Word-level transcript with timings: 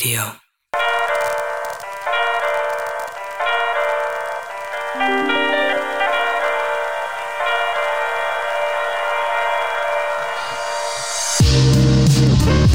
Radio. 0.00 0.20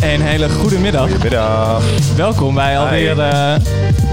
Een 0.02 0.22
hele 0.22 0.50
goede 0.50 0.80
middag. 0.80 1.24
Middag. 1.24 1.84
Welkom 2.16 2.54
bij 2.54 2.80
alweer, 2.80 3.20
eh, 3.20 3.56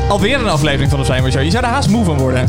alweer 0.08 0.40
een 0.40 0.48
aflevering 0.48 0.90
van 0.90 0.98
de 0.98 1.04
Slijmer 1.04 1.32
Show. 1.32 1.42
Je 1.42 1.50
zou 1.50 1.64
er 1.64 1.70
haast 1.70 1.88
moe 1.88 2.04
van 2.04 2.18
worden. 2.18 2.48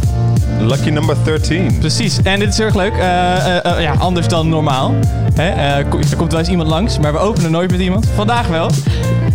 Lucky 0.60 0.90
number 0.90 1.18
13. 1.24 1.78
Precies. 1.80 2.22
En 2.22 2.40
dit 2.40 2.50
is 2.50 2.60
erg 2.60 2.76
leuk. 2.76 2.94
Eh, 2.94 3.66
eh, 3.66 3.82
ja, 3.82 3.94
anders 3.94 4.28
dan 4.28 4.50
normaal. 4.50 4.96
Hè? 5.36 5.50
eh, 5.50 5.78
er 5.78 6.16
komt 6.18 6.32
wel 6.32 6.40
eens 6.40 6.50
iemand 6.50 6.70
langs, 6.70 7.00
maar 7.00 7.12
we 7.12 7.18
openen 7.18 7.52
nooit 7.52 7.72
met 7.72 7.80
iemand. 7.80 8.08
Vandaag 8.16 8.48
wel. 8.48 8.70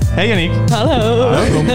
Hey 0.07 0.29
Yannick. 0.29 0.51
Hallo. 0.71 1.31
Welkom. 1.31 1.67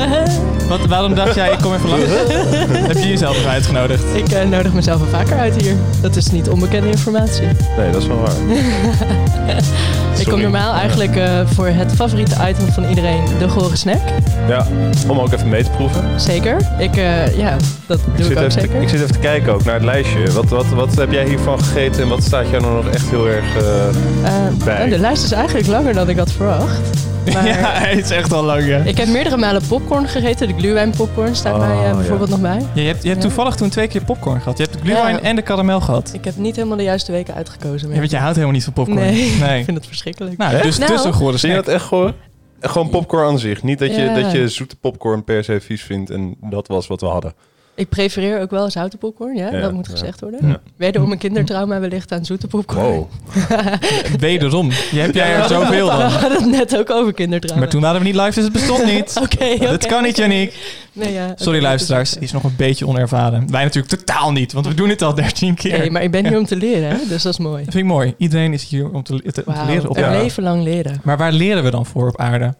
Wat, 0.67 0.85
waarom 0.85 1.15
dacht 1.15 1.35
jij, 1.35 1.51
ik 1.51 1.57
kom 1.57 1.73
even 1.73 1.89
langs? 1.89 2.05
Heb 2.87 2.97
je 2.97 3.07
jezelf 3.07 3.37
even 3.37 3.49
uitgenodigd? 3.49 4.03
Ik 4.15 4.31
eh, 4.31 4.47
nodig 4.47 4.73
mezelf 4.73 4.99
wel 4.99 5.09
vaker 5.19 5.37
uit 5.37 5.61
hier. 5.61 5.75
Dat 6.01 6.15
is 6.15 6.31
niet 6.31 6.49
onbekende 6.49 6.87
informatie. 6.87 7.45
Nee, 7.77 7.91
dat 7.91 8.01
is 8.01 8.07
wel 8.07 8.19
waar. 8.19 8.35
Ik 10.19 10.29
kom 10.29 10.41
normaal 10.41 10.73
eigenlijk 10.73 11.15
eh, 11.15 11.39
voor 11.45 11.67
het 11.67 11.91
favoriete 11.91 12.35
item 12.49 12.71
van 12.71 12.83
iedereen, 12.83 13.23
de 13.39 13.49
gore 13.49 13.75
snack. 13.75 14.01
Ja, 14.47 14.67
om 15.07 15.19
ook 15.19 15.33
even 15.33 15.49
mee 15.49 15.63
te 15.63 15.69
proeven. 15.69 16.19
Zeker. 16.19 16.57
Ik, 16.79 16.95
eh, 16.95 17.37
ja, 17.37 17.57
dat 17.85 17.99
Ik 17.99 18.17
doe 18.17 18.31
ik, 18.31 18.39
ook 18.39 18.51
zeker. 18.51 18.69
te, 18.69 18.81
ik 18.81 18.89
zit 18.89 19.01
even 19.01 19.13
te 19.13 19.19
kijken 19.19 19.53
ook 19.53 19.63
naar 19.63 19.73
het 19.73 19.83
lijstje. 19.83 20.31
Wat, 20.31 20.49
wat, 20.49 20.65
wat 20.67 20.95
heb 20.95 21.11
jij 21.11 21.27
hiervan 21.27 21.63
gegeten 21.63 22.01
en 22.01 22.07
wat 22.07 22.23
staat 22.23 22.49
jou 22.49 22.61
nou 22.61 22.83
nog 22.83 22.93
echt 22.93 23.09
heel 23.09 23.27
erg... 23.27 23.45
eh, 24.23 24.47
bij. 24.65 24.89
de 24.89 24.97
lijst 24.99 25.23
is 25.23 25.31
eigenlijk 25.31 25.67
langer 25.67 25.93
dan 25.93 26.09
ik 26.09 26.17
had 26.17 26.31
verwacht. 26.31 26.79
Maar 27.33 27.47
Ja, 27.47 27.71
het 27.73 28.03
is 28.05 28.11
echt 28.11 28.33
al 28.33 28.43
lang. 28.43 28.65
ja. 28.65 28.77
ik 28.77 28.97
heb 28.97 29.07
meerdere 29.07 29.37
malen 29.37 29.61
popcorn 29.67 30.07
gegeten. 30.07 30.47
De 30.47 30.53
glühwein 30.53 30.89
popcorn 30.89 31.35
staat 31.35 31.53
Oh, 31.53 31.59
mij 31.67 31.77
eh, 31.77 31.83
ja. 31.83 31.95
bijvoorbeeld 31.95 32.29
nog 32.29 32.41
bij. 32.41 32.59
Ja, 32.73 32.81
je 32.81 32.87
hebt, 32.87 33.01
je 33.03 33.09
hebt 33.09 33.21
Ja. 33.21 33.27
toevallig 33.27 33.55
toen 33.55 33.69
twee 33.69 33.87
keer 33.87 34.03
popcorn 34.03 34.41
gehad. 34.41 34.57
Je 34.57 34.63
hebt 34.63 34.75
de 34.77 34.83
glühwein 34.83 35.15
Ja. 35.15 35.21
en 35.21 35.35
de 35.35 35.41
karamel 35.41 35.81
gehad. 35.81 36.09
Ik 36.13 36.25
heb 36.25 36.37
niet 36.37 36.55
helemaal 36.55 36.77
de 36.77 36.83
juiste 36.83 37.11
weken 37.11 37.33
uitgekozen. 37.33 37.89
Ja, 37.89 37.97
want 37.97 38.09
jij 38.11 38.19
houdt 38.19 38.35
helemaal 38.35 38.55
niet 38.55 38.63
van 38.63 38.73
popcorn. 38.73 38.99
Nee, 39.39 39.59
ik 39.59 39.65
vind 39.65 39.77
het 39.77 39.87
verschrikkelijk. 39.87 40.37
Nou, 40.37 40.61
dus, 40.61 40.77
Nou. 40.77 40.91
dus 40.91 41.03
een 41.03 41.13
gore 41.13 41.37
Zie 41.37 41.49
je 41.49 41.55
dat 41.55 41.67
echt 41.67 41.85
gewoon? 41.85 42.13
Gewoon 42.59 42.89
popcorn 42.89 43.27
aan 43.27 43.39
zich. 43.39 43.63
Niet 43.63 43.79
dat 43.79 43.95
je, 43.95 44.11
dat 44.21 44.31
je 44.31 44.47
zoete 44.47 44.75
popcorn 44.75 45.23
per 45.23 45.43
se 45.43 45.59
vies 45.61 45.83
vindt 45.83 46.09
en 46.09 46.35
dat 46.41 46.67
was 46.67 46.87
wat 46.87 47.01
we 47.01 47.07
hadden. 47.07 47.33
Ik 47.75 47.89
prefereer 47.89 48.41
ook 48.41 48.49
wel 48.51 48.69
zoute 48.69 48.97
popcorn, 48.97 49.35
ja, 49.35 49.51
Ja, 49.51 49.59
dat 49.61 49.71
moet 49.73 49.85
ja. 49.85 49.91
gezegd 49.91 50.19
worden. 50.21 50.47
Ja. 50.47 50.59
Wederom 50.75 51.11
een 51.11 51.17
kindertrauma 51.17 51.79
wellicht 51.79 52.11
aan 52.11 52.25
zoete 52.25 52.47
popcorn. 52.47 52.85
Wow. 52.85 53.07
Wederom. 54.19 54.69
Je 54.91 54.99
hebt 54.99 55.15
jij 55.15 55.35
er 55.35 55.47
zoveel 55.47 55.85
We 55.91 55.97
dan. 55.97 56.11
hadden 56.11 56.41
het 56.43 56.51
net 56.51 56.77
ook 56.77 56.89
over 56.91 57.13
kindertrauma. 57.13 57.59
Maar 57.61 57.69
toen 57.69 57.81
waren 57.81 57.99
we 57.99 58.05
niet 58.05 58.15
live, 58.15 58.31
dus 58.33 58.43
het 58.43 58.53
bestond 58.53 58.85
niet. 58.93 59.13
Oké, 59.21 59.45
oké. 59.53 59.65
Dat 59.67 59.85
kan 59.85 60.03
niet, 60.03 60.17
Yannick. 60.17 60.53
Nee, 60.93 61.13
ja, 61.13 61.31
Sorry 61.35 61.61
luisteraars, 61.61 62.11
die 62.11 62.21
is 62.21 62.31
nog 62.31 62.43
een 62.43 62.53
beetje 62.57 62.87
onervaren. 62.87 63.51
Wij 63.51 63.63
natuurlijk 63.63 63.93
totaal 63.95 64.31
niet, 64.31 64.53
want 64.53 64.67
we 64.67 64.73
doen 64.73 64.89
het 64.89 65.01
al 65.01 65.13
13 65.15 65.55
keer. 65.55 65.77
Nee, 65.79 65.91
maar 65.91 66.03
ik 66.03 66.11
ben 66.11 66.27
hier 66.27 66.37
om 66.37 66.45
te 66.45 66.55
leren, 66.55 66.89
hè? 66.89 66.97
dus 67.07 67.23
dat 67.23 67.31
is 67.33 67.39
mooi. 67.39 67.63
Dat 67.63 67.73
vind 67.73 67.85
ik 67.85 67.91
mooi. 67.91 68.13
Iedereen 68.17 68.53
is 68.53 68.63
hier 68.63 68.89
om 68.91 69.03
te, 69.03 69.13
te- 69.21 69.23
om 69.25 69.31
te 69.31 69.59
Wauw, 69.59 69.65
leren. 69.65 69.89
Op 69.89 69.97
een 69.97 70.11
leven 70.11 70.43
lang 70.43 70.63
leren. 70.63 70.99
Maar 71.03 71.17
waar 71.17 71.31
leren 71.31 71.63
we 71.63 71.69
dan 71.71 71.85
voor 71.85 72.07
op 72.07 72.19
aarde? 72.19 72.53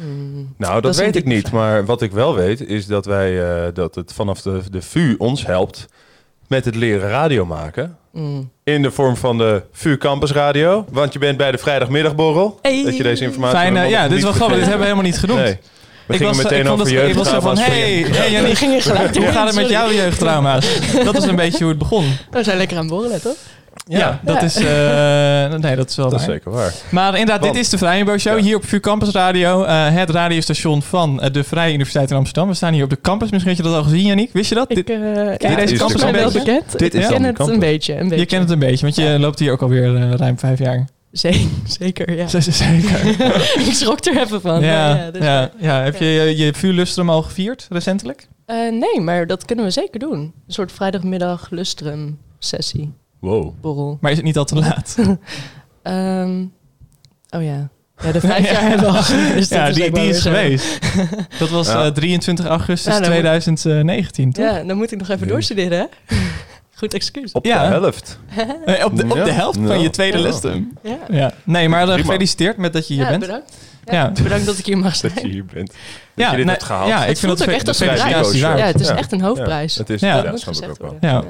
Hmm. 0.00 0.54
Nou, 0.56 0.80
dat, 0.80 0.96
weet 0.96 1.16
ik 1.16 1.24
niet. 1.24 1.50
Maar 1.50 1.84
wat 1.84 2.02
ik 2.02 2.12
wel 2.12 2.34
weet, 2.34 2.60
is 2.68 2.86
dat 2.86 3.06
wij 3.06 3.42
eh, 3.42 3.74
dat 3.74 3.94
het 3.94 4.12
vanaf 4.12 4.42
de, 4.42 4.60
de 4.70 4.82
VU 4.82 5.14
ons 5.18 5.46
helpt 5.46 5.86
met 6.46 6.64
het 6.64 6.74
leren 6.74 7.08
radio 7.08 7.46
maken. 7.46 7.96
Hmm. 8.12 8.50
In 8.64 8.82
de 8.82 8.90
vorm 8.90 9.16
van 9.16 9.38
de 9.38 9.62
VU 9.72 9.96
Campus 9.96 10.32
Radio. 10.32 10.84
Want 10.90 11.12
je 11.12 11.18
bent 11.18 11.36
bij 11.36 11.50
de 11.50 11.58
vrijdagmiddagborrel. 11.58 12.58
Hey. 12.62 12.84
Dat 12.84 12.96
je 12.96 13.02
deze 13.02 13.24
informatie... 13.24 13.58
Fijn, 13.58 13.76
eh, 13.76 13.90
ja, 13.90 14.08
dit 14.08 14.16
is 14.16 14.22
wel 14.22 14.32
grappig. 14.32 14.56
Dit 14.56 14.66
hebben 14.66 14.86
we 14.86 14.92
helemaal 14.92 15.10
niet 15.10 15.18
genoemd. 15.18 15.40
Nee. 15.40 15.58
We 16.06 16.14
ik 16.14 16.20
gingen 16.20 16.34
was, 16.34 16.42
meteen 16.42 16.64
ik 16.64 16.70
over 16.70 17.00
het, 17.00 17.08
ik 17.08 17.14
was 17.14 17.28
zo 17.28 17.40
van, 17.40 17.58
hey, 17.58 17.98
je- 17.98 18.06
hey 18.06 18.80
gelijk 18.80 19.16
hoe 19.16 19.26
gaat 19.26 19.46
het 19.46 19.54
met 19.56 19.68
jouw 19.68 19.92
jeugdtrauma's? 19.92 20.80
Dat 21.04 21.16
is 21.16 21.24
een 21.24 21.36
beetje 21.36 21.58
hoe 21.58 21.68
het 21.68 21.78
begon. 21.78 22.16
We 22.30 22.42
zijn 22.42 22.56
lekker 22.56 22.76
aan 22.76 22.82
het 22.82 22.92
borrelen, 22.92 23.20
toch? 23.22 23.36
Ja, 23.84 24.20
dat 24.24 24.36
Ja. 24.36 24.42
is, 24.42 24.56
eh, 24.56 25.58
nee, 25.60 25.76
dat 25.76 25.90
is 25.90 25.96
wel 25.96 26.10
Dat 26.10 26.20
is 26.20 26.26
zeker 26.26 26.50
waar. 26.50 26.74
Maar 26.90 27.12
inderdaad, 27.12 27.40
Want- 27.40 27.52
dit 27.54 27.62
is 27.62 27.68
de 27.68 27.78
Vrije 27.78 28.18
Show 28.18 28.36
Ja. 28.38 28.44
hier 28.44 28.56
op 28.56 28.64
VU 28.64 28.80
Campus 28.80 29.08
Radio. 29.10 29.64
eh, 29.64 29.92
het 29.94 30.10
radiostation 30.10 30.82
van 30.82 31.20
eh, 31.20 31.32
de 31.32 31.44
Vrije 31.44 31.72
Universiteit 31.72 32.10
in 32.10 32.16
Amsterdam. 32.16 32.48
We 32.48 32.54
staan 32.54 32.72
hier 32.72 32.84
op 32.84 32.90
de 32.90 33.00
campus. 33.00 33.30
Misschien 33.30 33.54
had 33.54 33.64
je 33.64 33.70
dat 33.70 33.78
al 33.78 33.82
gezien, 33.90 34.06
Yannick. 34.06 34.30
Wist 34.32 34.48
je 34.48 34.54
dat? 34.54 34.68
Dit- 34.68 34.78
Ik, 34.78 34.88
eh 34.88 34.98
ja, 34.98 35.26
deze 35.36 35.50
het 35.50 35.70
is 35.70 35.78
campus 35.78 36.02
wel 36.02 36.32
bekend. 36.32 36.78
Dit 36.78 36.94
ik 36.94 37.00
is 37.00 37.06
ken 37.06 37.22
dan 37.22 37.34
de 37.34 37.42
het 37.42 37.48
een 37.52 37.58
beetje, 37.58 37.92
een 37.96 38.02
beetje. 38.08 38.16
je 38.18 38.26
kent 38.26 38.42
het 38.42 38.50
een 38.50 38.58
beetje, 38.58 38.82
want 38.82 38.94
je 38.96 39.02
Ja. 39.02 39.18
loopt 39.18 39.38
hier 39.38 39.52
ook 39.52 39.62
alweer 39.62 40.16
ruim 40.16 40.38
vijf 40.38 40.58
jaar. 40.58 40.86
Zeker, 41.12 41.40
zeker, 41.78 42.16
ja. 42.16 42.26
Zeker. 42.28 43.06
ik 43.68 43.72
schrok 43.72 44.04
er 44.04 44.20
even 44.22 44.40
van. 44.40 44.60
Ja, 44.62 45.10
dus- 45.10 45.22
ja, 45.22 45.50
ja. 45.58 45.82
Heb 45.82 45.96
je 45.96 46.04
je, 46.04 46.36
je 46.36 46.54
vuurlustrum 46.54 47.10
al 47.10 47.22
gevierd 47.22 47.66
recentelijk? 47.70 48.28
Eh, 48.46 48.56
nee, 48.56 49.00
maar 49.00 49.26
dat 49.26 49.44
kunnen 49.44 49.64
we 49.64 49.70
zeker 49.70 50.00
doen. 50.00 50.18
Een 50.20 50.32
soort 50.46 50.72
vrijdagmiddag 50.72 51.46
lustrum 51.50 52.18
sessie, 52.38 52.92
Wow. 53.20 53.54
borrel. 53.60 53.98
Maar 54.00 54.10
is 54.10 54.16
het 54.16 54.26
niet 54.26 54.36
al 54.38 54.44
te 54.44 54.54
laat? 54.54 54.96
Ehm, 55.82 56.44
oh 57.30 57.42
ja. 57.42 57.68
Ja, 58.02 58.12
de 58.12 58.20
vijf 58.20 58.44
jaar 58.52 58.60
hebben 58.68 58.80
we 58.92 58.98
al. 58.98 59.34
Dus 59.34 59.48
dat 59.48 59.58
ja, 59.58 59.66
is 59.66 59.74
die, 59.74 59.90
die 59.90 60.08
is 60.08 60.20
geweest. 60.20 60.78
Dat 61.38 61.48
was 61.48 61.66
Ja. 61.68 61.84
eh, 61.84 61.90
23 61.92 62.46
augustus 62.46 62.84
Ja, 62.94 63.00
dan 63.00 63.08
moet- 63.08 63.18
2019, 63.18 64.32
toch? 64.32 64.44
Ja, 64.44 64.62
dan 64.62 64.76
moet 64.76 64.92
ik 64.92 64.98
nog 64.98 65.08
even 65.08 65.20
Nee. 65.20 65.30
doorstuderen, 65.30 65.78
hè? 65.78 66.16
Goed 66.78 66.94
excuus. 66.94 67.32
Op 67.32 67.44
Ja. 67.44 67.62
de 67.62 67.68
helft. 67.80 68.18
Eh, 68.64 68.84
op, 68.84 68.96
de, 68.96 69.04
op 69.10 69.16
Ja. 69.16 69.24
de 69.24 69.30
helft 69.32 69.58
van 69.58 69.68
Ja. 69.76 69.82
je 69.82 69.90
tweede 69.90 70.16
Ja. 70.18 70.22
lustrum. 70.22 70.72
Ja, 70.82 70.96
Ja. 71.10 71.32
Nee, 71.44 71.68
maar 71.68 71.88
eh, 71.88 71.94
gefeliciteerd 71.94 72.56
met 72.56 72.72
dat 72.72 72.88
je 72.88 72.94
hier 72.94 73.02
ja 73.02 73.08
bent. 73.08 73.20
bedankt. 73.20 73.56
Ja, 73.84 73.92
Ja. 73.94 74.22
Bedankt 74.22 74.46
dat 74.46 74.58
ik 74.58 74.66
hier 74.66 74.78
mag 74.78 74.98
Dat 74.98 75.12
je 75.12 75.20
zijn. 75.20 75.30
hier 75.32 75.44
bent. 75.44 75.66
Dat 75.66 75.76
Ja, 76.14 76.30
je 76.30 76.36
dit 76.36 76.46
hebt 76.46 76.62
gehaald. 76.62 76.88
ja, 76.88 76.94
ik 77.02 77.08
Het 77.08 77.18
vind 77.18 77.18
voelt 77.18 77.38
dat 77.38 77.48
ook 77.48 77.54
echt 77.54 77.68
als 77.68 77.80
een 77.80 77.86
prijs. 77.86 78.00
Ja, 78.40 78.56
het 78.66 78.80
is 78.80 78.88
echt 78.88 79.12
een 79.12 79.20
hoofdprijs. 79.20 79.74
Ja, 79.74 79.80
het 79.80 79.90
is 79.90 80.00
Ja. 80.00 80.22
Dat 80.22 80.40
snap 80.40 80.54
ik 80.70 80.82
ook 80.84 81.00
wel. 81.00 81.24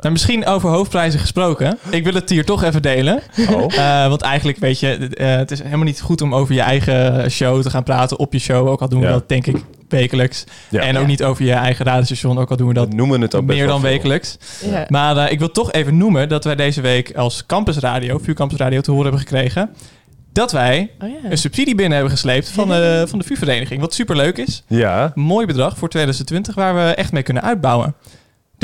Nou, 0.00 0.12
misschien 0.12 0.46
over 0.46 0.68
hoofdprijzen 0.70 1.20
gesproken. 1.20 1.78
Ik 1.90 2.04
wil 2.04 2.14
het 2.14 2.30
hier 2.30 2.44
toch 2.44 2.62
even 2.62 2.82
delen. 2.82 3.20
Oh. 3.50 3.76
Eh, 3.78 4.08
want 4.08 4.20
eigenlijk, 4.22 4.58
weet 4.58 4.80
je, 4.80 4.88
eh, 5.08 5.36
het 5.36 5.50
is 5.50 5.62
helemaal 5.62 5.84
niet 5.84 6.00
goed 6.00 6.20
om 6.20 6.34
over 6.34 6.54
je 6.54 6.60
eigen 6.60 7.30
show 7.30 7.62
te 7.62 7.70
gaan 7.70 7.82
praten 7.82 8.18
op 8.18 8.32
je 8.32 8.38
show. 8.38 8.68
Ook 8.68 8.80
al 8.80 8.88
doen 8.88 9.00
we 9.00 9.06
Ja. 9.06 9.12
dat, 9.12 9.28
denk 9.28 9.46
ik, 9.46 9.56
wekelijks. 9.88 10.44
Ja. 10.68 10.80
En 10.80 10.94
ook 10.96 11.02
Ja. 11.02 11.06
niet 11.08 11.22
over 11.24 11.44
je 11.44 11.52
eigen 11.52 11.84
radiostation. 11.84 12.38
Ook 12.38 12.50
al 12.50 12.56
doen 12.56 12.68
we 12.68 12.74
dat 12.74 12.88
We 12.88 12.94
noemen 12.94 13.20
het 13.20 13.34
ook 13.34 13.44
meer 13.44 13.66
dan 13.66 13.80
veel. 13.80 13.90
wekelijks. 13.90 14.38
Ja. 14.70 14.86
Maar 14.88 15.16
eh, 15.16 15.32
ik 15.32 15.38
wil 15.38 15.50
toch 15.50 15.72
even 15.72 15.96
noemen 15.96 16.28
dat 16.28 16.44
wij 16.44 16.54
deze 16.56 16.80
week 16.80 17.16
als 17.16 17.46
Campus 17.46 17.76
Radio, 17.78 18.18
VU 18.22 18.32
Campus 18.34 18.58
Radio, 18.58 18.80
te 18.80 18.90
horen 18.90 19.06
hebben 19.06 19.26
gekregen. 19.28 19.70
Dat 20.32 20.52
wij 20.52 20.90
Oh 21.02 21.08
ja. 21.08 21.30
een 21.30 21.38
subsidie 21.38 21.74
binnen 21.74 21.92
hebben 21.92 22.10
gesleept 22.12 22.48
van 22.48 22.68
de, 22.68 23.04
van 23.08 23.18
de 23.18 23.24
VU-vereniging. 23.24 23.80
Wat 23.80 23.94
superleuk 23.94 24.38
is. 24.38 24.62
Ja. 24.66 25.12
Mooi 25.14 25.46
bedrag 25.46 25.76
voor 25.78 25.88
2020 25.88 26.54
waar 26.54 26.74
we 26.74 26.80
echt 26.94 27.12
mee 27.12 27.22
kunnen 27.22 27.42
uitbouwen. 27.42 27.94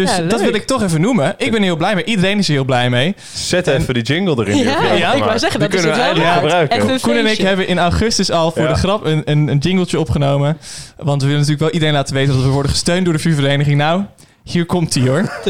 Dus 0.00 0.16
Ja, 0.16 0.22
dat 0.22 0.41
wil 0.41 0.55
ik 0.55 0.66
toch 0.66 0.83
even 0.83 1.00
noemen. 1.00 1.34
Ik 1.38 1.50
ben 1.50 1.62
heel 1.62 1.77
blij 1.77 1.94
mee. 1.94 2.05
Iedereen 2.05 2.38
is 2.38 2.47
er 2.49 2.53
heel 2.55 2.65
blij 2.65 2.91
mee. 2.91 3.15
Zet 3.34 3.66
even 3.66 3.94
die 3.94 4.03
jingle 4.03 4.37
erin. 4.47 4.56
Ja, 4.99 5.12
ik 5.12 5.22
wou 5.25 5.38
zeggen, 5.38 5.61
Die 5.61 5.69
dat 5.69 5.78
is 5.78 5.84
kunnen 5.84 6.00
we 6.00 6.06
het 6.09 6.19
wel 6.19 6.33
gebruiken. 6.33 6.83
Even- 6.83 7.00
Koen 7.00 7.16
en 7.16 7.27
ik 7.27 7.38
hebben 7.38 7.66
in 7.69 7.78
augustus 7.78 8.31
al 8.31 8.50
voor 8.50 8.62
Ja. 8.62 8.69
de 8.69 8.75
grap 8.75 9.05
een, 9.05 9.22
een, 9.25 9.49
een 9.49 9.59
jingletje 9.59 10.00
opgenomen. 10.00 10.59
Want 10.97 11.21
we 11.22 11.27
willen 11.28 11.41
natuurlijk 11.41 11.61
wel 11.61 11.71
iedereen 11.71 11.94
laten 11.94 12.15
weten 12.15 12.34
dat 12.34 12.43
we 12.43 12.49
worden 12.49 12.71
gesteund 12.71 13.05
door 13.05 13.15
de 13.15 13.21
VU-vereniging. 13.21 13.77
Nou, 13.77 14.03
hier 14.44 14.66
komt 14.66 14.94
ie 14.94 15.09
hoor. 15.09 15.41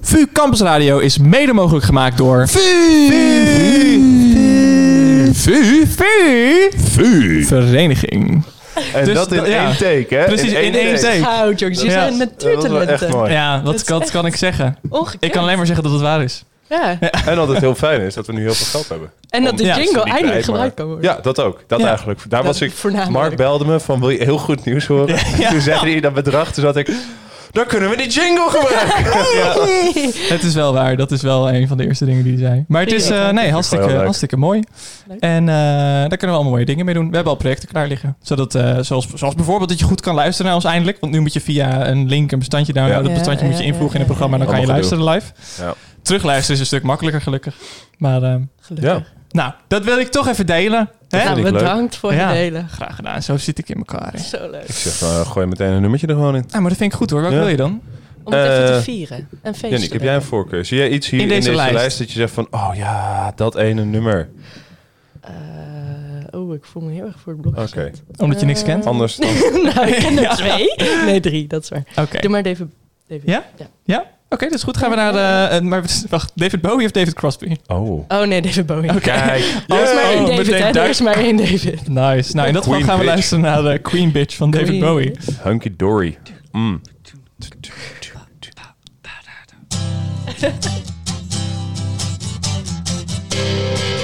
VU 0.00 0.26
Campus 0.32 0.60
Radio 0.60 0.98
is 0.98 1.18
mede 1.18 1.52
mogelijk 1.52 1.84
gemaakt 1.84 2.16
door... 2.18 2.48
VU. 2.48 2.58
VU. 5.32 5.86
Vuur. 6.76 7.44
Vereniging. 7.46 8.42
En 8.94 9.04
Dus 9.04 9.14
dat 9.14 9.32
in 9.32 9.44
één 9.44 9.76
take, 9.76 10.06
hè? 10.08 10.24
Precies, 10.24 10.52
in 10.52 10.74
één 10.74 11.00
take. 11.00 11.22
Goud, 11.22 11.58
jongens. 11.58 11.82
Ja. 11.82 11.90
zijn 11.90 12.16
natuurtalenten. 12.16 13.30
Ja, 13.30 13.62
wat, 13.64 13.74
echt- 13.74 14.10
kan 14.10 14.26
ik 14.26 14.36
zeggen? 14.36 14.76
Ongekend. 14.88 15.24
Ik 15.24 15.30
kan 15.32 15.42
alleen 15.42 15.56
maar 15.56 15.66
zeggen 15.66 15.84
dat 15.84 15.92
het 15.92 16.02
waar 16.02 16.22
is. 16.22 16.44
Ja. 16.68 16.98
En 17.26 17.36
dat 17.36 17.48
het 17.48 17.58
heel 17.58 17.74
fijn 17.74 18.00
is 18.00 18.14
dat 18.14 18.26
we 18.26 18.32
nu 18.32 18.40
heel 18.40 18.54
veel 18.54 18.66
geld 18.66 18.88
hebben. 18.88 19.10
En 19.30 19.44
dat 19.44 19.58
de 19.58 19.64
Ja. 19.64 19.76
jingle 19.76 20.02
eindelijk 20.02 20.44
gebruikt 20.44 20.74
kan 20.74 20.86
worden. 20.86 21.04
Ja, 21.04 21.18
dat 21.22 21.40
ook. 21.40 21.60
Dat 21.66 21.80
Ja. 21.80 21.86
eigenlijk. 21.88 22.20
Daar 22.28 22.42
Dat 22.42 22.48
was 22.48 22.60
ik... 22.60 22.72
voornamelijk. 22.72 23.12
Mark 23.18 23.36
belde 23.36 23.64
me 23.64 23.80
van, 23.80 24.00
wil 24.00 24.10
je 24.10 24.24
heel 24.24 24.38
goed 24.38 24.64
nieuws 24.64 24.86
horen? 24.86 25.16
Toen 25.50 25.60
zei 25.60 25.78
hij 25.90 26.00
dat 26.00 26.14
bedrag. 26.14 26.52
Toen 26.52 26.62
zat 26.64 26.76
ik... 26.76 26.88
Dan 27.52 27.66
kunnen 27.66 27.90
we 27.90 27.96
die 27.96 28.08
jingle 28.08 28.48
gebruiken. 28.50 30.22
Het 30.34 30.42
is 30.42 30.54
wel 30.54 30.72
waar. 30.72 30.96
Dat 30.96 31.10
is 31.10 31.22
wel 31.22 31.50
een 31.52 31.68
van 31.68 31.76
de 31.76 31.86
eerste 31.86 32.04
dingen 32.04 32.24
die 32.24 32.32
hij 32.32 32.42
zei. 32.46 32.64
Maar 32.68 32.82
het 32.82 32.92
is 32.92 33.08
Ja. 33.08 33.28
eh, 33.28 33.34
nee, 33.34 33.50
hartstikke, 33.50 34.36
mooi. 34.36 34.62
Leuk. 35.08 35.20
En 35.20 35.48
eh, 35.48 35.54
daar 35.54 36.08
kunnen 36.08 36.18
we 36.28 36.32
allemaal 36.32 36.50
mooie 36.52 36.64
dingen 36.64 36.84
mee 36.84 36.94
doen. 36.94 37.08
We 37.08 37.14
hebben 37.14 37.32
al 37.32 37.38
projecten 37.38 37.68
klaar 37.68 37.86
liggen. 37.88 38.16
Zodat, 38.22 38.54
eh, 38.54 38.78
zoals, 38.80 39.06
zoals 39.14 39.34
bijvoorbeeld 39.34 39.68
dat 39.68 39.78
je 39.78 39.84
goed 39.84 40.00
kan 40.00 40.14
luisteren 40.14 40.46
naar 40.46 40.54
ons 40.54 40.64
eindelijk. 40.64 41.00
Want 41.00 41.12
nu 41.12 41.20
moet 41.20 41.32
je 41.32 41.40
via 41.40 41.86
een 41.88 42.08
link 42.08 42.32
een 42.32 42.38
bestandje 42.38 42.72
downloaden. 42.72 43.02
Ja. 43.02 43.08
Dat 43.08 43.18
bestandje 43.18 43.44
Ja, 43.44 43.50
moet 43.50 43.60
je 43.60 43.66
ja, 43.66 43.72
invoegen 43.72 44.00
in 44.00 44.04
ja, 44.04 44.06
het 44.06 44.16
programma. 44.16 44.36
En 44.38 44.42
dan 44.44 44.52
kan 44.54 44.60
je 44.66 44.72
luisteren 44.72 45.04
live. 45.04 45.32
Ja. 45.60 45.74
Terugluisteren 46.02 46.54
is 46.54 46.60
een 46.60 46.66
stuk 46.66 46.82
makkelijker 46.82 47.20
gelukkig. 47.22 47.54
Maar 47.98 48.20
Gelukkig. 48.60 48.90
Ja. 48.92 49.02
nou, 49.30 49.52
dat 49.68 49.84
wil 49.84 49.98
ik 49.98 50.08
toch 50.08 50.28
even 50.28 50.46
delen. 50.46 50.90
Hè? 51.18 51.42
Bedankt 51.42 51.96
voor 51.96 52.12
Ja. 52.14 52.26
het 52.28 52.34
delen. 52.36 52.68
Graag 52.68 52.96
gedaan. 52.96 53.22
Zo 53.22 53.36
zit 53.36 53.58
ik 53.58 53.68
in 53.68 53.76
elkaar. 53.76 54.12
hè. 54.12 54.18
Zo 54.18 54.50
leuk. 54.50 54.62
Ik 54.68 54.74
zeg, 54.74 55.02
eh, 55.02 55.30
gooi 55.30 55.46
meteen 55.46 55.72
een 55.72 55.80
nummertje 55.80 56.06
er 56.06 56.14
gewoon 56.14 56.36
in. 56.36 56.44
Nou, 56.48 56.60
maar 56.60 56.68
dat 56.70 56.78
vind 56.78 56.92
ik 56.92 56.98
goed 56.98 57.10
hoor. 57.10 57.22
Wat 57.22 57.32
Ja. 57.32 57.38
wil 57.38 57.48
je 57.48 57.56
dan? 57.56 57.80
Om 58.24 58.32
het 58.32 58.50
even 58.50 58.66
Eh, 58.68 58.76
te 58.76 58.82
vieren. 58.82 59.28
Een 59.42 59.54
feest 59.54 59.60
Jannik, 59.72 59.88
te 59.88 59.92
heb 59.94 60.02
jij 60.02 60.14
een 60.14 60.22
voorkeur? 60.22 60.64
Zie 60.64 60.78
jij 60.78 60.88
iets 60.88 61.10
hier 61.10 61.20
In 61.20 61.24
in 61.28 61.32
deze 61.34 61.54
lijst? 61.54 61.72
lijst. 61.74 61.98
dat 61.98 62.10
je 62.12 62.18
zegt 62.18 62.32
van... 62.32 62.46
Oh 62.50 62.70
ja, 62.74 63.32
dat 63.36 63.56
ene 63.56 63.84
nummer. 63.84 64.28
Eh, 65.20 65.32
Oeh, 66.32 66.54
Ik 66.56 66.64
voel 66.64 66.82
me 66.82 66.92
heel 66.92 67.06
erg 67.06 67.18
voor 67.20 67.32
het 67.32 67.42
blok 67.42 67.56
Oké. 67.58 67.90
Omdat 68.16 68.40
je 68.40 68.46
niks 68.46 68.60
Eh, 68.60 68.66
kent? 68.66 68.86
Anders 68.86 69.16
dan... 69.16 69.28
nou, 69.62 69.86
ik 69.88 69.94
ken 69.98 70.16
er 70.16 70.22
Ja. 70.22 70.34
twee. 70.34 70.74
Nee, 71.04 71.20
drie. 71.20 71.46
Dat 71.46 71.62
is 71.62 71.68
waar. 71.68 71.84
Oké. 72.00 72.18
Doe 72.20 72.30
maar 72.30 72.42
David. 72.42 72.66
David. 73.08 73.28
Ja? 73.28 73.44
Ja? 73.84 74.04
Oké, 74.28 74.44
dat 74.44 74.54
is 74.54 74.62
goed. 74.62 74.76
Gaan 74.76 74.90
we 74.90 74.96
naar 74.96 75.12
de... 75.12 75.18
eh, 75.54 75.60
maar 75.60 75.82
wacht, 76.08 76.32
David 76.34 76.60
Bowie 76.60 76.84
of 76.86 76.90
David 76.90 77.14
Crosby? 77.14 77.56
Oh. 77.66 78.04
Oh 78.08 78.22
nee, 78.26 78.42
David 78.42 78.66
Bowie. 78.66 78.90
Er 78.90 78.96
is 78.96 79.04
maar 79.94 80.04
één 80.04 80.22
Oh, 80.22 80.26
David, 80.36 80.58
hè? 80.58 80.80
Er 80.80 80.88
is 80.88 81.00
maar 81.00 81.16
één 81.16 81.36
David. 81.36 81.88
Nice. 81.88 82.34
Nou, 82.36 82.48
in 82.48 82.54
dat 82.54 82.64
geval 82.64 82.80
gaan 82.80 82.88
we 82.88 82.94
bitch. 82.96 83.04
luisteren 83.04 83.44
naar 83.44 83.62
de 83.62 83.78
Queen 83.78 84.12
Bitch 84.12 84.36
van 84.36 84.50
David 84.50 84.66
Queen 84.66 84.80
Bowie. 84.80 85.16
Hunky 85.42 85.72
Dory. 85.76 86.18
Mm. 86.52 86.80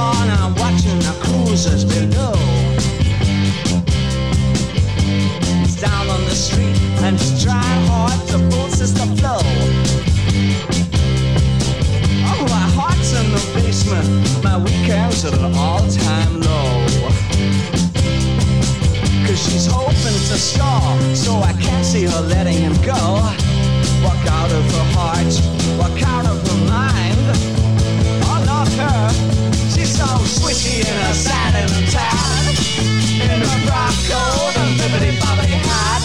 11th 0.00 0.40
I'm 0.40 0.54
watching 0.54 0.98
the 0.98 1.14
cruisers 1.22 1.84
below. 1.84 2.34
It's 5.62 5.80
down 5.80 6.08
on 6.08 6.24
the 6.24 6.34
street 6.34 6.76
and 7.02 7.16
it's 7.16 7.42
trying 7.42 7.86
hard 7.86 8.20
to 8.28 8.38
pulses 8.50 8.94
the 8.94 9.06
flow. 9.18 9.42
Oh, 12.30 12.42
my 12.48 12.66
heart's 12.76 13.12
in 13.12 13.26
the 13.30 13.42
basement. 13.54 14.08
My 14.44 14.56
weekends 14.56 15.24
at 15.24 15.34
an 15.34 15.54
all-time 15.54 16.40
low. 16.40 16.86
Cause 19.26 19.38
she's 19.44 19.66
hoping 19.66 20.18
to 20.30 20.38
score, 20.48 21.14
so 21.14 21.36
I 21.36 21.52
can't 21.60 21.84
see 21.84 22.04
her 22.04 22.20
letting 22.22 22.58
him 22.58 22.74
go. 22.82 23.02
Walk 24.02 24.22
out 24.38 24.50
of 24.50 24.64
her 24.74 24.86
heart, 24.96 25.32
walk 25.78 26.02
out 26.02 26.26
of 26.26 26.38
her 26.48 26.58
mind. 26.68 27.18
Oh, 28.24 28.42
not 28.46 28.68
her. 28.68 29.29
So 30.00 30.06
swishy 30.24 30.80
in 30.80 30.96
her 31.04 31.12
satin 31.12 31.68
and 31.76 31.88
tan. 31.92 32.44
In 33.20 33.40
her 33.44 33.58
frock 33.68 33.92
coat 34.08 34.56
and 34.56 34.72
bibbity 34.80 35.12
bobbity 35.20 35.60
hat. 35.68 36.02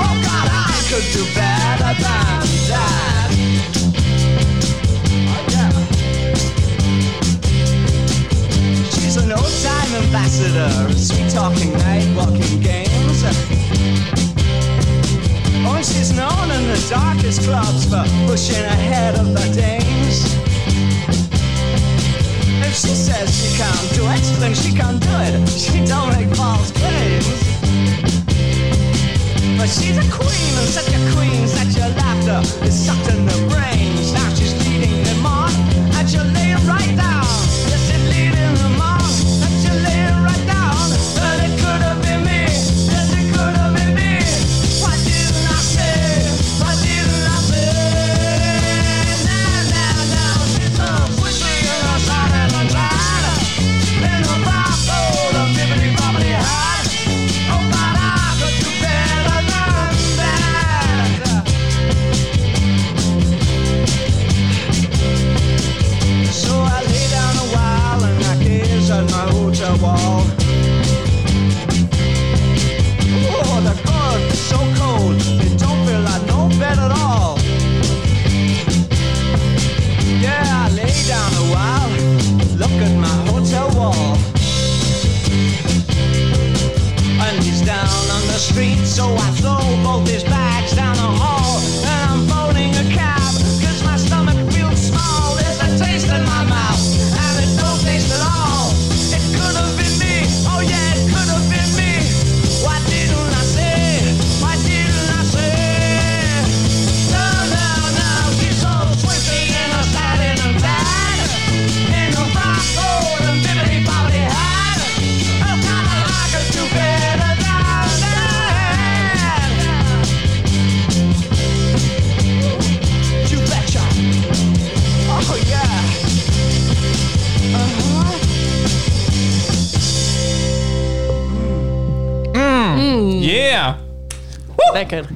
Oh, 0.00 0.14
God, 0.24 0.48
I 0.48 0.72
could 0.88 1.04
do 1.12 1.22
better 1.36 1.92
than 1.92 2.48
that. 2.72 3.28
Oh, 5.28 5.44
yeah. 5.52 5.72
She's 8.96 9.16
an 9.18 9.30
old-time 9.30 9.92
ambassador, 10.02 10.72
sweet 10.96 11.28
talking 11.28 11.72
night 11.84 12.08
walking 12.16 12.60
games. 12.62 13.20
Oh, 15.68 15.82
she's 15.84 16.12
known 16.16 16.50
in 16.50 16.66
the 16.66 16.80
darkest 16.88 17.42
clubs 17.42 17.84
for 17.84 18.04
pushing 18.26 18.64
ahead 18.64 19.16
of 19.16 19.34
the 19.34 19.46
dames. 19.54 20.47
If 22.68 22.74
she 22.74 22.94
says 22.94 23.28
she 23.34 23.56
can't 23.56 23.94
do 23.94 24.04
it, 24.12 24.40
then 24.40 24.54
she 24.54 24.72
can't 24.76 25.00
do 25.00 25.08
it. 25.08 25.48
She 25.48 25.82
don't 25.86 26.12
make 26.12 26.28
false 26.36 26.70
claims. 26.70 27.26
But 29.56 29.70
she's 29.70 29.96
a 29.96 30.04
queen, 30.12 30.52
and 30.60 30.68
such 30.68 30.88
a 30.88 31.00
queen 31.16 31.46
that 31.56 31.72
your 31.74 31.88
laughter 31.96 32.66
is 32.66 32.74
sucked 32.86 33.08
in 33.08 33.24
the 33.24 33.38
brains. 33.48 34.12
Now 34.12 34.28
she's 34.34 34.52
leading 34.68 35.02
them 35.02 35.24
on, 35.24 35.50
and 35.96 36.12
you 36.12 36.20
lay 36.20 36.52
right 36.68 36.94
down. 36.94 37.17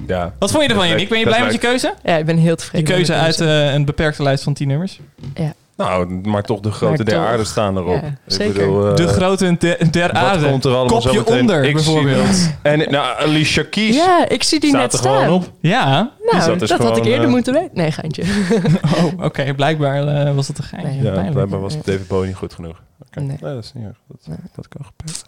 Ja. 0.07 0.33
Wat 0.39 0.51
vond 0.51 0.63
je 0.63 0.69
ervan, 0.69 0.89
Yannick? 0.89 1.09
Ben 1.09 1.19
je 1.19 1.25
blij 1.25 1.43
met 1.43 1.53
je 1.53 1.59
keuze? 1.59 1.95
Ja, 2.05 2.17
ik 2.17 2.25
ben 2.27 2.37
heel 2.37 2.51
Je 2.51 2.57
tevreden. 2.57 2.95
keuze 2.95 3.13
met 3.13 3.21
uit 3.21 3.41
eh, 3.41 3.73
een 3.73 3.85
beperkte 3.85 4.23
lijst 4.23 4.43
van 4.45 4.53
10 4.55 4.69
nummers. 4.69 5.01
Nou, 5.77 6.07
maar 6.29 6.43
toch 6.43 6.61
de 6.61 6.71
grote 6.71 7.05
der 7.05 7.19
aarde 7.19 7.45
staan 7.45 7.77
erop. 7.77 8.01
Ja, 8.03 8.07
Ik 8.09 8.13
zeker. 8.27 8.53
bedoel, 8.55 8.89
eh, 8.91 8.97
de 8.97 9.07
grote 9.07 9.57
der, 9.91 10.13
aarde. 10.13 10.49
komt 10.51 10.65
er 10.65 10.75
allemaal 10.75 11.01
zo 11.01 11.09
Kopje 11.09 11.19
meteen? 11.25 11.41
onder, 11.41 11.59
Ik 11.65 11.65
zie- 11.65 11.75
bijvoorbeeld. 11.75 12.51
En 12.63 12.79
nou, 12.91 13.19
Alicia 13.21 13.65
Keys 13.71 13.95
Ja, 13.97 14.29
ik 14.29 14.43
zie 14.43 14.61
die 14.61 14.69
staat 14.69 14.81
net 14.83 14.93
er 14.93 14.99
staan. 14.99 15.19
gewoon 15.19 15.35
op. 15.35 15.51
Ja. 15.61 16.11
Dus 16.31 16.33
Nou, 16.47 16.59
dat 16.59 16.69
dat, 16.69 16.79
had 16.83 16.97
ik 16.97 17.05
eerder 17.05 17.25
eh, 17.25 17.31
moeten 17.31 17.53
weten. 17.53 17.71
Nee, 17.75 17.93
geintje. 17.93 18.23
Oh, 18.97 19.25
oké. 19.25 19.55
Blijkbaar 19.55 20.07
eh, 20.27 20.35
was 20.35 20.47
dat 20.47 20.59
een 20.59 20.65
geintje. 20.65 20.89
Nee. 20.93 21.03
Ja, 21.03 21.11
Pijnlijk. 21.11 21.33
blijkbaar 21.33 21.61
was 21.61 21.75
David 21.85 22.09
Bowie 22.09 22.27
niet 22.27 22.37
goed 22.37 22.55
genoeg. 22.55 22.83
Oké. 23.07 23.21
Nee. 23.21 23.37
Nee, 23.41 23.55
dat 23.55 23.65
is 23.65 23.73
niet 23.75 23.85
erg. 23.85 23.97
Dat, 24.09 24.37
dat 24.55 24.69
kan 24.69 24.81
gebeuren. 24.85 25.23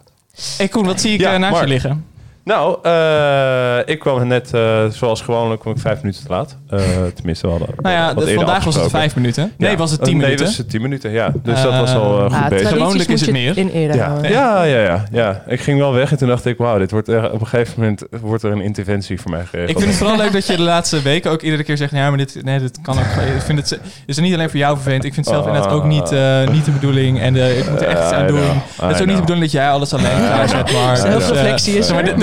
Hey 0.57 0.67
Koen, 0.67 0.85
wat 0.85 1.01
zie 1.01 1.13
ik 1.13 1.19
Ja, 1.19 1.37
naast 1.37 1.59
je 1.59 1.67
liggen? 1.67 2.05
Nou, 2.45 2.77
eh, 2.83 3.77
ik 3.93 3.99
kwam 3.99 4.27
net, 4.27 4.53
eh, 4.53 4.85
zoals 4.89 5.21
gewoonlijk, 5.21 5.61
kwam 5.61 5.73
ik 5.73 5.79
vijf 5.79 6.01
minuten 6.01 6.23
te 6.25 6.29
laat. 6.31 6.57
Eh, 6.69 6.79
tenminste, 7.15 7.45
we 7.47 7.51
hadden 7.53 7.69
Nou 7.81 7.95
ja, 7.95 8.33
vandaag 8.35 8.63
was 8.63 8.75
het 8.75 8.89
vijf 8.89 9.15
minuten. 9.15 9.51
Nee, 9.57 9.71
Ja. 9.71 9.77
was 9.77 9.91
het 9.91 10.03
tien 10.03 10.13
nee, 10.17 10.21
minuten. 10.23 10.45
was 10.45 10.57
het 10.57 10.69
tien 10.69 10.81
minuten, 10.81 11.11
ja. 11.11 11.31
Dus 11.43 11.61
dat 11.61 11.77
was 11.79 11.93
al 11.93 12.19
goed 12.23 12.31
Ah, 12.33 12.47
bezig. 12.47 12.69
Gewoonlijk 12.69 13.09
is 13.09 13.21
het 13.21 13.31
meer. 13.31 13.57
In 13.57 13.69
ere 13.69 13.93
Ja, 13.95 14.17
ja, 14.21 14.63
ja, 14.63 14.79
ja, 14.79 15.03
ja. 15.11 15.43
Ik 15.47 15.59
ging 15.61 15.79
wel 15.79 15.93
weg 15.93 16.11
en 16.11 16.17
toen 16.17 16.27
dacht 16.27 16.45
ik, 16.45 16.57
wauw, 16.57 16.77
dit 16.77 16.91
wordt 16.91 17.07
er, 17.07 17.31
op 17.31 17.41
een 17.41 17.47
gegeven 17.47 17.73
moment 17.79 18.03
wordt 18.21 18.43
er 18.43 18.51
een 18.51 18.61
interventie 18.61 19.21
voor 19.21 19.31
mij 19.31 19.45
geregeld. 19.45 19.69
Ik 19.69 19.77
vind 19.77 19.89
het 19.89 19.97
vooral 19.99 20.17
leuk 20.17 20.31
dat 20.31 20.47
je 20.47 20.55
de 20.55 20.61
laatste 20.61 21.01
weken 21.01 21.31
ook 21.31 21.41
iedere 21.41 21.63
keer 21.63 21.77
zegt... 21.77 21.91
Ja, 21.91 22.09
maar 22.09 22.17
dit, 22.17 22.39
nee, 22.43 22.59
dit 22.59 22.79
kan 22.81 22.97
ook... 22.97 23.03
Ik 23.35 23.41
vind 23.41 23.59
het 23.69 23.79
is 24.05 24.15
er 24.17 24.23
niet 24.23 24.33
alleen 24.33 24.49
voor 24.49 24.59
jou 24.59 24.75
vervelend. 24.75 25.03
Ik 25.03 25.13
vind 25.13 25.25
het 25.25 25.35
zelf 25.35 25.47
Ah. 25.47 25.53
inderdaad 25.53 25.77
ook 25.77 25.85
niet, 25.85 26.11
eh, 26.11 26.47
niet 26.47 26.65
de 26.65 26.71
bedoeling. 26.71 27.19
En 27.19 27.35
eh, 27.35 27.57
ik 27.59 27.69
moet 27.69 27.81
er 27.81 27.87
echt 27.87 28.03
iets 28.03 28.11
aan 28.13 28.27
doen. 28.27 28.39
Het 28.81 28.95
is 28.95 29.01
ook 29.01 29.07
niet 29.07 29.15
de 29.15 29.21
bedoeling 29.21 29.39
dat 29.41 29.51
jij 29.51 29.69
alles 29.69 29.93
alleen 29.93 30.15
klaar 30.25 30.49
zet, 30.49 30.71
maar... 30.73 30.97
Zelfreflectie 30.97 31.77
is 31.77 31.91
maar 31.91 32.03
dit, 32.03 32.17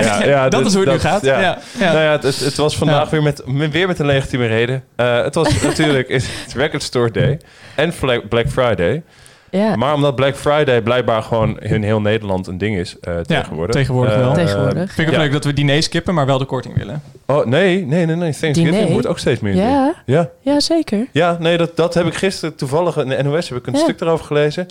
Ja, 0.00 0.24
ja, 0.34 0.48
dat 0.48 0.66
is 0.66 0.74
hoe 0.74 0.82
het 0.84 0.92
nu 0.92 0.98
gaat. 0.98 1.22
ja. 1.24 1.40
Ja. 1.40 1.58
Ja. 1.78 1.92
Nou 1.92 2.04
ja, 2.04 2.10
het, 2.10 2.22
het, 2.22 2.38
het 2.40 2.56
was 2.56 2.76
vandaag 2.76 3.04
Ja. 3.04 3.10
weer, 3.10 3.22
met, 3.22 3.42
weer 3.70 3.86
met 3.86 3.98
een 3.98 4.06
legitieme 4.06 4.46
reden. 4.46 4.84
Eh, 4.96 5.22
het 5.22 5.34
was 5.34 5.62
natuurlijk 5.62 6.08
het 6.08 6.28
Record 6.56 6.82
Store 6.82 7.10
Day 7.10 7.38
en 7.74 7.92
Black 8.28 8.48
Friday. 8.48 9.02
Ja. 9.50 9.76
Maar 9.76 9.94
omdat 9.94 10.14
Black 10.16 10.36
Friday 10.36 10.80
blijkbaar 10.82 11.22
gewoon 11.22 11.60
in 11.60 11.82
heel 11.82 12.00
Nederland 12.00 12.46
een 12.46 12.58
ding 12.58 12.76
is 12.76 12.96
eh, 13.00 13.18
tegenwoordig. 13.18 13.74
tegenwoordig 13.74 14.14
Eh, 14.14 14.20
wel. 14.20 14.32
Tegenwoordig. 14.34 14.92
Vind 14.92 14.98
ik 14.98 15.06
ook 15.06 15.12
Ja. 15.12 15.18
leuk 15.18 15.32
dat 15.32 15.44
we 15.44 15.52
diner 15.52 15.82
skippen, 15.82 16.14
maar 16.14 16.26
wel 16.26 16.38
de 16.38 16.44
korting 16.44 16.76
willen. 16.76 17.02
Oh, 17.26 17.44
nee, 17.46 17.86
nee, 17.86 18.06
nee, 18.06 18.16
nee. 18.16 18.32
Thanksgiving 18.32 18.74
Diner? 18.76 18.92
wordt 18.92 19.06
ook 19.06 19.18
steeds 19.18 19.40
meer. 19.40 19.54
Ja, 19.54 19.94
Ja, 20.06 20.28
ja, 20.40 20.60
zeker. 20.60 21.06
ja 21.12 21.36
nee, 21.40 21.56
dat, 21.56 21.76
dat 21.76 21.94
heb 21.94 22.06
ik 22.06 22.14
gisteren 22.14 22.56
toevallig 22.56 22.96
in 22.96 23.08
de 23.08 23.22
NOS 23.22 23.48
heb 23.48 23.58
ik 23.58 23.66
een 23.66 23.72
Ja. 23.72 23.78
stuk 23.78 24.00
erover 24.00 24.26
gelezen. 24.26 24.66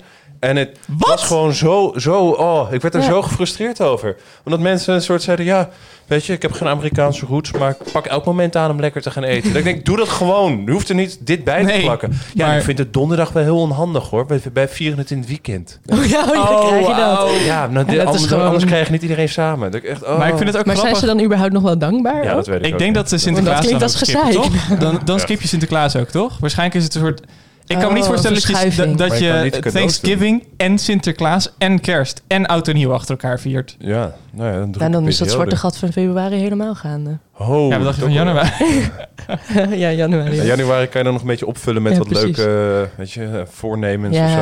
En 0.48 0.56
het 0.56 0.78
Wat? 0.98 1.08
was 1.08 1.22
gewoon 1.24 1.52
zo, 1.52 1.92
zo, 1.96 2.28
oh, 2.28 2.72
ik 2.72 2.82
werd 2.82 2.94
er 2.94 3.00
Ja. 3.00 3.06
zo 3.06 3.22
gefrustreerd 3.22 3.80
over. 3.80 4.16
Omdat 4.44 4.60
mensen 4.60 4.94
een 4.94 5.02
soort 5.02 5.22
zeiden, 5.22 5.46
ja, 5.46 5.68
weet 6.06 6.24
je, 6.26 6.32
ik 6.32 6.42
heb 6.42 6.52
geen 6.52 6.68
Amerikaanse 6.68 7.26
roots, 7.26 7.50
maar 7.52 7.70
ik 7.70 7.92
pak 7.92 8.06
elk 8.06 8.24
moment 8.24 8.56
aan 8.56 8.70
om 8.70 8.80
lekker 8.80 9.02
te 9.02 9.10
gaan 9.10 9.22
eten. 9.22 9.48
Dat 9.48 9.58
ik 9.58 9.64
denk, 9.64 9.84
doe 9.84 9.96
dat 9.96 10.08
gewoon. 10.08 10.62
Je 10.64 10.70
hoeft 10.70 10.88
er 10.88 10.94
niet 10.94 11.18
dit 11.26 11.44
bij 11.44 11.62
Nee, 11.62 11.74
te 11.76 11.80
plakken. 11.84 12.12
Ja, 12.34 12.46
maar- 12.46 12.56
ik 12.56 12.62
vind 12.62 12.78
het 12.78 12.92
donderdag 12.92 13.32
wel 13.32 13.42
heel 13.42 13.58
onhandig 13.60 14.08
hoor. 14.10 14.26
Wij, 14.26 14.40
wij 14.52 14.68
vieren 14.68 14.98
het 14.98 15.10
in 15.10 15.18
het 15.18 15.28
weekend. 15.28 15.78
Oh 15.94 16.04
ja, 16.04 16.20
oh, 16.20 16.34
ja, 16.34 16.66
krijg 16.68 16.86
je 16.86 16.94
dat. 16.94 17.44
Ja, 17.44 17.66
nou, 17.66 17.86
dit- 17.86 17.94
dat 17.96 18.04
is 18.04 18.04
anders, 18.10 18.26
gewoon- 18.26 18.44
anders 18.44 18.64
krijg 18.64 18.86
je 18.86 18.92
niet 18.92 19.02
iedereen 19.02 19.28
samen. 19.28 19.70
Dat 19.70 19.82
ik 19.82 19.88
echt, 19.88 20.02
oh. 20.04 20.18
Maar 20.18 20.28
ik 20.28 20.36
vind 20.36 20.48
het 20.48 20.58
ook 20.58 20.64
Maar 20.66 20.76
zijn 20.76 20.96
ze 20.96 21.06
dan 21.06 21.20
überhaupt 21.22 21.52
nog 21.52 21.62
wel 21.62 21.78
dankbaar? 21.78 22.24
Ja, 22.24 22.34
dat 22.34 22.46
weet 22.46 22.58
ik 22.60 22.66
Ik 22.66 22.72
ook 22.72 22.78
denk 22.78 22.90
niet. 22.90 23.00
dat 23.00 23.08
ze 23.08 23.18
Sinterklaas 23.18 23.60
klinkt 23.60 23.80
dan 23.80 23.88
als 23.88 23.96
ook 24.00 24.08
skippen, 24.08 24.26
gezeik. 24.42 24.80
toch? 24.80 25.02
Dan, 25.04 25.20
skip 25.20 25.40
je 25.40 25.48
Sinterklaas 25.48 25.96
ook, 25.96 26.08
toch? 26.08 26.38
Waarschijnlijk 26.38 26.78
is 26.78 26.84
het 26.84 26.94
een 26.94 27.00
soort... 27.00 27.20
Ik 27.66 27.78
kan 27.78 27.88
me 27.88 27.92
niet 27.94 28.02
Oh, 28.02 28.08
voorstellen 28.08 28.96
dat 28.96 29.18
je, 29.18 29.50
dat 29.50 29.72
Thanksgiving 29.72 30.44
en 30.56 30.78
Sinterklaas 30.78 31.52
en 31.58 31.80
kerst 31.80 32.22
en 32.26 32.46
oud 32.46 32.68
en 32.68 32.74
nieuw 32.74 32.92
achter 32.92 33.10
elkaar 33.10 33.40
viert. 33.40 33.76
Ja, 33.78 34.14
nou 34.32 34.52
ja, 34.52 34.58
dan, 34.58 34.74
Ja, 34.78 34.88
dan 34.88 35.06
is 35.06 35.18
dat 35.18 35.30
zwarte 35.30 35.56
gat 35.56 35.78
van 35.78 35.92
februari 35.92 36.36
helemaal 36.36 36.74
gaande. 36.74 37.18
Oh, 37.38 37.68
ja, 37.68 37.76
wat 37.76 37.84
dacht 37.84 37.96
je 37.96 38.00
dat 38.00 38.10
van 38.10 38.12
januari? 38.12 38.90
ja, 39.82 39.90
januari. 39.92 40.36
Ja, 40.36 40.42
januari 40.42 40.86
kan 40.86 40.98
je 40.98 41.04
dan 41.04 41.12
nog 41.12 41.22
een 41.22 41.28
beetje 41.28 41.46
opvullen 41.46 41.82
met 41.82 41.92
Ja, 41.92 41.98
wat 41.98 42.08
precies. 42.08 42.36
leuke 42.36 42.88
eh, 42.92 42.98
weet 42.98 43.10
je, 43.12 43.24
eh, 43.24 43.40
voornemens 43.46 44.16
ja, 44.16 44.24
of 44.24 44.30
zo. 44.30 44.36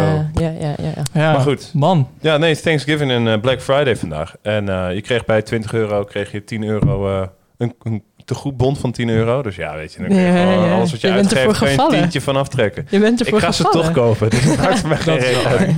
ja, 0.44 0.50
ja, 0.50 0.50
ja, 0.60 0.74
ja. 0.94 1.02
Ja, 1.20 1.32
Maar 1.32 1.40
goed. 1.40 1.70
Man, 1.74 2.08
Ja, 2.20 2.36
nee, 2.36 2.48
het 2.48 2.58
is 2.58 2.64
Thanksgiving 2.64 3.10
en 3.10 3.28
eh, 3.28 3.40
Black 3.40 3.60
Friday 3.62 3.96
vandaag. 3.96 4.34
En 4.42 4.68
eh, 4.68 4.94
je 4.94 5.00
kreeg 5.00 5.24
bij 5.24 5.42
20 5.42 5.72
euro 5.74 6.04
kreeg 6.04 6.32
je 6.32 6.44
10 6.44 6.62
euro 6.64 7.08
eh, 7.20 7.26
een, 7.58 7.74
een 7.82 8.02
tegoedbond 8.24 8.78
van 8.78 8.92
10 8.92 9.08
euro. 9.08 9.42
Dus 9.42 9.56
ja, 9.56 9.74
weet 9.76 9.92
je, 9.92 9.98
dan 9.98 10.08
kun 10.08 10.16
je 10.16 10.22
Ja, 10.26 10.42
gewoon 10.52 10.64
ja. 10.68 10.74
alles 10.74 10.90
wat 10.90 11.00
je, 11.00 11.06
Je 11.08 11.14
bent 11.14 11.32
ervoor 11.32 11.46
uitgeeft, 11.46 11.58
kun 11.58 11.66
je 11.66 11.72
een 11.72 11.78
gevallen. 11.78 11.98
tientje 12.00 12.20
van 12.20 12.36
aftrekken. 12.36 12.86
Je 12.90 12.98
bent 12.98 13.20
Ik 13.20 13.26
ervoor 13.26 13.40
ga 13.40 13.52
ze 13.52 13.62
toch 13.62 13.90
kopen. 13.92 14.30
Dus 14.30 14.40
het 14.44 14.56
maakt 14.58 14.78
voor 14.78 14.88
mij 14.88 14.98
geen 15.06 15.18
reden 15.18 15.44
uit. 15.46 15.70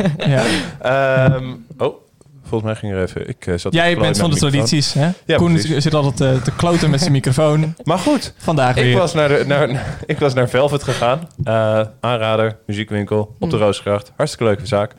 Ehm, 0.81 1.45
oh, 1.79 1.95
volgens 2.43 2.63
mij 2.71 2.75
ging 2.75 2.93
er 2.93 3.03
even... 3.03 3.29
Ik, 3.29 3.47
eh, 3.47 3.55
zat 3.57 3.73
Jij 3.75 3.95
te 3.95 4.01
bent 4.01 4.19
van 4.19 4.31
de 4.31 4.37
tradities, 4.37 4.93
hè? 4.93 5.09
Ja, 5.25 5.37
Koen 5.37 5.53
precies. 5.53 5.83
zit 5.83 5.95
altijd 5.95 6.21
eh, 6.37 6.43
te 6.43 6.51
kloten 6.57 6.91
met 6.91 7.01
zijn 7.01 7.13
microfoon. 7.13 7.75
Maar 7.85 7.99
goed, 7.99 8.33
Vandaag 8.37 8.77
ik 8.77 8.83
weer. 8.85 8.97
was 8.99 9.15
naar, 9.15 9.29
de, 9.29 9.45
naar, 9.47 9.69
ik 10.07 10.19
was 10.19 10.35
naar 10.35 10.49
Velvet 10.49 10.83
gegaan. 10.83 11.29
Eh, 11.45 11.81
aanrader, 12.01 12.57
muziekwinkel, 12.67 13.37
op 13.39 13.51
de 13.51 13.57
Mm. 13.57 13.63
Roosgracht. 13.63 14.13
Hartstikke 14.17 14.45
leuke 14.53 14.67
zaak. 14.67 14.93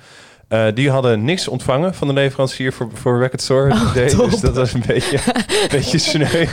Eh, 0.48 0.66
die 0.74 0.90
hadden 0.92 1.24
niks 1.24 1.48
ontvangen 1.48 1.94
van 1.96 2.08
de 2.08 2.14
leverancier 2.14 2.74
voor, 2.74 2.90
voor 2.94 3.20
Record 3.20 3.42
Store. 3.42 3.72
Oh, 3.74 3.94
dus 3.94 4.40
dat 4.40 4.56
was 4.56 4.74
een 4.74 4.84
beetje, 4.88 5.18
een 5.36 5.68
beetje 5.70 5.98
sneu. 5.98 6.46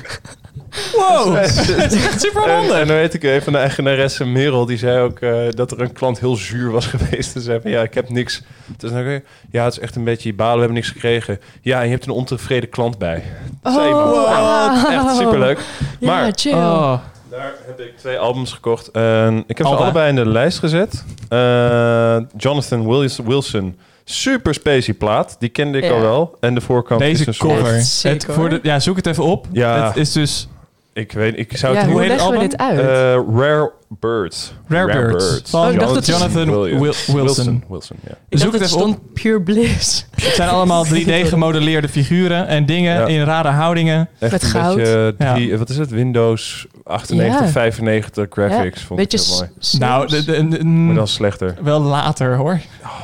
Wow, 0.97 1.35
het 1.37 1.93
is 1.93 2.05
echt 2.07 2.21
super 2.21 2.43
En, 2.49 2.69
dan 2.69 2.97
weet 2.97 3.15
ik 3.15 3.23
een 3.23 3.43
van 3.43 3.53
de 3.53 3.59
eigenaresse 3.59 4.25
Merel, 4.25 4.67
die 4.67 4.79
zei 4.79 5.01
ook 5.01 5.19
eh, 5.21 5.33
dat 5.51 5.71
er 5.71 5.81
een 5.81 5.93
klant 5.93 6.21
heel 6.21 6.37
zuur 6.37 6.71
was 6.71 6.87
geweest. 6.97 7.35
En 7.35 7.41
zei 7.41 7.61
van, 7.61 7.71
ja, 7.71 7.83
ik 7.83 7.95
heb 7.95 8.09
niks. 8.09 8.43
Dus 8.77 8.91
dan 8.91 9.21
ja, 9.51 9.65
het 9.65 9.73
is 9.73 9.79
echt 9.79 9.97
een 9.97 10.05
beetje 10.05 10.35
balen, 10.35 10.55
we 10.55 10.59
hebben 10.61 10.77
niks 10.77 10.89
gekregen. 10.91 11.41
Ja, 11.63 11.79
en 11.79 11.85
je 11.85 11.91
hebt 11.91 12.07
een 12.07 12.13
ontevreden 12.13 12.69
klant 12.69 12.99
bij. 12.99 13.23
Zei. 13.63 13.93
Oh, 13.93 14.85
echt 14.91 15.17
superleuk. 15.17 15.59
Ja, 16.01 16.07
Maar 16.07 16.33
chill. 16.35 16.53
Oh, 16.53 16.99
daar 17.31 17.53
heb 17.67 17.81
ik 17.81 17.99
twee 17.99 18.19
albums 18.19 18.53
gekocht. 18.53 18.91
En 18.91 19.45
ik 19.47 19.59
heb 19.59 19.67
ze 19.67 19.75
allebei 19.75 20.09
in 20.09 20.15
de 20.15 20.29
lijst 20.29 20.59
gezet. 20.59 21.05
Eh, 21.29 22.17
Jonathan 22.37 22.89
Willis- 22.89 23.19
Wilson, 23.25 23.77
super 24.05 24.55
spacey 24.55 24.95
plaat. 24.95 25.37
Die 25.39 25.49
kende 25.49 25.79
ik 25.79 25.85
Ja. 25.85 25.91
al 25.91 26.01
wel. 26.01 26.37
En 26.41 26.55
de 26.55 26.61
voorkant 26.61 27.01
is 27.01 27.07
deze 27.09 27.29
een 27.29 27.35
soort... 27.35 27.59
cover. 27.59 27.81
Sick, 27.81 28.13
Het, 28.13 28.27
voor 28.31 28.49
de, 28.49 28.61
ja, 28.63 28.81
zoek 28.81 28.97
het 28.97 29.07
even 29.07 29.25
op. 29.25 29.47
Ja. 29.53 29.87
Het 29.87 29.97
is 29.97 30.13
dus 30.13 30.49
Ik 30.95 31.13
weet, 31.13 31.39
ik 31.39 31.57
zou 31.57 31.73
ja, 31.75 31.79
het 31.81 31.89
hoe 31.91 32.01
hoe 32.01 32.03
heet 32.11 32.21
het 32.21 32.31
leggen 32.31 32.51
we 32.59 32.59
album? 32.67 32.77
dit 32.77 32.87
uit? 32.89 33.29
Eh, 33.37 33.39
Rare 33.41 33.73
Birds. 33.89 34.55
Rare, 34.69 34.93
Birds. 35.11 35.51
Van 35.51 35.69
Oh, 35.73 35.79
dacht 35.79 35.95
dat 35.95 36.07
Jonathan 36.07 36.61
Wilson. 36.61 37.65
Wilson, 37.69 37.97
ja. 38.07 38.11
ik 38.29 38.39
Zoek 38.39 38.51
dacht 38.51 38.53
het 38.53 38.73
even 38.73 38.87
op. 38.87 38.93
stond 38.93 39.13
Pure 39.13 39.41
Bliss. 39.43 40.07
Het 40.23 40.35
zijn 40.35 40.49
allemaal 40.49 40.85
3D 40.95 41.11
gemodelleerde 41.27 41.89
figuren 41.89 42.47
en 42.47 42.67
dingen 42.67 42.95
Ja. 43.01 43.07
in 43.07 43.23
rare 43.25 43.49
houdingen. 43.49 44.09
Echt 44.19 44.33
Met 44.33 44.45
goud. 44.45 44.77
beetje, 44.77 45.15
Ja. 45.19 45.35
drie, 45.35 45.59
wat 45.59 45.69
is 45.69 45.77
het? 45.79 45.91
Windows 45.91 46.67
98, 46.85 47.41
Ja. 47.41 47.49
95 47.49 48.27
graphics. 48.31 48.83
Vond 48.83 48.99
Beetje 49.01 49.19
ik 49.19 49.25
heel 49.25 49.37
mooi. 49.37 49.51
Nou, 49.79 50.09
Sims. 50.09 50.25
de, 50.25 50.33
de- 50.49 50.49
de- 50.59 50.65
Maar 50.65 50.95
dan 50.95 51.09
slechter. 51.09 51.55
wel 51.63 51.81
later 51.81 52.37
hoor. 52.37 52.61
Heerlijk. 52.83 53.04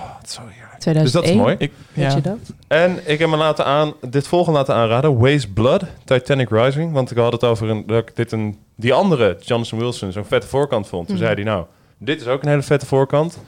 2001. 0.80 1.02
Dus 1.04 1.12
dat 1.12 1.24
is 1.24 1.34
mooi. 1.34 1.54
Ik, 1.58 1.72
Weet 1.92 2.10
ja. 2.10 2.14
je 2.16 2.22
dat? 2.22 2.38
En 2.68 2.98
ik 3.04 3.18
heb 3.18 3.28
me 3.28 3.36
laten 3.36 3.64
aan, 3.64 3.92
dit 4.10 4.26
volgende 4.28 4.58
laten 4.58 4.74
aanraden. 4.74 5.18
Waste 5.18 5.48
Blood, 5.52 5.82
Titanic 6.04 6.50
Rising. 6.50 6.92
Want 6.92 7.10
ik 7.10 7.16
had 7.16 7.32
het 7.32 7.44
over 7.44 7.68
een, 7.70 7.86
dat 7.86 7.98
ik 8.08 8.16
dit 8.16 8.32
een, 8.32 8.58
die 8.76 8.92
andere, 8.94 9.36
Jonathan 9.40 9.78
Wilson, 9.78 10.12
zo'n 10.12 10.24
vette 10.24 10.46
voorkant 10.46 10.88
vond. 10.88 11.06
Toen 11.06 11.16
Mhm. 11.16 11.24
zei 11.24 11.34
hij, 11.36 11.44
nou, 11.52 11.64
dit 11.98 12.20
is 12.20 12.26
ook 12.26 12.42
een 12.42 12.48
hele 12.48 12.62
vette 12.62 12.86
voorkant. 12.86 13.38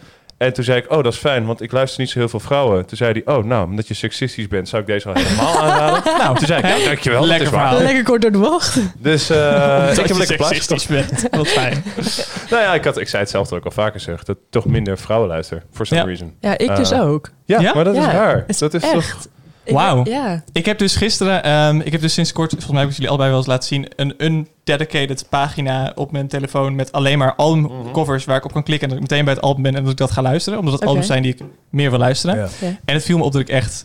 En 0.43 0.53
toen 0.53 0.65
zei 0.65 0.79
ik, 0.79 0.91
oh, 0.93 1.03
dat 1.03 1.13
is 1.13 1.19
fijn, 1.19 1.47
want 1.47 1.63
ik 1.63 1.73
luister 1.73 2.01
niet 2.01 2.11
zo 2.11 2.19
heel 2.19 2.29
veel 2.29 2.41
vrouwen. 2.41 2.87
Toen 2.87 2.97
zei 2.97 3.23
hij, 3.25 3.35
oh, 3.37 3.45
nou, 3.45 3.65
omdat 3.67 3.89
je 3.89 3.95
seksistisch 3.95 4.49
bent, 4.49 4.69
zou 4.69 4.83
ik 4.83 4.89
deze 4.89 5.09
al 5.09 5.15
helemaal 5.15 5.59
aanraden. 5.63 6.03
Nou, 6.19 6.37
Toen 6.39 6.47
zei 6.47 6.59
ik, 6.63 6.79
ja, 6.79 6.85
dankjewel, 6.85 7.19
dat 7.21 7.29
Lekker 7.29 7.47
is 7.47 7.53
waar. 7.53 7.67
verhaal. 7.69 7.85
Lekker 7.85 8.05
kort 8.05 8.23
door 8.23 8.33
de 8.33 8.39
bocht. 8.39 8.79
Dus 8.99 9.31
eh, 9.31 9.37
ik 9.99 10.07
heb 10.07 10.17
lekker 10.17 10.37
plaatjes 10.37 10.65
seksistisch 10.65 10.87
bent. 10.87 11.27
Wat 11.31 11.49
fijn. 11.49 11.83
Nou 12.51 12.63
ja, 12.65 12.75
ik, 12.75 12.85
had, 12.85 12.99
ik 12.99 13.09
zei 13.09 13.23
hetzelfde 13.23 13.57
ook 13.57 13.65
al 13.65 13.71
vaker 13.71 14.01
zeg, 14.01 14.25
dat 14.25 14.37
ik 14.37 14.43
toch 14.51 14.67
minder 14.67 14.99
vrouwen 14.99 15.29
luister, 15.29 15.63
for 15.73 15.87
some 15.87 16.01
Ja. 16.01 16.07
reason. 16.07 16.35
Ja, 16.41 16.59
ik 16.59 16.77
dus 16.77 16.91
Eh, 16.91 17.09
ook. 17.11 17.29
Ja, 17.45 17.61
Ja? 17.61 17.75
maar 17.75 17.85
dat 17.85 17.97
is 17.97 18.05
raar. 18.05 18.45
is 18.47 18.59
Dat 18.59 18.75
is 18.75 18.83
echt. 18.83 18.93
toch... 18.93 19.27
Wauw. 19.67 20.05
Ja. 20.05 20.45
Ik 20.53 20.67
heb 20.67 20.79
dus 20.79 20.97
gisteren, 20.97 21.45
ehm, 21.45 21.81
ik 21.81 21.93
heb 21.93 22.01
dus 22.01 22.15
sinds 22.15 22.33
kort, 22.33 22.51
volgens 22.51 22.73
mij 22.73 22.81
heb 22.81 22.89
ik 22.91 22.95
jullie 22.95 23.09
allebei 23.09 23.31
wel 23.31 23.39
eens 23.39 23.49
laten 23.49 23.69
zien, 23.69 23.87
een 23.97 24.15
undedicated 24.19 25.27
pagina 25.29 25.93
op 25.95 26.13
mijn 26.13 26.29
telefoon 26.29 26.75
met 26.75 26.93
alleen 26.93 27.19
maar 27.19 27.35
albumcovers 27.35 28.25
waar 28.25 28.37
ik 28.37 28.45
op 28.45 28.53
kan 28.53 28.63
klikken 28.63 28.89
en 28.89 28.95
dat 28.95 29.05
ik 29.05 29.11
meteen 29.11 29.25
bij 29.25 29.35
het 29.35 29.43
album 29.43 29.63
ben 29.63 29.75
en 29.75 29.83
dat 29.83 29.93
ik 29.93 29.99
dat 29.99 30.11
ga 30.11 30.23
luisteren. 30.23 30.59
Omdat 30.59 30.75
het 30.75 30.85
albums 30.85 31.07
zijn 31.07 31.23
die 31.23 31.35
ik 31.35 31.43
meer 31.71 31.91
wil 31.91 31.99
luisteren. 31.99 32.37
Ja. 32.37 32.49
Ja. 32.61 32.67
En 32.85 32.95
het 32.95 33.05
viel 33.05 33.19
me 33.19 33.25
op 33.25 33.33
dat 33.33 33.41
ik 33.41 33.49
echt 33.49 33.85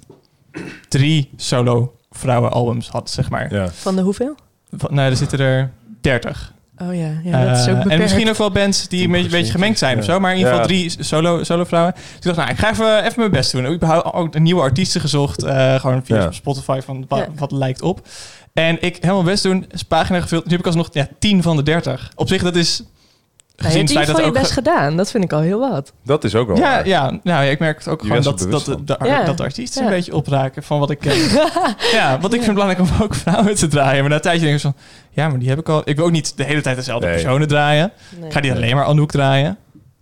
drie 0.87 1.29
solo 1.35 1.95
vrouwenalbums 2.11 2.89
had, 2.89 3.09
zeg 3.09 3.29
maar. 3.29 3.53
Ja. 3.53 3.69
Van 3.71 3.95
de 3.95 4.01
hoeveel? 4.01 4.35
Van, 4.71 4.93
nou, 4.93 5.09
er 5.09 5.17
zitten 5.17 5.39
er 5.39 5.71
dertig. 6.01 6.53
Oh 6.81 6.95
ja, 6.95 7.11
ja 7.23 7.45
dat 7.45 7.57
is 7.57 7.65
Eh, 7.65 7.71
ook 7.71 7.77
beperkt. 7.77 7.89
en 7.91 7.99
misschien 7.99 8.29
ook 8.29 8.37
wel 8.37 8.51
bands 8.51 8.87
die 8.87 9.05
een 9.05 9.11
beetje, 9.11 9.29
beetje 9.29 9.51
gemengd 9.51 9.77
zijn 9.79 9.97
of 9.97 10.03
zo. 10.03 10.19
Maar 10.19 10.31
in 10.31 10.37
ieder 10.37 10.51
geval 10.53 10.69
Ja. 10.69 10.73
drie 10.75 10.95
solo, 11.03 11.43
solo 11.43 11.63
vrouwen. 11.63 11.93
Dus 11.95 12.03
ik 12.15 12.23
dacht, 12.23 12.37
nou, 12.37 12.49
ik 12.49 12.57
ga 12.57 12.71
even, 12.71 13.03
even 13.03 13.13
mijn 13.19 13.31
best 13.31 13.51
doen. 13.51 13.65
Ik 13.65 13.81
heb 13.81 14.09
ook 14.13 14.35
een 14.35 14.43
nieuwe 14.43 14.61
artiesten 14.61 15.01
gezocht. 15.01 15.43
eh, 15.43 15.75
gewoon 15.79 16.01
via 16.05 16.15
Ja. 16.15 16.31
Spotify 16.31 16.79
van 16.85 17.05
wat, 17.07 17.19
Ja. 17.19 17.27
wat 17.35 17.51
lijkt 17.51 17.81
op. 17.81 18.07
En 18.53 18.77
ik 18.81 18.97
helemaal 19.01 19.23
best 19.23 19.43
doen. 19.43 19.65
Is 19.71 19.83
pagina 19.83 20.21
gevuld. 20.21 20.43
Nu 20.45 20.51
heb 20.51 20.59
ik 20.59 20.65
alsnog 20.65 20.89
ja, 20.91 21.07
10 21.19 21.41
van 21.43 21.55
de 21.55 21.63
30. 21.63 22.11
Op 22.15 22.27
zich, 22.27 22.43
dat 22.43 22.55
is... 22.55 22.83
Je 23.57 23.63
Gezien 23.63 23.79
hebt 23.79 23.91
feit 23.91 24.05
geval 24.07 24.23
dat 24.25 24.33
je 24.33 24.39
best 24.39 24.51
gedaan. 24.51 24.97
Dat 24.97 25.11
vind 25.11 25.23
ik 25.23 25.33
al 25.33 25.39
heel 25.39 25.59
wat. 25.59 25.93
Dat 26.03 26.23
is 26.23 26.35
ook 26.35 26.47
wel 26.47 26.55
Ja, 26.57 26.61
waar. 26.61 26.87
ja, 26.87 27.03
nou, 27.09 27.19
ja, 27.23 27.41
ik 27.41 27.59
merk 27.59 27.77
het 27.77 27.87
ook 27.87 28.01
Je 28.01 28.07
gewoon 28.07 28.21
dat, 28.23 28.39
dat, 28.39 28.65
de, 28.65 28.71
van. 28.71 28.85
de, 28.85 28.97
Ja. 29.03 29.23
dat 29.23 29.37
de 29.37 29.43
artiesten 29.43 29.81
Ja. 29.83 29.87
een 29.89 29.95
beetje 29.95 30.15
opraken 30.15 30.63
van 30.63 30.79
wat 30.79 30.89
ik 30.89 30.99
ken. 30.99 31.17
ja, 31.97 32.17
want 32.21 32.33
ik 32.33 32.41
vind 32.43 32.45
het 32.45 32.53
belangrijk 32.53 32.79
om 32.79 33.01
ook 33.01 33.15
vrouwen 33.15 33.55
te 33.55 33.67
draaien. 33.67 33.99
Maar 33.99 34.09
na 34.09 34.15
een 34.15 34.21
tijdje 34.21 34.41
denk 34.45 34.55
ik 34.55 34.61
van, 34.61 34.75
ja, 35.09 35.27
maar 35.29 35.39
die 35.39 35.49
heb 35.49 35.59
ik 35.59 35.69
al. 35.69 35.81
Ik 35.85 35.95
wil 35.95 36.05
ook 36.05 36.11
niet 36.11 36.37
de 36.37 36.43
hele 36.43 36.61
tijd 36.61 36.75
dezelfde 36.75 37.05
Nee. 37.07 37.15
personen 37.15 37.47
draaien. 37.47 37.91
Nee. 38.17 38.25
Ik 38.25 38.33
ga 38.33 38.41
die 38.41 38.51
alleen 38.53 38.75
maar 38.75 38.85
Anouk 38.85 39.11
draaien. 39.11 39.57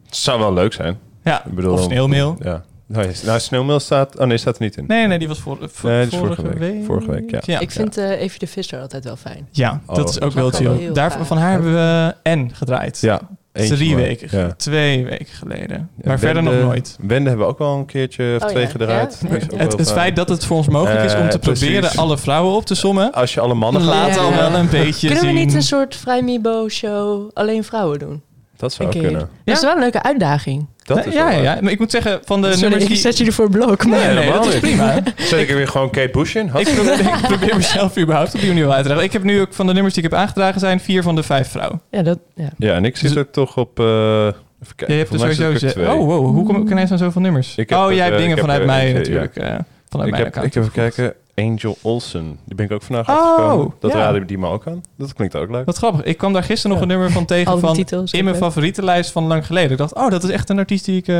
Het 0.05 0.15
zou 0.15 0.39
wel 0.39 0.53
leuk 0.53 0.73
zijn. 0.73 0.97
Ja, 1.23 1.45
Ik 1.45 1.53
bedoel, 1.55 1.73
of 1.73 1.83
sneeuwmeel. 1.83 2.35
Ja. 2.43 2.63
Nou, 2.87 3.11
nou, 3.25 3.39
sneeuwmeel 3.39 3.79
staat... 3.79 4.19
Oh 4.19 4.25
nee, 4.27 4.37
staat 4.37 4.55
er 4.57 4.61
niet 4.63 4.77
in. 4.77 4.85
Nee, 4.87 5.07
nee, 5.07 5.19
die 5.19 5.27
was 5.27 5.39
voor, 5.39 5.57
voor- 5.71 5.89
Nee, 5.89 6.03
die 6.03 6.11
is 6.11 6.17
vorige, 6.17 6.41
vorige 6.41 6.59
week. 6.59 6.73
week. 6.73 6.85
Vorige 6.85 7.11
week, 7.11 7.45
ja. 7.45 7.59
ik 7.59 7.71
vind 7.71 7.97
eh 7.97 8.21
Evie 8.21 8.39
de 8.39 8.47
Visser 8.47 8.79
altijd 8.81 9.03
wel 9.03 9.15
fijn. 9.15 9.47
Ja, 9.51 9.81
Oh, 9.85 9.95
dat 9.95 10.09
is 10.09 10.21
ook 10.21 10.31
wel 10.31 10.49
chill. 10.51 10.91
Daar, 10.93 11.25
van 11.25 11.37
haar 11.37 11.51
hebben 11.51 11.73
we 11.73 12.15
N 12.29 12.49
gedraaid. 12.53 12.99
Ja. 13.01 13.21
Eentje 13.55 13.75
Drie 13.75 13.93
maar. 13.93 14.01
weken, 14.01 14.37
Ja. 14.39 14.53
twee 14.57 15.05
weken 15.05 15.25
geleden. 15.33 15.89
Ja, 15.97 16.01
maar 16.03 16.19
verder 16.19 16.43
nog 16.43 16.53
nooit. 16.53 16.97
Wende 17.01 17.29
hebben 17.29 17.45
we 17.45 17.51
ook 17.51 17.59
wel 17.59 17.75
een 17.75 17.85
keertje 17.85 18.33
of 18.35 18.43
Oh, 18.43 18.49
twee 18.49 18.63
ja. 18.63 18.69
gedraaid. 18.77 19.21
Het, 19.55 19.91
feit 19.91 20.15
dat 20.15 20.29
het 20.29 20.45
voor 20.45 20.57
ons 20.57 20.67
mogelijk 20.67 21.03
is 21.03 21.13
om 21.13 21.19
Eh, 21.21 21.27
te 21.27 21.39
proberen 21.39 21.91
alle 21.95 22.17
vrouwen 22.17 22.55
op 22.55 22.65
te 22.65 22.75
sommen, 22.75 23.11
Als 23.11 23.33
je 23.33 23.39
alle 23.39 23.53
mannen 23.53 23.81
gaat... 23.81 23.89
laat 23.91 24.15
Ja. 24.15 24.21
al 24.21 24.31
wel 24.33 24.53
een 24.55 24.69
beetje 24.69 25.07
Kunnen 25.07 25.25
we 25.25 25.31
niet 25.39 25.53
een 25.53 25.61
soort 25.61 25.95
Vrijmibo-show 25.95 27.29
alleen 27.33 27.63
vrouwen 27.63 27.99
doen? 27.99 28.21
Dat 28.57 28.73
zou 28.73 28.89
kunnen. 28.89 29.29
Dat 29.43 29.55
is 29.55 29.61
wel 29.61 29.73
een 29.73 29.79
leuke 29.79 30.03
uitdaging. 30.03 30.65
Dat 30.83 30.97
Nee, 30.97 31.05
is 31.05 31.13
ja, 31.13 31.25
wel 31.27 31.35
ja, 31.37 31.41
ja, 31.53 31.57
maar 31.61 31.71
ik 31.71 31.79
moet 31.79 31.91
zeggen, 31.91 32.19
van 32.25 32.41
de 32.41 32.47
Sorry, 32.47 32.61
nummers 32.61 32.83
ik 32.83 32.89
die... 32.89 32.97
zet 32.97 33.17
je 33.17 33.25
ervoor 33.25 33.49
blok. 33.49 33.85
Maar 33.85 34.13
Nee, 34.13 34.31
dat 34.31 34.45
is 34.45 34.59
prima. 34.59 34.93
Zet 35.17 35.39
ik 35.39 35.49
er 35.49 35.55
weer 35.55 35.67
gewoon 35.67 35.89
Kate 35.89 36.09
Bush 36.11 36.35
in? 36.35 36.45
ik, 36.45 36.51
Had- 36.51 36.63
probeer, 36.75 36.99
ik 36.99 37.21
probeer 37.21 37.55
mezelf 37.55 37.97
überhaupt 37.97 38.33
op 38.33 38.39
die 38.39 38.49
manier 38.49 38.69
uit 38.69 38.81
te 38.81 38.87
leggen. 38.87 39.05
Ik 39.05 39.13
heb 39.13 39.23
nu 39.23 39.41
ook 39.41 39.53
van 39.53 39.67
de 39.67 39.73
nummers 39.73 39.93
die 39.95 40.03
ik 40.03 40.09
heb 40.09 40.19
aangedragen 40.19 40.59
zijn 40.59 40.79
vier 40.79 41.03
van 41.03 41.15
de 41.15 41.23
vijf 41.23 41.49
vrouwen. 41.49 41.81
Ja, 41.91 42.01
dat, 42.01 42.19
ja. 42.35 42.49
Ja, 42.57 42.73
en 42.73 42.85
ik 42.85 42.97
zit 42.97 43.07
Dus- 43.09 43.17
er 43.17 43.29
toch 43.31 43.57
op... 43.57 43.79
eh 43.79 43.85
even 43.85 44.75
kijken. 44.75 44.95
Je 44.95 45.01
hebt 45.01 45.13
er 45.13 45.19
voor 45.19 45.33
sowieso... 45.33 45.49
ik 45.67 45.73
er 45.75 45.83
ze-. 45.83 45.91
Oh, 45.93 46.05
wow, 46.05 46.25
hoe 46.25 46.45
kom, 46.45 46.65
kan 46.67 46.77
hij 46.77 46.87
aan 46.91 46.97
zoveel 46.97 47.21
nummers? 47.21 47.55
Ik 47.55 47.69
heb 47.69 47.79
oh, 47.79 47.91
jij 47.91 48.03
hebt 48.03 48.11
eh, 48.11 48.21
dingen 48.21 48.37
ik 48.37 48.43
heb 48.43 48.45
vanuit 48.45 48.59
er 48.61 48.65
mij 48.65 48.93
natuurlijk. 48.93 49.35
eh, 49.35 49.43
vanuit 49.89 50.07
Ik 50.09 50.13
mijn 50.13 50.13
heb, 50.15 50.25
account. 50.25 50.47
ik 50.47 50.53
heb 50.53 50.63
even 50.63 50.73
kijken. 50.73 51.13
Angel 51.35 51.77
Olsen. 51.81 52.39
Die 52.45 52.55
ben 52.55 52.65
ik 52.65 52.71
ook 52.71 52.81
vandaag 52.81 53.09
Oh, 53.09 53.15
afgekomen. 53.15 53.73
Dat 53.79 53.91
ja. 53.91 53.97
raden 53.97 54.27
die 54.27 54.37
me 54.37 54.47
ook 54.47 54.67
aan. 54.67 54.83
Dat 54.97 55.13
klinkt 55.13 55.35
ook 55.35 55.49
leuk. 55.51 55.65
Wat 55.65 55.77
grappig. 55.77 56.03
Ik 56.03 56.17
kwam 56.17 56.33
daar 56.33 56.43
gisteren 56.43 56.69
nog 56.77 56.77
Ja. 56.77 56.83
een 56.83 56.97
nummer 56.97 57.11
van 57.11 57.25
tegen 57.25 57.59
van 57.59 57.75
in 57.77 57.85
mijn 57.85 58.07
ook 58.11 58.25
leuk. 58.25 58.35
favorietenlijst 58.35 59.11
van 59.11 59.23
lang 59.27 59.45
geleden. 59.45 59.71
Ik 59.71 59.77
dacht, 59.77 59.93
oh, 59.93 60.09
dat 60.09 60.23
is 60.23 60.29
echt 60.29 60.49
een 60.49 60.57
artiest 60.57 60.85
die 60.85 60.97
ik 60.97 61.07
eh, 61.07 61.15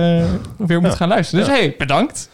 weer 0.57 0.81
moet 0.81 0.89
Ja. 0.91 0.95
gaan 0.95 1.07
luisteren. 1.07 1.45
Dus 1.45 1.53
Ja. 1.53 1.59
hey, 1.59 1.75
bedankt. 1.77 2.29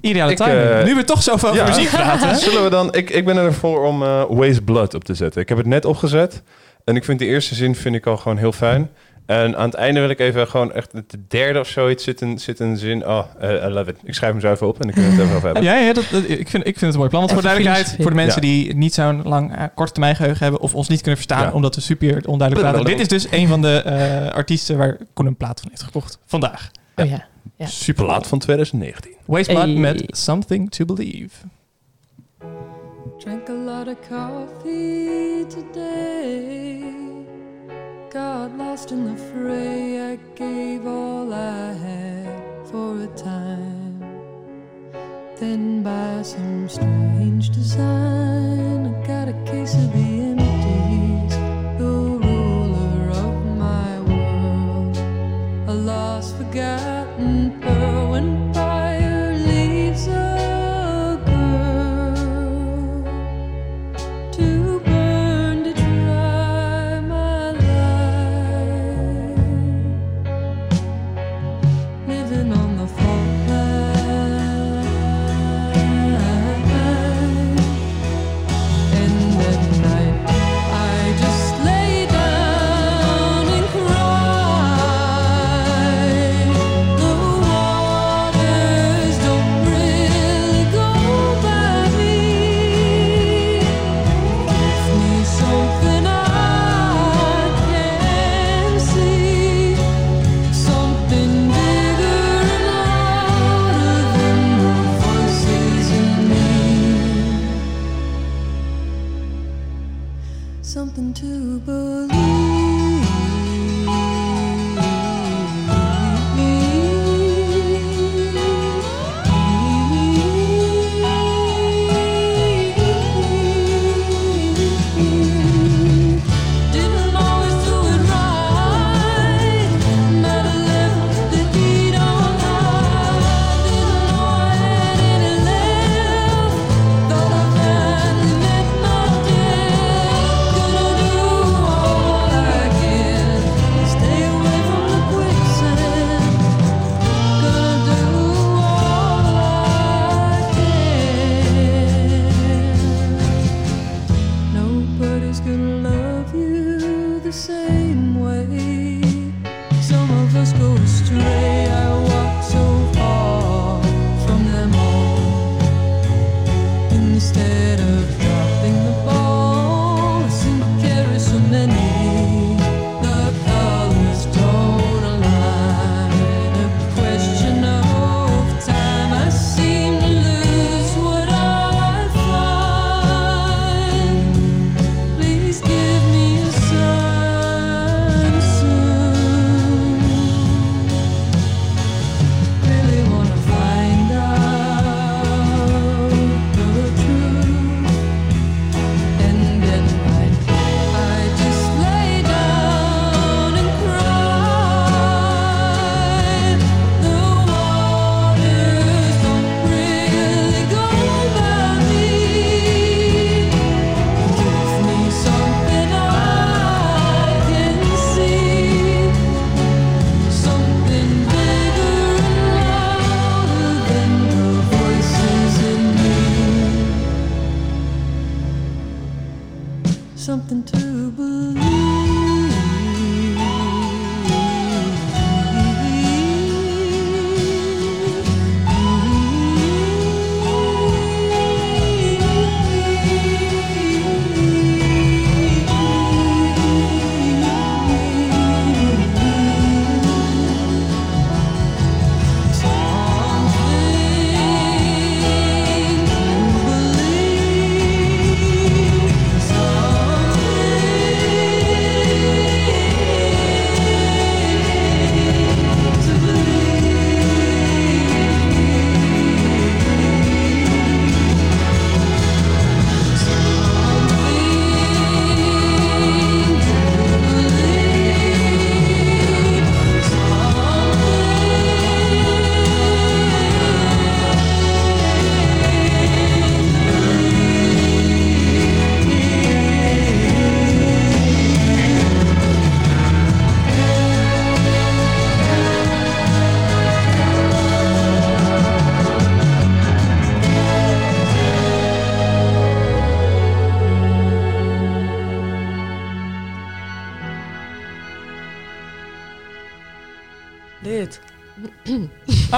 Ideale 0.00 0.30
Ik, 0.30 0.36
timing. 0.36 0.58
eh, 0.60 0.84
nu 0.84 0.94
we 0.94 1.04
toch 1.04 1.22
zoveel 1.22 1.48
over 1.50 1.64
muziek 1.64 1.90
praten. 1.90 2.36
Zullen 2.46 2.62
we 2.64 2.70
dan... 2.70 2.94
Ik, 2.94 3.10
ik 3.10 3.24
ben 3.24 3.36
ervoor 3.36 3.84
om 3.86 4.02
eh 4.02 4.22
Waste 4.28 4.62
Blood 4.62 4.94
op 4.94 5.04
te 5.04 5.14
zetten. 5.14 5.40
Ik 5.42 5.48
heb 5.48 5.58
het 5.58 5.66
net 5.66 5.84
opgezet. 5.84 6.42
En 6.84 6.96
ik 6.96 7.04
vind 7.04 7.18
de 7.18 7.26
eerste 7.26 7.54
zin 7.54 7.74
vind 7.74 7.94
ik 7.94 8.06
al 8.06 8.16
gewoon 8.16 8.36
heel 8.36 8.52
fijn. 8.52 8.90
En 9.26 9.56
aan 9.56 9.64
het 9.64 9.74
einde 9.74 10.00
wil 10.00 10.08
ik 10.08 10.18
even 10.18 10.48
gewoon 10.48 10.72
echt 10.72 10.92
de 10.92 11.26
derde 11.28 11.60
of 11.60 11.68
zoiets 11.68 12.04
zit 12.04 12.20
een, 12.20 12.38
zit 12.38 12.60
een 12.60 12.76
zin. 12.76 13.06
Oh, 13.06 13.24
eh, 13.40 13.50
I 13.64 13.68
love 13.68 13.90
it. 13.90 13.96
Ik 14.04 14.14
schrijf 14.14 14.32
hem 14.32 14.40
zo 14.40 14.52
even 14.52 14.66
op 14.66 14.74
en 14.80 14.82
dan 14.82 14.92
kunnen 14.92 15.10
we 15.10 15.16
het 15.16 15.24
even 15.24 15.36
over 15.36 15.46
hebben. 15.46 15.64
Ja, 15.64 15.78
ja 15.78 15.92
dat, 15.92 16.04
dat- 16.10 16.22
ik, 16.28 16.48
vind, 16.48 16.66
ik 16.66 16.78
vind 16.78 16.80
het 16.80 16.92
een 16.92 16.96
mooi 16.98 17.08
plan. 17.08 17.20
Want 17.20 17.32
voor 17.32 17.42
duidelijkheid, 17.42 17.96
voor 18.00 18.10
de 18.10 18.16
mensen 18.16 18.42
Ja. 18.42 18.48
die 18.48 18.74
niet 18.74 18.94
zo'n 18.94 19.22
lang 19.24 19.56
eh, 19.56 19.64
korte 19.74 19.92
termijn 19.92 20.16
geheugen 20.16 20.42
hebben 20.42 20.60
of 20.60 20.74
ons 20.74 20.88
niet 20.88 21.00
kunnen 21.00 21.16
verstaan 21.20 21.42
Ja. 21.46 21.52
omdat 21.52 21.74
we 21.74 21.80
super 21.80 22.28
onduidelijk 22.28 22.68
praten. 22.70 22.90
Dit 22.90 23.00
is 23.00 23.08
dus 23.08 23.26
een 23.30 23.48
van 23.48 23.62
de 23.62 23.82
eh, 23.82 24.32
artiesten 24.34 24.76
waar 24.76 24.96
Koen 25.12 25.26
een 25.26 25.36
plaat 25.36 25.60
van 25.60 25.68
heeft 25.70 25.82
gekocht 25.82 26.18
vandaag. 26.26 26.70
Oh 26.96 27.08
ja. 27.08 27.24
Ja. 27.56 27.66
Super 27.66 28.04
laat 28.06 28.26
van 28.26 28.38
2019. 28.38 29.12
Waste 29.24 29.52
Hey. 29.58 29.66
met 29.74 30.02
Something 30.06 30.70
to 30.70 30.84
Believe. 30.84 31.34
Drank 33.18 33.48
a 33.48 33.52
lot 33.52 33.86
of 33.88 33.94
coffee 34.08 35.46
today. 35.46 37.05
Got 38.16 38.56
lost 38.56 38.92
in 38.92 39.04
the 39.04 39.22
fray. 39.24 40.12
I 40.12 40.16
gave 40.34 40.86
all 40.86 41.34
I 41.34 41.74
had 41.74 42.66
for 42.66 43.02
a 43.02 43.08
time. 43.08 44.00
Then, 45.38 45.82
by 45.82 46.22
some 46.22 46.66
strange 46.66 47.50
design, 47.50 48.86
I 48.86 49.06
got 49.06 49.28
a 49.28 49.34
case 49.44 49.74
of 49.74 49.92
the 49.92 50.35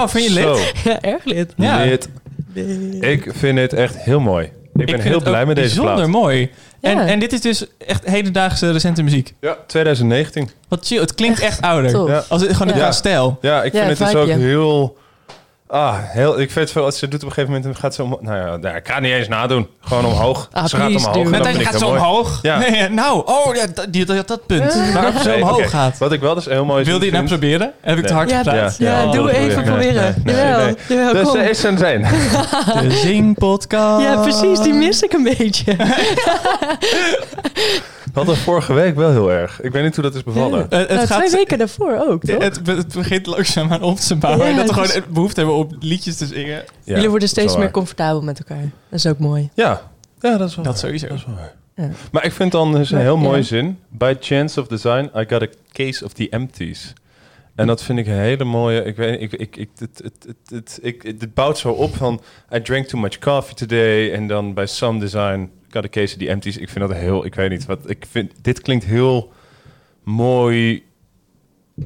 Oh, 0.02 0.08
vind 0.08 0.24
je 0.24 0.32
lid? 0.32 0.44
Zo, 0.44 0.58
Ja, 0.90 1.00
erg 1.00 1.24
lid. 1.24 1.52
Ja. 1.56 1.84
lid. 1.84 2.08
Ik 3.00 3.30
vind 3.34 3.58
het 3.58 3.72
echt 3.72 3.96
heel 3.96 4.20
mooi. 4.20 4.44
Ik 4.46 4.52
ben 4.72 4.88
vind 4.88 5.02
heel 5.02 5.14
het 5.14 5.22
blij 5.24 5.40
ook 5.40 5.46
met 5.46 5.56
deze 5.56 5.68
bijzonder 5.68 5.94
plaat. 5.94 6.08
mooi. 6.22 6.50
En, 6.80 6.96
Ja. 6.96 7.06
en 7.06 7.18
dit 7.18 7.32
is 7.32 7.40
dus 7.40 7.66
echt 7.86 8.04
hedendaagse 8.06 8.72
recente 8.72 9.02
muziek. 9.02 9.34
Ja, 9.40 9.56
2019. 9.66 10.48
Wat 10.68 10.86
chill. 10.86 11.00
Het 11.00 11.14
klinkt 11.14 11.40
echt, 11.40 11.60
ouder. 11.60 11.92
Tof. 11.92 12.08
Ja. 12.08 12.24
Als 12.28 12.42
het 12.42 12.52
gewoon 12.56 12.72
Ja. 12.72 12.78
qua 12.80 12.92
stijl. 12.92 13.38
Ja, 13.40 13.62
ik 13.62 13.72
Ja, 13.72 13.78
vind 13.86 13.98
het 13.98 13.98
dus 13.98 14.08
vibeje. 14.20 14.34
ook 14.34 14.40
heel... 14.40 14.96
Ah, 15.70 15.94
heel, 16.00 16.32
ik 16.40 16.50
vind 16.50 16.54
het 16.64 16.70
veel, 16.70 16.84
als 16.84 16.98
ze 16.98 17.08
doet 17.08 17.22
op 17.22 17.28
een 17.28 17.34
gegeven 17.34 17.54
moment, 17.54 17.64
dan 17.72 17.82
gaat 17.82 17.94
ze 17.94 18.02
om, 18.02 18.16
nou 18.20 18.36
ja, 18.36 18.56
nou, 18.56 18.76
ik 18.76 18.86
ga 18.88 18.94
het 18.94 19.02
niet 19.02 19.12
eens 19.12 19.28
nadoen. 19.28 19.68
Gewoon 19.80 20.04
omhoog. 20.04 20.48
Ah, 20.52 20.64
ze 20.66 20.76
gaat 20.76 20.86
please 20.86 21.06
omhoog. 21.08 21.14
do. 21.14 21.22
en 21.24 21.30
Met 21.30 21.42
dat 21.44 21.52
deze 21.52 21.56
vind 21.64 21.74
ik 21.74 21.80
gaat 21.80 21.80
heel 21.80 21.98
zo 21.98 22.04
mooi. 22.04 22.10
omhoog. 22.10 22.38
Ja. 22.42 22.58
Nee, 22.58 22.88
nou, 22.88 23.22
oh, 23.26 23.54
ja, 23.54 23.66
dat, 23.74 23.86
die, 23.92 24.04
dat, 24.04 24.28
dat 24.28 24.46
punt. 24.46 24.92
Waarop 24.92 25.14
ze 25.22 25.28
Nee, 25.28 25.42
omhoog 25.42 25.56
oké. 25.58 25.68
gaat. 25.68 25.98
Wat 25.98 26.12
ik 26.12 26.20
wel 26.20 26.34
dus 26.34 26.44
heel 26.44 26.64
mooi 26.64 26.84
Wilde 26.84 27.04
je 27.04 27.10
het 27.12 27.20
nou 27.20 27.28
vind- 27.28 27.40
proberen? 27.40 27.72
Heb 27.80 27.98
ik 27.98 28.06
te 28.06 28.12
hard 28.12 28.30
Ja, 28.30 28.36
gepraat? 28.38 28.76
ja, 28.78 29.06
doe 29.06 29.32
even 29.32 29.62
proberen. 29.64 30.22
Nee, 30.24 30.34
nee, 30.34 30.44
Jawel, 30.44 30.64
nee. 30.64 30.74
jawel, 30.88 31.12
Dus 31.12 31.22
kom. 31.22 31.36
er 31.40 31.50
is 31.50 31.62
een 31.62 31.78
zijn. 31.78 32.02
De 32.82 32.90
zingpodcast. 32.90 34.02
Ja, 34.04 34.16
precies, 34.22 34.60
die 34.60 34.72
mis 34.72 35.02
ik 35.02 35.12
een 35.12 35.22
beetje. 35.36 35.76
We 38.18 38.24
hadden 38.24 38.44
vorige 38.44 38.72
week 38.72 38.94
wel 38.96 39.10
heel 39.10 39.32
erg. 39.32 39.60
Ik 39.60 39.72
weet 39.72 39.82
niet 39.84 39.94
hoe 39.94 40.04
dat 40.04 40.14
is 40.14 40.22
bevallen. 40.22 40.60
Het 40.68 40.88
Nou, 40.88 41.06
gaat... 41.06 41.18
twee 41.18 41.30
weken 41.30 41.58
daarvoor 41.58 41.96
ook, 42.08 42.22
toch? 42.24 42.42
Het, 42.42 42.60
het 42.66 42.92
begint 42.94 43.26
langzaam 43.26 43.72
aan 43.72 43.82
op 43.82 43.96
te 43.98 44.16
bouwen. 44.16 44.46
En 44.46 44.56
dat 44.56 44.70
we 44.74 44.80
het 44.80 44.90
gewoon 44.90 45.04
is- 45.06 45.12
behoefte 45.12 45.40
hebben 45.40 45.56
om 45.58 45.68
liedjes 45.80 46.16
te 46.16 46.26
zingen. 46.26 46.56
Ja, 46.84 46.94
Jullie 46.94 47.08
worden 47.10 47.28
steeds 47.28 47.56
meer 47.56 47.70
comfortabel 47.70 48.22
met 48.22 48.38
elkaar. 48.38 48.62
Dat 48.88 48.98
is 48.98 49.06
ook 49.06 49.18
mooi. 49.18 49.50
Ja. 49.54 49.80
ja, 50.20 50.36
dat 50.36 50.48
is 50.48 50.54
wel 50.54 50.64
Dat 50.64 50.72
waar. 50.72 50.82
sowieso. 50.82 51.06
Dat 51.08 51.16
is 51.16 51.24
wel 51.26 51.34
waar. 51.34 51.54
Ja. 51.74 51.90
Maar 52.12 52.24
ik 52.24 52.32
vind 52.32 52.52
dan 52.52 52.72
dus 52.72 52.90
een 52.90 53.00
heel 53.00 53.16
mooie 53.16 53.36
ja. 53.36 53.42
zin. 53.42 53.78
By 53.88 54.14
chance 54.20 54.60
of 54.60 54.66
design, 54.66 55.10
I 55.16 55.24
got 55.28 55.42
a 55.42 55.46
case 55.72 56.04
of 56.04 56.12
the 56.12 56.28
empties. 56.28 56.92
En 57.58 57.66
dat 57.66 57.82
vind 57.82 57.98
ik 57.98 58.06
een 58.06 58.18
hele 58.18 58.44
mooie. 58.44 58.82
Ik 58.84 58.96
weet, 58.96 59.20
ik, 59.20 59.32
ik, 59.32 59.56
ik, 59.56 59.68
het, 59.78 60.00
het, 60.02 60.26
het, 60.26 60.50
het, 60.50 60.78
ik, 60.82 61.02
het 61.02 61.34
bouwt 61.34 61.58
zo 61.58 61.70
op 61.70 61.96
van. 61.96 62.20
I 62.54 62.60
drank 62.62 62.86
too 62.86 63.00
much 63.00 63.18
coffee 63.18 63.54
today. 63.54 64.12
En 64.12 64.26
dan 64.26 64.54
bij 64.54 64.66
some 64.66 64.98
design, 65.00 65.50
got 65.70 65.84
a 65.84 65.88
case 65.88 66.14
of 66.14 66.20
the 66.22 66.28
empties. 66.28 66.56
Ik 66.56 66.68
vind 66.68 66.88
dat 66.88 66.96
heel. 66.96 67.24
Ik 67.24 67.34
weet 67.34 67.50
niet 67.50 67.66
wat. 67.66 67.90
Ik 67.90 68.04
vind 68.10 68.32
dit 68.42 68.60
klinkt 68.60 68.84
heel 68.84 69.32
mooi. 70.04 70.82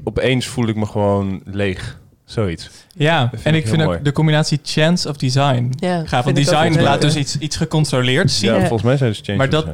Opeens 0.04 0.46
voel 0.46 0.66
ik 0.68 0.76
me 0.76 0.86
gewoon 0.86 1.40
leeg. 1.44 2.00
Zoiets. 2.24 2.70
Ja, 2.94 3.28
vind 3.30 3.42
en 3.42 3.54
ik 3.54 3.66
vind 3.66 3.80
ook 3.80 3.86
mooi. 3.86 4.02
de 4.02 4.12
combinatie 4.12 4.58
chance 4.62 5.08
of 5.08 5.16
design 5.16 5.72
Ja, 5.76 6.06
gaaf. 6.06 6.24
Want 6.24 6.36
design 6.36 6.80
laat 6.80 7.00
dus 7.00 7.16
iets, 7.16 7.38
iets 7.38 7.56
gecontroleerd 7.56 8.30
zien. 8.30 8.50
Ja, 8.50 8.54
Ja. 8.56 8.60
volgens 8.60 8.82
mij 8.82 8.96
zijn 8.96 9.10
het 9.10 9.20
change 9.24 9.38
Maar 9.38 9.50
dat- 9.50 9.66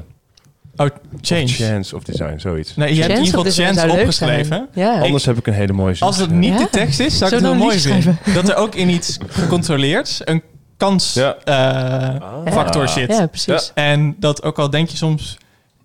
Oh, 0.80 0.86
Of 0.86 0.92
change. 1.20 1.46
chance 1.46 1.96
of 1.96 2.02
design, 2.02 2.38
zoiets. 2.38 2.76
Nee, 2.76 2.94
je 2.94 3.00
hebt 3.00 3.08
in 3.08 3.16
Chance 3.16 3.24
ieder 3.30 3.40
of 3.40 3.46
geval 3.54 3.64
chance 3.86 4.00
opgeschreven. 4.00 4.68
Ja. 4.74 5.00
Anders 5.00 5.24
heb 5.24 5.38
ik 5.38 5.46
een 5.46 5.52
hele 5.52 5.72
mooie 5.72 5.94
zin. 5.94 6.06
Als 6.06 6.16
het 6.16 6.30
niet 6.30 6.52
Ja. 6.52 6.58
de 6.58 6.68
tekst 6.70 7.00
is, 7.00 7.18
zou 7.18 7.30
ik 7.30 7.36
het 7.36 7.44
dan 7.46 7.56
mooi 7.56 7.78
vinden. 7.80 8.18
Dat 8.34 8.48
er 8.48 8.54
ook 8.56 8.74
in 8.74 8.88
iets 8.88 9.18
gecontroleerd 9.28 10.20
een 10.24 10.42
kans 10.76 11.14
Ja. 11.14 11.36
eh, 11.44 12.20
Ah. 12.20 12.52
factor 12.52 12.88
zit. 12.88 13.08
Ja, 13.10 13.26
precies. 13.26 13.70
En 13.74 14.16
dat 14.18 14.42
ook 14.42 14.58
al 14.58 14.70
denk 14.70 14.88
je 14.88 14.96
soms, 14.96 15.38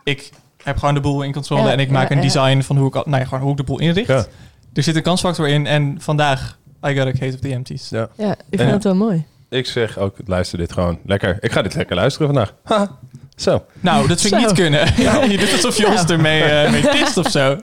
ik 0.04 0.30
heb 0.64 0.78
gewoon 0.78 0.94
de 0.94 1.00
boel 1.00 1.22
in 1.22 1.34
controle 1.34 1.62
Ja, 1.64 1.72
en 1.72 1.80
ik 1.80 1.88
ja, 1.88 1.94
maak 1.94 2.10
een 2.10 2.16
ja. 2.16 2.22
design 2.24 2.62
van 2.62 2.78
hoe 2.78 2.88
ik, 2.88 2.96
al- 2.96 3.04
nou 3.06 3.18
ja, 3.22 3.24
gewoon 3.28 3.44
hoe 3.44 3.52
ik 3.52 3.58
de 3.58 3.64
boel 3.64 3.80
inricht. 3.80 4.08
Ja. 4.08 4.26
Er 4.74 4.84
zit 4.84 4.96
een 4.96 5.02
kansfactor 5.02 5.48
in 5.48 5.68
en 5.68 5.96
vandaag, 6.00 6.58
I 6.88 6.96
got 6.96 7.08
a 7.08 7.12
case 7.12 7.34
of 7.34 7.40
the 7.40 7.50
empties. 7.52 7.90
Ja. 7.90 8.08
Ja, 8.18 8.32
ik 8.32 8.38
vind 8.50 8.62
En- 8.62 8.68
het 8.70 8.84
wel 8.84 8.96
mooi. 8.96 9.26
Ik 9.50 9.66
zeg 9.66 9.98
ook, 9.98 10.16
luister 10.26 10.58
dit 10.58 10.74
gewoon 10.74 11.00
lekker. 11.06 11.38
Ik 11.40 11.52
ga 11.52 11.62
dit 11.62 11.76
lekker 11.76 11.96
luisteren 11.96 12.28
vandaag. 12.28 12.54
Ha, 12.64 12.98
zo. 13.36 13.66
Nou, 13.80 14.08
dat 14.08 14.22
vind 14.22 14.34
ik 14.34 14.40
Zo. 14.40 14.46
niet 14.46 14.56
kunnen. 14.56 14.86
je 15.32 15.38
doet 15.38 15.52
alsof 15.52 15.78
je 15.78 15.88
ons 15.88 16.06
ermee 16.06 16.44
eh, 16.44 16.72
mee 16.72 16.82
tist 16.98 17.18
of 17.18 17.28
zo. 17.32 17.58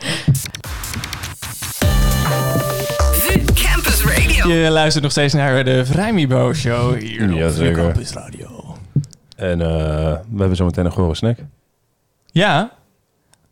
Campus 3.54 4.04
Radio. 4.04 4.48
Je 4.52 4.70
luistert 4.70 5.02
nog 5.02 5.12
steeds 5.12 5.34
naar 5.34 5.64
de 5.64 5.86
Vrijmibo 5.86 6.52
Show 6.52 6.98
hier 6.98 7.32
Ja, 7.34 7.46
op. 7.46 7.52
VU 7.52 7.72
Campus 7.72 8.12
Radio. 8.12 8.76
En 9.36 9.60
eh, 9.60 9.66
we 10.30 10.38
hebben 10.38 10.56
zometeen 10.56 10.84
een 10.84 10.90
gore 10.92 11.14
snack. 11.14 11.38
Ja, 12.32 12.70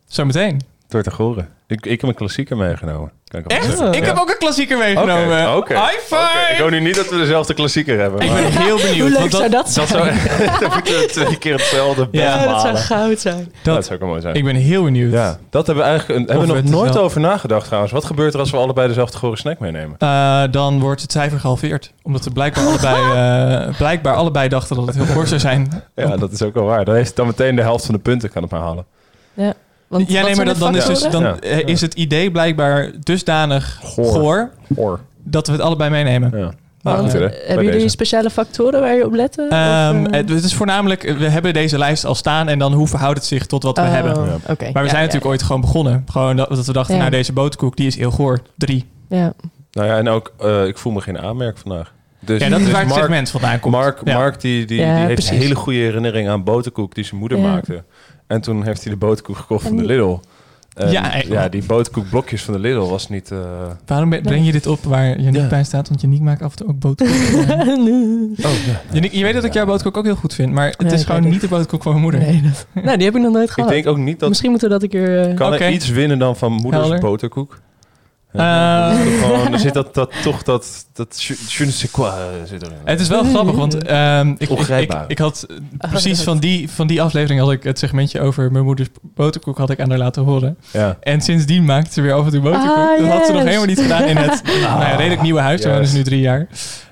zometeen. 0.06 0.60
Door 0.88 1.02
te 1.02 1.10
goren. 1.10 1.48
Ik, 1.66 1.86
ik 1.86 2.00
heb 2.00 2.10
een 2.10 2.16
klassieker 2.16 2.56
meegenomen. 2.56 3.10
Kan 3.28 3.40
ik 3.40 3.52
Echt? 3.52 3.80
Ik 3.94 4.04
heb 4.04 4.18
ook 4.18 4.28
een 4.30 4.38
klassieker 4.38 4.78
meegenomen. 4.78 5.56
oké. 5.56 5.74
High 5.74 5.98
five! 5.98 6.14
Oké, 6.14 6.52
Ik 6.52 6.58
hoop 6.58 6.70
nu 6.70 6.80
niet 6.80 6.94
dat 6.96 7.08
we 7.08 7.16
dezelfde 7.16 7.54
klassieker 7.54 7.98
hebben. 8.00 8.20
Ik 8.20 8.30
maar 8.30 8.42
ben 8.42 8.50
heel 8.50 8.76
benieuwd. 8.76 8.98
Hoe 9.00 9.08
leuk 9.08 9.18
want 9.18 9.30
zou 9.32 9.42
dat 9.48 9.50
dat 9.50 9.70
zijn? 9.70 9.86
zou 9.86 10.04
dan 10.60 10.70
moeten 10.74 10.98
we 10.98 11.06
twee 11.12 11.38
keer 11.38 11.52
hetzelfde 11.52 12.08
Ja, 12.10 12.44
dat 12.46 12.60
zou 12.60 12.72
dat, 12.72 12.82
goud 12.82 13.20
zijn. 13.20 13.52
dat 13.62 13.82
zou 13.84 13.94
ook 13.94 14.00
wel 14.00 14.08
mooi 14.08 14.20
zijn. 14.20 14.34
Ik 14.34 14.44
ben 14.44 14.54
heel 14.54 14.82
benieuwd. 14.82 15.12
ja, 15.12 15.38
dat 15.50 15.66
hebben 15.66 15.84
we 15.84 15.90
eigenlijk 15.90 16.20
een- 16.20 16.26
hebben 16.36 16.54
we 16.56 16.62
nog 16.62 16.72
nooit 16.72 16.94
wel- 16.94 17.02
over 17.02 17.20
nagedacht 17.20 17.64
trouwens. 17.66 17.92
Wat 17.92 18.04
gebeurt 18.04 18.34
er 18.34 18.40
als 18.40 18.50
we 18.50 18.56
allebei 18.56 18.88
dezelfde 18.88 19.18
gore 19.18 19.36
snack 19.36 19.58
meenemen? 19.58 19.96
Eh, 19.98 20.42
dan 20.50 20.80
wordt 20.80 21.02
het 21.02 21.12
cijfer 21.12 21.40
gehalveerd. 21.40 21.92
Omdat 22.02 22.24
we 22.24 22.30
blijkbaar 22.30 22.64
allebei, 22.68 22.96
eh, 23.68 23.76
blijkbaar 23.76 24.14
allebei 24.14 24.48
dachten 24.48 24.76
dat 24.76 24.86
het 24.86 24.96
heel 24.96 25.14
kort 25.14 25.28
zou 25.28 25.40
zijn. 25.40 25.82
Ja, 25.94 26.16
dat 26.16 26.32
is 26.32 26.42
ook 26.42 26.54
wel 26.54 26.64
waar. 26.64 26.84
Dan 26.84 26.94
heeft 26.94 27.06
het 27.08 27.16
dan 27.16 27.26
meteen 27.26 27.56
de 27.56 27.62
helft 27.62 27.84
van 27.86 27.94
de 27.94 28.00
punten 28.00 28.30
kan 28.30 28.42
het 28.42 28.50
maar 28.50 28.60
halen. 28.60 28.84
Ja, 29.90 29.96
want 29.96 30.10
Ja, 30.10 30.22
nee, 30.22 30.36
maar 30.36 30.44
dat, 30.44 30.58
dan, 30.58 30.76
is, 30.76 30.84
dus, 30.84 31.00
dan 31.10 31.40
is 31.42 31.80
het 31.80 31.94
idee 31.94 32.30
blijkbaar 32.30 32.90
dusdanig 33.00 33.80
Goor. 33.82 34.50
dat 35.22 35.46
we 35.46 35.52
het 35.52 35.62
allebei 35.62 35.90
meenemen. 35.90 36.38
Ja. 36.38 36.50
Nou, 36.82 36.98
goed, 36.98 37.14
eh, 37.14 37.18
Bij 37.20 37.28
hebben 37.46 37.64
jullie 37.64 37.70
deze. 37.80 37.88
speciale 37.88 38.30
factoren 38.30 38.80
waar 38.80 38.94
je 38.94 39.04
op 39.06 39.12
letten? 39.12 39.50
Ehm, 39.50 40.00
Of, 40.00 40.06
eh, 40.06 40.12
het, 40.12 40.28
het 40.28 40.44
is 40.44 40.54
voornamelijk, 40.54 41.02
we 41.18 41.28
hebben 41.28 41.52
deze 41.52 41.78
lijst 41.78 42.04
al 42.04 42.14
staan 42.14 42.48
en 42.48 42.58
dan 42.58 42.72
hoe 42.72 42.86
verhoudt 42.88 43.18
het 43.18 43.26
zich 43.26 43.46
tot 43.46 43.62
wat 43.62 43.76
we 43.76 43.82
oh, 43.82 43.90
hebben. 43.92 44.12
Ja. 44.14 44.20
Maar 44.24 44.56
we 44.56 44.64
ja, 44.64 44.72
zijn 44.72 44.84
ja, 44.84 44.92
natuurlijk 44.92 45.24
ooit 45.26 45.42
gewoon 45.42 45.60
begonnen. 45.60 46.04
Gewoon 46.10 46.36
dat, 46.36 46.48
dat 46.48 46.66
we 46.66 46.72
dachten, 46.72 46.94
Ja. 46.94 47.00
nou 47.00 47.10
deze 47.12 47.32
boterkoek, 47.32 47.76
die 47.76 47.86
is 47.86 47.96
heel 47.96 48.10
goor. 48.10 48.40
Drie. 48.56 48.86
Ja. 49.08 49.32
Nou 49.72 49.88
ja, 49.88 49.96
en 49.96 50.08
ook, 50.08 50.32
eh, 50.40 50.66
ik 50.66 50.78
voel 50.78 50.92
me 50.92 51.00
geen 51.00 51.18
aanmerk 51.18 51.58
vandaag. 51.58 51.92
Dus, 52.20 52.40
Ja, 52.40 52.48
dat 52.48 52.58
is 52.58 52.64
dus 52.64 52.72
waar 52.72 52.82
het 52.82 52.90
Mark, 52.90 53.02
segment 53.02 53.30
vandaan 53.30 53.60
komt. 53.60 53.74
Mark, 53.74 54.00
Ja. 54.04 54.16
Mark 54.18 54.40
die, 54.40 54.66
die, 54.66 54.80
Ja, 54.80 54.84
die 54.96 55.02
heeft 55.02 55.12
precies. 55.14 55.30
een 55.30 55.38
hele 55.38 55.54
goede 55.54 55.78
herinnering 55.78 56.28
aan 56.28 56.44
boterkoek 56.44 56.94
die 56.94 57.04
zijn 57.04 57.20
moeder 57.20 57.38
Ja. 57.38 57.44
maakte. 57.44 57.84
En 58.28 58.40
toen 58.40 58.64
heeft 58.64 58.82
hij 58.82 58.92
de 58.92 58.98
boterkoek 58.98 59.36
gekocht 59.36 59.66
van 59.66 59.76
de 59.76 59.84
Lidl. 59.84 60.18
En 60.74 60.90
Ja, 60.90 61.22
ja, 61.28 61.48
die 61.48 61.62
boterkoekblokjes 61.66 62.42
van 62.42 62.54
de 62.54 62.60
Lidl 62.60 62.80
was 62.88 63.08
niet... 63.08 63.30
eh, 63.30 63.38
Waarom 63.86 64.08
breng 64.22 64.46
je 64.46 64.52
dit 64.52 64.66
op 64.66 64.84
waar 64.84 65.20
Janiek 65.20 65.40
Ja. 65.40 65.48
bij 65.48 65.64
staat? 65.64 65.88
Want 65.88 66.00
Janiek 66.00 66.20
maakt 66.20 66.42
af 66.42 66.50
en 66.50 66.56
toe 66.56 66.68
ook 66.68 66.78
boterkoek. 66.78 67.16
Oh, 68.46 68.52
ja. 68.66 68.80
Janiek, 68.92 69.12
je 69.12 69.22
weet 69.22 69.34
dat 69.34 69.44
ik 69.44 69.52
jouw 69.52 69.66
boterkoek 69.66 69.96
ook 69.96 70.04
heel 70.04 70.14
goed 70.16 70.34
vind, 70.34 70.52
maar 70.52 70.74
het 70.76 70.92
is 70.92 71.00
ik 71.00 71.06
gewoon 71.06 71.28
niet 71.30 71.40
de 71.40 71.48
boterkoek 71.48 71.82
van 71.82 71.90
mijn 71.92 72.02
moeder. 72.04 72.20
Nee, 72.20 72.42
dat, 72.42 72.66
nou, 72.84 72.96
die 72.96 73.06
heb 73.06 73.16
ik 73.16 73.22
nog 73.22 73.32
nooit 73.32 73.48
Ik 73.48 73.54
gehad. 73.54 73.70
denk 73.70 73.86
ook 73.86 73.96
niet 73.98 74.20
dat... 74.20 74.28
Misschien 74.28 74.50
moeten 74.50 74.68
we 74.68 74.74
dat 74.74 74.82
een 74.82 74.88
keer... 74.88 75.28
eh, 75.28 75.34
Kan 75.34 75.52
er 75.54 75.70
iets 75.70 75.88
winnen 75.88 76.18
dan 76.18 76.36
van 76.36 76.52
moeders 76.52 76.82
Helder. 76.82 77.00
boterkoek? 77.00 77.60
Gewoon, 78.32 79.52
er 79.52 79.58
zit 79.58 79.74
dat, 79.74 79.94
dat, 79.94 80.12
toch 80.22 80.42
dat, 80.42 80.86
dat 80.92 81.22
je 81.22 81.64
ne 81.64 81.70
sais 81.70 81.90
quoi 81.90 82.08
eh, 82.10 82.16
zit 82.44 82.62
erin. 82.62 82.76
Het 82.84 83.00
is 83.00 83.08
wel 83.08 83.24
grappig, 83.24 83.54
want 83.54 83.82
ehm, 83.84 84.28
ik, 84.28 84.40
ik, 84.40 84.48
ik, 84.48 84.56
Ongrijpbaar. 84.56 85.04
ik 85.08 85.18
had 85.18 85.46
eh, 85.78 85.90
precies 85.90 86.22
van 86.22 86.38
die, 86.38 86.70
van 86.70 86.86
die 86.86 87.02
aflevering 87.02 87.40
had 87.40 87.50
ik 87.52 87.62
het 87.62 87.78
segmentje 87.78 88.20
over 88.20 88.52
mijn 88.52 88.64
moeders 88.64 88.88
boterkoek 89.02 89.58
had 89.58 89.70
ik 89.70 89.80
aan 89.80 89.88
haar 89.88 89.98
laten 89.98 90.22
horen. 90.22 90.58
ja. 90.70 90.96
En 91.00 91.20
sindsdien 91.20 91.64
maakte 91.64 91.92
ze 91.92 92.00
weer 92.00 92.12
af 92.12 92.24
en 92.24 92.30
toe 92.30 92.40
boterkoek. 92.40 92.76
Ah, 92.76 92.98
dat 92.98 93.08
had 93.08 93.26
ze 93.26 93.32
nog 93.32 93.40
yes. 93.42 93.44
helemaal 93.50 93.66
niet 93.66 93.80
gedaan 93.80 94.04
in 94.04 94.16
het 94.16 94.42
nou 94.46 94.60
ja, 94.60 94.94
redelijk 94.96 95.22
nieuwe 95.22 95.40
huis. 95.40 95.60
Daar 95.60 95.72
wonen 95.72 95.88
ze 95.88 95.96
nu 95.96 96.02
drie 96.02 96.20
jaar. 96.20 96.46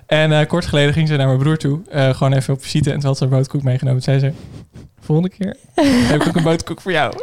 En 0.06 0.32
eh, 0.32 0.46
kort 0.46 0.66
geleden 0.66 0.92
ging 0.92 1.08
ze 1.08 1.16
naar 1.16 1.26
mijn 1.26 1.38
broer 1.38 1.56
toe. 1.56 1.80
eh, 1.90 2.14
gewoon 2.14 2.32
even 2.32 2.54
op 2.54 2.62
visite. 2.62 2.90
En 2.92 2.98
toen 2.98 3.08
had 3.08 3.18
ze 3.18 3.24
een 3.24 3.30
boterkoek 3.30 3.62
meegenomen. 3.62 4.02
Toen 4.02 4.20
zei 4.20 4.32
ze, 4.32 4.38
volgende 5.00 5.30
keer 5.30 5.56
heb 6.10 6.20
ik 6.20 6.28
ook 6.28 6.36
een 6.36 6.42
boterkoek 6.42 6.80
voor 6.80 6.92
jou. 6.92 7.14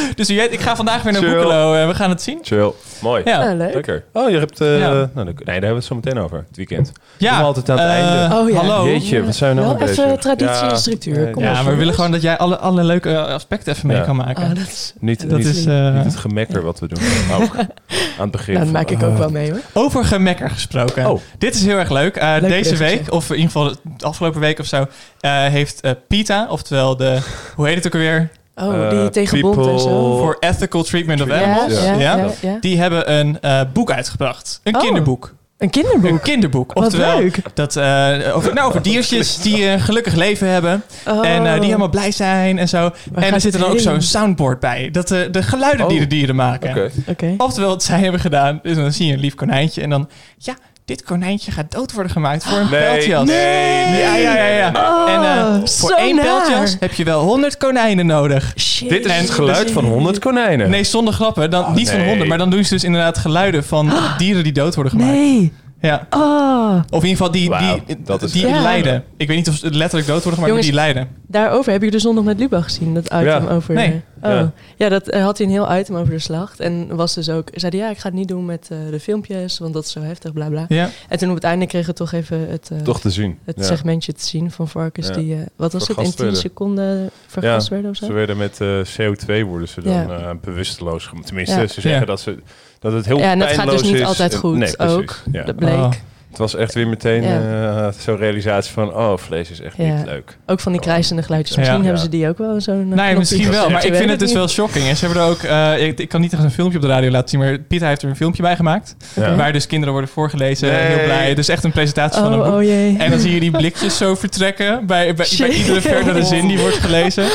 dus 0.14 0.28
weet, 0.28 0.52
ik 0.52 0.60
ga 0.60 0.76
vandaag 0.76 1.02
weer 1.02 1.12
naar 1.12 1.22
Chill. 1.22 1.32
Boekelo. 1.32 1.74
en 1.74 1.88
we 1.88 1.94
gaan 1.94 2.10
het 2.10 2.22
zien. 2.22 2.38
Chill. 2.42 2.70
Mooi. 3.00 3.22
Ja, 3.24 3.38
nou, 3.38 3.56
leuk. 3.56 3.74
Lekker. 3.74 4.04
Oh, 4.12 4.30
je 4.30 4.38
hebt... 4.38 4.60
eh, 4.60 4.78
Ja. 4.78 4.88
Nou, 4.88 5.08
dan- 5.14 5.24
nee, 5.24 5.34
daar 5.34 5.52
hebben 5.52 5.68
we 5.70 5.74
het 5.76 5.84
zo 5.84 5.94
meteen 5.94 6.18
over. 6.18 6.44
Het 6.48 6.56
weekend. 6.56 6.92
ja. 7.18 7.30
Doen 7.30 7.38
we 7.38 7.44
altijd 7.44 7.70
aan 7.70 7.78
het 7.78 7.86
eh, 7.88 7.92
einde. 8.20 8.36
Oh 8.36 8.50
ja. 8.50 8.56
Hallo. 8.56 8.86
Jeetje, 8.86 9.24
wat 9.24 9.34
zijn 9.34 9.54
we 9.56 9.62
nou 9.62 9.78
Wel 9.78 9.88
even 9.88 10.04
bezig? 10.04 10.20
traditie 10.20 10.54
Ja, 10.56 10.70
en 10.70 10.76
structuur. 10.78 11.30
Kom 11.30 11.42
Ja, 11.42 11.48
op, 11.48 11.54
maar 11.62 11.72
we 11.72 11.78
willen 11.78 11.94
gewoon 11.94 12.10
dat 12.12 12.22
jij 12.22 12.38
alle, 12.38 12.58
alle 12.58 12.84
leuke 12.84 13.18
aspecten 13.18 13.72
even 13.74 13.86
mee 13.86 13.96
Ja. 13.96 14.02
kan 14.02 14.16
maken. 14.16 14.42
Oh, 14.42 14.48
dat 14.48 14.66
is... 14.66 14.92
Niet, 15.00 15.28
dat 15.30 15.38
niet, 15.38 15.46
is, 15.46 15.66
eh, 15.66 15.94
niet 15.94 16.04
het 16.04 16.16
gemekker 16.16 16.62
wat 16.62 16.78
we 16.80 16.88
doen. 16.88 16.98
Ook 17.40 17.56
aan 18.18 18.22
het 18.22 18.30
begin. 18.30 18.54
Nou, 18.54 18.64
dat 18.64 18.72
van, 18.72 18.82
maak 18.82 18.90
ik 18.90 19.02
ook 19.02 19.12
ah, 19.12 19.18
wel 19.18 19.30
mee 19.30 19.50
hoor. 19.50 19.60
Over 19.72 20.04
gemekker 20.04 20.50
gesproken. 20.50 21.10
Oh. 21.10 21.20
Dit 21.38 21.54
is 21.54 21.64
heel 21.64 21.78
erg 21.78 21.90
leuk. 21.90 22.16
Eh, 22.16 22.34
Leuk 22.40 22.50
deze 22.50 22.76
week, 22.76 23.12
of 23.12 23.30
in 23.30 23.36
ieder 23.36 23.50
geval 23.50 23.74
de 23.96 24.04
afgelopen 24.06 24.40
week 24.40 24.58
of 24.58 24.66
zo, 24.66 24.86
eh, 25.20 25.44
heeft 25.46 25.80
eh, 25.80 25.90
PETA, 26.08 26.46
oftewel 26.50 26.96
de, 26.96 27.18
hoe 27.54 27.66
heet 27.66 27.76
het 27.76 27.86
ook 27.86 27.92
alweer? 27.94 28.28
Oh, 28.56 28.74
Eh, 28.84 28.90
die 28.90 29.10
tegen 29.10 29.40
bond 29.40 29.66
en 29.66 29.78
zo. 29.80 30.16
Voor 30.18 30.36
Ethical 30.40 30.82
Treatment 30.82 31.20
of 31.20 31.30
Animals. 31.30 31.82
ja, 31.84 31.92
Ja. 31.94 32.16
ja, 32.16 32.30
ja. 32.40 32.56
Die 32.60 32.78
hebben 32.80 33.12
een 33.18 33.40
eh, 33.40 33.60
boek 33.72 33.90
uitgebracht. 33.90 34.60
Een 34.62 34.74
Oh. 34.76 34.80
kinderboek. 34.82 35.34
Een 35.58 35.70
kinderboek. 35.70 36.10
Een 36.10 36.20
kinderboek. 36.20 36.72
Wat 36.72 36.84
Oftewel, 36.84 37.18
leuk. 37.18 37.36
dat, 37.54 37.76
eh, 37.76 38.18
over, 38.36 38.54
nou, 38.54 38.68
over 38.68 38.82
diertjes 38.82 39.36
die 39.38 39.66
een 39.66 39.80
gelukkig 39.80 40.14
leven 40.14 40.48
hebben. 40.48 40.82
Oh. 41.08 41.26
En 41.28 41.46
eh, 41.46 41.52
die 41.54 41.64
helemaal 41.64 41.88
blij 41.88 42.10
zijn 42.10 42.58
en 42.58 42.68
zo. 42.68 42.90
en 43.14 43.32
er 43.34 43.40
zit 43.40 43.54
er 43.54 43.60
dan 43.60 43.70
ook 43.70 43.78
zo'n 43.78 44.00
soundboard 44.00 44.60
bij. 44.60 44.90
Dat 44.90 45.10
eh, 45.10 45.20
de 45.30 45.42
geluiden 45.42 45.88
die 45.88 45.96
Oh. 45.96 46.02
de 46.02 46.08
dieren 46.08 46.34
maken. 46.36 46.70
Oké. 46.70 46.90
Oké. 47.06 47.34
Oftewel, 47.36 47.68
wat 47.68 47.82
zij 47.82 47.98
hebben 48.00 48.20
gedaan, 48.20 48.60
is 48.62 48.76
dan 48.76 48.92
zie 48.92 49.06
je 49.06 49.12
een 49.12 49.20
lief 49.20 49.34
konijntje 49.34 49.82
en 49.82 49.90
dan, 49.90 50.08
ja, 50.38 50.54
dit 50.84 51.02
konijntje 51.02 51.50
gaat 51.52 51.70
dood 51.72 51.92
worden 51.92 52.12
gemaakt 52.12 52.44
voor 52.44 52.58
een 52.58 52.70
Nee, 52.70 52.80
pijltjas. 52.80 53.24
nee, 53.26 53.86
nee, 53.86 54.00
Ja, 54.00 54.14
ja, 54.16 54.34
ja, 54.34 54.44
ja. 54.46 54.72
Oh, 54.74 55.10
en 55.12 55.22
eh, 55.22 55.66
zo 55.66 55.86
voor 55.86 55.96
één 55.96 56.14
naar. 56.16 56.24
pijltjas 56.24 56.76
heb 56.80 56.92
je 56.92 57.04
wel 57.04 57.20
100 57.22 57.56
konijnen 57.56 58.06
nodig. 58.06 58.52
Shit. 58.58 58.88
Dit 58.88 59.04
is 59.04 59.10
En- 59.12 59.20
het 59.20 59.30
geluid 59.30 59.70
van 59.70 59.84
100 59.84 60.18
konijnen. 60.18 60.70
Nee, 60.70 60.84
zonder 60.84 61.14
grappen. 61.14 61.50
Dan, 61.50 61.64
Oh, 61.64 61.74
niet 61.74 61.90
van 61.90 62.04
honden, 62.04 62.28
maar 62.28 62.38
dan 62.38 62.50
doen 62.50 62.64
ze 62.64 62.74
dus 62.74 62.84
inderdaad 62.84 63.18
geluiden 63.18 63.64
van 63.64 63.92
dieren 64.18 64.42
die 64.42 64.52
dood 64.52 64.74
worden 64.74 64.92
gemaakt. 64.92 65.12
Nee. 65.12 65.52
Ja. 65.82 66.06
Ah, 66.10 66.74
Of 66.90 67.02
in 67.02 67.08
ieder 67.08 67.08
geval 67.08 67.30
die, 67.30 67.48
Wauw, 67.48 67.80
die, 67.86 68.02
dat 68.02 68.22
is 68.22 68.32
die 68.32 68.42
lijden. 68.50 69.04
Ik 69.16 69.28
weet 69.28 69.36
niet 69.36 69.48
of 69.48 69.54
ze 69.54 69.70
letterlijk 69.70 70.06
dood 70.10 70.22
worden, 70.22 70.40
maar 70.40 70.48
Jongens, 70.48 70.66
die 70.66 70.76
lijden. 70.76 71.08
daarover 71.26 71.72
heb 71.72 71.82
je 71.82 71.90
de 71.90 71.98
zondag 71.98 72.24
met 72.24 72.38
Luba 72.38 72.60
gezien, 72.60 72.94
dat 72.94 73.04
item 73.06 73.24
Ja. 73.24 73.46
over... 73.50 73.74
Nee. 73.74 74.02
Oh. 74.22 74.30
Ja. 74.30 74.52
Ja, 74.76 74.88
dat 74.88 75.08
eh, 75.08 75.22
had 75.24 75.38
hij 75.38 75.46
een 75.46 75.52
heel 75.52 75.76
item 75.78 75.96
over 75.96 76.12
de 76.12 76.18
slacht. 76.18 76.60
En 76.60 76.96
was 76.96 77.14
dus 77.14 77.28
ook, 77.30 77.48
zei 77.54 77.76
hij, 77.76 77.86
ja, 77.86 77.90
ik 77.92 77.98
ga 77.98 78.08
het 78.08 78.16
niet 78.18 78.28
doen 78.28 78.44
met 78.44 78.68
eh, 78.70 78.78
de 78.90 79.00
filmpjes, 79.00 79.58
want 79.58 79.74
dat 79.74 79.84
is 79.84 79.90
zo 79.92 80.00
heftig, 80.00 80.32
bla 80.32 80.48
bla. 80.48 80.64
Ja. 80.68 80.88
En 81.08 81.18
toen 81.18 81.28
op 81.28 81.34
het 81.34 81.44
einde 81.44 81.66
kregen 81.66 81.86
we 81.88 81.94
toch 81.94 82.12
even 82.12 82.48
het, 82.50 82.70
eh, 82.72 82.78
Toch 82.78 83.00
te 83.00 83.10
zien. 83.10 83.38
het 83.44 83.56
Ja. 83.58 83.62
segmentje 83.64 84.12
te 84.12 84.24
zien 84.26 84.50
van 84.50 84.68
varkens 84.68 85.06
Ja. 85.08 85.14
die, 85.14 85.34
eh, 85.34 85.40
wat 85.56 85.72
was 85.72 85.88
het, 85.88 85.90
in 85.90 85.94
Vergast 85.94 86.16
10 86.16 86.24
werden. 86.24 86.42
seconden 86.42 87.10
vergast 87.26 87.68
werden 87.68 87.90
of 87.90 87.96
zo? 87.96 88.06
Ze 88.06 88.12
werden 88.12 88.36
met 88.36 88.60
eh, 88.60 88.78
CO2 88.96 89.44
worden 89.46 89.68
ze 89.68 89.82
dan 89.82 89.92
Ja. 89.92 90.08
eh, 90.18 90.30
bewusteloos 90.40 91.06
gemaakt. 91.06 91.26
Tenminste, 91.26 91.60
Ja. 91.60 91.66
ze 91.66 91.80
zeggen 91.80 92.00
Ja. 92.00 92.06
dat, 92.06 92.20
ze, 92.20 92.38
dat 92.82 92.92
het 92.92 93.06
heel 93.06 93.18
Ja, 93.18 93.30
en 93.30 93.38
dat 93.38 93.48
gaat 93.48 93.70
dus 93.70 93.82
niet 93.82 93.94
is. 93.94 94.02
altijd 94.04 94.34
goed 94.34 94.56
nee, 94.56 94.76
precies. 94.76 94.96
ook. 94.96 95.16
Ja. 95.32 95.44
Dat 95.44 95.56
bleek. 95.56 95.72
Oh. 95.74 95.90
Het 96.28 96.40
was 96.40 96.54
echt 96.54 96.74
weer 96.74 96.88
meteen 96.88 97.22
Ja. 97.22 97.86
eh, 97.86 97.92
zo'n 97.98 98.16
realisatie 98.16 98.72
van... 98.72 98.94
oh, 98.94 99.16
vlees 99.16 99.50
is 99.50 99.60
echt 99.60 99.76
Ja. 99.76 99.94
niet 99.96 100.06
leuk. 100.06 100.36
Ook 100.46 100.60
van 100.60 100.72
die 100.72 100.80
krijzende 100.80 101.22
geluidjes. 101.22 101.56
Misschien 101.56 101.78
Ja. 101.78 101.82
hebben 101.84 102.00
ze 102.02 102.08
die 102.08 102.28
ook 102.28 102.38
wel 102.38 102.60
zo'n... 102.60 102.88
Nee, 102.88 102.96
knopje 102.96 103.18
misschien 103.18 103.50
wel. 103.50 103.70
Maar 103.70 103.86
ik 103.86 103.94
vind 103.94 104.10
het 104.10 104.18
dus 104.18 104.32
wel 104.32 104.48
shocking. 104.48 104.86
En 104.86 104.96
ze 104.96 105.04
hebben 105.06 105.22
er 105.24 105.28
ook... 105.30 105.42
eh, 105.42 105.86
ik, 105.86 105.98
ik 105.98 106.08
kan 106.08 106.20
niet 106.20 106.32
echt 106.32 106.42
een 106.42 106.50
filmpje 106.50 106.76
op 106.78 106.82
de 106.84 106.90
radio 106.90 107.10
laten 107.10 107.28
zien, 107.28 107.40
maar 107.40 107.58
Pieter 107.58 107.88
heeft 107.88 108.02
er 108.02 108.08
een 108.08 108.16
filmpje 108.16 108.42
bij 108.42 108.56
gemaakt. 108.56 108.96
Waar 109.14 109.52
dus 109.52 109.66
kinderen 109.66 109.92
worden 109.92 110.10
voorgelezen. 110.10 110.68
Nee. 110.72 110.80
Heel 110.80 111.04
blij. 111.04 111.34
Dus 111.34 111.48
echt 111.48 111.64
een 111.64 111.72
presentatie 111.72 112.20
van 112.22 112.32
een 112.32 112.38
Oh, 112.40 112.44
boek. 112.46 112.54
oh 112.54 112.62
jee. 112.62 112.96
En 112.98 113.10
dan 113.10 113.18
zie 113.18 113.34
je 113.34 113.40
die 113.40 113.50
blikjes 113.50 113.96
zo 113.96 114.14
vertrekken 114.14 114.86
bij, 114.86 115.14
bij, 115.14 115.26
bij 115.38 115.48
iedere 115.58 115.80
verdere 115.80 116.24
zin 116.24 116.46
die 116.46 116.58
wordt 116.58 116.76
gelezen. 116.76 117.24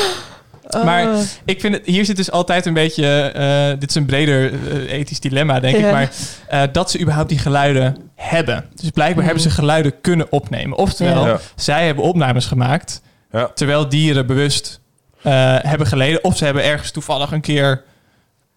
Oh. 0.70 0.84
maar- 0.84 1.08
Ik 1.44 1.60
vind 1.60 1.74
het, 1.74 1.86
hier 1.86 2.04
zit 2.04 2.16
dus 2.16 2.30
altijd 2.30 2.66
een 2.66 2.74
beetje, 2.74 3.20
eh, 3.20 3.78
dit 3.80 3.88
is 3.88 3.94
een 3.94 4.06
breder 4.06 4.52
eh, 4.52 4.92
ethisch 4.92 5.20
dilemma, 5.20 5.60
denk 5.60 5.76
Ja. 5.76 5.86
ik, 5.86 5.92
maar 5.92 6.10
eh, 6.48 6.62
dat 6.72 6.90
ze 6.90 7.00
überhaupt 7.00 7.28
die 7.28 7.38
geluiden 7.38 7.96
hebben. 8.14 8.64
Dus 8.74 8.90
blijkbaar 8.90 9.24
hebben 9.24 9.42
ze 9.42 9.50
geluiden 9.50 10.00
kunnen 10.00 10.26
opnemen. 10.32 10.78
Oftewel, 10.78 11.26
Ja. 11.26 11.38
zij 11.56 11.86
hebben 11.86 12.04
opnames 12.04 12.46
gemaakt, 12.46 13.02
Ja. 13.32 13.50
terwijl 13.54 13.88
dieren 13.88 14.26
bewust 14.26 14.80
eh, 15.22 15.56
hebben 15.58 15.86
geleden. 15.86 16.24
Of 16.24 16.36
ze 16.36 16.44
hebben 16.44 16.64
ergens 16.64 16.90
toevallig 16.90 17.32
een 17.32 17.40
keer... 17.40 17.82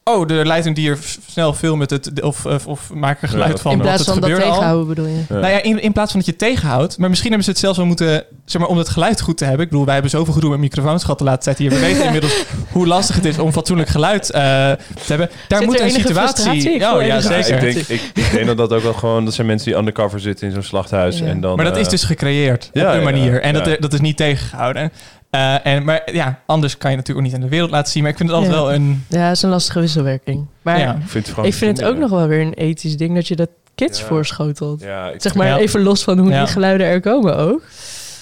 Oh, 0.03 0.31
er 0.31 0.45
leidt 0.47 0.65
een 0.65 0.73
dier 0.73 0.97
f- 0.97 1.17
snel 1.27 1.53
veel 1.53 1.75
met 1.75 1.89
het... 1.89 2.21
Of, 2.21 2.45
of, 2.45 2.67
of 2.67 2.93
maak 2.93 3.21
er 3.21 3.27
geluid 3.27 3.51
Ja, 3.51 3.57
van. 3.57 3.71
In 3.71 3.79
plaats 3.79 3.97
het 4.05 4.09
van 4.09 4.19
dat 4.21 4.31
al. 4.31 4.37
tegenhouden 4.37 4.87
bedoel 4.87 5.05
je? 5.05 5.17
Ja. 5.29 5.35
Nou 5.35 5.47
ja, 5.53 5.61
in, 5.61 5.81
in 5.81 5.91
plaats 5.91 6.11
van 6.11 6.19
dat 6.19 6.29
je 6.29 6.35
het 6.45 6.49
tegenhoudt. 6.51 6.97
Maar 6.97 7.09
misschien 7.09 7.27
hebben 7.29 7.45
ze 7.45 7.51
het 7.51 7.59
zelfs 7.61 7.77
wel 7.77 7.85
moeten... 7.87 8.23
Zeg 8.45 8.61
maar, 8.61 8.69
om 8.69 8.77
het 8.77 8.89
geluid 8.89 9.21
goed 9.21 9.37
te 9.37 9.43
hebben. 9.45 9.63
Ik 9.63 9.69
bedoel, 9.69 9.85
wij 9.85 9.93
hebben 9.93 10.11
zoveel 10.11 10.33
gedoe 10.33 10.49
met 10.49 10.59
microfoons 10.59 11.01
gehad 11.03 11.17
de 11.17 11.23
laatste 11.23 11.43
tijd 11.43 11.57
hier. 11.57 11.69
We 11.69 11.79
weten 11.85 12.05
inmiddels 12.11 12.43
hoe 12.71 12.87
lastig 12.87 13.15
het 13.15 13.25
is 13.25 13.37
om 13.37 13.51
fatsoenlijk 13.51 13.89
geluid 13.89 14.31
eh, 14.31 14.41
te 14.41 14.77
hebben. 15.05 15.29
Daar 15.47 15.59
Zit 15.59 15.67
moet 15.67 15.79
er 15.79 15.85
een 15.85 15.91
situatie... 15.91 16.73
Ik 16.73 16.83
Oh 16.83 17.05
ja, 17.05 17.19
zeker. 17.21 17.63
ik, 17.63 17.73
denk, 17.73 17.87
ik, 17.87 18.01
ik 18.13 18.31
denk 18.31 18.45
dat 18.47 18.57
dat 18.57 18.73
ook 18.73 18.83
wel 18.83 18.93
gewoon... 18.93 19.25
Dat 19.25 19.33
zijn 19.33 19.47
mensen 19.47 19.69
die 19.69 19.77
undercover 19.79 20.19
zitten 20.19 20.47
in 20.47 20.53
zo'n 20.53 20.63
slachthuis. 20.63 21.19
Ja. 21.19 21.25
En 21.25 21.41
dan, 21.41 21.55
Maar 21.55 21.65
dat 21.65 21.77
is 21.77 21.85
eh, 21.85 21.91
dus 21.91 22.03
gecreëerd 22.03 22.69
ja, 22.73 22.81
op 22.81 22.87
een 22.93 22.97
ja, 22.97 23.03
manier. 23.03 23.41
En 23.41 23.53
dat, 23.53 23.77
dat 23.79 23.93
is 23.93 23.99
niet 23.99 24.17
tegengehouden. 24.17 24.91
Eh, 25.31 25.65
en, 25.65 25.83
maar 25.83 26.01
ja, 26.13 26.39
anders 26.45 26.77
kan 26.77 26.91
je 26.91 26.97
natuurlijk 26.97 27.25
ook 27.27 27.31
niet 27.33 27.41
aan 27.41 27.47
de 27.47 27.53
wereld 27.55 27.71
laten 27.71 27.91
zien. 27.91 28.01
Maar 28.03 28.11
ik 28.11 28.17
vind 28.17 28.29
het 28.29 28.37
altijd 28.37 28.55
Ja. 28.57 28.61
wel 28.63 28.73
een... 28.73 29.05
Ja, 29.07 29.19
het 29.27 29.35
is 29.35 29.41
een 29.41 29.49
lastige 29.49 29.79
wisselwerking. 29.79 30.45
Maar 30.61 30.79
ja. 30.79 30.93
Ik 30.95 31.01
vind 31.09 31.33
ik 31.41 31.53
vind 31.53 31.77
het 31.77 31.87
ook 31.87 31.97
nog 31.97 32.09
wel 32.09 32.27
weer 32.27 32.41
een 32.41 32.53
ethisch 32.53 32.97
ding 32.97 33.15
dat 33.15 33.27
je 33.27 33.35
dat 33.35 33.49
kids 33.75 33.99
Ja. 33.99 34.05
voorschotelt. 34.05 34.81
Ja, 34.81 35.09
ik, 35.09 35.21
Zeg 35.21 35.35
maar 35.35 35.47
Ja. 35.47 35.57
even 35.57 35.81
los 35.81 36.03
van 36.03 36.17
hoe 36.17 36.29
Ja. 36.29 36.39
die 36.43 36.47
geluiden 36.53 36.87
er 36.87 37.01
komen 37.01 37.37
ook. 37.37 37.61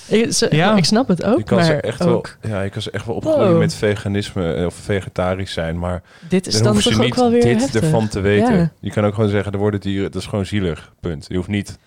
Ik, 0.08 0.34
ze- 0.34 0.48
Ja. 0.56 0.76
ik 0.76 0.86
snap 0.86 1.08
het 1.08 1.24
ook, 1.24 1.38
je 1.38 1.44
kan 1.44 1.64
ze 1.64 1.72
maar 1.72 1.80
echt 1.80 2.06
ook, 2.06 2.38
wel, 2.42 2.52
ja, 2.52 2.62
je 2.62 2.70
kan 2.70 2.82
ze 2.82 2.92
echt 2.92 3.06
wel 3.06 3.16
opgroeien 3.16 3.50
Wow. 3.50 3.60
met 3.60 3.74
veganisme 3.76 4.54
eh, 4.54 4.66
of 4.66 4.74
vegetarisch 4.74 5.54
zijn, 5.54 5.80
maar 5.80 6.02
dit 6.30 6.48
is 6.48 6.62
dan 6.62 6.74
toch 6.80 6.94
ook 6.94 7.04
niet 7.04 7.16
wel 7.16 7.32
weer 7.32 7.42
dit 7.42 7.60
heftig. 7.62 7.82
ervan 7.82 8.08
te 8.08 8.20
weten. 8.20 8.56
Ja. 8.58 8.72
Je 8.80 8.92
kan 8.92 9.06
ook 9.06 9.14
gewoon 9.14 9.30
zeggen, 9.30 9.52
er 9.52 9.58
worden 9.60 9.80
dieren, 9.80 10.12
dat 10.12 10.22
is 10.22 10.28
gewoon 10.28 10.46
zielig, 10.46 10.92
punt. 11.00 11.26
Je 11.28 11.36
hoeft 11.36 11.48
niet 11.48 11.78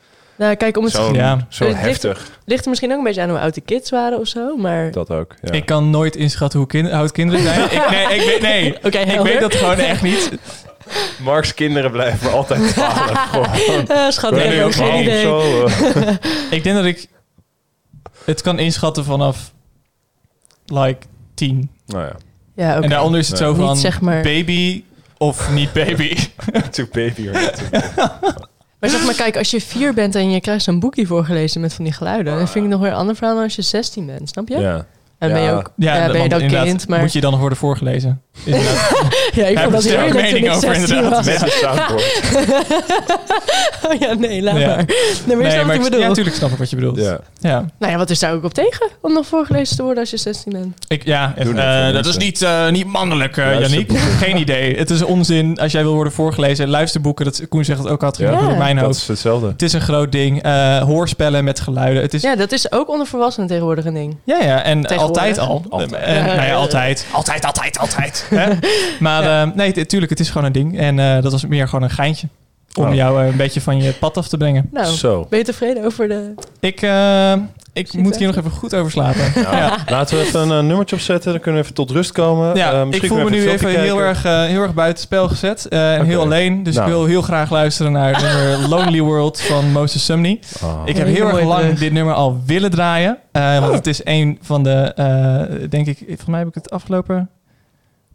Nou, 0.42 0.54
kijk, 0.54 0.76
om 0.76 0.84
het 0.84 0.92
zo, 0.92 1.12
Ja. 1.14 1.46
zo 1.48 1.64
Het 1.64 1.72
ligt- 1.72 1.86
heftig, 1.86 2.30
ligt 2.44 2.62
er 2.64 2.68
misschien 2.70 2.90
ook 2.92 2.98
een 2.98 3.04
beetje 3.04 3.22
aan 3.22 3.28
hoe 3.28 3.38
oud 3.38 3.54
de 3.54 3.60
kids 3.60 3.90
waren 3.90 4.18
of 4.18 4.26
zo, 4.26 4.56
maar... 4.56 4.90
dat 4.90 5.10
ook. 5.10 5.34
Ja. 5.42 5.52
Ik 5.52 5.66
kan 5.66 5.90
nooit 5.90 6.16
inschatten 6.16 6.58
hoe 6.58 6.68
kind, 6.68 6.90
oud 6.90 7.12
kinderen 7.12 7.42
zijn. 7.42 7.60
ik, 7.64 7.90
nee, 7.90 8.18
ik 8.18 8.26
weet, 8.26 8.40
nee. 8.40 8.74
Oké, 8.86 8.98
ik 8.98 9.20
weet 9.20 9.40
dat 9.40 9.54
gewoon 9.54 9.78
echt 9.78 10.02
niet. 10.02 10.30
Mark's 11.24 11.54
kinderen 11.54 11.90
blijven 11.90 12.32
altijd 12.32 12.68
12. 12.68 12.94
gewoon. 13.30 13.86
Eh, 13.96 14.08
schat, 14.10 14.32
ik 14.36 14.42
heb 14.52 14.72
geen 14.72 15.00
idee. 15.02 15.22
zo, 15.22 15.64
eh. 15.66 16.08
Ik 16.50 16.62
denk 16.62 16.76
dat 16.76 16.84
ik 16.84 17.06
het 18.24 18.40
kan 18.40 18.58
inschatten 18.58 19.04
vanaf 19.04 19.52
like 20.66 21.06
10. 21.34 21.70
nou 21.86 22.02
ja, 22.04 22.12
Ja, 22.56 22.72
oké. 22.74 22.82
En 22.84 22.90
daaronder 22.90 23.20
is 23.20 23.28
het 23.28 23.38
Nee. 23.40 23.48
zo 23.48 23.54
Niet 23.56 23.66
van 23.66 23.76
zeg 23.76 24.00
maar- 24.00 24.22
baby 24.22 24.84
of 25.18 25.50
niet 25.50 25.72
baby. 25.72 26.16
to 26.70 26.84
baby 26.92 27.28
or 27.28 27.32
not 27.32 27.54
to 27.56 28.48
Maar 28.82 28.90
zeg 28.90 29.04
maar, 29.04 29.14
kijk, 29.14 29.36
als 29.36 29.50
je 29.50 29.60
vier 29.60 29.94
bent 29.94 30.14
en 30.14 30.30
je 30.30 30.40
krijgt 30.40 30.64
zo'n 30.64 30.80
boekje 30.80 31.06
voorgelezen 31.06 31.60
met 31.60 31.74
van 31.74 31.84
die 31.84 31.92
geluiden, 31.92 32.36
dan 32.36 32.48
vind 32.48 32.64
ik 32.64 32.70
nog 32.70 32.80
weer 32.80 32.90
een 32.90 32.96
ander 32.96 33.16
verhaal 33.16 33.34
dan 33.34 33.44
als 33.44 33.56
je 33.56 33.62
16 33.62 34.06
bent, 34.06 34.28
snap 34.28 34.48
je? 34.48 34.58
Ja. 34.58 34.86
En 35.22 35.32
ben 35.32 35.40
je 35.40 35.46
Ja. 35.48 35.54
ook, 35.56 35.72
ja, 35.76 36.06
ben 36.12 36.22
je 36.22 36.28
dan 36.28 36.46
kind, 36.46 36.88
maar... 36.88 37.00
Moet 37.00 37.12
je 37.12 37.20
dan 37.20 37.30
nog 37.30 37.40
worden 37.40 37.58
voorgelezen. 37.58 38.20
Ja, 39.34 39.46
ik 39.46 39.58
Heb 39.58 39.62
vond 39.62 39.72
dat 39.72 39.84
er 39.84 39.90
heerlijk 39.90 40.12
toen 40.12 40.22
mening 40.22 40.44
ik 40.46 40.52
over, 40.54 40.74
16 40.74 40.96
inderdaad. 40.96 41.24
was. 41.24 41.26
Met 41.26 41.42
een 41.42 41.50
soundboard. 41.50 42.20
Oh 43.92 43.98
ja, 44.00 44.12
nee, 44.14 44.42
laat 44.42 44.58
Ja. 44.58 44.66
maar. 44.66 44.76
Nee, 44.76 45.36
maar 45.36 45.46
je 45.50 45.56
nee, 45.56 45.64
maar 45.64 45.74
ik, 45.76 45.94
ja, 45.98 46.08
natuurlijk 46.08 46.36
snap 46.36 46.50
ik 46.50 46.58
wat 46.58 46.70
je 46.70 46.76
bedoelt. 46.76 46.96
Ja. 46.98 47.18
Ja, 47.40 47.64
Nou 47.78 47.92
ja, 47.92 47.98
wat 47.98 48.10
is 48.10 48.18
daar 48.18 48.32
ook 48.32 48.44
op 48.44 48.54
tegen 48.54 48.88
om 49.00 49.12
nog 49.12 49.26
voorgelezen 49.26 49.76
te 49.76 49.82
worden 49.82 50.00
als 50.00 50.10
je 50.10 50.16
16 50.16 50.52
bent? 50.52 50.74
ik, 50.88 51.04
ja 51.04 51.34
eh, 51.36 51.92
dat 51.92 52.06
is 52.06 52.16
niet, 52.16 52.42
eh, 52.42 52.68
niet 52.70 52.86
mannelijk, 52.86 53.36
uh, 53.36 53.60
Yannick. 53.60 53.92
Geen 53.98 54.36
idee. 54.36 54.76
Het 54.76 54.90
is 54.90 55.02
onzin 55.02 55.58
als 55.60 55.72
jij 55.72 55.82
wil 55.82 55.94
worden 55.94 56.12
voorgelezen. 56.12 56.68
Luisterboeken, 56.68 57.24
dat 57.24 57.48
Koen 57.48 57.64
zegt 57.64 57.78
het 57.78 57.88
ook 57.88 58.02
altijd 58.02 58.30
Ja. 58.32 58.38
in 58.50 58.58
mijn 58.58 58.76
Dat 58.76 58.84
hoofd. 58.84 58.96
is 58.98 59.08
hetzelfde. 59.08 59.46
Het 59.46 59.62
is 59.62 59.72
een 59.72 59.80
groot 59.80 60.12
ding. 60.12 60.42
Eh, 60.42 60.78
hoorspellen 60.82 61.44
met 61.44 61.60
geluiden. 61.60 62.02
Het 62.02 62.14
is, 62.14 62.22
ja, 62.22 62.30
Ja, 62.30 62.36
dat 62.36 62.52
is 62.52 62.72
ook 62.72 62.88
onder 62.88 63.06
volwassenen 63.06 63.48
tegenwoordig 63.48 63.84
een 63.84 63.94
ding. 63.94 64.16
ja, 64.24 64.62
en 64.64 64.84
Altijd 65.16 65.38
al. 65.38 65.62
Altijd. 65.68 65.92
Eh, 65.92 66.24
nou 66.24 66.42
ja, 66.46 66.54
altijd. 66.54 67.06
Altijd, 67.12 67.78
altijd? 67.78 68.26
Maar 69.00 69.42
eh, 69.42 69.54
nee, 69.54 69.86
tuurlijk, 69.86 70.10
het 70.10 70.20
is 70.20 70.30
gewoon 70.30 70.46
een 70.46 70.52
ding. 70.52 70.78
En 70.78 70.98
eh, 70.98 71.22
dat 71.22 71.32
was 71.32 71.46
meer 71.46 71.68
gewoon 71.68 71.82
een 71.82 71.90
geintje. 71.90 72.26
Om 72.74 72.86
Oh. 72.86 72.94
jou 72.94 73.22
een 73.26 73.36
beetje 73.36 73.60
van 73.60 73.82
je 73.82 73.92
pad 73.92 74.16
af 74.16 74.28
te 74.28 74.36
brengen. 74.36 74.68
Nou, 74.72 74.94
Zo. 74.94 75.26
ben 75.30 75.38
je 75.38 75.44
tevreden 75.44 75.84
over 75.84 76.08
de... 76.08 76.34
Ik, 76.60 76.82
eh, 76.82 77.32
ik 77.72 77.86
Ziet 77.90 78.02
moet 78.02 78.16
hier 78.16 78.26
nog 78.26 78.36
even 78.36 78.50
goed 78.50 78.74
over 78.74 78.90
slapen. 78.90 79.32
Nou, 79.42 79.56
Ja. 79.56 79.76
Laten 79.88 80.16
we 80.18 80.22
even 80.24 80.40
een 80.40 80.58
eh, 80.58 80.66
nummertje 80.66 80.96
opzetten, 80.96 81.32
dan 81.32 81.40
kunnen 81.40 81.60
we 81.60 81.66
even 81.66 81.74
tot 81.76 81.90
rust 81.90 82.12
komen. 82.12 82.56
Ja, 82.56 82.72
Eh, 82.72 82.86
ik 82.90 83.06
voel 83.06 83.18
me 83.18 83.30
nu 83.30 83.48
even 83.48 83.80
heel 83.80 84.00
erg, 84.00 84.24
eh, 84.24 84.44
heel 84.44 84.62
erg 84.62 84.74
buiten 84.74 85.02
spel 85.02 85.28
gezet. 85.28 85.66
eh, 85.68 85.94
en 85.94 86.04
heel 86.04 86.20
alleen. 86.20 86.62
Dus 86.62 86.74
Nou. 86.74 86.86
ik 86.88 86.92
wil 86.94 87.04
heel 87.04 87.22
graag 87.22 87.50
luisteren 87.50 87.92
naar 87.92 88.14
het 88.14 88.22
nummer 88.22 88.68
Lonely 88.76 89.00
World 89.00 89.40
van 89.40 89.72
Moses 89.72 90.04
Sumney. 90.04 90.40
Ah. 90.62 90.80
Ik 90.84 90.96
heb 90.96 91.06
heel 91.06 91.28
erg 91.28 91.44
lang 91.46 91.78
dit 91.78 91.92
nummer 91.92 92.14
al 92.14 92.40
willen 92.46 92.70
draaien. 92.70 93.18
eh, 93.32 93.52
want 93.58 93.68
Oh. 93.70 93.74
het 93.74 93.86
is 93.86 94.00
een 94.04 94.38
van 94.42 94.62
de, 94.62 94.70
eh, 94.96 95.68
denk 95.70 95.86
ik, 95.86 95.98
volgens 96.06 96.26
mij 96.28 96.38
heb 96.38 96.48
ik 96.48 96.54
het 96.54 96.70
afgelopen 96.70 97.30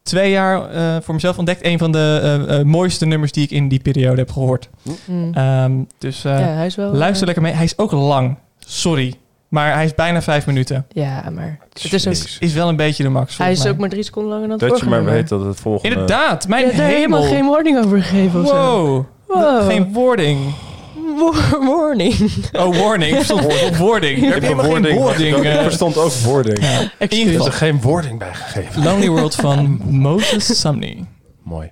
twee 0.04 0.32
jaar 0.32 0.70
eh, 0.70 0.96
voor 1.02 1.13
mezelf 1.13 1.38
ontdekt. 1.38 1.65
Een 1.65 1.78
van 1.78 1.91
de 1.91 2.62
mooiste 2.65 3.06
nummers 3.06 3.32
die 3.32 3.43
ik 3.43 3.52
in 3.52 3.67
die 3.67 3.80
periode 3.80 4.17
heb 4.17 4.32
gehoord. 4.32 4.70
Hmm. 5.06 5.34
Ehm, 5.34 5.72
dus 5.98 6.26
eh, 6.26 6.39
ja, 6.39 6.46
hij 6.46 6.65
is 6.65 6.76
wel... 6.76 6.91
luister 6.93 7.26
lekker 7.26 7.43
mee. 7.43 7.54
Hij 7.54 7.63
is 7.63 7.78
ook 7.78 7.91
lang. 7.91 8.38
Sorry. 8.60 9.13
Maar 9.48 9.74
hij 9.74 9.86
is 9.86 9.96
bijna 9.96 10.22
vijf 10.22 10.46
minuten. 10.46 10.86
Ja, 10.90 11.24
maar 11.34 11.60
het 11.74 11.94
is. 11.94 12.38
Is 12.40 12.54
wel 12.54 12.68
een 12.70 12.76
beetje 12.76 13.04
de 13.04 13.10
max. 13.10 13.38
hij 13.38 13.52
is 13.52 13.64
mij. 13.64 13.72
ook 13.72 13.78
maar 13.78 13.90
drie 13.90 14.04
seconden 14.04 14.32
langer 14.32 14.48
dan 14.48 14.60
het 14.60 14.70
Dat 14.70 14.80
je 14.80 14.86
maar 14.86 15.06
weet 15.06 15.30
dat 15.30 15.46
het 15.46 15.60
volgende... 15.60 15.90
Inderdaad, 15.90 16.48
mijn 16.48 16.70
hemel. 16.70 16.86
helemaal 16.88 17.24
geen 17.24 17.46
warning 17.48 17.78
over 17.86 18.02
gegeven 18.02 18.42
of 18.42 18.48
zo. 18.48 18.56
Wow. 18.56 19.06
Wow. 19.28 19.70
Geen 19.70 19.94
wording. 19.94 20.54
Wa- 21.18 21.66
warning. 21.66 22.16
Oh, 22.52 22.80
warning. 22.80 23.12
Ik 23.12 23.16
verstond 23.24 23.78
wording. 23.78 24.18
Er 24.22 24.28
Ik 24.28 24.34
heb 24.34 24.42
helemaal 24.42 24.66
geen 24.66 24.96
wording. 24.96 25.36
Ik 25.38 25.44
eh. 25.44 25.62
verstond 25.62 25.98
ook 25.98 26.12
wording. 26.12 26.60
Ja. 26.60 26.80
In 26.80 26.90
ieder 27.00 27.10
Er 27.10 27.24
is 27.26 27.30
geval, 27.30 27.46
er 27.46 27.54
geen 27.54 27.82
wording 27.82 28.20
bij 28.20 28.34
gegeven. 28.34 28.84
Lonely 28.84 29.10
World 29.10 29.36
van 29.36 29.82
Moses 30.08 30.60
Sumney. 30.60 31.06
Mooi. 31.44 31.72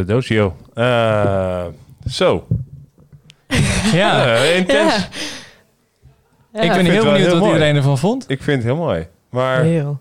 Sapradosio. 0.00 0.56
Eh 0.74 1.64
Zo. 2.10 2.46
ja. 3.92 4.34
Eh, 4.34 4.56
intens. 4.56 4.94
Ja. 4.94 5.08
Ja, 6.52 6.60
ik 6.60 6.68
ben 6.68 6.74
vind 6.76 6.88
heel 6.88 7.02
benieuwd 7.04 7.18
heel 7.20 7.30
wat 7.30 7.38
mooi. 7.38 7.52
iedereen 7.52 7.76
ervan 7.76 7.98
vond. 7.98 8.24
Ik 8.30 8.42
vind 8.42 8.56
het 8.56 8.66
heel 8.66 8.76
mooi. 8.84 9.06
Maar, 9.30 9.62
heel 9.62 10.00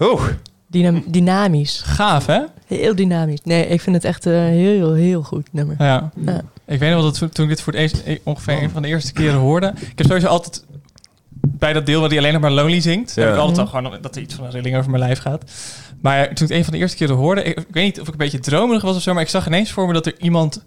oeh, 0.00 0.22
dynam- 0.66 1.04
dynamisch. 1.06 1.80
Gaaf, 1.84 2.26
hè? 2.26 2.40
Heel 2.66 2.94
dynamisch. 2.94 3.40
Nee, 3.44 3.66
ik 3.66 3.80
vind 3.80 3.96
het 3.96 4.04
echt 4.04 4.24
een 4.24 4.32
heel, 4.32 4.92
heel 4.94 5.22
goed 5.22 5.52
nummer. 5.52 5.76
Ja. 5.78 6.10
Ja. 6.26 6.40
Ik 6.66 6.78
weet 6.78 6.90
nog 6.90 7.00
wel 7.00 7.02
dat 7.02 7.18
toen- 7.18 7.28
toen 7.28 7.44
ik 7.44 7.50
dit 7.50 7.60
voor 7.60 7.72
het 7.72 7.82
eerst, 7.82 8.02
eh, 8.02 8.18
ongeveer 8.22 8.62
een 8.62 8.70
van 8.70 8.82
de 8.82 8.88
eerste 8.88 9.12
keren 9.12 9.38
hoorde. 9.38 9.72
Ik 9.90 9.98
heb 9.98 10.06
sowieso 10.06 10.26
altijd 10.28 10.64
bij 11.48 11.72
dat 11.72 11.86
deel 11.86 12.00
waar 12.00 12.08
hij 12.08 12.18
alleen 12.18 12.32
nog 12.32 12.42
maar 12.42 12.50
Lonely 12.50 12.80
zingt, 12.80 13.14
Ja. 13.14 13.22
heb 13.22 13.32
ik 13.32 13.38
altijd 13.38 13.58
al 13.58 13.64
Mhm. 13.64 13.76
gewoon 13.76 13.98
dat 14.02 14.16
er 14.16 14.22
iets 14.22 14.34
van 14.34 14.44
een 14.44 14.50
rilling 14.50 14.76
over 14.76 14.90
mijn 14.90 15.02
lijf 15.02 15.18
gaat. 15.18 15.44
Maar 16.00 16.22
toen 16.24 16.32
ik 16.32 16.38
het 16.38 16.50
een 16.50 16.64
van 16.64 16.72
de 16.72 16.78
eerste 16.78 16.96
keren 16.96 17.16
hoorde, 17.16 17.42
ik, 17.42 17.58
ik 17.58 17.66
weet 17.70 17.84
niet 17.84 18.00
of 18.00 18.06
ik 18.06 18.12
een 18.12 18.18
beetje 18.18 18.38
dromerig 18.38 18.82
was 18.82 18.96
of 18.96 19.02
zo, 19.02 19.12
maar 19.14 19.22
ik 19.22 19.28
zag 19.28 19.46
ineens 19.46 19.70
voor 19.70 19.86
me 19.86 19.92
dat 19.92 20.06
er 20.06 20.14
iemand 20.20 20.64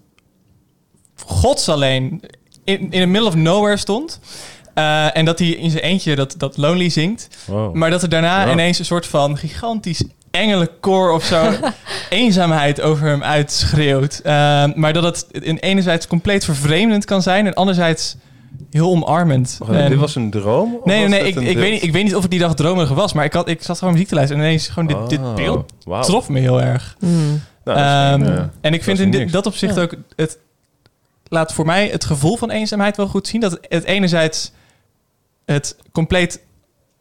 gods 1.24 1.68
alleen 1.68 2.22
in, 2.64 2.80
in 2.80 2.90
the 3.00 3.06
middle 3.06 3.28
of 3.28 3.34
nowhere 3.34 3.76
stond. 3.76 4.20
Eh, 4.74 5.16
en 5.16 5.24
dat 5.24 5.38
hij 5.38 5.48
in 5.48 5.70
zijn 5.70 5.82
eentje 5.82 6.16
dat, 6.16 6.34
dat 6.38 6.56
Lonely 6.56 6.88
zingt. 6.88 7.28
wow. 7.46 7.74
Maar 7.74 7.90
dat 7.90 8.02
er 8.02 8.08
daarna 8.08 8.50
ineens 8.52 8.78
een 8.78 8.84
soort 8.84 9.06
van 9.06 9.38
gigantisch 9.38 10.04
engelenkoor 10.30 11.10
of 11.12 11.24
zo 11.24 11.52
eenzaamheid 12.10 12.80
over 12.80 13.06
hem 13.06 13.22
uitschreeuwt. 13.22 14.20
Eh, 14.24 14.32
maar 14.74 14.92
dat 14.92 15.02
het 15.02 15.26
in 15.30 15.56
enerzijds 15.56 16.06
compleet 16.06 16.44
vervreemdend 16.44 17.04
kan 17.04 17.22
zijn 17.22 17.46
en 17.46 17.54
anderzijds 17.54 18.16
heel 18.76 18.90
omarmend. 18.90 19.58
En- 19.68 19.88
dit 19.90 19.98
was 19.98 20.14
een 20.14 20.30
droom? 20.30 20.74
Of 20.74 20.84
nee, 20.84 20.98
nee, 20.98 21.08
nee. 21.08 21.32
dit 21.32 21.42
Ik, 21.42 21.48
ik, 21.48 21.56
weet 21.56 21.72
niet, 21.72 21.82
ik 21.82 21.92
weet 21.92 22.04
niet 22.04 22.14
of 22.14 22.22
het 22.22 22.30
die 22.30 22.40
dag 22.40 22.54
dromerig 22.54 22.90
was, 22.90 23.12
maar 23.12 23.24
ik, 23.24 23.32
had, 23.32 23.48
ik 23.48 23.62
zat 23.62 23.78
gewoon 23.78 23.92
muziek 23.92 24.08
te 24.08 24.14
luisteren 24.14 24.42
en 24.42 24.48
ineens 24.48 24.68
gewoon 24.68 24.86
dit, 24.88 25.08
dit 25.10 25.18
Oh, 25.18 25.34
beeld 25.34 25.72
wauw. 25.84 26.02
trof 26.02 26.28
me 26.28 26.40
heel 26.40 26.62
erg. 26.62 26.96
Mm. 27.00 27.40
Nou, 27.64 27.78
Ehm, 27.78 28.32
ja. 28.32 28.50
En 28.60 28.74
ik 28.74 28.82
vind 28.82 28.98
in 28.98 29.10
dit- 29.10 29.20
niks. 29.20 29.32
dat 29.32 29.46
opzicht 29.46 29.74
Ja. 29.74 29.82
ook 29.82 29.94
het 30.16 30.38
laat 31.28 31.52
voor 31.52 31.66
mij 31.66 31.88
het 31.88 32.04
gevoel 32.04 32.36
van 32.36 32.50
eenzaamheid 32.50 32.96
wel 32.96 33.06
goed 33.08 33.26
zien. 33.26 33.40
Dat 33.40 33.58
het 33.68 33.84
enerzijds 33.84 34.52
het 35.44 35.76
compleet 35.92 36.40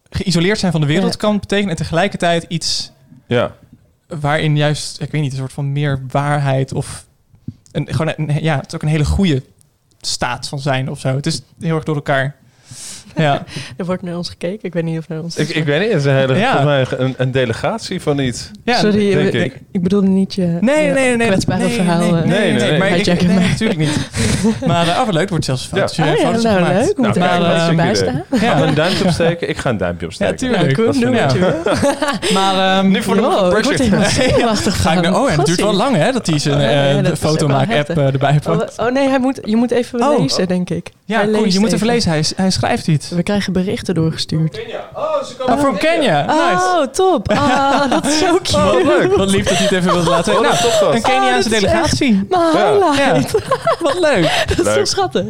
geïsoleerd 0.09 0.59
zijn 0.59 0.71
van 0.71 0.81
de 0.81 0.87
wereld 0.87 1.11
Ja. 1.11 1.17
kan 1.19 1.39
betekenen 1.39 1.69
en 1.69 1.75
tegelijkertijd 1.75 2.45
iets 2.47 2.91
Ja, 3.27 3.55
waarin 4.07 4.57
juist, 4.57 5.01
ik 5.01 5.11
weet 5.11 5.21
niet, 5.21 5.31
een 5.31 5.37
soort 5.37 5.53
van 5.53 5.71
meer 5.71 6.01
waarheid 6.11 6.73
of 6.73 7.05
een, 7.71 7.87
gewoon 7.93 8.13
een, 8.17 8.43
ja, 8.43 8.55
het 8.55 8.67
is 8.67 8.73
ook 8.75 8.81
een 8.81 8.87
hele 8.87 9.05
goede 9.05 9.43
staat 10.05 10.47
van 10.47 10.59
zijn 10.59 10.89
of 10.89 10.99
zo. 10.99 11.15
Het 11.15 11.25
is 11.25 11.41
heel 11.59 11.75
erg 11.75 11.83
door 11.83 11.95
elkaar. 11.95 12.35
Ja, 13.25 13.43
Er 13.77 13.85
wordt 13.85 14.01
naar 14.01 14.17
ons 14.17 14.29
gekeken. 14.29 14.59
Ik 14.61 14.73
weet 14.73 14.83
niet 14.83 14.97
of 14.97 15.07
naar 15.07 15.21
ons... 15.21 15.35
ik, 15.35 15.49
ik 15.49 15.63
weet 15.65 15.79
niet. 15.79 15.89
Het 15.89 15.99
is 15.99 16.05
een, 16.05 16.15
hele, 16.15 16.37
Ja. 16.37 16.63
mij 16.63 16.85
een, 16.97 17.13
een 17.17 17.31
delegatie 17.31 18.01
van 18.01 18.19
iets. 18.19 18.51
ja 18.63 18.79
Sorry, 18.79 19.13
denk 19.13 19.33
ik, 19.33 19.43
ik. 19.43 19.59
ik 19.71 19.81
bedoelde 19.83 20.07
niet 20.07 20.33
je 20.33 20.41
Nee, 20.41 20.59
nee, 20.61 20.85
je 20.87 20.91
nee, 20.93 21.15
nee. 21.15 21.27
kwetsbare 21.27 21.63
nee, 21.63 21.73
verhaal. 21.75 21.99
Nee, 21.99 22.09
eh, 22.09 22.15
nee, 22.15 22.23
nee, 22.39 22.51
nee, 22.53 22.69
nee. 22.69 22.79
maar 22.79 22.97
ik, 22.97 23.05
nee, 23.23 23.33
maar- 23.35 23.41
natuurlijk 23.49 23.79
niet. 23.79 23.97
Maar 24.67 24.85
uh, 24.87 25.01
oh, 25.07 25.11
leuk, 25.13 25.29
wordt 25.29 25.45
zelfs 25.45 25.65
foto's, 25.65 25.95
Ja. 25.95 26.05
eh, 26.05 26.11
Oh 26.11 26.17
ja, 26.17 26.25
foto's 26.27 26.43
nou 26.43 26.55
gemaakt. 26.57 26.85
leuk. 26.85 26.95
We 26.95 27.01
moeten 27.01 27.21
Nou, 27.21 27.33
er 27.35 27.41
maar, 27.41 27.55
even 27.55 27.69
eh, 27.69 27.75
bij 27.75 27.85
hartstikke 27.85 28.23
staan. 28.29 28.39
Gaan 28.39 28.61
we 28.61 28.67
een 28.67 28.73
duimpje 28.73 29.03
opsteken? 29.05 29.49
Ik 29.49 29.57
ga 29.57 29.69
een 29.69 29.77
duimpje 29.77 30.05
opsteken. 30.05 30.35
tuurlijk. 30.35 30.69
Ja, 30.69 30.73
cool, 30.73 30.85
Dat 30.85 30.95
doe 31.01 31.03
vind 31.15 31.21
wat 31.21 31.31
je 31.33 31.39
wil. 32.29 32.33
Maar 32.33 32.85
Nu 32.85 33.01
voor 33.03 33.15
de 33.15 33.21
pressure. 33.21 33.89
nou, 35.01 35.15
oh, 35.15 35.31
en 35.31 35.37
het 35.37 35.45
duurt 35.45 35.61
wel 35.61 35.73
lang 35.73 35.95
hè, 35.95 36.11
dat 36.11 36.27
hij 36.27 36.39
zijn 36.39 36.55
Oh, 36.55 37.09
eh, 37.09 37.15
fotomaak-app 37.15 37.89
eh, 37.89 38.05
erbij 38.13 38.39
Oh, 38.47 38.57
pakt. 38.57 38.79
oh 38.79 38.91
nee, 38.91 39.09
hij 39.09 39.19
moet, 39.19 39.39
je 39.43 39.55
moet 39.55 39.71
even 39.71 40.01
Oh. 40.01 40.19
lezen, 40.19 40.47
denk 40.47 40.69
ik. 40.69 40.91
Ja, 41.05 41.15
Hij 41.17 41.25
cool, 41.29 41.41
leest 41.41 41.53
je 41.53 41.59
moet 41.59 41.71
even 41.73 41.87
lezen. 41.87 42.11
Hij, 42.11 42.23
hij 42.35 42.49
schrijft 42.51 42.87
iets. 42.87 43.04
We 43.09 43.23
krijgen 43.23 43.53
berichten 43.53 43.93
doorgestuurd. 43.95 44.59
Oh, 44.95 45.23
ze 45.23 45.33
Oh, 45.45 45.59
from 45.59 45.77
Kenya. 45.77 46.25
Nice. 46.25 46.65
Oh, 46.65 46.81
top. 46.87 47.29
Ah, 47.31 47.89
dat 47.91 48.05
is 48.05 48.17
zo 48.19 48.37
cute. 48.37 48.57
Wat 48.61 48.83
leuk. 48.83 49.15
Wat 49.15 49.31
lief 49.31 49.45
dat 49.47 49.57
hij 49.57 49.65
het 49.67 49.75
even 49.75 49.91
wilde 49.93 50.09
laten 50.09 50.33
Oh, 50.33 50.39
weten. 50.41 50.67
Nou, 50.81 50.95
een. 50.95 51.01
Keniaanse 51.01 51.49
Oh, 51.49 51.55
is 51.55 51.59
delegatie. 51.61 52.25
Maar 52.29 52.53
Ja. 52.53 52.91
highlight. 52.93 53.31
Wat 53.79 53.99
leuk. 53.99 54.45
Dat 54.55 54.65
is 54.67 54.73
zo 54.73 54.85
schattig. 54.85 55.23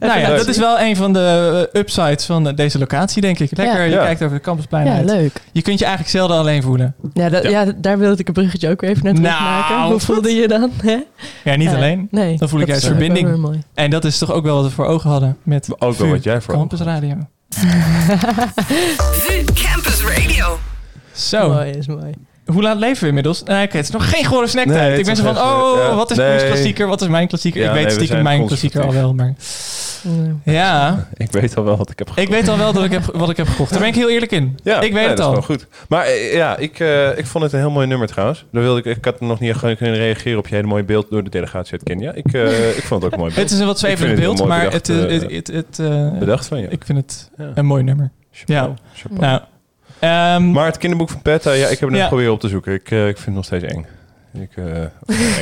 Nou 0.00 0.20
ja, 0.20 0.28
dat 0.36 0.48
is 0.48 0.56
wel 0.58 0.80
een 0.80 0.96
van 0.96 1.12
de 1.12 1.68
eh, 1.72 1.80
upsides 1.80 2.24
van 2.24 2.48
eh, 2.48 2.56
deze 2.56 2.78
locatie, 2.78 3.22
denk 3.22 3.38
ik. 3.38 3.56
Lekker, 3.56 3.76
Ja. 3.78 3.82
je 3.84 3.90
Ja. 3.90 4.04
kijkt 4.04 4.22
over 4.22 4.36
de 4.36 4.42
campusplein 4.42 4.86
Ja, 4.86 4.92
uit. 4.94 5.04
leuk. 5.04 5.32
Je 5.52 5.62
kunt 5.62 5.78
je 5.78 5.84
eigenlijk 5.84 6.16
zelden 6.16 6.36
alleen 6.36 6.62
voelen. 6.62 6.94
Ja, 7.12 7.28
dat, 7.28 7.42
Ja. 7.42 7.50
ja. 7.50 7.72
daar 7.76 7.98
wilde 7.98 8.20
ik 8.20 8.28
een 8.28 8.34
bruggetje 8.34 8.70
ook 8.70 8.80
weer 8.80 8.90
even 8.90 9.04
naar 9.04 9.12
Nou, 9.14 9.24
terugmaken. 9.24 9.90
Hoe 9.90 10.00
voelde 10.00 10.34
je 10.34 10.48
dan? 10.48 10.70
Hè? 10.82 10.98
Ja, 11.44 11.56
niet 11.56 11.70
Ja, 11.70 11.76
alleen. 11.76 12.08
Nee. 12.10 12.36
Dan 12.38 12.48
voel 12.48 12.60
ik 12.60 12.66
juist 12.66 12.86
verbinding. 12.86 13.60
En 13.74 13.90
dat 13.90 14.04
is 14.04 14.18
toch 14.18 14.32
ook 14.32 14.44
wel 14.44 14.54
wat 14.56 14.64
we 14.64 14.70
voor 14.70 14.86
ogen 14.86 15.10
hadden 15.10 15.36
met 15.42 15.68
Ook 15.78 15.94
wel 15.96 16.08
wat 16.08 16.24
jij 16.24 16.40
voor 16.40 16.54
Campus 16.54 16.80
ogen 16.80 16.92
Radio. 16.92 17.16
VU 17.52 19.44
Campus 19.54 20.02
Radio. 20.02 20.58
Zo, 21.14 21.48
Mooi 21.48 21.70
is 21.70 21.86
mooi. 21.86 22.14
Hoe 22.46 22.62
laat 22.62 22.78
leven 22.78 23.00
we 23.02 23.08
inmiddels? 23.08 23.42
Nee, 23.42 23.64
oké, 23.66 23.76
het 23.76 23.86
is 23.86 23.92
nog 23.92 24.10
geen 24.10 24.24
gore 24.24 24.46
snacktijd. 24.46 24.88
Nee, 24.90 24.98
ik 24.98 25.04
ben 25.04 25.12
is 25.12 25.18
zo 25.20 25.24
van, 25.32 25.36
oh, 25.42 25.76
ja. 25.76 25.94
wat 25.94 26.10
is 26.10 26.16
Nee. 26.16 26.32
ons 26.32 26.44
klassieker? 26.44 26.86
Wat 26.86 27.00
is 27.00 27.08
mijn 27.08 27.28
klassieker? 27.28 27.60
Ja, 27.60 27.66
ik 27.68 27.72
weet 27.74 27.82
nee, 27.86 27.94
we 27.94 28.00
stiekem 28.04 28.22
mijn 28.22 28.46
klassieker 28.46 28.82
al 28.82 28.92
wel, 28.92 29.14
maar... 29.14 29.34
Ja. 30.44 30.52
Ja, 30.52 31.08
Ik 31.14 31.32
weet 31.32 31.56
al 31.56 31.64
wel 31.64 31.76
wat 31.76 31.90
ik 31.90 31.98
heb 31.98 32.08
gekocht. 32.08 32.26
ik 32.28 32.32
weet 32.34 32.48
al 32.48 32.58
wel 32.58 32.72
dat 32.72 32.84
ik 32.84 32.90
heb, 32.90 33.02
wat 33.14 33.30
ik 33.30 33.36
heb 33.36 33.46
gekocht. 33.48 33.70
Daar 33.70 33.78
ben 33.78 33.88
ik 33.88 33.94
heel 33.94 34.10
eerlijk 34.10 34.32
in. 34.32 34.58
Ja, 34.62 34.74
ik 34.74 34.80
weet 34.80 34.92
nee, 34.92 35.08
het 35.08 35.16
dat 35.16 35.26
al. 35.26 35.32
is 35.32 35.46
wel 35.46 35.56
goed. 35.56 35.66
Maar 35.88 36.04
eh, 36.04 36.34
ja, 36.34 36.56
ik, 36.56 36.80
eh, 36.80 37.18
ik 37.18 37.26
vond 37.26 37.44
het 37.44 37.52
een 37.52 37.58
heel 37.58 37.70
mooi 37.70 37.86
nummer 37.86 38.08
trouwens. 38.08 38.44
Daar 38.52 38.62
wilde 38.62 38.78
ik, 38.90 38.96
ik 38.96 39.04
had 39.04 39.20
nog 39.20 39.40
niet 39.40 39.58
kunnen 39.58 39.94
reageren 39.96 40.38
op 40.38 40.48
je 40.48 40.54
hele 40.54 40.66
mooie 40.66 40.84
beeld 40.84 41.10
door 41.10 41.24
de 41.24 41.30
delegatie 41.30 41.72
uit 41.72 41.82
Kenia. 41.82 42.12
Ik, 42.12 42.32
eh, 42.32 42.76
ik 42.78 42.82
vond 42.82 43.02
het 43.02 43.04
ook 43.04 43.12
een 43.12 43.24
mooi 43.24 43.34
beeld. 43.34 43.44
Het 43.50 43.50
is 43.54 43.58
een 43.58 43.66
wat 43.66 43.80
het 43.80 44.14
beeld, 44.14 44.46
maar 44.46 44.64
bedacht, 44.64 44.86
het, 44.86 44.88
eh, 44.96 45.04
eh, 45.16 45.22
het, 45.22 45.30
het, 45.30 45.46
het, 45.46 45.78
eh, 45.78 46.18
Bedacht 46.18 46.46
van 46.46 46.58
je. 46.60 46.66
ik 46.68 46.84
vind 46.84 46.98
het 46.98 47.30
Ja. 47.36 47.50
een 47.54 47.66
mooi 47.66 47.82
nummer. 47.82 48.10
Chapeau, 48.32 48.68
Ja. 48.68 48.74
chapeau. 48.94 49.20
Nou, 49.20 49.40
ehm, 50.02 50.50
Maar 50.50 50.66
het 50.66 50.78
kinderboek 50.78 51.10
van 51.10 51.22
Petta, 51.22 51.52
ja, 51.52 51.64
ik 51.68 51.70
heb 51.70 51.80
het 51.80 51.88
net 51.90 51.98
Ja. 51.98 52.02
geprobeerd 52.02 52.30
op 52.30 52.40
te 52.40 52.48
zoeken. 52.48 52.72
Ik, 52.72 52.90
eh, 52.90 53.08
ik 53.08 53.14
vind 53.16 53.26
het 53.26 53.34
nog 53.34 53.44
steeds 53.44 53.64
eng. 53.64 53.86
Ik, 54.40 54.50
eh, 54.56 54.64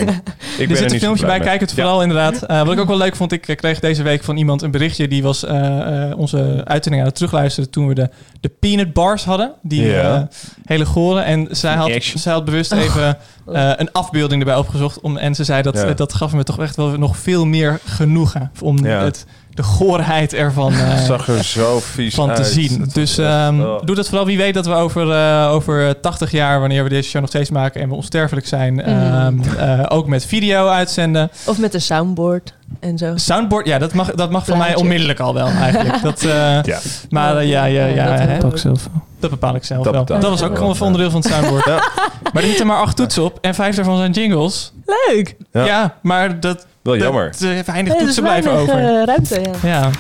ik 0.63 0.71
er 0.71 0.77
zit 0.77 0.93
een 0.93 0.99
filmpje 0.99 1.27
bij, 1.27 1.41
kijk 1.41 1.61
het 1.61 1.73
vooral 1.75 2.03
inderdaad. 2.03 2.43
Eh, 2.43 2.63
wat 2.63 2.73
ik 2.73 2.79
ook 2.81 2.89
wel 2.89 2.97
leuk 2.97 3.17
vond, 3.17 3.33
ik 3.33 3.41
kreeg 3.57 3.81
deze 3.81 4.03
week 4.03 4.25
van 4.25 4.37
iemand 4.37 4.63
een 4.63 4.71
berichtje. 4.71 5.09
Die 5.09 5.23
was 5.23 5.45
eh, 5.45 6.11
eh, 6.11 6.19
onze 6.19 6.61
uitzending 6.65 7.03
aan 7.03 7.09
het 7.09 7.15
terugluisteren 7.17 7.71
toen 7.71 7.89
we 7.89 7.95
de, 7.95 8.11
de 8.41 8.49
peanut 8.49 8.93
bars 8.93 9.25
hadden. 9.25 9.53
Die 9.63 9.83
Ja. 9.87 10.29
hele 10.65 10.85
gore. 10.87 11.21
En 11.21 11.49
zij 11.51 11.75
had, 11.75 11.91
zij 12.15 12.33
had 12.33 12.45
bewust 12.45 12.73
even 12.73 13.17
eh, 13.53 13.73
een 13.77 13.93
afbeelding 13.93 14.41
erbij 14.41 14.57
opgezocht. 14.57 15.01
Om, 15.01 15.17
en 15.17 15.35
ze 15.35 15.45
zei 15.45 15.63
dat 15.63 15.75
Ja. 15.75 15.93
dat 15.93 16.15
gaf 16.15 16.33
me 16.33 16.43
toch 16.43 16.59
echt 16.61 16.77
wel 16.77 16.89
nog 16.99 17.17
veel 17.17 17.47
meer 17.47 17.81
genoegen. 17.85 18.51
Om 18.61 18.85
Ja. 18.87 19.05
het, 19.05 19.27
de 19.61 19.67
goorheid 19.67 20.35
ervan 20.35 20.73
eh, 20.81 20.99
zag 21.05 21.29
er 21.29 21.45
zo 21.45 21.81
vies 21.81 22.15
van 22.15 22.35
te 22.35 22.45
zien. 22.45 22.91
Dus 22.93 23.19
ehm, 23.19 23.61
oh. 23.61 23.83
doe 23.85 23.97
dat 23.97 24.09
vooral. 24.09 24.27
Wie 24.27 24.37
weet 24.37 24.55
dat 24.55 24.67
we 24.67 24.73
over, 24.75 25.11
eh, 25.11 25.51
over 25.53 26.01
80 26.01 26.31
jaar, 26.31 26.61
wanneer 26.61 26.83
we 26.83 26.89
deze 26.89 27.09
show 27.09 27.21
nog 27.21 27.31
steeds 27.31 27.51
maken 27.51 27.81
en 27.81 27.89
we 27.89 27.95
onsterfelijk 27.95 28.47
zijn, 28.47 28.83
ehm, 28.83 29.39
eh, 29.59 29.85
ook 29.89 30.07
met 30.07 30.27
video 30.27 30.69
uitzenden. 30.69 31.31
Of 31.47 31.59
met 31.59 31.75
een 31.75 31.81
soundboard 31.81 32.55
en 32.81 32.99
zo. 32.99 33.13
Soundboard, 33.17 33.67
ja, 33.67 33.79
dat 33.79 33.93
mag, 33.95 34.11
dat 34.15 34.31
mag 34.31 34.45
van 34.45 34.59
mij 34.59 34.75
onmiddellijk 34.75 35.21
al 35.21 35.35
wel 35.35 35.47
eigenlijk. 35.47 36.03
Dat, 36.11 36.23
eh, 36.23 36.63
Ja. 36.63 36.79
Maar 37.11 37.45
ja, 37.45 37.65
ja, 37.65 37.87
ja, 37.87 37.95
Ja, 37.95 38.27
dat 38.27 38.43
we 38.43 38.47
ook. 38.47 38.59
zelf. 38.59 38.89
Dat 39.21 39.31
bepaal 39.31 39.55
ik 39.55 39.65
zelf 39.65 39.85
Dat 39.85 39.95
wel. 39.95 40.05
bepaal 40.05 40.21
Dat 40.21 40.31
ik 40.33 40.39
was 40.39 40.49
ook 40.49 40.57
wel, 40.57 40.75
gewoon 40.75 40.77
een 40.77 40.83
onderdeel 40.87 41.11
van 41.11 41.21
het 41.21 41.31
soundboard. 41.31 41.65
Ja. 41.65 41.89
Maar 42.33 42.43
er 42.43 42.49
zitten 42.49 42.67
maar 42.67 42.81
acht 42.81 42.97
toetsen 42.97 43.25
op 43.25 43.39
en 43.41 43.55
vijf 43.55 43.77
daarvan 43.77 43.97
zijn 43.97 44.13
jingles. 44.13 44.73
Leuk. 44.87 45.37
Ja. 45.53 45.65
Ja, 45.65 45.95
maar 46.03 46.41
dat, 46.41 46.67
Wel 46.99 46.99
dat 46.99 47.41
jammer. 47.41 47.59
eh, 47.59 47.65
weinig 47.65 47.93
Nee, 47.93 48.03
er 48.03 48.09
is 48.09 48.15
toetsen 48.15 48.23
blijven 48.23 48.53
weinig, 48.53 48.75
over. 48.75 48.99
eh, 48.99 49.05
ruimte, 49.05 49.41
ja. 49.69 49.91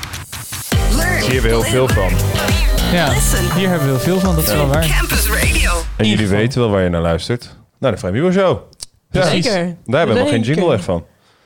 Hier 1.21 1.43
hebben 1.43 1.43
we 1.43 1.49
heel 1.49 1.63
veel 1.63 1.89
van. 1.89 2.11
ja, 2.93 3.13
hier 3.57 3.69
hebben 3.69 3.87
we 3.89 3.93
heel 3.95 3.99
veel 3.99 4.19
van, 4.21 4.35
dat 4.35 4.45
is 4.45 4.53
wel 4.53 4.67
waar. 4.67 4.87
Campus 4.99 5.29
Radio. 5.29 5.71
En 5.97 6.09
jullie 6.09 6.29
weten 6.29 6.61
wel 6.61 6.71
waar 6.71 6.83
je 6.83 6.89
naar 6.89 7.01
luistert. 7.01 7.57
Nou, 7.79 7.95
de 7.95 8.01
Vrijmuur 8.01 8.33
Show. 8.33 8.59
Ja. 9.11 9.25
Zeker. 9.27 9.77
daar 9.87 9.99
hebben 9.99 10.17
we 10.17 10.23
nog 10.23 10.31
geen 10.31 10.43
jingle 10.43 10.73
echt 10.75 10.85
van. 10.85 11.05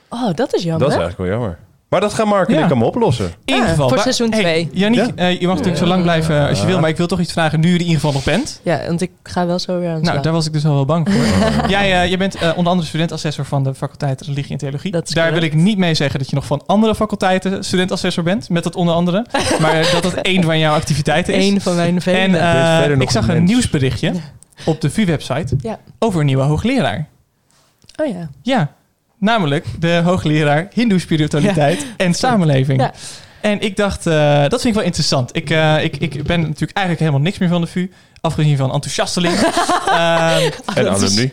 Oh, 0.08 0.34
dat 0.34 0.54
is 0.54 0.62
jammer. 0.62 0.80
Dat 0.88 0.90
is 0.90 1.02
eigenlijk 1.02 1.30
wel 1.30 1.38
jammer. 1.40 1.58
Maar 1.94 2.02
dat 2.02 2.14
gaan 2.14 2.28
Mark 2.28 2.48
en 2.48 2.54
Ja. 2.54 2.64
ik 2.64 2.70
allemaal 2.70 2.88
oplossen. 2.88 3.24
In 3.24 3.32
ieder 3.44 3.62
Ja, 3.64 3.70
geval. 3.70 3.88
voor 3.88 3.96
wa- 3.96 4.02
seizoen 4.02 4.30
Hey, 4.30 4.40
twee. 4.40 4.68
Yannick, 4.72 5.00
Ja. 5.06 5.12
eh, 5.14 5.40
je 5.40 5.46
mag 5.46 5.56
natuurlijk 5.56 5.82
zo 5.82 5.88
lang 5.88 6.02
blijven 6.02 6.48
als 6.48 6.60
je 6.60 6.66
wil, 6.66 6.80
maar 6.80 6.88
ik 6.88 6.96
wil 6.96 7.06
toch 7.06 7.20
iets 7.20 7.32
vragen 7.32 7.60
nu 7.60 7.66
je 7.68 7.74
er 7.74 7.80
in 7.80 7.86
ieder 7.86 8.00
geval 8.00 8.12
nog 8.12 8.24
bent. 8.24 8.60
Ja, 8.62 8.80
want 8.86 9.00
ik 9.00 9.10
ga 9.22 9.46
wel 9.46 9.58
zo 9.58 9.78
weer 9.78 9.88
aan 9.88 9.94
de 9.94 10.00
Nou, 10.00 10.10
slag. 10.12 10.22
daar 10.22 10.32
was 10.32 10.46
ik 10.46 10.52
dus 10.52 10.64
al 10.66 10.74
wel 10.74 10.84
bang 10.84 11.08
voor. 11.10 11.24
Jij, 11.70 12.02
eh, 12.02 12.10
je 12.10 12.16
bent 12.16 12.34
eh, 12.34 12.48
onder 12.56 12.70
andere 12.70 12.88
studentassessor 12.88 13.44
van 13.44 13.64
de 13.64 13.74
faculteit 13.74 14.20
Religie 14.20 14.52
en 14.52 14.58
Theologie. 14.58 14.90
Dat 14.90 15.08
is 15.08 15.14
daar 15.14 15.24
wil 15.24 15.32
correct. 15.32 15.54
ik 15.54 15.60
niet 15.60 15.78
mee 15.78 15.94
zeggen 15.94 16.18
dat 16.18 16.28
je 16.28 16.34
nog 16.34 16.46
van 16.46 16.62
andere 16.66 16.94
faculteiten 16.94 17.64
studentassessor 17.64 18.22
bent, 18.24 18.48
met 18.48 18.64
dat 18.64 18.74
onder 18.76 18.94
andere. 18.94 19.26
maar 19.60 19.88
dat 19.92 20.04
het 20.04 20.14
één 20.14 20.42
van 20.42 20.58
jouw 20.58 20.74
activiteiten 20.74 21.34
is. 21.34 21.46
Eén 21.48 21.60
van 21.60 21.74
mijn 21.76 22.00
vele. 22.02 22.16
en 22.18 22.34
eh, 22.34 22.54
Er 22.54 22.72
is 22.72 22.78
verder 22.78 22.96
nog 22.96 23.06
ik 23.06 23.10
zag 23.12 23.24
een 23.24 23.30
een 23.30 23.36
mens. 23.36 23.50
nieuwsberichtje 23.50 24.12
op 24.64 24.80
de 24.80 24.90
VU-website 24.90 25.56
Ja. 25.60 25.78
over 25.98 26.20
een 26.20 26.26
nieuwe 26.26 26.42
hoogleraar. 26.42 27.06
oh 28.02 28.06
ja. 28.06 28.28
Ja, 28.42 28.72
namelijk 29.24 29.66
de 29.78 30.00
hoogleraar 30.04 30.68
Hindoe 30.72 30.98
spiritualiteit 30.98 31.86
en 31.96 32.14
samenleving. 32.14 32.80
Ja. 32.80 32.92
En 33.40 33.60
ik 33.60 33.76
dacht, 33.76 34.06
eh, 34.06 34.40
dat 34.40 34.60
vind 34.60 34.64
ik 34.64 34.74
wel 34.74 34.82
interessant. 34.82 35.36
Ik, 35.36 35.50
eh, 35.50 35.84
ik, 35.84 35.96
ik 35.96 36.22
ben 36.22 36.40
natuurlijk 36.40 36.72
eigenlijk 36.76 36.98
helemaal 36.98 37.20
niks 37.20 37.38
meer 37.38 37.48
van 37.48 37.60
de 37.60 37.66
VU. 37.66 37.90
Afgezien 38.24 38.56
van 38.56 38.72
enthousiasteling. 38.72 39.34
Ehm, 39.94 40.50
En 40.74 40.88
alumni. 40.88 41.30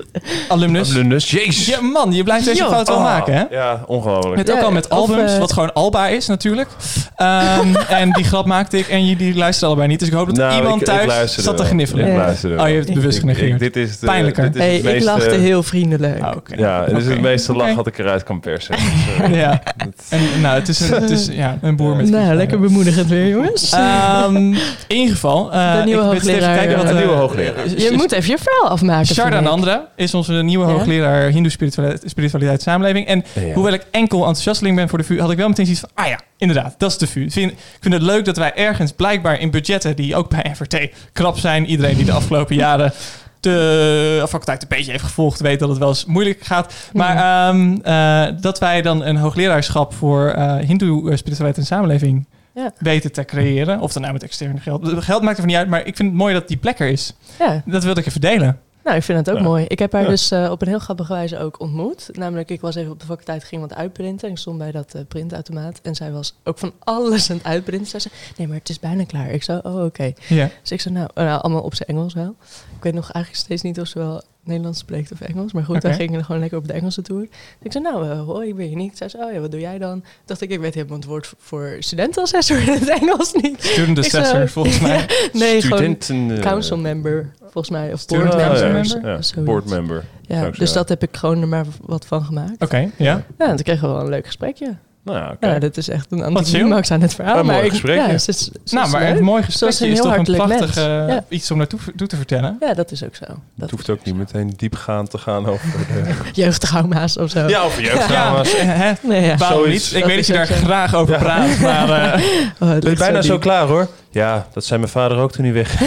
alumnus. 0.47 0.91
Alumnus, 0.91 1.31
jezus. 1.31 1.65
Ja, 1.65 1.81
man, 1.81 2.11
je 2.13 2.23
blijft 2.23 2.45
deze 2.45 2.65
fout 2.65 2.87
wel 2.87 2.97
Oh, 2.97 3.03
maken, 3.03 3.33
hè? 3.33 3.43
Ja, 3.49 3.83
ongelooflijk. 3.87 4.35
Met 4.35 4.47
Ja, 4.47 4.53
ook 4.53 4.61
al 4.61 4.71
met 4.71 4.89
albums, 4.89 5.31
eh, 5.33 5.37
wat 5.39 5.53
gewoon 5.53 5.73
Alba 5.73 6.07
is 6.07 6.27
natuurlijk. 6.27 6.69
Ehm, 7.15 7.75
en 8.01 8.11
die 8.11 8.23
grap 8.23 8.45
maakte 8.45 8.77
ik 8.77 8.87
en 8.87 9.05
jullie 9.05 9.35
luisteren 9.35 9.67
allebei 9.67 9.89
niet. 9.89 9.99
Dus 9.99 10.07
ik 10.07 10.13
hoop 10.13 10.25
dat 10.25 10.35
Nou, 10.35 10.55
iemand 10.55 10.81
ik- 10.81 10.85
thuis 10.87 11.35
zat 11.35 11.57
te 11.57 11.65
gniffelen. 11.65 12.07
Ik 12.07 12.15
luisterde 12.17 12.61
Oh, 12.61 12.67
je 12.67 12.73
hebt 12.73 12.85
het 12.85 12.95
bewust 12.95 13.19
genegeerd. 13.19 13.59
dit 13.59 13.75
is 13.75 13.99
de, 13.99 14.05
Pijnlijker. 14.05 14.43
Dit 14.51 14.55
is 14.55 14.61
Hey, 14.61 14.95
ik 14.95 15.03
lachte 15.03 15.35
heel 15.35 15.63
vriendelijk. 15.63 16.21
Ah, 16.21 16.35
oké. 16.35 16.55
Ja, 16.57 16.85
dit 16.85 16.97
is 16.97 17.05
het 17.05 17.21
meeste 17.21 17.55
lach 17.55 17.73
wat 17.73 17.87
ik 17.87 17.97
eruit 17.97 18.23
kan 18.23 18.39
persen. 18.39 18.75
Dus, 19.27 19.29
Ja. 19.37 19.61
En, 20.09 20.21
nou, 20.41 20.55
het 20.59 20.67
is, 20.67 20.79
een, 20.79 21.01
het 21.01 21.09
is 21.09 21.27
ja, 21.31 21.57
een 21.61 21.75
boer 21.75 21.95
met 21.95 22.09
Nou, 22.09 22.33
lekker 22.35 22.59
bemoedigend 22.59 23.07
weer, 23.09 23.27
jongens. 23.27 23.71
Ehm, 23.71 24.35
in 24.35 24.55
ieder 24.87 25.13
geval. 25.13 25.51
eh, 25.53 25.79
ik 25.85 25.95
eens 26.13 26.25
even 26.27 26.39
kijken 26.55 26.77
wat 26.83 26.91
ja, 26.91 26.99
de 26.99 27.05
nieuwe 27.05 27.19
hoogleraar. 27.19 27.67
je 27.69 27.91
moet 27.91 28.11
even 28.11 28.29
je 28.31 28.37
verhaal 28.37 28.69
afmaken. 28.69 29.05
Sharda. 29.15 29.39
Nandra 29.39 29.87
is 29.95 30.13
onze 30.13 30.33
nieuwe 30.33 30.65
Ja? 30.65 30.71
hoogleraar 30.71 31.29
Hindoe 31.29 31.51
spiritualiteit, 31.51 32.09
spiritualiteit 32.09 32.61
samenleving. 32.61 33.07
En 33.07 33.23
Ja. 33.33 33.53
hoewel 33.53 33.73
ik 33.73 33.85
enkel 33.91 34.17
enthousiasteling 34.17 34.75
ben 34.75 34.89
voor 34.89 34.97
de 34.97 35.03
VU, 35.03 35.19
had 35.19 35.31
ik 35.31 35.37
wel 35.37 35.47
meteen 35.47 35.65
zoiets 35.65 35.83
van, 35.83 36.03
ah 36.03 36.07
ja, 36.07 36.19
inderdaad, 36.37 36.75
dat 36.77 36.91
is 36.91 36.97
de 36.97 37.07
VU. 37.07 37.23
Ik 37.23 37.31
vind, 37.31 37.51
ik 37.51 37.57
vind 37.79 37.93
het 37.93 38.03
leuk 38.03 38.25
dat 38.25 38.37
wij 38.37 38.53
ergens 38.55 38.91
blijkbaar 38.91 39.39
in 39.39 39.51
budgetten 39.51 39.95
die 39.95 40.15
ook 40.15 40.29
bij 40.29 40.51
FRT 40.55 40.77
krap 41.13 41.37
zijn. 41.37 41.65
Iedereen 41.65 41.95
die 41.95 42.05
de 42.05 42.11
afgelopen 42.11 42.55
jaren 42.65 42.93
de 43.39 44.25
faculteit 44.29 44.61
een 44.61 44.67
beetje 44.67 44.91
heeft 44.91 45.03
gevolgd, 45.03 45.39
weet 45.39 45.59
dat 45.59 45.69
het 45.69 45.77
wel 45.77 45.87
eens 45.87 46.05
moeilijk 46.05 46.39
gaat. 46.41 46.73
Maar 46.93 47.15
ehm, 47.47 47.77
eh, 47.83 48.35
dat 48.41 48.59
wij 48.59 48.81
dan 48.81 49.03
een 49.05 49.15
hoogleraarschap 49.17 49.93
voor 49.93 50.27
eh 50.29 50.55
Hindoe 50.55 50.99
eh, 51.11 51.17
spiritualiteit 51.17 51.57
en 51.57 51.65
samenleving 51.75 52.27
Ja. 52.53 52.73
weten 52.77 53.11
te 53.11 53.25
creëren. 53.25 53.79
Of 53.79 53.93
dan 53.93 54.01
nou 54.01 54.13
met 54.13 54.23
externe 54.23 54.59
geld. 54.59 55.03
Geld 55.03 55.21
maakt 55.23 55.37
er 55.37 55.45
niet 55.45 55.55
uit, 55.55 55.67
maar 55.67 55.85
ik 55.85 55.95
vind 55.95 56.09
het 56.09 56.17
mooi 56.17 56.33
dat 56.33 56.47
die 56.47 56.57
plek 56.57 56.79
er 56.79 56.87
is. 56.89 57.13
Ja, 57.39 57.61
Dat 57.65 57.83
wilde 57.83 57.99
ik 57.99 58.05
even 58.07 58.21
delen. 58.21 58.59
nou, 58.83 58.97
ik 58.97 59.03
vind 59.03 59.17
het 59.17 59.29
ook 59.29 59.37
Ja. 59.37 59.43
mooi. 59.43 59.65
Ik 59.67 59.79
heb 59.79 59.91
haar 59.91 60.01
Ja. 60.01 60.07
dus 60.07 60.31
eh, 60.31 60.51
op 60.51 60.61
een 60.61 60.67
heel 60.67 60.79
grappige 60.79 61.13
wijze 61.13 61.39
ook 61.39 61.59
ontmoet. 61.59 62.09
Namelijk, 62.11 62.49
ik 62.49 62.61
was 62.61 62.75
even 62.75 62.91
op 62.91 62.99
de 62.99 63.05
faculteit, 63.05 63.43
ging 63.43 63.61
wat 63.61 63.73
uitprinten. 63.75 64.27
En 64.27 64.33
ik 64.33 64.39
stond 64.39 64.57
bij 64.57 64.71
dat 64.71 64.93
eh, 64.93 65.01
printautomaat. 65.07 65.79
En 65.83 65.95
zij 65.95 66.11
was 66.11 66.33
ook 66.43 66.57
van 66.57 66.71
alles 66.83 67.29
aan 67.29 67.37
het 67.37 67.45
uitprinten. 67.45 67.87
Zij 67.87 67.99
zei, 67.99 68.13
nee, 68.37 68.47
maar 68.47 68.57
het 68.57 68.69
is 68.69 68.79
bijna 68.79 69.03
klaar. 69.05 69.29
Ik 69.29 69.43
zo, 69.43 69.59
oh, 69.63 69.83
oké. 69.83 70.11
Ja. 70.27 70.49
Dus 70.61 70.71
ik 70.71 70.81
zei, 70.81 70.93
nou, 70.93 71.09
nou, 71.13 71.41
allemaal 71.41 71.61
op 71.61 71.75
zijn 71.75 71.89
Engels 71.89 72.13
wel. 72.13 72.35
Ik 72.77 72.83
weet 72.83 72.93
nog 72.93 73.11
eigenlijk 73.11 73.45
steeds 73.45 73.61
niet 73.61 73.79
of 73.79 73.87
ze 73.87 73.99
wel 73.99 74.21
Nederlands 74.43 74.79
spreekt 74.79 75.11
of 75.11 75.21
Engels. 75.21 75.53
Maar 75.53 75.63
goed, 75.63 75.75
Oké. 75.75 75.87
wij 75.87 75.95
gingen 75.95 76.25
gewoon 76.25 76.41
lekker 76.41 76.57
op 76.57 76.67
de 76.67 76.73
Engelse 76.73 77.01
tour. 77.01 77.21
Dus 77.21 77.31
ik 77.61 77.71
zei, 77.71 77.83
nou, 77.83 78.05
uh, 78.05 78.21
hoi, 78.21 78.47
ik 78.47 78.55
ben 78.55 78.69
je 78.69 78.75
niet. 78.75 78.97
Zij 78.97 79.09
zei, 79.09 79.23
oh 79.23 79.33
ja, 79.33 79.39
wat 79.39 79.51
doe 79.51 79.59
jij 79.59 79.77
dan? 79.77 80.03
dacht 80.25 80.41
ik, 80.41 80.49
ik 80.49 80.59
weet 80.59 80.73
helemaal 80.73 80.97
het 80.97 81.05
woord 81.05 81.33
voor 81.37 81.75
studentenassessor 81.79 82.61
in 82.61 82.73
het 82.73 82.89
Engels 82.89 83.33
niet. 83.41 83.63
Student 83.63 83.97
Ik 83.97 84.03
assessor, 84.03 84.49
volgens 84.49 84.79
mij. 84.79 85.05
Nee, 85.33 85.61
gewoon 85.61 85.77
Studenten, 85.77 86.37
eh, 86.37 86.41
council 86.43 86.77
member, 86.77 87.33
volgens 87.39 87.69
mij. 87.69 87.93
Of 87.93 88.05
board 88.05 88.35
council 88.35 88.71
member. 88.71 89.01
Ja, 89.35 89.43
board 89.43 89.65
member. 89.65 90.03
Ja, 90.21 90.45
ik 90.45 90.57
dus 90.57 90.73
dat 90.73 90.89
heb 90.89 91.03
ik 91.03 91.17
gewoon 91.17 91.41
er 91.41 91.47
maar 91.47 91.65
wat 91.81 92.05
van 92.05 92.23
gemaakt. 92.23 92.61
Oké, 92.61 92.89
ja. 92.97 93.23
Ja, 93.37 93.47
en 93.47 93.55
toen 93.55 93.63
kregen 93.65 93.87
we 93.87 93.93
wel 93.93 94.03
een 94.03 94.09
leuk 94.09 94.25
gesprekje. 94.25 94.77
Nou 95.03 95.17
ja, 95.17 95.31
oké. 95.31 95.47
Ja, 95.47 95.59
dat 95.59 95.77
is 95.77 95.89
echt 95.89 96.07
een 96.09 96.23
anticlimax 96.23 96.91
aan 96.91 97.01
het 97.01 97.13
verhaal. 97.15 97.37
Een 97.37 97.45
mooi 97.45 97.57
maar 97.57 97.65
ik-. 97.65 97.95
Ja, 98.11 98.17
ze, 98.17 98.29
is- 98.29 98.49
ze 98.63 98.75
Nou, 98.75 98.89
maar 98.89 99.01
leuk. 99.01 99.17
een 99.17 99.23
mooi 99.23 99.41
Ze 99.41 99.45
gesprek 99.51 99.69
is 99.69 99.79
heel 99.79 100.03
toch 100.03 100.15
een 100.17 100.23
prachtig 100.23 101.21
iets 101.29 101.51
om 101.51 101.57
naartoe 101.57 101.79
toe 101.95 102.07
te 102.07 102.15
vertellen. 102.15 102.57
Ja, 102.59 102.73
dat 102.73 102.91
is 102.91 103.03
ook 103.03 103.15
zo. 103.15 103.25
Het 103.25 103.35
Dat 103.55 103.69
hoeft 103.69 103.89
ook 103.89 104.03
niet 104.03 104.15
meteen 104.15 104.53
diepgaand 104.57 105.09
te 105.09 105.17
gaan 105.17 105.45
over 105.47 105.67
de... 105.71 106.13
jeugdtrauma's 106.41 107.17
of 107.17 107.29
zo. 107.29 107.47
Ja, 107.47 107.61
over 107.61 107.81
jeugdtrauma's. 107.81 108.55
Nee, 109.01 109.25
ja. 109.25 109.37
Zoiets. 109.37 109.93
Ik 109.93 110.05
weet 110.05 110.15
dat 110.15 110.25
je 110.27 110.33
daar 110.33 110.47
graag 110.47 110.95
over 110.95 111.13
Ja. 111.13 111.19
praat, 111.19 111.57
maar... 111.59 112.13
eh, 112.13 112.21
Oh, 112.23 112.23
het 112.23 112.57
Ben 112.59 112.75
je 112.75 112.81
wordt 112.81 112.97
bijna 112.99 113.21
zo 113.21 113.37
klaar 113.37 113.67
hoor? 113.67 113.87
Ja, 114.09 114.47
dat 114.53 114.65
zei 114.65 114.79
mijn 114.79 114.91
vader 114.91 115.17
ook 115.17 115.31
toen 115.31 115.43
hij 115.45 115.53
weg. 115.53 115.81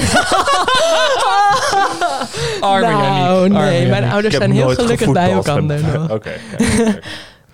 arme 2.60 2.86
nou, 2.86 3.48
nee, 3.48 3.86
mijn 3.88 4.04
ouders 4.10 4.34
Ik 4.34 4.40
zijn 4.40 4.52
heel 4.52 4.68
gelukkig 4.68 5.12
bij 5.12 5.30
elkaar. 5.32 5.62
nog. 5.62 6.10
Oké. 6.10 6.30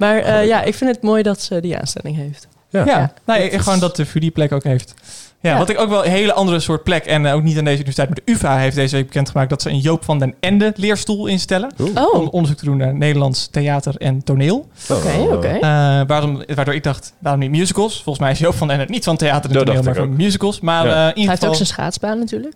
Oké, 0.08 0.18
oké. 0.18 0.24
Maar 0.24 0.40
eh, 0.40 0.46
ja, 0.46 0.62
ik 0.62 0.74
vind 0.74 0.90
het 0.90 1.02
mooi 1.02 1.22
dat 1.22 1.40
ze 1.42 1.60
die 1.60 1.78
aanstelling 1.78 2.16
heeft. 2.16 2.48
Ja. 2.68 2.84
Ja, 2.84 2.86
Ja, 2.86 3.12
nee, 3.26 3.42
dat 3.50 3.52
is- 3.58 3.62
gewoon 3.64 3.78
dat 3.78 3.96
de 3.96 4.06
VU 4.06 4.18
die 4.20 4.30
plek 4.30 4.52
ook 4.52 4.64
heeft. 4.64 4.94
Ja, 5.42 5.50
Ja. 5.50 5.58
wat 5.58 5.68
ik 5.68 5.80
ook 5.80 5.88
wel 5.88 6.04
een 6.04 6.10
hele 6.10 6.32
andere 6.32 6.60
soort 6.60 6.82
plek... 6.82 7.04
en 7.04 7.26
eh, 7.26 7.34
ook 7.34 7.42
niet 7.42 7.58
aan 7.58 7.64
deze 7.64 7.76
universiteit, 7.76 8.08
maar 8.08 8.18
de 8.24 8.32
UvA 8.32 8.56
heeft 8.58 8.76
deze 8.76 8.96
week 8.96 9.06
bekendgemaakt... 9.06 9.50
dat 9.50 9.62
ze 9.62 9.68
een 9.70 9.78
Joop 9.78 10.04
van 10.04 10.18
den 10.18 10.34
Ende 10.40 10.72
leerstoel 10.76 11.26
instellen... 11.26 11.72
Oh, 11.78 11.86
om 12.14 12.20
oké, 12.20 12.30
onderzoek 12.30 12.58
te 12.58 12.64
doen 12.64 12.76
naar 12.76 12.94
Nederlands 12.94 13.46
theater 13.46 13.96
en 13.96 14.24
toneel. 14.24 14.68
oké. 14.90 15.48
Eh, 15.48 15.60
waarom, 16.06 16.42
waardoor 16.54 16.74
ik 16.74 16.82
dacht, 16.82 17.12
waarom 17.18 17.40
niet 17.40 17.50
musicals? 17.50 17.94
Volgens 18.02 18.18
mij 18.18 18.30
is 18.30 18.38
Joop 18.38 18.54
van 18.54 18.68
den 18.68 18.78
Ende 18.80 18.92
niet 18.92 19.04
van 19.04 19.16
theater 19.16 19.50
en 19.50 19.56
Dat 19.56 19.66
toneel, 19.66 19.82
maar 19.82 19.94
van 19.94 20.16
musicals. 20.16 20.60
Maar 20.60 20.86
Ja. 20.86 20.92
eh, 21.10 21.16
in 21.16 21.20
Hij 21.22 21.30
heeft 21.30 21.46
ook 21.46 21.54
zijn 21.54 21.66
schaatsbaan 21.68 22.18
natuurlijk. 22.18 22.54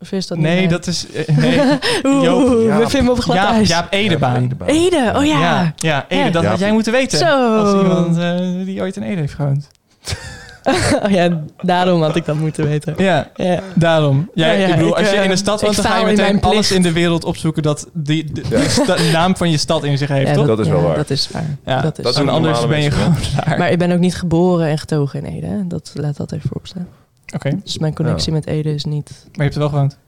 Of 0.00 0.12
is 0.12 0.26
dat 0.26 0.36
niet 0.38 0.46
Nee, 0.46 0.68
dat 0.68 0.86
is... 0.86 1.06
eh, 1.10 1.36
nee. 1.36 1.60
Oeh, 2.14 2.76
we 2.78 2.84
vinden 2.88 3.12
op 3.12 3.18
glad 3.18 3.36
Jaap, 3.36 3.50
ijs. 3.50 3.68
Jaap 3.68 3.86
Edebaan. 3.92 4.50
Ede, 4.66 5.12
oh 5.16 5.24
ja. 5.24 5.40
Ja, 5.40 5.72
ja, 5.76 6.04
Ede, 6.08 6.24
Ja. 6.24 6.30
dat 6.30 6.44
had 6.44 6.58
jij 6.58 6.72
moeten 6.72 6.92
weten. 6.92 7.18
Zo. 7.18 7.56
Als 7.58 7.82
iemand 7.82 8.18
eh, 8.18 8.64
die 8.64 8.80
ooit 8.80 8.96
in 8.96 9.02
Ede 9.02 9.20
heeft 9.20 9.34
gewoond. 9.34 9.68
oh 11.04 11.10
ja, 11.10 11.40
daarom 11.60 12.02
had 12.02 12.16
ik 12.16 12.24
dat 12.24 12.36
moeten 12.36 12.66
weten. 12.68 12.94
Ja, 12.96 13.28
Ja. 13.34 13.60
daarom. 13.74 14.30
Jij, 14.34 14.60
Ja, 14.60 14.66
ja, 14.66 14.66
ik 14.66 14.74
bedoel, 14.76 14.90
ik, 14.90 14.96
als 14.98 15.10
je 15.10 15.16
eh, 15.16 15.24
in 15.24 15.30
de 15.30 15.36
stad 15.36 15.60
woont, 15.60 15.76
dan 15.76 15.84
ga 15.84 15.98
je 15.98 16.04
meteen 16.04 16.40
alles 16.42 16.72
in 16.72 16.82
de 16.82 16.92
wereld 16.92 17.24
opzoeken 17.24 17.62
dat 17.62 17.86
die, 17.92 18.32
de, 18.32 18.42
Ja. 18.86 19.10
naam 19.12 19.36
van 19.36 19.50
je 19.50 19.56
stad 19.56 19.84
in 19.84 19.98
zich 19.98 20.08
heeft, 20.08 20.28
Ja, 20.28 20.34
toch? 20.34 20.46
Dat 20.46 20.58
is 20.58 20.68
wel 20.68 20.80
ja, 20.80 20.86
waar. 20.86 20.96
Dat 20.96 21.10
is 21.10 21.28
waar. 21.32 21.56
Ja, 21.64 21.80
dat 21.80 21.98
is 21.98 22.04
dat 22.04 22.16
en 22.16 22.20
doen 22.26 22.34
anders 22.34 22.66
ben 22.66 22.82
je 22.82 22.90
gewoon 22.90 23.14
daar. 23.44 23.58
Maar 23.58 23.70
ik 23.70 23.78
ben 23.78 23.92
ook 23.92 23.98
niet 23.98 24.16
geboren 24.16 24.66
en 24.68 24.78
getogen 24.78 25.24
in 25.24 25.34
Ede. 25.34 25.66
Dat 25.66 25.90
laat 25.94 26.16
dat 26.16 26.32
even 26.32 26.48
vooropstaan. 26.48 26.88
Oké, 27.34 27.50
Dus 27.64 27.78
mijn 27.78 27.94
connectie 27.94 28.32
met 28.32 28.46
Ede 28.46 28.74
is 28.74 28.84
niet... 28.84 29.10
maar 29.24 29.30
je 29.32 29.42
hebt 29.42 29.54
er 29.54 29.60
wel 29.60 29.68
gewoond. 29.68 29.98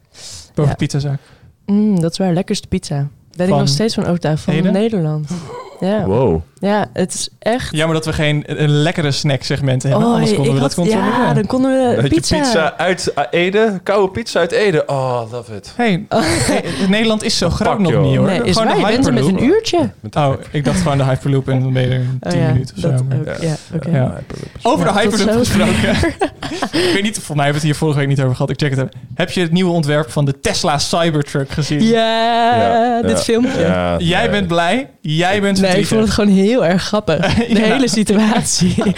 Boven 0.54 0.70
Ja. 0.70 0.76
pizzazaak. 0.76 1.20
Mm, 1.66 2.00
dat 2.00 2.10
is 2.12 2.18
waar, 2.18 2.32
lekkerste 2.32 2.68
pizza. 2.68 2.96
Ben 3.36 3.46
Van 3.48 3.56
ik 3.56 3.60
nog 3.62 3.68
steeds 3.68 3.94
van 3.94 4.04
overtuigd 4.04 4.42
van 4.42 4.54
Ede? 4.54 4.70
Nederland. 4.70 5.30
Ja. 5.80 6.04
Wow. 6.06 6.40
Ja, 6.60 6.86
het 6.92 7.14
is 7.14 7.28
echt... 7.38 7.68
Jammer 7.76 7.96
dat 7.96 8.04
we 8.06 8.12
geen 8.12 8.42
een 8.46 8.68
lekkere 8.70 9.10
snack 9.12 9.42
segment 9.42 9.82
hebben. 9.82 10.02
Oh, 10.06 10.12
anders 10.12 10.34
konden 10.34 10.52
we 10.52 10.56
ik 10.58 10.62
dat 10.62 10.74
had- 10.74 10.84
controleren. 10.86 11.22
Ja, 11.26 11.34
dan 11.34 11.46
konden 11.46 11.70
we 11.70 11.94
Had 12.00 12.10
je 12.10 12.16
pizza. 12.16 12.38
pizza 12.38 12.74
uit 12.76 13.12
Ede? 13.30 13.80
Koude 13.82 14.12
pizza 14.12 14.38
uit 14.38 14.52
Ede? 14.52 14.82
Oh, 14.86 15.22
love 15.32 15.54
it. 15.56 15.72
Hey, 15.76 16.04
hey, 16.08 16.64
Nederland 16.88 17.22
is 17.22 17.38
zo 17.38 17.50
groot 17.50 17.78
nog 17.78 17.92
niet 18.02 18.16
hoor. 18.16 18.26
Nee, 18.26 18.42
is 18.42 18.56
gewoon 18.56 18.66
waar, 18.68 18.76
de 18.76 18.90
je 18.90 18.92
bent 18.92 19.06
er 19.06 19.12
met 19.12 19.24
een 19.26 19.42
uurtje. 19.44 19.90
Oh, 20.16 20.32
ik 20.50 20.64
dacht 20.64 20.80
gewoon 20.80 20.98
de 20.98 21.04
Hyperloop 21.04 21.48
en 21.48 21.60
dan 21.60 21.72
ben 21.72 21.82
je 21.82 21.88
er 21.88 22.02
Oh 22.20 22.30
10 22.30 22.40
ja, 22.40 22.46
minuten 22.52 22.76
of 22.76 22.82
dat 22.82 22.98
zo. 22.98 23.04
maar- 23.08 23.18
ook. 23.18 23.42
Ja. 23.42 24.18
Over 24.62 24.86
Ja, 24.86 24.92
de 24.92 24.98
Hyperloop 25.00 25.38
gesproken. 25.38 25.90
ik 26.88 26.90
weet 26.94 27.02
niet, 27.02 27.14
volgens 27.14 27.36
mij 27.36 27.44
hebben 27.44 27.44
we 27.46 27.52
het 27.52 27.62
hier 27.62 27.74
vorige 27.74 27.98
week 27.98 28.08
niet 28.08 28.20
over 28.20 28.32
gehad. 28.34 28.50
Ik 28.50 28.58
check 28.58 28.70
het 28.70 28.78
even. 28.78 28.92
Heb 29.14 29.30
je 29.30 29.40
het 29.40 29.52
nieuwe 29.52 29.70
ontwerp 29.72 30.10
van 30.10 30.24
de 30.24 30.40
Tesla 30.40 30.78
Cybertruck 30.78 31.50
gezien? 31.50 31.82
Ja, 31.82 33.02
dit 33.02 33.22
filmpje. 33.22 33.60
Ja, 33.60 33.96
Jij 33.98 34.20
nee. 34.20 34.30
bent 34.30 34.46
blij, 34.48 34.90
jij 35.00 35.40
bent 35.40 35.60
Nee, 35.60 35.78
ik 35.78 35.86
vond 35.86 36.00
het 36.00 36.10
gewoon 36.10 36.30
heel 36.34 36.47
erg 36.56 36.82
grappig. 36.82 37.34
De 37.34 37.46
Ja. 37.48 37.60
hele 37.60 37.88
situatie. 37.88 38.82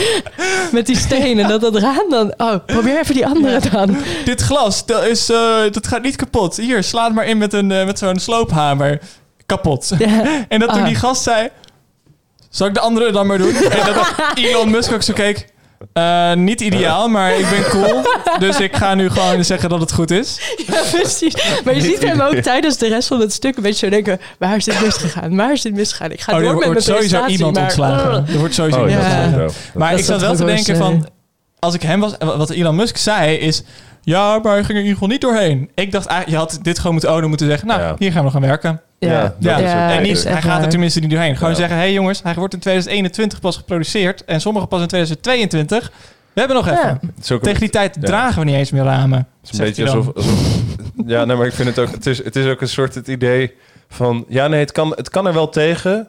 Met 0.72 0.86
die 0.86 0.96
stenen, 0.96 1.48
dat 1.48 1.60
dat 1.60 1.76
raam 1.76 2.10
dan... 2.10 2.34
Oh, 2.36 2.54
probeer 2.66 2.98
even 2.98 3.14
die 3.14 3.26
andere 3.26 3.60
dan. 3.70 3.96
Dit 4.24 4.40
glas, 4.40 4.86
dat, 4.86 5.04
is, 5.06 5.28
eh, 5.30 5.56
dat 5.70 5.86
gaat 5.86 6.02
niet 6.02 6.16
kapot. 6.16 6.56
Hier, 6.56 6.82
sla 6.84 7.04
het 7.04 7.14
maar 7.14 7.26
in 7.26 7.38
met, 7.38 7.52
een, 7.52 7.70
eh, 7.72 7.86
met 7.86 7.98
zo'n 7.98 8.18
sloophamer. 8.18 9.00
Kapot. 9.46 9.90
Ja. 9.98 10.22
En 10.48 10.60
dat 10.60 10.68
toen 10.68 10.80
Ah. 10.80 10.86
die 10.86 10.94
gast 10.94 11.22
zei... 11.22 11.48
Zal 12.50 12.66
ik 12.66 12.74
de 12.74 12.80
andere 12.80 13.12
dan 13.12 13.26
maar 13.26 13.38
doen? 13.38 13.54
en 13.54 13.94
dat 13.94 14.14
Elon 14.34 14.70
Musk 14.70 14.92
ook 14.92 15.02
zo 15.02 15.12
keek... 15.12 15.46
eh, 15.92 16.32
niet 16.34 16.60
ideaal, 16.60 17.08
maar 17.08 17.38
ik 17.38 17.46
ben 17.50 17.62
cool. 17.70 18.02
Dus 18.38 18.60
ik 18.60 18.76
ga 18.76 18.94
nu 18.94 19.10
gewoon 19.10 19.44
zeggen 19.44 19.68
dat 19.68 19.80
het 19.80 19.92
goed 19.92 20.10
is. 20.10 20.54
Ja, 20.66 20.82
precies. 20.92 21.34
Maar 21.64 21.74
je 21.74 21.80
ziet 21.80 22.02
hem 22.02 22.20
ook 22.20 22.34
tijdens 22.34 22.76
de 22.78 22.88
rest 22.88 23.08
van 23.08 23.20
het 23.20 23.32
stuk 23.32 23.56
een 23.56 23.62
beetje 23.62 23.86
zo 23.86 23.90
denken... 23.92 24.20
Waar 24.38 24.56
is 24.56 24.64
dit 24.64 24.80
misgegaan? 24.80 25.36
Waar 25.36 25.52
is 25.52 25.62
dit 25.62 25.74
misgegaan? 25.74 26.10
Ik 26.10 26.20
ga 26.20 26.32
Oh, 26.32 26.38
er 26.38 26.44
door 26.44 26.54
met 26.54 26.64
wordt 26.64 26.86
mijn 26.86 26.98
sowieso 26.98 27.24
presentatie, 27.24 27.36
iemand 27.36 27.54
maar- 27.54 27.64
ontslagen. 27.94 28.26
Er 28.34 28.38
wordt 28.38 28.54
sowieso 28.54 28.80
Oh, 28.80 28.88
iemand 28.90 29.06
ja. 29.06 29.12
Ja. 29.18 29.24
ontslagen. 29.24 29.52
Maar 29.74 29.90
Dat 29.90 29.98
ik 29.98 30.04
zat 30.04 30.20
wel 30.20 30.36
te 30.36 30.44
denken 30.44 30.76
van... 30.76 31.06
Als 31.60 31.74
ik 31.74 31.82
hem 31.82 32.00
was... 32.00 32.14
Wat 32.18 32.50
Elon 32.50 32.76
Musk 32.76 32.96
zei 32.96 33.36
is... 33.36 33.62
Ja, 34.02 34.38
maar 34.38 34.52
hij 34.52 34.64
ging 34.64 34.68
er 34.68 34.74
in 34.74 34.80
ieder 34.80 34.92
geval 34.92 35.08
niet 35.08 35.20
doorheen. 35.20 35.70
Ik 35.74 35.92
dacht, 35.92 36.12
je 36.26 36.36
had 36.36 36.58
dit 36.62 36.76
gewoon 36.78 36.92
moeten 36.92 37.12
ownen, 37.12 37.28
moeten 37.28 37.46
zeggen... 37.46 37.68
Nou, 37.68 37.80
Ja. 37.80 37.94
hier 37.98 38.12
gaan 38.12 38.24
we 38.24 38.30
gaan 38.30 38.40
werken. 38.40 38.80
Ja, 38.98 39.34
Ja, 39.38 39.90
en 39.90 40.02
niet, 40.02 40.24
hij 40.24 40.42
gaat 40.42 40.62
er 40.62 40.68
tenminste 40.68 41.00
niet 41.00 41.10
doorheen. 41.10 41.36
Gewoon 41.36 41.50
Ja. 41.50 41.56
zeggen, 41.56 41.76
hé 41.76 41.82
hey 41.82 41.92
jongens, 41.92 42.22
hij 42.22 42.34
wordt 42.34 42.54
in 42.54 42.60
2021 42.60 43.40
pas 43.40 43.56
geproduceerd... 43.56 44.24
en 44.24 44.40
sommige 44.40 44.66
pas 44.66 44.80
in 44.80 44.86
2022. 44.86 45.92
We 46.32 46.40
hebben 46.40 46.56
nog 46.56 46.68
even. 46.68 47.00
Tegen 47.42 47.60
die 47.60 47.70
tijd 47.70 47.94
Ja. 48.00 48.06
dragen 48.06 48.38
we 48.38 48.44
niet 48.44 48.54
eens 48.54 48.70
meer 48.70 48.82
ramen. 48.84 49.18
Het 49.42 49.52
is 49.52 49.58
een 49.58 49.64
beetje 49.64 49.90
alsof- 49.90 50.12
Ja, 51.06 51.24
nee, 51.24 51.36
maar 51.36 51.46
ik 51.46 51.52
vind 51.52 51.68
het 51.68 51.78
ook... 51.78 51.90
Het 51.90 52.06
is, 52.06 52.24
het 52.24 52.36
is 52.36 52.46
ook 52.46 52.60
een 52.60 52.68
soort 52.68 52.94
het 52.94 53.08
idee 53.08 53.54
van... 53.88 54.24
Ja, 54.28 54.48
nee, 54.48 54.60
het 54.60 54.72
kan, 54.72 54.92
het 54.96 55.08
kan 55.10 55.26
er 55.26 55.32
wel 55.34 55.48
tegen... 55.48 56.08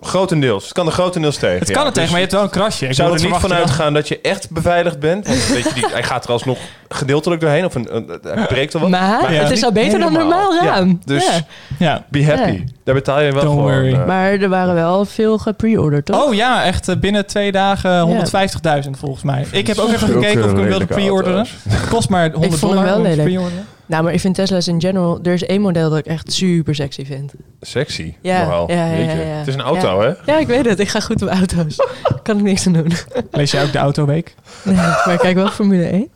Grotendeels. 0.00 0.64
Het 0.64 0.72
kan 0.72 0.86
er 0.86 0.92
grotendeels 0.92 1.36
tegen. 1.36 1.58
Het 1.58 1.68
ja. 1.68 1.74
kan 1.74 1.84
het 1.84 1.94
tegen, 1.94 2.10
Dus 2.10 2.10
maar 2.10 2.20
je 2.20 2.26
hebt 2.26 2.32
wel 2.32 2.42
een 2.42 2.50
krasje. 2.68 2.86
Ik 2.86 2.94
zou 2.94 3.08
er 3.12 3.20
niet 3.20 3.30
dat 3.30 3.40
van 3.40 3.40
verwacht 3.40 3.68
je 3.68 3.68
uitgaan 3.68 3.94
dat 3.94 4.08
je 4.08 4.20
echt 4.20 4.50
beveiligd 4.50 4.98
bent. 5.00 5.26
Want 5.26 5.46
weet 5.46 5.64
je, 5.64 5.74
die, 5.74 5.84
hij 5.92 6.02
gaat 6.02 6.24
er 6.24 6.30
alsnog 6.30 6.58
gedeeltelijk 6.88 7.40
doorheen. 7.40 7.64
Of 7.64 7.74
een, 7.74 7.96
een, 7.96 8.18
hij 8.22 8.46
breekt 8.46 8.74
er 8.74 8.80
wat. 8.80 8.88
Maar 8.88 9.32
Ja. 9.32 9.42
het 9.42 9.50
is 9.50 9.62
al 9.64 9.72
beter 9.72 9.98
dan 9.98 10.12
normaal 10.12 10.54
Ja, 10.54 10.64
raam. 10.64 11.00
dus 11.04 11.24
Ja. 11.24 11.40
Ja. 11.78 12.04
be 12.08 12.24
happy. 12.24 12.50
Ja. 12.52 12.58
Daar 12.84 12.94
betaal 12.94 13.20
je 13.20 13.32
wel 13.32 13.42
Don't 13.42 13.54
voor. 13.60 13.70
worry. 13.70 13.92
eh. 13.94 14.06
Maar 14.06 14.30
er 14.32 14.48
waren 14.48 14.74
wel 14.74 15.04
veel 15.04 15.38
gepre-ordered, 15.38 16.04
toch? 16.06 16.24
Oh 16.24 16.34
ja, 16.34 16.64
echt 16.64 16.88
eh, 16.88 16.96
binnen 16.96 17.26
twee 17.26 17.52
dagen 17.52 18.06
150.000 18.84 18.90
volgens 18.98 19.22
mij. 19.22 19.46
Ik 19.50 19.66
heb 19.66 19.78
ook 19.78 19.88
even 19.92 20.08
gekeken 20.08 20.44
of 20.44 20.50
ik 20.50 20.56
hem 20.56 20.66
wilde 20.66 20.86
pre-orderen. 20.86 21.46
Het 21.68 21.88
kost 21.88 22.08
maar 22.08 22.30
100 22.30 22.44
vond 22.58 22.60
hem 22.60 22.70
dollar 22.70 22.84
wel 22.84 22.96
om 22.96 23.02
te 23.02 23.08
lelijk. 23.08 23.28
pre-orderen. 23.28 23.66
Nou, 23.90 24.02
maar 24.02 24.12
ik 24.12 24.20
vind 24.20 24.34
Tesla's 24.34 24.68
in 24.68 24.80
general... 24.80 25.18
Er 25.22 25.32
is 25.32 25.44
één 25.44 25.60
model 25.60 25.90
dat 25.90 25.98
ik 25.98 26.06
echt 26.06 26.32
super 26.32 26.74
sexy 26.74 27.04
vind. 27.04 27.32
Sexy. 27.60 28.14
Ja, 28.22 28.40
ja, 28.42 28.64
ja, 28.66 28.84
ja, 28.84 29.12
ja. 29.12 29.18
Het 29.20 29.46
is 29.46 29.54
een 29.54 29.60
auto, 29.60 30.00
hè? 30.00 30.12
Ja, 30.26 30.38
ik 30.38 30.46
weet 30.46 30.64
het. 30.64 30.78
Ik 30.78 30.88
ga 30.88 31.00
goed 31.00 31.22
op 31.22 31.28
auto's. 31.28 31.76
kan 32.22 32.36
ik 32.36 32.42
niks 32.42 32.66
aan 32.66 32.72
doen. 32.72 32.92
Lees 33.30 33.50
jij 33.50 33.64
ook 33.64 33.72
de 33.72 33.78
Autoweek? 33.78 34.34
Nee, 34.64 34.74
maar 34.74 35.12
ik 35.12 35.18
kijk 35.18 35.34
wel 35.34 35.48
Formule 35.48 35.84
1. 35.84 36.08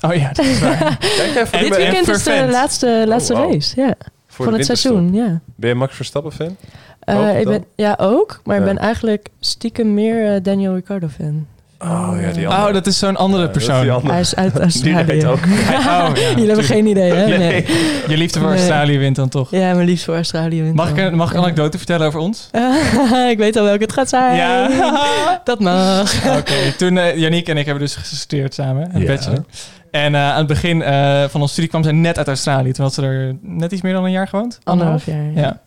Oh 0.00 0.14
ja, 0.14 0.32
dat 0.32 0.44
is 0.44 0.60
waar. 0.60 0.98
Kijk 1.16 1.34
even 1.34 1.58
Dit 1.58 1.76
weekend 1.76 2.08
is 2.08 2.22
de 2.22 2.48
laatste, 2.50 3.04
laatste 3.06 3.32
Oh, 3.32 3.40
wow. 3.40 3.52
race, 3.52 3.80
ja. 3.80 3.94
voor 4.26 4.44
van 4.44 4.54
het 4.54 4.64
seizoen, 4.64 5.12
ja. 5.12 5.40
Ben 5.54 5.68
je 5.68 5.74
Max 5.74 5.96
Verstappen 5.96 6.32
fan? 6.32 6.56
Eh, 7.00 7.40
ik 7.40 7.46
ben, 7.46 7.64
ja, 7.74 7.96
ook. 8.00 8.40
Maar 8.44 8.58
ik 8.58 8.64
ben 8.64 8.78
eigenlijk 8.78 9.28
stiekem 9.40 9.94
meer 9.94 10.34
eh, 10.34 10.42
Daniel 10.42 10.74
Ricciardo 10.74 11.08
fan. 11.08 11.46
Oh 11.84 12.12
ja, 12.20 12.32
die 12.32 12.48
andere. 12.48 12.66
Oh, 12.68 12.72
dat 12.72 12.86
is 12.86 12.98
zo'n 12.98 13.16
andere 13.16 13.42
Ja, 13.42 13.46
dat 13.48 13.56
is 13.56 13.64
persoon. 13.66 13.82
die 13.82 13.92
andere. 13.92 14.12
Hij 14.12 14.20
is 14.20 14.34
uit 14.36 14.52
Die 14.52 14.62
Australië. 14.62 15.04
rijdt 15.04 15.24
ook. 15.24 15.38
Oh, 15.70 16.10
ja, 16.14 16.30
Jullie 16.30 16.46
hebben 16.46 16.64
geen 16.64 16.86
idee, 16.86 17.12
hè? 17.12 17.38
Nee. 17.38 17.66
Je 18.08 18.16
liefde 18.16 18.38
voor 18.38 18.48
Nee. 18.48 18.58
Australië 18.58 18.98
wint 18.98 19.16
dan 19.16 19.28
toch? 19.28 19.50
Ja, 19.50 19.74
mijn 19.74 19.86
liefst 19.86 20.04
voor 20.04 20.14
Australië 20.14 20.62
wint 20.62 20.74
Mag 20.74 20.90
ik, 20.96 21.12
mag 21.12 21.30
ik 21.30 21.36
een 21.36 21.42
anekdote 21.42 21.76
vertellen 21.78 22.06
over 22.06 22.20
ons? 22.20 22.50
ik 23.32 23.38
weet 23.38 23.56
al 23.56 23.64
welke 23.64 23.82
het 23.82 23.92
gaat 23.92 24.08
zijn. 24.08 24.36
Ja. 24.36 24.68
Dat 25.44 25.60
mag. 25.60 26.36
Oké, 26.38 26.72
toen 26.78 26.96
uh, 26.96 27.16
Yannick 27.16 27.48
en 27.48 27.56
ik 27.56 27.64
hebben 27.64 27.82
dus 27.82 27.96
gestudeerd 27.96 28.54
samen, 28.54 28.90
een 28.94 29.00
Ja. 29.00 29.06
bachelor. 29.06 29.44
En 29.90 30.14
eh, 30.14 30.30
aan 30.30 30.38
het 30.38 30.46
begin 30.46 30.82
eh, 30.82 31.24
van 31.28 31.40
onze 31.40 31.52
studie 31.52 31.70
kwam 31.70 31.82
ze 31.82 31.92
net 31.92 32.18
uit 32.18 32.26
Australië. 32.28 32.72
Toen 32.72 32.84
had 32.84 32.94
ze 32.94 33.02
er 33.02 33.36
net 33.42 33.72
iets 33.72 33.82
meer 33.82 33.92
dan 33.92 34.04
een 34.04 34.10
jaar 34.10 34.28
gewoond. 34.28 34.58
Anderhalf 34.64 35.06
jaar. 35.06 35.30
Ja. 35.34 35.60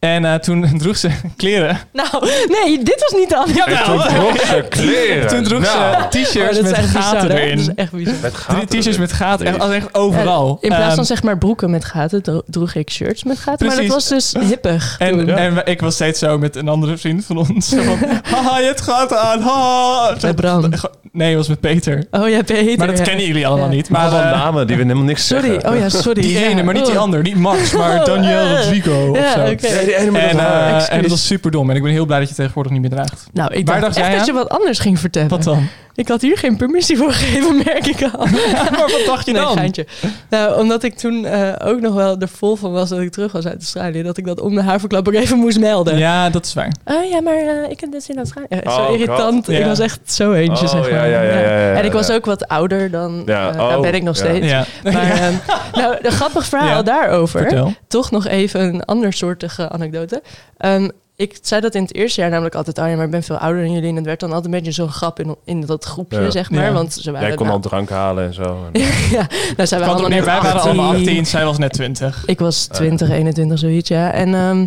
En 0.00 0.24
eh, 0.24 0.34
toen 0.34 0.66
droeg 0.78 0.96
ze 0.96 1.10
kleren. 1.36 1.78
Nou, 1.92 2.08
nee, 2.48 2.82
dit 2.82 3.00
was 3.10 3.20
niet 3.20 3.28
de 3.28 3.36
andere. 3.36 3.64
En 3.64 3.84
toen 3.84 3.98
droeg 4.14 4.40
ze 4.46 4.64
kleren. 4.78 5.28
Toen 5.28 5.42
droeg 5.42 5.60
Nou, 5.62 6.02
ze 6.02 6.08
t-shirts 6.22 6.56
Oh, 6.58 6.62
met 6.64 6.76
bizar, 6.76 7.02
gaten 7.02 7.30
erin. 7.30 7.56
Dat 7.56 7.68
is 7.68 7.74
echt 7.74 7.92
bizar. 7.92 8.14
Met 8.22 8.32
Drie 8.32 8.42
gaten 8.44 8.66
t-shirts 8.80 8.98
met 8.98 9.12
gaten, 9.12 9.46
echt, 9.46 9.70
echt 9.70 9.94
overal. 9.94 10.58
In 10.60 10.68
plaats 10.68 10.84
Ehm, 10.86 10.94
van 10.94 11.04
zeg 11.04 11.22
maar 11.22 11.38
broeken 11.38 11.70
met 11.70 11.84
gaten, 11.84 12.22
dro- 12.22 12.42
droeg 12.46 12.74
ik 12.74 12.90
shirts 12.90 13.24
met 13.24 13.38
gaten. 13.38 13.66
Maar 13.66 13.76
dat 13.76 13.86
was 13.86 14.08
dus 14.08 14.34
hippig. 14.48 14.96
En, 14.98 15.18
toen. 15.18 15.28
en 15.28 15.62
ik 15.66 15.80
was 15.80 15.94
steeds 15.94 16.18
zo 16.18 16.38
met 16.38 16.56
een 16.56 16.68
andere 16.68 16.96
vriend 16.96 17.24
van 17.24 17.36
ons. 17.36 17.68
Van, 17.68 17.98
haha, 18.22 18.58
je 18.58 18.66
hebt 18.66 18.80
gaten 18.80 19.20
aan. 19.20 19.40
Haha. 19.40 20.32
Bram. 20.34 20.70
Nee, 21.12 21.28
het 21.28 21.36
was 21.36 21.48
met 21.48 21.60
Peter. 21.60 22.04
Oh 22.10 22.28
ja, 22.28 22.42
Peter. 22.42 22.78
Maar 22.78 22.86
dat 22.86 22.98
ja. 22.98 23.04
kennen 23.04 23.26
jullie 23.26 23.46
allemaal 23.46 23.68
Ja. 23.68 23.74
niet. 23.74 23.88
Maar 23.88 24.10
van 24.10 24.20
eh, 24.20 24.30
namen 24.30 24.66
die 24.66 24.76
we 24.76 24.82
helemaal 24.82 25.04
niks 25.04 25.26
Sorry, 25.26 25.48
zeggen. 25.50 25.70
oh 25.70 25.76
ja, 25.78 25.88
sorry. 25.88 26.20
die 26.22 26.32
Ja. 26.32 26.40
ene, 26.48 26.62
maar 26.62 26.74
niet 26.74 26.86
die 26.86 26.94
Oh. 26.94 27.00
ander. 27.00 27.22
Niet 27.22 27.36
Max, 27.36 27.72
maar 27.72 28.04
Daniel 28.04 28.42
Oh, 28.44 28.50
Rodrigo 28.56 29.10
of 29.10 29.16
Ja, 29.18 29.32
zo. 29.32 29.40
oké. 29.52 29.68
Nee, 29.68 29.84
die 29.84 29.96
ene 29.96 30.10
met 30.10 30.22
En, 30.22 30.38
eh, 30.38 30.92
en 30.92 31.00
dat 31.02 31.10
was 31.10 31.26
super 31.26 31.50
dom. 31.50 31.70
En 31.70 31.76
ik 31.76 31.82
ben 31.82 31.92
heel 31.92 32.06
blij 32.06 32.18
dat 32.18 32.28
je 32.28 32.34
het 32.34 32.36
tegenwoordig 32.42 32.72
niet 32.72 32.80
meer 32.80 32.90
draagt. 32.90 33.26
Nou, 33.32 33.54
ik 33.54 33.66
Waar 33.66 33.80
dacht, 33.80 33.94
dacht 33.94 33.96
echt 33.96 34.06
jij 34.08 34.16
dat 34.16 34.26
je 34.26 34.32
wat 34.32 34.48
anders 34.48 34.78
ging 34.78 34.98
vertellen. 35.00 35.28
Wat 35.28 35.42
dan? 35.42 35.68
Ik 35.94 36.08
had 36.08 36.20
hier 36.20 36.38
geen 36.38 36.56
permissie 36.56 36.96
voor 36.96 37.12
gegeven, 37.12 37.56
merk 37.56 37.86
ik 37.86 38.02
al. 38.02 38.26
maar 38.70 38.70
wat 38.90 39.02
dacht 39.06 39.26
je 39.26 39.32
Nee, 39.32 39.42
dan? 39.42 39.52
geintje. 39.56 39.86
Nou, 40.30 40.60
omdat 40.60 40.82
ik 40.82 40.94
toen 40.96 41.24
eh, 41.24 41.68
ook 41.68 41.80
nog 41.80 41.94
wel 41.94 42.18
er 42.18 42.28
vol 42.28 42.56
van 42.56 42.72
was 42.72 42.88
dat 42.88 42.98
ik 42.98 43.10
terug 43.12 43.32
was 43.32 43.46
uit 43.46 43.54
Australië. 43.56 44.02
Dat 44.02 44.16
ik 44.16 44.26
dat 44.26 44.40
om 44.40 44.54
de 44.54 44.62
haverklap 44.62 45.08
ook 45.08 45.14
even 45.14 45.38
moest 45.38 45.58
melden. 45.60 45.98
Ja, 45.98 46.30
dat 46.30 46.44
is 46.46 46.54
waar. 46.54 46.72
Oh 46.84 47.04
ja, 47.10 47.20
maar 47.20 47.36
eh, 47.36 47.70
ik 47.70 47.80
heb 47.80 47.92
dit 47.92 48.08
in 48.08 48.16
Australië. 48.16 48.46
Ja, 48.48 48.60
Oh, 48.64 48.74
zo 48.76 48.82
God. 48.84 48.92
irritant. 49.00 49.46
Ja. 49.46 49.58
Ik 49.58 49.64
was 49.64 49.78
echt 49.78 50.00
zo 50.12 50.32
eentje, 50.32 50.64
Oh, 50.64 50.70
zeg 50.70 50.88
ja, 50.90 50.96
maar. 50.96 51.08
ja, 51.08 51.22
ja, 51.22 51.40
ja, 51.40 51.50
ja, 51.50 51.72
en 51.74 51.84
ik 51.84 51.92
was 51.92 52.06
ja. 52.06 52.14
ook 52.14 52.24
wat 52.24 52.48
ouder 52.48 52.90
dan... 52.90 53.22
Ja, 53.26 53.54
eh, 53.54 53.60
oh, 53.60 53.80
ben 53.80 53.94
ik 53.94 54.02
nog 54.02 54.16
steeds. 54.16 54.46
Ja. 54.46 54.64
Maar 54.82 55.10
ehm, 55.20 55.34
nou, 55.72 55.96
een 56.02 56.12
grappig 56.12 56.44
verhaal 56.46 56.68
Ja. 56.68 56.82
daarover. 56.82 57.40
Vertel. 57.40 57.72
Toch 57.88 58.10
nog 58.10 58.26
even 58.26 58.60
een 58.60 58.84
ander 58.84 59.12
soortige 59.12 59.68
anekdote. 59.68 60.22
Ehm, 60.56 60.88
ik 61.20 61.38
zei 61.42 61.60
dat 61.60 61.74
in 61.74 61.82
het 61.82 61.94
eerste 61.94 62.20
jaar 62.20 62.30
namelijk 62.30 62.54
altijd... 62.54 62.78
oh 62.78 62.88
ja, 62.88 62.94
maar 62.96 63.04
ik 63.04 63.10
ben 63.10 63.22
veel 63.22 63.36
ouder 63.36 63.62
dan 63.62 63.72
jullie. 63.72 63.88
En 63.88 63.96
het 63.96 64.04
werd 64.04 64.20
dan 64.20 64.28
altijd 64.32 64.46
een 64.46 64.58
beetje 64.58 64.72
zo'n 64.72 64.88
grap 64.90 65.20
in, 65.20 65.36
in 65.44 65.60
dat 65.66 65.84
groepje, 65.84 66.20
Ja. 66.20 66.30
zeg 66.30 66.50
maar. 66.50 66.64
Ja. 66.64 66.72
Want 66.72 66.92
ze 66.92 67.10
waren... 67.10 67.26
Jij 67.26 67.36
kon 67.36 67.46
nou, 67.46 67.60
dan 67.60 67.70
drank 67.70 67.90
halen 67.90 68.24
en 68.26 68.34
zo. 68.34 68.42
En- 68.72 68.80
ja, 69.10 69.26
nou 69.56 69.68
zijn 69.68 69.80
we 69.80 69.86
Kwam 69.86 69.88
allemaal 69.88 70.08
neer, 70.08 70.24
wij 70.24 70.34
waren 70.34 70.52
18. 70.52 70.70
allemaal 70.70 70.92
18, 70.94 71.26
zij 71.26 71.44
was 71.44 71.58
net 71.58 71.72
20. 71.72 72.22
Ik 72.26 72.38
was 72.38 72.66
20, 72.66 73.10
21, 73.10 73.58
zoiets, 73.58 73.88
ja. 73.88 74.12
En 74.12 74.34
ehm, 74.34 74.66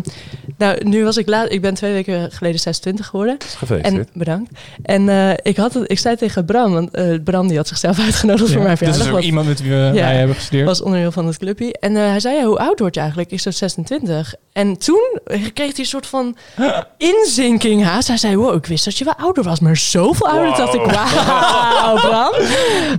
nou, 0.58 0.84
nu 0.84 1.04
was 1.04 1.16
ik 1.16 1.28
laat... 1.28 1.52
Ik 1.52 1.60
ben 1.60 1.74
twee 1.74 1.92
weken 1.92 2.30
geleden 2.32 2.60
26 2.60 3.06
geworden. 3.06 3.36
En, 3.38 3.46
Gefeliciteerd. 3.56 4.08
bedankt. 4.12 4.50
En 4.82 5.08
eh, 5.08 5.30
ik, 5.42 5.56
had 5.56 5.74
het, 5.74 5.90
ik 5.90 5.98
zei 5.98 6.16
tegen 6.16 6.44
Bram, 6.44 6.72
want 6.72 6.90
eh, 6.94 7.14
Bram 7.24 7.48
die 7.48 7.56
had 7.56 7.68
zichzelf 7.68 7.98
uitgenodigd 8.06 8.52
voor 8.52 8.60
mijn 8.62 8.72
is 8.72 8.78
verjaardag. 8.78 9.06
ook 9.06 9.12
want- 9.12 9.24
iemand 9.24 9.46
met 9.46 9.60
wie 9.62 9.70
we 9.70 9.90
Ja. 9.94 10.06
hebben 10.06 10.36
gestudeerd. 10.36 10.66
was 10.66 10.82
onderdeel 10.82 11.12
van 11.12 11.26
het 11.26 11.38
clubje. 11.38 11.74
En 11.80 11.96
eh, 11.96 12.02
hij 12.02 12.20
zei, 12.20 12.36
ja, 12.36 12.44
hoe 12.44 12.58
oud 12.58 12.78
word 12.78 12.94
je 12.94 13.00
eigenlijk? 13.00 13.30
Ik 13.30 13.40
zo 13.40 13.50
26. 13.50 14.34
En 14.52 14.78
toen 14.78 15.18
kreeg 15.24 15.54
hij 15.56 15.72
een 15.76 15.84
soort 15.84 16.06
van 16.06 16.36
inzinking 16.96 17.84
haast. 17.84 18.08
Hij 18.08 18.16
zei, 18.16 18.36
wow, 18.36 18.54
ik 18.54 18.66
wist 18.66 18.84
dat 18.84 18.98
je 18.98 19.04
wel 19.04 19.14
ouder 19.16 19.42
was, 19.44 19.60
maar 19.60 19.76
zoveel 19.76 20.28
ouder. 20.28 20.48
Wow. 20.48 20.56
dacht 20.56 20.74
ik, 20.74 20.84
wauw, 20.84 21.94
Bram. 22.08 22.30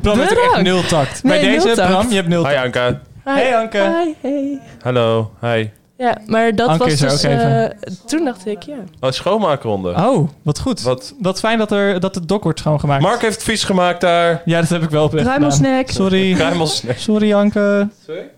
Bram 0.02 0.20
heeft 0.20 0.32
ook 0.32 0.38
echt 0.38 0.48
bedankt. 0.48 0.62
nul 0.64 0.84
tact. 0.86 1.24
Nee, 1.24 1.40
Bij 1.40 1.50
deze, 1.52 1.66
nul 1.66 1.76
tact. 1.76 1.90
Bram, 1.90 2.10
je 2.10 2.16
hebt 2.16 2.28
nul 2.28 2.48
Hi 2.48 2.54
tact. 2.54 2.66
Anka. 2.66 3.02
Hey, 3.24 3.58
Anke. 3.58 3.78
Hi, 3.78 4.14
hey. 4.30 4.60
Hallo. 4.82 5.32
Hi. 5.42 5.70
Ja, 5.98 6.18
maar 6.26 6.56
dat 6.56 6.68
Anke 6.68 6.84
was 6.84 6.98
dus... 7.00 7.24
eh, 7.24 7.66
toen 8.06 8.26
dacht 8.26 8.46
ik, 8.46 8.64
ja. 8.64 8.76
Oh, 9.00 9.12
schoonmaakronde. 9.12 9.90
Oh, 9.90 10.30
wat 10.42 10.60
goed. 10.60 10.82
Wat? 10.82 11.14
Wat 11.20 11.40
fijn 11.40 11.58
dat, 11.58 11.72
er, 11.72 12.00
dat 12.00 12.16
het 12.16 12.28
dok 12.28 12.44
wordt 12.44 12.60
schoongemaakt. 12.60 13.02
Mark 13.02 13.22
heeft 13.22 13.34
het 13.36 13.44
vies 13.44 13.64
gemaakt 13.64 14.02
daar. 14.02 14.42
Ja, 14.46 14.60
dat 14.60 14.70
heb 14.70 14.84
ik 14.84 14.90
wel 14.90 15.04
oprecht. 15.04 15.26
Ruimelsnack. 15.28 15.90
Sorry. 15.90 16.34
Kruimelsnack. 16.34 16.98
Sorry, 16.98 17.34
Anke. 17.34 17.88
Sorry? 18.06 18.30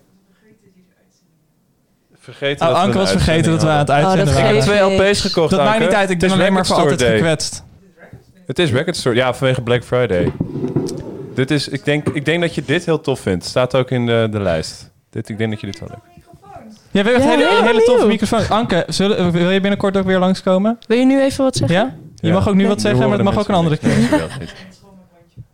Vergeten 2.19 2.67
Oh, 2.67 2.73
dat 2.73 2.83
Anke 2.83 2.97
was 2.97 3.11
vergeten 3.11 3.51
dat 3.51 3.61
we 3.63 3.69
aan 3.69 3.77
het 3.77 3.89
uitzending 3.91 4.27
uitzenden 4.37 4.43
Oh, 4.43 4.57
dat 4.57 4.57
hadden. 4.57 4.57
Ik 4.57 4.65
heb 4.67 4.87
waren. 4.87 4.97
twee 4.97 5.09
LP's 5.09 5.21
gekocht, 5.21 5.49
Dat 5.49 5.59
maakt 5.63 5.79
niet 5.79 5.93
uit. 5.93 6.09
Ik 6.09 6.21
Het 6.21 6.29
ben 6.29 6.39
alleen 6.39 6.53
maar 6.53 6.65
voor 6.65 6.75
altijd 6.75 6.99
Day. 6.99 7.11
gekwetst. 7.15 7.63
Het 8.47 8.59
is 8.59 8.71
Record 8.71 8.95
Store. 8.95 9.15
Ja, 9.15 9.33
vanwege 9.33 9.61
Black 9.61 9.83
Friday. 9.83 10.31
Dit 11.35 11.51
is, 11.51 11.67
ik, 11.67 11.85
denk, 11.85 12.09
ik 12.09 12.25
denk 12.25 12.41
dat 12.41 12.55
je 12.55 12.63
dit 12.65 12.85
heel 12.85 13.01
tof 13.01 13.19
vindt. 13.19 13.45
Staat 13.45 13.75
ook 13.75 13.91
in 13.91 14.05
de, 14.05 14.27
de 14.31 14.39
lijst. 14.39 14.89
Dit, 15.09 15.29
ik 15.29 15.37
denk 15.37 15.51
dat 15.51 15.59
je 15.61 15.65
dit 15.67 15.79
wel 15.79 15.89
leuk 15.91 16.16
Ja, 16.97 17.03
we 17.03 17.09
hebben 17.09 17.27
Ja, 17.29 17.37
hele, 17.37 17.63
hele 17.67 17.83
toffe 17.83 18.07
microfoon. 18.07 18.49
Anke, 18.49 18.83
zullen, 18.87 19.31
wil 19.31 19.49
je 19.51 19.61
binnenkort 19.61 19.97
ook 19.97 20.05
weer 20.05 20.19
langskomen? 20.19 20.77
Wil 20.87 20.97
je 20.97 21.05
nu 21.05 21.21
even 21.21 21.43
wat 21.43 21.55
zeggen? 21.55 21.75
Ja? 21.77 21.93
Je 22.15 22.27
Ja. 22.27 22.33
mag 22.33 22.47
ook 22.47 22.53
nu 22.53 22.59
Nee. 22.59 22.67
wat 22.67 22.81
zeggen, 22.81 23.07
maar 23.07 23.17
dat 23.17 23.25
mag 23.25 23.37
ook 23.39 23.47
een 23.47 23.55
andere 23.55 23.77
keer. 23.77 23.91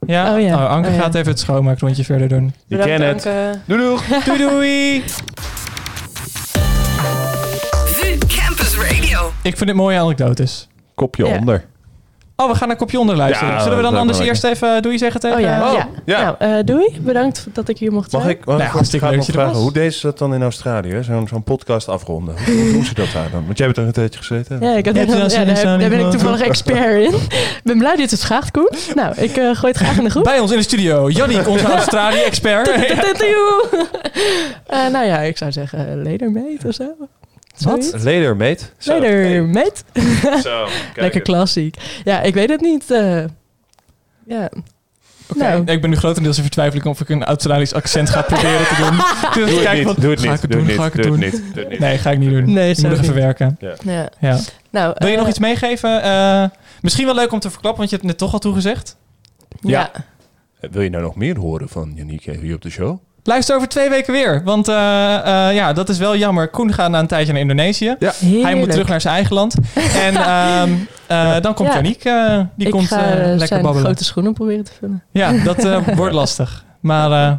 Ja? 0.08 0.34
Oh, 0.36 0.42
ja. 0.42 0.66
Anke 0.66 0.88
Oh, 0.90 0.96
ja. 0.96 1.02
gaat 1.02 1.16
even 1.16 1.32
het 1.32 1.40
schoonmaakrondje 1.40 2.04
verder 2.04 2.28
doen. 2.28 2.54
Je 2.68 2.78
kent 2.78 3.04
het. 3.04 3.26
Anke. 3.26 3.60
Doei 3.66 3.82
doeg. 3.82 4.04
Doei 4.26 4.38
doei! 4.38 5.04
VU 7.86 8.18
Campus 8.28 8.78
Radio. 8.78 9.32
Ik 9.44 9.58
vind 9.58 9.70
het 9.70 9.78
mooie 9.78 10.00
anekdotes. 10.00 10.68
Kopje 10.96 11.26
Ja. 11.26 11.38
onder. 11.38 11.66
Oh, 12.44 12.50
we 12.52 12.56
gaan 12.56 12.68
naar 12.68 12.78
kopje 12.78 13.00
onder 13.00 13.16
luisteren. 13.16 13.54
Ja, 13.54 13.60
Zullen 13.62 13.78
we 13.78 13.84
dan 13.84 13.96
anders 13.96 14.20
eerst 14.20 14.44
even 14.44 14.82
doei 14.82 14.98
zeggen 14.98 15.20
tegen... 15.20 15.36
Oh 15.38 15.42
ja, 15.44 15.68
Oh, 15.72 15.74
ja. 15.78 15.88
ja. 16.06 16.22
Nou, 16.40 16.58
eh, 16.58 16.66
doei. 16.66 16.98
Bedankt 17.02 17.48
dat 17.54 17.70
ik 17.70 17.78
hier 17.78 17.92
mocht 17.92 18.12
Mag 18.12 18.22
zijn. 18.22 18.34
ik, 18.34 18.46
mag 18.46 18.56
Nou, 18.56 18.68
ik 18.68 18.74
hartstikke 18.74 19.06
ga 19.06 19.12
leuk 19.12 19.20
nog 19.20 19.26
dat 19.28 19.36
je 19.36 19.42
er 19.42 19.48
vragen, 19.48 19.64
was. 19.64 19.74
hoe 19.74 19.82
deden 19.82 19.94
ze 20.00 20.02
dat 20.08 20.18
dan 20.18 20.34
in 20.34 20.42
Australië? 20.42 21.00
Zo'n 21.04 21.28
zo'n 21.28 21.44
podcast 21.44 21.88
afronden. 21.90 22.36
Hoe, 22.46 22.72
doen 22.72 22.84
ze 22.86 22.94
dat 22.94 23.08
daar 23.14 23.30
dan? 23.32 23.46
Want 23.46 23.58
jij 23.58 23.68
hebt 23.68 23.80
er 23.80 23.86
een 23.86 23.92
tijdje 23.92 24.20
gezeten. 24.20 24.58
Ja, 24.62 24.76
ik 24.76 24.86
had 24.86 24.96
Ja, 24.96 25.02
net- 25.02 25.10
daar, 25.10 25.20
er 25.40 25.46
dus 25.46 25.60
zo 25.60 25.78
daar 25.78 25.90
ben 25.90 26.00
ik 26.00 26.12
toevallig 26.12 26.42
expert 26.42 27.04
in. 27.06 27.14
Ik 27.14 27.62
ben 27.64 27.78
blij 27.78 27.96
dat 27.96 28.10
je 28.10 28.16
het 28.16 28.26
vraagt, 28.26 28.52
Koen. 28.52 28.70
Nou, 28.96 29.14
ik 29.18 29.38
eh, 29.38 29.44
gooi 29.56 29.72
het 29.74 29.78
graag 29.78 29.98
in 29.98 30.04
de 30.04 30.10
groep. 30.10 30.24
Bij 30.24 30.40
ons 30.40 30.52
in 30.52 30.58
de 30.58 30.64
studio, 30.64 31.10
Jannik, 31.10 31.48
onze 31.48 31.66
Australië-expert. 31.66 32.70
Eh, 34.68 34.88
nou 34.92 35.06
ja, 35.06 35.20
ik 35.20 35.38
zou 35.38 35.52
zeggen 35.52 36.02
ledermeet 36.02 36.66
of 36.66 36.74
zo. 36.74 36.84
Zoiets. 37.54 37.92
Later, 37.92 38.36
mate. 38.36 38.64
Zo. 38.78 38.94
Zo, 40.42 40.66
kijk 40.66 40.96
Lekker 40.96 41.22
klassiek. 41.22 41.76
Ja, 42.04 42.22
ik 42.22 42.34
weet 42.34 42.50
het 42.50 42.62
niet. 42.62 42.92
eh. 42.92 43.24
ja. 44.26 44.50
Nou, 45.36 45.64
Ik 45.66 45.82
ben 45.82 45.90
nu 45.90 45.96
grotendeels 45.96 46.38
in 46.38 46.44
vertwijfeling 46.44 46.86
of 46.88 47.02
ik 47.02 47.10
een 47.10 47.24
Australisch 47.24 47.74
accent 47.74 48.10
ga 48.10 48.22
proberen 48.22 48.66
te 48.68 48.76
doen. 48.78 48.96
Dus 49.44 49.52
Doe 49.52 49.54
het 49.56 49.64
kijk 49.64 49.78
niet, 49.78 49.86
wat- 49.86 49.96
doe 50.02 50.12
het 50.12 50.20
ga 50.20 50.26
niet, 50.32 50.36
ik 50.36 50.42
het 50.42 50.52
doe 50.52 50.60
doen, 50.60 50.70
het 50.70 50.76
ga 50.78 50.84
niet, 50.84 50.94
ik 50.94 51.00
het 51.00 51.04
doe 51.04 51.12
doen? 51.18 51.22
het 51.22 51.34
niet, 51.44 51.54
doe 51.54 51.64
het 51.64 51.70
niet. 51.72 51.80
Nee, 51.80 51.98
ga 51.98 52.12
ik 52.12 52.18
niet 52.20 52.30
doen. 52.30 52.54
Nee, 52.54 52.72
ik 52.72 52.82
moet 52.82 52.92
even 53.00 53.14
werken. 53.14 53.58
ja. 53.60 54.10
Ja. 54.20 54.40
nou 54.70 54.94
Wil 54.98 55.08
je 55.10 55.16
nog 55.16 55.24
eh, 55.24 55.30
iets 55.30 55.40
meegeven? 55.40 56.02
Eh, 56.04 56.46
misschien 56.82 57.06
wel 57.06 57.16
leuk 57.16 57.32
om 57.32 57.40
te 57.40 57.50
verklappen, 57.50 57.80
want 57.80 57.90
je 57.90 57.96
hebt 57.96 58.08
het 58.10 58.20
net 58.20 58.30
toch 58.30 58.34
al 58.34 58.40
toegezegd. 58.40 58.96
Ja. 59.62 59.92
Wil 60.60 60.82
je 60.82 60.90
nou 60.90 61.04
nog 61.04 61.16
meer 61.16 61.38
horen 61.38 61.70
van 61.70 61.92
Yannick 61.96 62.24
hier 62.24 62.56
op 62.56 62.62
de 62.62 62.70
show? 62.70 62.98
Luister 63.24 63.56
over 63.56 63.68
twee 63.68 63.90
weken 63.90 64.14
weer. 64.14 64.42
Want 64.44 64.68
eh, 64.68 65.48
eh, 65.48 65.56
ja, 65.56 65.74
dat 65.74 65.90
is 65.90 65.98
wel 65.98 66.16
jammer. 66.16 66.48
Koen 66.48 66.74
gaat 66.74 66.90
na 66.90 67.00
een 67.00 67.08
tijdje 67.08 67.32
naar 67.32 67.42
Indonesië. 67.42 67.96
Hij 68.42 68.56
moet 68.56 68.72
terug 68.72 68.88
naar 68.88 69.02
zijn 69.02 69.14
eigen 69.14 69.34
land. 69.36 69.56
En 70.06 70.16
ehm, 70.16 70.70
eh, 71.08 71.36
dan 71.42 71.54
komt 71.54 71.68
Ja. 71.70 71.74
Yannick. 71.74 72.04
die 72.56 72.66
ik 72.66 72.72
komt 72.72 72.88
ga 72.88 72.98
lekker 73.16 73.48
zijn 73.48 73.62
babbelen. 73.62 73.86
grote 73.86 74.04
schoenen 74.04 74.34
proberen 74.34 74.64
te 74.64 74.72
vullen. 74.80 75.04
Ja, 75.12 75.32
dat 75.44 75.66
eh, 75.66 75.78
wordt 75.96 76.14
lastig. 76.14 76.64
Maar 76.80 77.12
eh, 77.12 77.34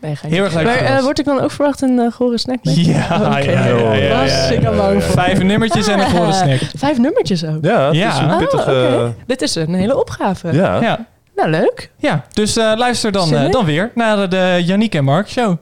Nee, 0.00 0.16
Heel 0.20 0.44
erg 0.44 0.54
leuk 0.54 0.64
Maar 0.64 0.76
eh, 0.76 0.86
glas. 0.86 1.02
word 1.02 1.18
ik 1.18 1.24
dan 1.24 1.40
ook 1.40 1.50
verwacht 1.50 1.82
een 1.82 2.12
gore 2.12 2.38
snack 2.38 2.64
mee? 2.64 2.84
Ja, 2.92 3.06
ja, 3.20 3.38
ja, 3.38 3.66
ja, 3.66 3.92
ja, 3.94 4.20
Was 4.22 4.30
ja, 4.32 4.44
ik 4.54 4.62
ja, 4.62 4.68
al 4.68 4.76
bang 4.76 4.94
ja. 4.94 5.00
voor. 5.00 5.14
Vijf 5.14 5.42
nummertjes 5.42 5.86
en 5.88 5.98
een 6.00 6.10
gore 6.10 6.32
snack. 6.32 6.58
Vijf 6.76 6.98
nummertjes 6.98 7.44
ook. 7.44 7.64
Ja, 7.64 7.86
het 7.86 7.94
Ja. 7.96 8.12
is 8.12 8.18
een 8.18 8.30
Oh, 8.30 8.36
pittige... 8.38 9.12
Dit 9.26 9.42
is 9.42 9.54
een 9.54 9.74
hele 9.74 9.98
opgave. 9.98 10.52
Ja. 10.52 11.06
Ja, 11.36 11.46
Nou, 11.46 11.50
leuk. 11.50 11.90
ja. 11.96 12.24
dus 12.32 12.56
eh, 12.56 12.72
luister 12.76 13.12
dan, 13.12 13.34
eh, 13.34 13.50
dan 13.50 13.64
weer 13.64 13.90
naar 13.94 14.28
de 14.28 14.62
Yannick 14.64 14.94
en 14.94 15.04
Mark 15.04 15.28
show. 15.28 15.56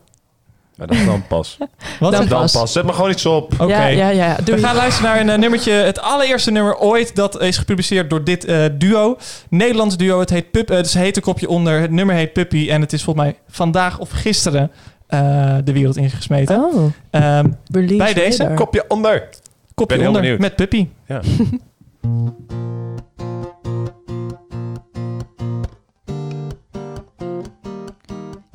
Ja, 0.76 0.86
dat 0.86 0.96
dan 1.06 1.26
pas. 1.26 1.56
Wat? 2.00 2.12
Dan 2.12 2.20
Oké. 2.20 2.28
Dan 2.28 2.38
pas. 2.40 2.52
pas. 2.52 2.72
Zet 2.72 2.84
maar 2.84 2.94
gewoon 2.94 3.10
iets 3.10 3.26
op. 3.26 3.52
Ja, 3.66 3.86
ja, 3.86 4.08
ja. 4.08 4.36
Doei. 4.44 4.60
We 4.60 4.66
gaan 4.66 4.76
luisteren 4.76 5.10
naar 5.10 5.20
een 5.20 5.28
eh, 5.30 5.38
nummertje, 5.38 5.72
het 5.72 6.00
allereerste 6.00 6.50
nummer 6.50 6.76
ooit. 6.78 7.16
Dat 7.16 7.40
is 7.42 7.56
gepubliceerd 7.58 8.10
door 8.10 8.24
dit 8.24 8.44
eh, 8.44 8.64
duo. 8.78 9.16
Nederlands 9.48 9.96
duo. 9.96 10.20
Het 10.20 10.30
heet 10.30 10.50
Pup, 10.50 10.70
eh, 10.70 10.76
het 10.76 10.86
is 10.86 10.94
een 10.94 11.00
hete 11.00 11.20
kopje 11.20 11.48
onder. 11.48 11.80
Het 11.80 11.90
nummer 11.90 12.14
heet 12.14 12.32
Puppy. 12.32 12.70
En 12.70 12.80
het 12.80 12.92
is 12.92 13.02
volgens 13.02 13.24
mij 13.24 13.36
vandaag 13.48 13.98
of 13.98 14.10
gisteren 14.10 14.70
eh, 15.06 15.56
de 15.64 15.72
wereld 15.72 15.96
ingesmeten. 15.96 16.56
Oh, 16.64 16.92
Ehm, 17.10 17.48
Bij 17.96 18.12
deze. 18.14 18.52
Kopje 18.54 18.84
onder. 18.88 19.28
kopje 19.74 20.06
onder 20.08 20.40
met 20.40 20.56
Puppy. 20.56 20.88
Ja. 21.06 21.20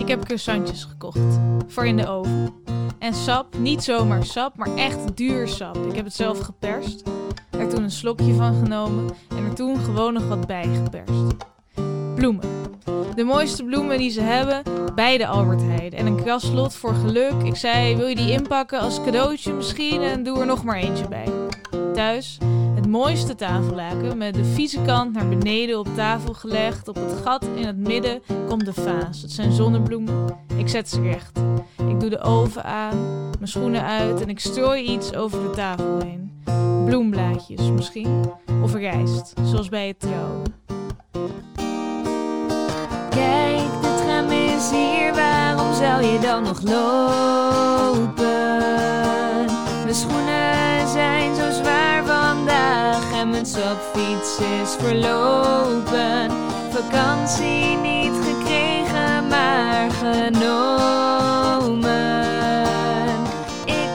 Ik 0.07 0.13
heb 0.13 0.25
croissantjes 0.25 0.83
gekocht. 0.83 1.39
Voor 1.67 1.85
in 1.85 1.97
de 1.97 2.07
oven. 2.07 2.53
En 2.99 3.13
sap, 3.13 3.57
niet 3.57 3.83
zomaar 3.83 4.25
sap, 4.25 4.57
maar 4.57 4.75
echt 4.75 5.17
duur 5.17 5.47
sap. 5.47 5.77
Ik 5.77 5.95
heb 5.95 6.05
het 6.05 6.13
zelf 6.13 6.39
geperst. 6.39 7.03
Er 7.49 7.69
toen 7.69 7.83
een 7.83 7.91
slokje 7.91 8.33
van 8.33 8.53
genomen 8.53 9.09
en 9.29 9.45
er 9.45 9.53
toen 9.53 9.77
gewoon 9.77 10.13
nog 10.13 10.27
wat 10.27 10.47
bij 10.47 10.69
geperst. 10.83 11.35
Bloemen. 12.15 12.49
De 13.15 13.23
mooiste 13.23 13.63
bloemen 13.63 13.97
die 13.97 14.09
ze 14.09 14.21
hebben 14.21 14.63
bij 14.95 15.17
de 15.17 15.27
Albert 15.27 15.61
Heijn. 15.61 15.93
En 15.93 16.05
een 16.05 16.23
kraslot 16.23 16.75
voor 16.75 16.93
geluk. 16.93 17.43
Ik 17.43 17.55
zei, 17.55 17.95
wil 17.95 18.07
je 18.07 18.15
die 18.15 18.31
inpakken 18.31 18.79
als 18.79 19.03
cadeautje 19.03 19.53
misschien? 19.53 20.01
En 20.01 20.23
doe 20.23 20.39
er 20.39 20.45
nog 20.45 20.63
maar 20.63 20.77
eentje 20.77 21.07
bij. 21.07 21.27
Thuis 21.93 22.37
het 22.87 22.95
mooiste 22.95 23.35
tafellaken 23.35 24.17
met 24.17 24.33
de 24.33 24.45
vieze 24.45 24.81
kant 24.81 25.13
naar 25.13 25.27
beneden 25.27 25.79
op 25.79 25.87
tafel 25.95 26.33
gelegd. 26.33 26.87
Op 26.87 26.95
het 26.95 27.13
gat 27.23 27.45
in 27.55 27.65
het 27.65 27.77
midden 27.77 28.21
komt 28.47 28.65
de 28.65 28.73
vaas. 28.73 29.21
Het 29.21 29.31
zijn 29.31 29.51
zonnebloemen. 29.51 30.25
Ik 30.57 30.69
zet 30.69 30.89
ze 30.89 31.01
recht. 31.01 31.39
Ik 31.89 31.99
doe 31.99 32.09
de 32.09 32.19
oven 32.19 32.63
aan, 32.63 32.97
mijn 33.37 33.47
schoenen 33.47 33.83
uit 33.83 34.21
en 34.21 34.29
ik 34.29 34.39
strooi 34.39 34.83
iets 34.83 35.13
over 35.13 35.41
de 35.41 35.49
tafel 35.49 35.99
heen. 35.99 36.41
Bloemblaadjes 36.85 37.71
misschien. 37.71 38.31
Of 38.63 38.73
rijst, 38.73 39.33
zoals 39.43 39.69
bij 39.69 39.87
het 39.87 39.99
trouwen. 39.99 40.43
Kijk, 43.09 43.81
de 43.81 44.01
tram 44.03 44.31
is 44.31 44.69
hier, 44.71 45.13
waarom 45.13 45.73
zou 45.73 46.03
je 46.03 46.19
dan 46.19 46.43
nog 46.43 46.61
lopen? 46.61 47.77
En 53.19 53.29
mijn 53.29 53.45
stapfiets 53.45 54.39
is 54.39 54.75
verlopen. 54.79 56.31
Vakantie 56.69 57.77
niet 57.77 58.13
gekregen, 58.25 59.27
maar 59.27 59.91
genomen. 59.91 60.67
Ik 63.65 63.89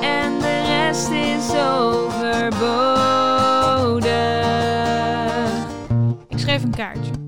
en 0.00 0.38
de 0.38 0.62
rest 0.66 1.08
is 1.10 1.50
overbodig. 1.50 2.50
Ik 6.28 6.38
schrijf 6.38 6.62
een 6.62 6.74
kaartje. 6.74 7.21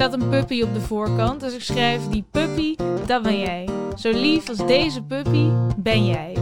Staat 0.00 0.12
een 0.12 0.28
puppy 0.28 0.62
op 0.62 0.74
de 0.74 0.80
voorkant, 0.80 1.40
dus 1.40 1.54
ik 1.54 1.62
schrijf 1.62 2.08
die 2.08 2.24
puppy, 2.30 2.74
dat 3.06 3.22
ben 3.22 3.38
jij. 3.38 3.68
Zo 3.96 4.10
lief 4.10 4.48
als 4.48 4.66
deze 4.66 5.02
puppy 5.02 5.48
ben 5.76 6.06
jij. 6.06 6.36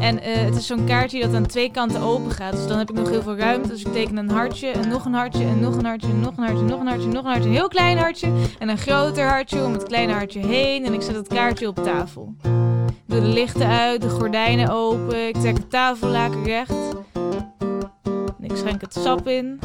En 0.00 0.22
eh, 0.22 0.34
het 0.34 0.56
is 0.56 0.66
zo'n 0.66 0.84
kaartje 0.84 1.20
dat 1.20 1.34
aan 1.34 1.46
twee 1.46 1.70
kanten 1.70 2.00
open 2.00 2.30
gaat, 2.30 2.52
dus 2.52 2.66
dan 2.66 2.78
heb 2.78 2.90
ik 2.90 2.96
nog 2.96 3.08
heel 3.08 3.22
veel 3.22 3.36
ruimte. 3.36 3.68
Dus 3.68 3.84
ik 3.84 3.92
teken 3.92 4.16
een 4.16 4.30
hartje 4.30 4.68
en 4.68 4.88
nog 4.88 5.04
een 5.04 5.12
hartje 5.12 5.44
en 5.44 5.60
nog 5.60 5.76
een 5.76 5.84
hartje 5.84 6.08
en 6.08 6.20
nog 6.20 6.36
een 6.36 6.44
hartje, 6.44 6.64
nog 6.64 6.80
een 6.80 6.86
hartje, 6.86 7.08
nog 7.08 7.24
een 7.24 7.30
hartje, 7.30 7.48
een 7.48 7.54
heel 7.54 7.68
klein 7.68 7.98
hartje 7.98 8.32
en 8.58 8.68
een 8.68 8.78
groter 8.78 9.28
hartje 9.28 9.64
om 9.64 9.72
het 9.72 9.82
kleine 9.82 10.12
hartje 10.12 10.46
heen. 10.46 10.84
En 10.84 10.94
ik 10.94 11.02
zet 11.02 11.14
het 11.14 11.28
kaartje 11.28 11.68
op 11.68 11.76
tafel. 11.76 12.34
Ik 12.86 12.94
doe 13.06 13.20
de 13.20 13.26
lichten 13.26 13.66
uit, 13.66 14.02
de 14.02 14.08
gordijnen 14.08 14.70
open, 14.70 15.28
ik 15.28 15.36
trek 15.36 15.56
het 15.56 15.70
tafellaken 15.70 16.44
recht. 16.44 16.74
En 18.38 18.44
ik 18.44 18.56
schenk 18.56 18.80
het 18.80 18.94
sap 18.94 19.28
in 19.28 19.60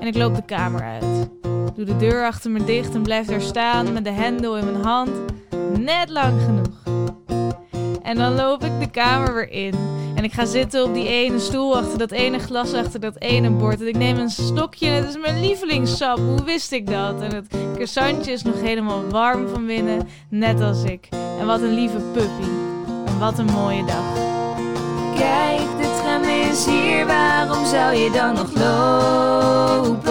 en 0.00 0.06
ik 0.06 0.16
loop 0.16 0.34
de 0.34 0.44
kamer 0.44 0.82
uit. 0.82 1.28
Doe 1.74 1.84
de 1.84 1.96
deur 1.96 2.26
achter 2.26 2.50
me 2.50 2.64
dicht 2.64 2.94
en 2.94 3.02
blijf 3.02 3.26
daar 3.26 3.40
staan 3.40 3.92
met 3.92 4.04
de 4.04 4.10
hendel 4.10 4.56
in 4.56 4.64
mijn 4.64 4.84
hand. 4.84 5.10
Net 5.78 6.10
lang 6.10 6.40
genoeg. 6.42 6.94
En 8.02 8.16
dan 8.16 8.34
loop 8.34 8.64
ik 8.64 8.80
de 8.80 8.90
kamer 8.90 9.34
weer 9.34 9.50
in. 9.50 9.74
En 10.14 10.24
ik 10.24 10.32
ga 10.32 10.44
zitten 10.44 10.84
op 10.84 10.94
die 10.94 11.08
ene 11.08 11.38
stoel 11.38 11.76
achter 11.76 11.98
dat 11.98 12.10
ene 12.10 12.38
glas, 12.38 12.72
achter 12.72 13.00
dat 13.00 13.20
ene 13.20 13.50
bord. 13.50 13.80
En 13.80 13.88
ik 13.88 13.96
neem 13.96 14.18
een 14.18 14.30
stokje 14.30 14.86
en 14.86 14.94
het 14.94 15.08
is 15.08 15.18
mijn 15.20 15.40
lievelingssap. 15.40 16.18
Hoe 16.18 16.44
wist 16.44 16.72
ik 16.72 16.86
dat? 16.86 17.20
En 17.20 17.34
het 17.34 17.46
croissantje 17.74 18.32
is 18.32 18.42
nog 18.42 18.60
helemaal 18.60 19.08
warm 19.10 19.48
van 19.48 19.66
binnen, 19.66 20.08
net 20.28 20.60
als 20.60 20.82
ik. 20.84 21.08
En 21.38 21.46
wat 21.46 21.60
een 21.60 21.74
lieve 21.74 21.98
puppy. 22.12 22.48
En 23.06 23.18
wat 23.18 23.38
een 23.38 23.52
mooie 23.52 23.84
dag. 23.84 24.14
Kijk, 25.16 25.60
de 25.80 25.95
is 26.24 26.66
hier, 26.66 27.06
waarom 27.06 27.66
zou 27.66 27.94
je 27.94 28.10
dan 28.10 28.34
nog 28.34 28.48
lopen? 28.54 30.06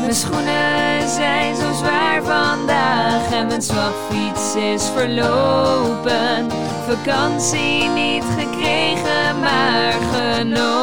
Mijn 0.00 0.14
schoenen 0.14 1.08
zijn 1.08 1.56
zo 1.56 1.72
zwaar 1.72 2.22
vandaag 2.22 3.32
en 3.32 3.46
mijn 3.46 3.62
swapfiets 3.62 4.54
is 4.54 4.84
verlopen. 4.94 6.50
Vakantie 6.88 7.88
niet 7.88 8.24
gekregen, 8.38 9.40
maar 9.40 9.92
genomen. 10.12 10.82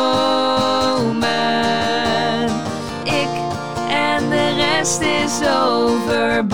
Ik 3.03 3.29
en 3.89 4.29
de 4.29 4.55
rest 4.55 5.01
is 5.01 5.39
overbodig. 5.47 6.49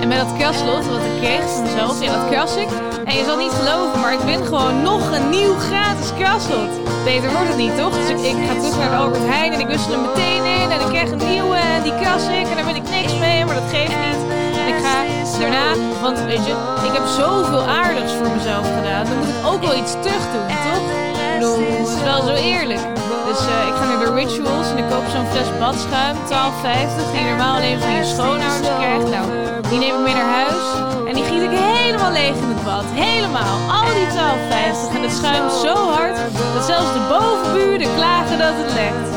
En 0.00 0.08
met 0.08 0.18
dat 0.18 0.36
kraslot 0.38 0.86
wat 0.86 1.00
ik 1.00 1.20
kreeg 1.20 1.48
van 1.48 1.62
mezelf, 1.62 2.02
ja, 2.02 2.28
dat 2.30 2.56
ik. 2.56 2.87
En 3.08 3.16
je 3.16 3.24
zal 3.24 3.36
niet 3.36 3.52
geloven, 3.52 4.00
maar 4.00 4.12
ik 4.12 4.20
win 4.20 4.44
gewoon 4.44 4.82
nog 4.82 5.10
een 5.10 5.30
nieuw 5.30 5.54
gratis 5.54 6.12
kraslot. 6.18 6.72
Beter 7.04 7.30
wordt 7.32 7.48
het 7.48 7.56
niet, 7.56 7.76
toch? 7.76 7.94
Dus 7.94 8.08
ik, 8.08 8.36
ga 8.46 8.54
terug 8.54 8.78
naar 8.78 8.90
de 8.90 8.96
Albert 8.96 9.24
Heijn 9.24 9.52
en 9.52 9.60
ik 9.60 9.66
wissel 9.66 9.92
hem 9.92 10.00
meteen 10.00 10.44
in. 10.44 10.70
En 10.70 10.80
ik 10.80 10.86
krijg 10.86 11.10
een 11.10 11.28
nieuwe 11.30 11.56
en 11.56 11.82
die 11.82 11.94
kras 12.00 12.24
ik. 12.28 12.46
En 12.50 12.56
daar 12.56 12.64
wil 12.64 12.74
ik 12.74 12.88
niks 12.90 13.18
mee, 13.18 13.44
maar 13.44 13.54
dat 13.54 13.70
geeft 13.70 13.96
niet. 14.06 14.22
En 14.60 14.68
ik 14.74 14.78
ga 14.84 14.96
daarna, 15.38 15.74
want 16.02 16.18
weet 16.20 16.46
je, 16.46 16.54
ik 16.88 16.92
heb 16.92 17.06
zoveel 17.06 17.66
aardigs 17.66 18.12
voor 18.12 18.30
mezelf 18.36 18.66
gedaan. 18.76 19.04
Dan 19.04 19.18
moet 19.18 19.28
ik 19.28 19.46
ook 19.46 19.62
wel 19.62 19.76
iets 19.76 19.92
terug 19.92 20.24
doen, 20.32 20.48
toch? 20.48 21.07
Het 21.38 21.88
is 21.88 22.02
wel 22.02 22.22
zo 22.22 22.34
eerlijk. 22.34 22.80
Dus 23.26 23.40
eh, 23.46 23.66
ik 23.70 23.74
ga 23.74 23.84
naar 23.84 24.04
de 24.04 24.12
Rituals 24.14 24.70
en 24.70 24.78
ik 24.78 24.84
koop 24.90 25.06
zo'n 25.12 25.26
fles 25.26 25.48
badschuim, 25.58 26.16
12,50, 26.16 27.12
die 27.12 27.24
normaal 27.24 27.56
alleen 27.56 27.80
van 27.80 27.92
je 27.92 28.04
schoonouders 28.04 28.74
krijgt. 28.78 29.10
Nou, 29.10 29.26
die 29.68 29.78
neem 29.78 29.94
ik 29.94 30.00
mee 30.00 30.14
naar 30.14 30.32
huis 30.40 30.64
en 31.08 31.14
die 31.14 31.24
giet 31.24 31.42
ik 31.42 31.50
helemaal 31.50 32.12
leeg 32.12 32.36
in 32.44 32.48
het 32.54 32.64
bad. 32.64 32.84
Helemaal. 32.86 33.56
Al 33.76 33.84
die 33.98 34.06
12,50. 34.06 34.96
En 34.96 35.02
het 35.02 35.12
schuimt 35.12 35.52
zo 35.52 35.74
hard 35.90 36.16
dat 36.54 36.64
zelfs 36.64 36.92
de 36.92 37.02
bovenburen 37.08 37.94
klagen 37.94 38.38
dat 38.38 38.54
het 38.60 38.72
lekt. 38.80 39.10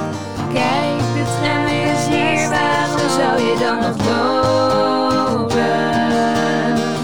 Kijk, 0.54 1.02
de 1.18 1.26
tram 1.38 1.66
is 1.66 2.02
hier, 2.14 2.50
waarom 2.50 3.10
zou 3.20 3.34
je 3.48 3.56
dan 3.66 3.78
nog 3.86 3.98
lopen? 4.10 5.60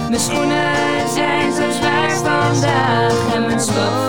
Mijn 0.09 0.21
schoenen 0.27 1.09
zijn 1.13 1.51
zo 1.53 1.65
zwaar 1.79 2.11
vandaag 2.11 3.33
en 3.33 3.41
mijn 3.45 3.59
swapfiets 3.59 4.06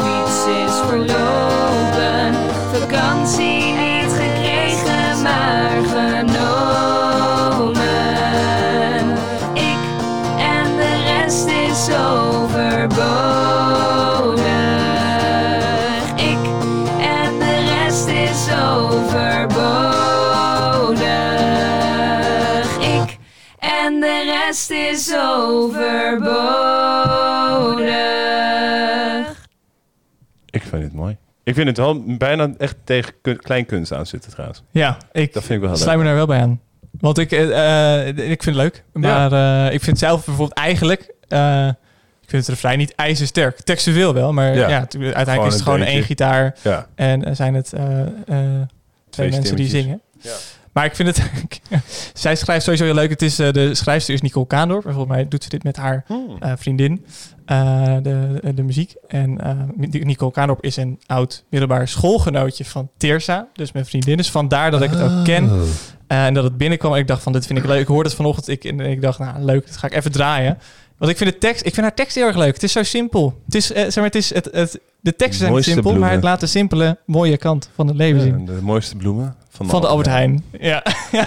rest 24.59 24.71
is 24.71 25.15
overbodig. 27.99 29.47
Ik 30.51 30.63
vind 30.63 30.83
het 30.83 30.93
mooi. 30.93 31.17
Ik 31.45 31.55
vind 31.55 31.67
het 31.69 31.77
wel 31.77 32.03
bijna 32.07 32.51
echt 32.59 32.77
tegen 32.85 33.13
kun- 33.23 33.41
kleinkunst 33.41 33.93
aan 33.93 34.07
zitten 34.07 34.31
trouwens. 34.31 34.63
Ja, 34.71 34.97
ik 35.13 35.33
Dat 35.33 35.43
vind 35.43 35.55
ik 35.55 35.61
wel 35.61 35.69
heel 35.69 35.79
sluit 35.79 35.99
me 35.99 36.05
daar 36.05 36.15
wel 36.15 36.27
bij 36.27 36.41
aan. 36.41 36.61
Want 37.01 37.19
ik, 37.19 37.33
eh, 37.33 37.99
eh, 38.01 38.07
ik 38.09 38.43
vind 38.43 38.45
het 38.45 38.55
leuk. 38.55 38.85
Maar 38.93 39.33
eh, 39.67 39.75
ik 39.75 39.83
vind 39.83 39.99
zelf 39.99 40.25
bijvoorbeeld 40.25 40.59
eigenlijk... 40.59 41.15
eh, 41.29 41.67
ik 42.23 42.29
vind 42.35 42.47
het 42.47 42.55
refrein 42.55 42.79
niet 42.79 42.95
ijzersterk. 42.95 43.61
Textueel 43.61 44.15
wel, 44.15 44.33
maar 44.33 44.55
Ja. 44.55 44.67
uiteindelijk 44.69 45.29
Gewoon 45.31 45.47
is 45.47 45.55
het 45.55 45.63
gewoon 45.63 45.81
één 45.83 46.03
gitaar. 46.03 46.55
Ja. 46.63 46.87
En 46.95 47.37
zijn 47.37 47.55
het 47.55 47.73
eh, 47.73 48.01
eh, 48.01 48.07
twee 49.11 49.31
mensen 49.31 49.57
die 49.57 49.69
zingen. 49.69 50.01
Ja. 50.21 50.33
Maar 50.73 50.85
ik 50.85 50.95
vind 50.95 51.17
het... 51.17 51.31
zij 52.15 52.37
schrijft 52.37 52.65
sowieso 52.65 52.85
heel 52.85 52.95
leuk. 52.95 53.11
Het 53.11 53.23
is, 53.23 53.39
eh, 53.39 53.53
de 53.53 53.75
schrijfster 53.75 54.15
is 54.15 54.21
Nicole 54.23 54.47
Kaandorp. 54.47 54.87
En 54.87 54.93
volgens 54.93 55.15
mij 55.15 55.29
doet 55.29 55.43
ze 55.43 55.49
dit 55.49 55.63
met 55.65 55.77
haar 55.77 56.05
Hmm. 56.07 56.37
eh, 56.41 56.53
vriendin. 56.57 57.05
eh, 57.47 57.97
de, 58.03 58.41
de 58.55 58.63
muziek. 58.63 58.95
En 59.09 59.39
Nicole 59.77 60.33
Kaandorp 60.33 60.63
is 60.65 60.77
een 60.77 61.01
oud 61.07 61.45
middelbaar 61.51 61.89
schoolgenootje 61.89 62.65
van 62.65 62.91
Teersa. 62.97 63.49
Dus 63.53 63.73
mijn 63.73 63.87
vriendin. 63.87 64.17
Dus 64.17 64.31
vandaar 64.31 64.71
dat 64.71 64.83
ik 64.83 64.91
het 64.91 65.01
ook 65.01 65.25
ken. 65.25 65.45
Oh. 65.45 65.61
Eh, 66.07 66.27
en 66.27 66.35
dat 66.35 66.45
het 66.45 66.57
binnenkwam. 66.57 66.93
En 66.93 66.99
ik 66.99 67.07
dacht 67.07 67.23
van, 67.23 67.33
dit 67.33 67.47
vind 67.47 67.59
ik 67.59 67.65
leuk. 67.67 67.81
Ik 67.81 67.87
hoorde 67.87 68.09
het 68.09 68.17
vanochtend. 68.17 68.49
Ik, 68.49 68.65
en 68.65 68.81
ik 68.81 69.01
dacht, 69.03 69.19
nou 69.19 69.43
leuk, 69.43 69.67
dat 69.67 69.77
ga 69.77 69.87
ik 69.87 69.95
even 69.95 70.13
draaien. 70.13 70.59
Want 70.99 71.11
ik 71.11 71.17
vind, 71.17 71.31
de 71.31 71.39
tekst, 71.39 71.67
ik 71.67 71.75
vind 71.75 71.87
haar 71.87 71.95
tekst 71.95 72.15
heel 72.15 72.27
erg 72.27 72.37
leuk. 72.37 72.55
Het 72.55 72.63
is 72.63 72.73
zo 72.73 72.83
simpel. 72.83 73.41
Het 73.45 73.55
is, 73.55 73.73
eh, 73.73 73.83
zeg 73.83 73.95
maar, 73.95 74.05
het 74.05 74.15
is 74.15 74.35
het, 74.35 74.49
het, 74.53 74.81
de 75.01 75.17
teksten 75.17 75.47
zijn 75.47 75.63
simpel, 75.63 75.95
maar 75.95 76.11
het 76.11 76.23
laat 76.23 76.41
de 76.41 76.47
simpele, 76.47 76.99
mooie 77.07 77.37
kant 77.37 77.71
van 77.75 77.87
het 77.87 77.97
leven 77.97 78.21
zien. 78.21 78.47
De 78.47 78.59
mooiste 78.63 78.97
bloemen 78.97 79.37
van 79.51 79.67
de, 79.67 79.73
Van 79.73 79.81
de 79.81 79.87
Albert 79.87 80.09
Heijn. 80.09 80.45
Ja, 80.61 80.83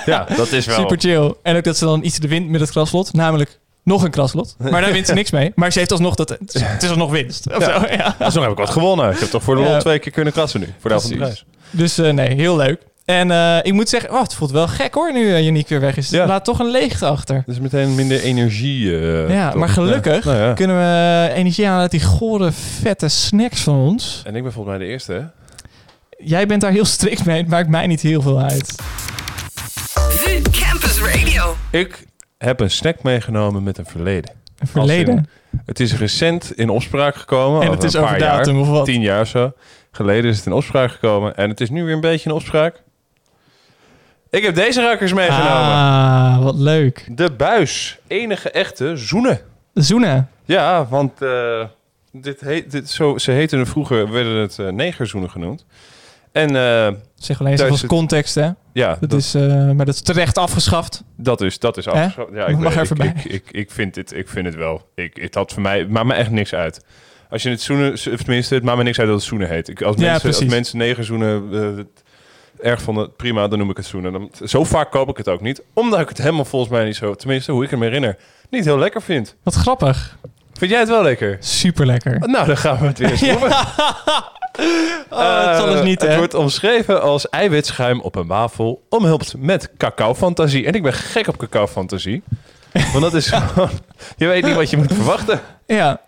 Ja, 0.06 0.28
dat 0.38 0.52
is 0.52 0.66
wel. 0.66 0.76
super 0.78 0.98
chill. 1.00 1.34
En 1.44 1.56
ook 1.56 1.64
dat 1.64 1.78
ze 1.78 1.86
dan 1.86 2.04
iets 2.04 2.20
de 2.20 2.28
wint 2.28 2.50
met 2.50 2.62
het 2.62 2.70
kraslot. 2.70 3.14
Namelijk 3.14 3.60
nog 3.84 4.04
een 4.04 4.12
kraslot. 4.12 4.56
Maar 4.58 4.82
daar 4.82 4.92
wint 4.92 5.08
ze 5.08 5.14
niks 5.14 5.32
mee. 5.32 5.52
Maar 5.56 5.72
ze 5.72 5.80
heeft 5.80 5.92
alsnog 5.92 6.16
dat... 6.16 6.30
Het 6.30 6.56
is, 6.84 6.90
alsnog 6.90 7.12
winst. 7.12 7.48
Of 7.56 7.66
Ja. 7.68 7.80
zo, 7.80 7.86
ja. 7.94 8.16
Heb 8.42 8.52
ik 8.52 8.58
wat 8.58 8.70
gewonnen. 8.70 9.12
Ik 9.12 9.20
heb 9.20 9.30
toch 9.30 9.44
voor 9.44 9.56
de 9.56 9.62
Ja. 9.62 9.70
lol 9.72 9.80
twee 9.80 10.00
keer 10.00 10.12
kunnen 10.12 10.34
krassen 10.34 10.60
nu. 10.60 10.68
Voor 10.80 10.90
de 10.90 11.16
prijs. 11.18 11.46
Dus 11.72 11.98
eh, 11.98 12.12
nee, 12.14 12.34
heel 12.36 12.56
leuk. 12.56 12.82
En 13.12 13.32
eh, 13.32 13.58
ik 13.62 13.74
moet 13.74 13.90
zeggen, 13.90 14.12
oh, 14.12 14.22
het 14.22 14.34
voelt 14.34 14.52
wel 14.52 14.68
gek 14.68 14.94
hoor, 14.94 15.14
nu 15.14 15.22
uh, 15.22 15.42
Janiek 15.44 15.68
weer 15.68 15.80
weg 15.80 15.98
is. 15.98 16.10
Ja. 16.10 16.20
Het 16.20 16.28
laat 16.28 16.46
toch 16.46 16.60
een 16.60 16.72
leegte 16.72 17.06
achter. 17.06 17.44
Dus 17.46 17.60
meteen 17.60 17.96
minder 17.96 18.22
energie. 18.22 19.00
eh, 19.00 19.30
ja, 19.30 19.50
toch? 19.50 19.60
maar 19.60 19.70
gelukkig 19.70 20.24
Ja. 20.24 20.32
Nou 20.32 20.44
ja. 20.44 20.54
kunnen 20.54 20.78
we 20.78 21.34
energie 21.34 21.68
aan 21.68 21.80
uit 21.80 21.92
die 21.92 22.04
gore, 22.04 22.52
vette 22.52 23.08
snacks 23.08 23.62
van 23.62 23.76
ons. 23.76 24.22
En 24.26 24.36
ik 24.36 24.44
ben 24.44 24.52
volgens 24.52 24.78
mij 24.78 24.86
de 24.86 24.92
eerste, 24.92 25.14
hè? 25.14 25.22
Jij 26.18 26.46
bent 26.46 26.62
daar 26.62 26.72
heel 26.72 26.86
strikt 26.86 27.26
mee. 27.26 27.38
Het 27.38 27.48
maakt 27.48 27.70
mij 27.70 27.88
niet 27.88 28.02
heel 28.02 28.22
veel 28.22 28.42
uit. 28.42 28.76
Campus 30.52 31.02
Radio. 31.02 31.56
Ik 31.72 32.06
heb 32.38 32.60
een 32.60 32.72
snack 32.72 33.04
meegenomen 33.04 33.64
met 33.64 33.78
een 33.78 33.86
verleden. 33.86 34.32
Een 34.60 34.68
verleden. 34.68 35.30
Het 35.66 35.80
is 35.80 35.98
recent 35.98 36.52
in 36.56 36.70
opspraak 36.70 37.16
gekomen. 37.16 37.62
En 37.62 37.72
het 37.72 37.84
is 37.84 37.94
een 37.94 38.02
over 38.02 38.12
paar 38.12 38.22
jaar, 38.22 38.38
datum 38.38 38.60
of 38.60 38.68
wat? 38.68 38.86
Tien 38.86 39.02
jaar 39.02 39.22
of 39.22 39.28
zo. 39.28 39.54
Geleden 39.92 40.30
is 40.32 40.38
het 40.38 40.46
in 40.46 40.54
opspraak 40.54 40.92
gekomen. 40.92 41.36
En 41.36 41.50
het 41.50 41.62
is 41.62 41.70
nu 41.70 41.84
weer 41.84 41.94
een 41.94 42.02
beetje 42.02 42.30
in 42.30 42.36
opspraak. 42.36 42.82
Ik 44.32 44.44
heb 44.44 44.56
deze 44.56 44.82
ruikers 44.82 45.14
meegenomen. 45.14 45.52
Ah, 45.54 46.44
wat 46.44 46.56
leuk. 46.58 47.08
De 47.12 47.32
buis. 47.32 48.00
Enige 48.08 48.52
echte 48.52 48.98
zoenen. 48.98 49.40
Zoenen. 49.74 50.30
Ja, 50.46 50.86
want 50.88 51.22
eh, 51.22 51.66
dit 52.12 52.42
heet, 52.42 52.72
dit, 52.72 52.90
zo, 52.90 53.18
ze 53.18 53.32
heten 53.32 53.68
vroeger, 53.68 54.12
werden 54.12 54.36
het 54.36 54.60
eh, 54.60 54.68
negerzoenen 54.68 55.30
genoemd. 55.30 55.66
En 56.32 56.56
eh, 56.56 56.92
Zeg 57.16 57.40
alleen 57.40 57.52
eens 57.52 57.62
als 57.62 57.86
context, 57.86 58.36
hè. 58.36 58.50
ja, 58.74 58.98
Dat, 59.00 59.10
dat, 59.10 59.20
is, 59.20 59.34
maar 59.76 59.86
dat 59.86 59.96
is 59.96 60.02
terecht 60.02 60.38
afgeschaft. 60.38 61.04
dat 61.18 61.42
is, 61.42 61.60
dat 61.60 61.78
is 61.78 61.86
Hè? 61.86 61.92
afgeschaft. 61.92 62.30
Ja, 62.34 62.46
ik, 62.48 62.58
Mag 62.58 62.76
er 62.76 62.82
ik, 62.82 62.84
even 62.92 63.06
ik, 63.06 63.24
ik, 63.24 63.52
ik, 63.52 63.72
vind 63.72 63.94
dit, 63.94 64.14
ik 64.14 64.28
vind 64.30 64.46
het 64.46 64.56
wel. 64.56 64.90
Ik, 64.96 65.18
het 65.22 65.36
had 65.36 65.54
voor 65.54 65.62
mij, 65.62 65.80
het 65.80 65.90
maakt 65.90 66.08
me 66.08 66.14
echt 66.14 66.30
niks 66.32 66.54
uit. 66.54 66.86
Als 67.30 67.44
je 67.44 67.50
het 67.50 67.62
zoenen, 67.62 67.92
of 67.94 68.02
tenminste, 68.24 68.56
het 68.56 68.64
maakt 68.64 68.78
me 68.78 68.84
niks 68.84 69.00
uit 69.00 69.08
dat 69.08 69.18
het 69.18 69.26
zoenen 69.28 69.50
heet. 69.50 69.68
Ik, 69.68 69.82
als, 69.82 69.96
Ja, 69.96 70.12
mensen, 70.12 70.28
als 70.30 70.46
mensen 70.46 70.78
negerzoenen 70.78 71.50
erg 72.62 72.82
vonden, 72.82 73.16
prima, 73.16 73.48
dan 73.48 73.60
noem 73.60 73.70
ik 73.70 73.78
het 73.78 73.86
zoenen. 73.86 74.12
Dan, 74.12 74.32
zo 74.46 74.64
vaak 74.64 74.92
koop 74.92 75.10
ik 75.10 75.18
het 75.18 75.28
ook 75.30 75.42
niet, 75.42 75.62
omdat 75.74 76.00
ik 76.00 76.10
het 76.10 76.18
helemaal 76.18 76.46
volgens 76.46 76.72
mij 76.72 76.86
niet 76.86 76.96
zo, 76.96 77.16
tenminste 77.16 77.52
hoe 77.52 77.64
ik 77.64 77.70
hem 77.70 77.82
herinner, 77.82 78.18
niet 78.50 78.66
heel 78.66 78.78
lekker 78.78 79.02
vind. 79.02 79.36
Wat 79.44 79.54
grappig. 79.54 80.18
Vind 80.54 80.72
jij 80.72 80.80
het 80.80 80.90
wel 80.90 81.04
lekker? 81.04 81.38
Super 81.40 81.86
lekker. 81.86 82.20
Nou, 82.20 82.46
dan 82.48 82.58
gaan 82.58 82.78
we 82.80 82.86
het 82.86 82.98
weer 82.98 83.10
eens. 83.22 83.22
Oh, 85.10 85.46
dat 85.46 85.56
zal 85.58 85.66
dus 85.66 85.76
Eh, 85.80 85.84
niet, 85.84 86.02
Het 86.02 86.16
wordt 86.16 86.34
omschreven 86.34 87.02
als 87.02 87.30
eiwitschuim 87.30 88.02
op 88.02 88.16
een 88.16 88.28
wafel, 88.28 88.86
omhulpt 88.90 89.34
met 89.38 89.70
cacao-fantasie. 89.78 90.66
En 90.66 90.74
ik 90.74 90.84
ben 90.84 90.94
gek 90.94 91.28
op 91.28 91.38
cacao-fantasie. 91.38 92.24
Want 92.74 93.02
dat 93.02 93.14
is 93.14 93.28
gewoon... 93.32 93.70
Je 94.18 94.28
weet 94.28 94.44
niet 94.46 94.56
wat 94.56 94.70
je 94.70 94.78
moet 94.78 94.94
verwachten. 94.94 95.40
Ja. 95.68 96.02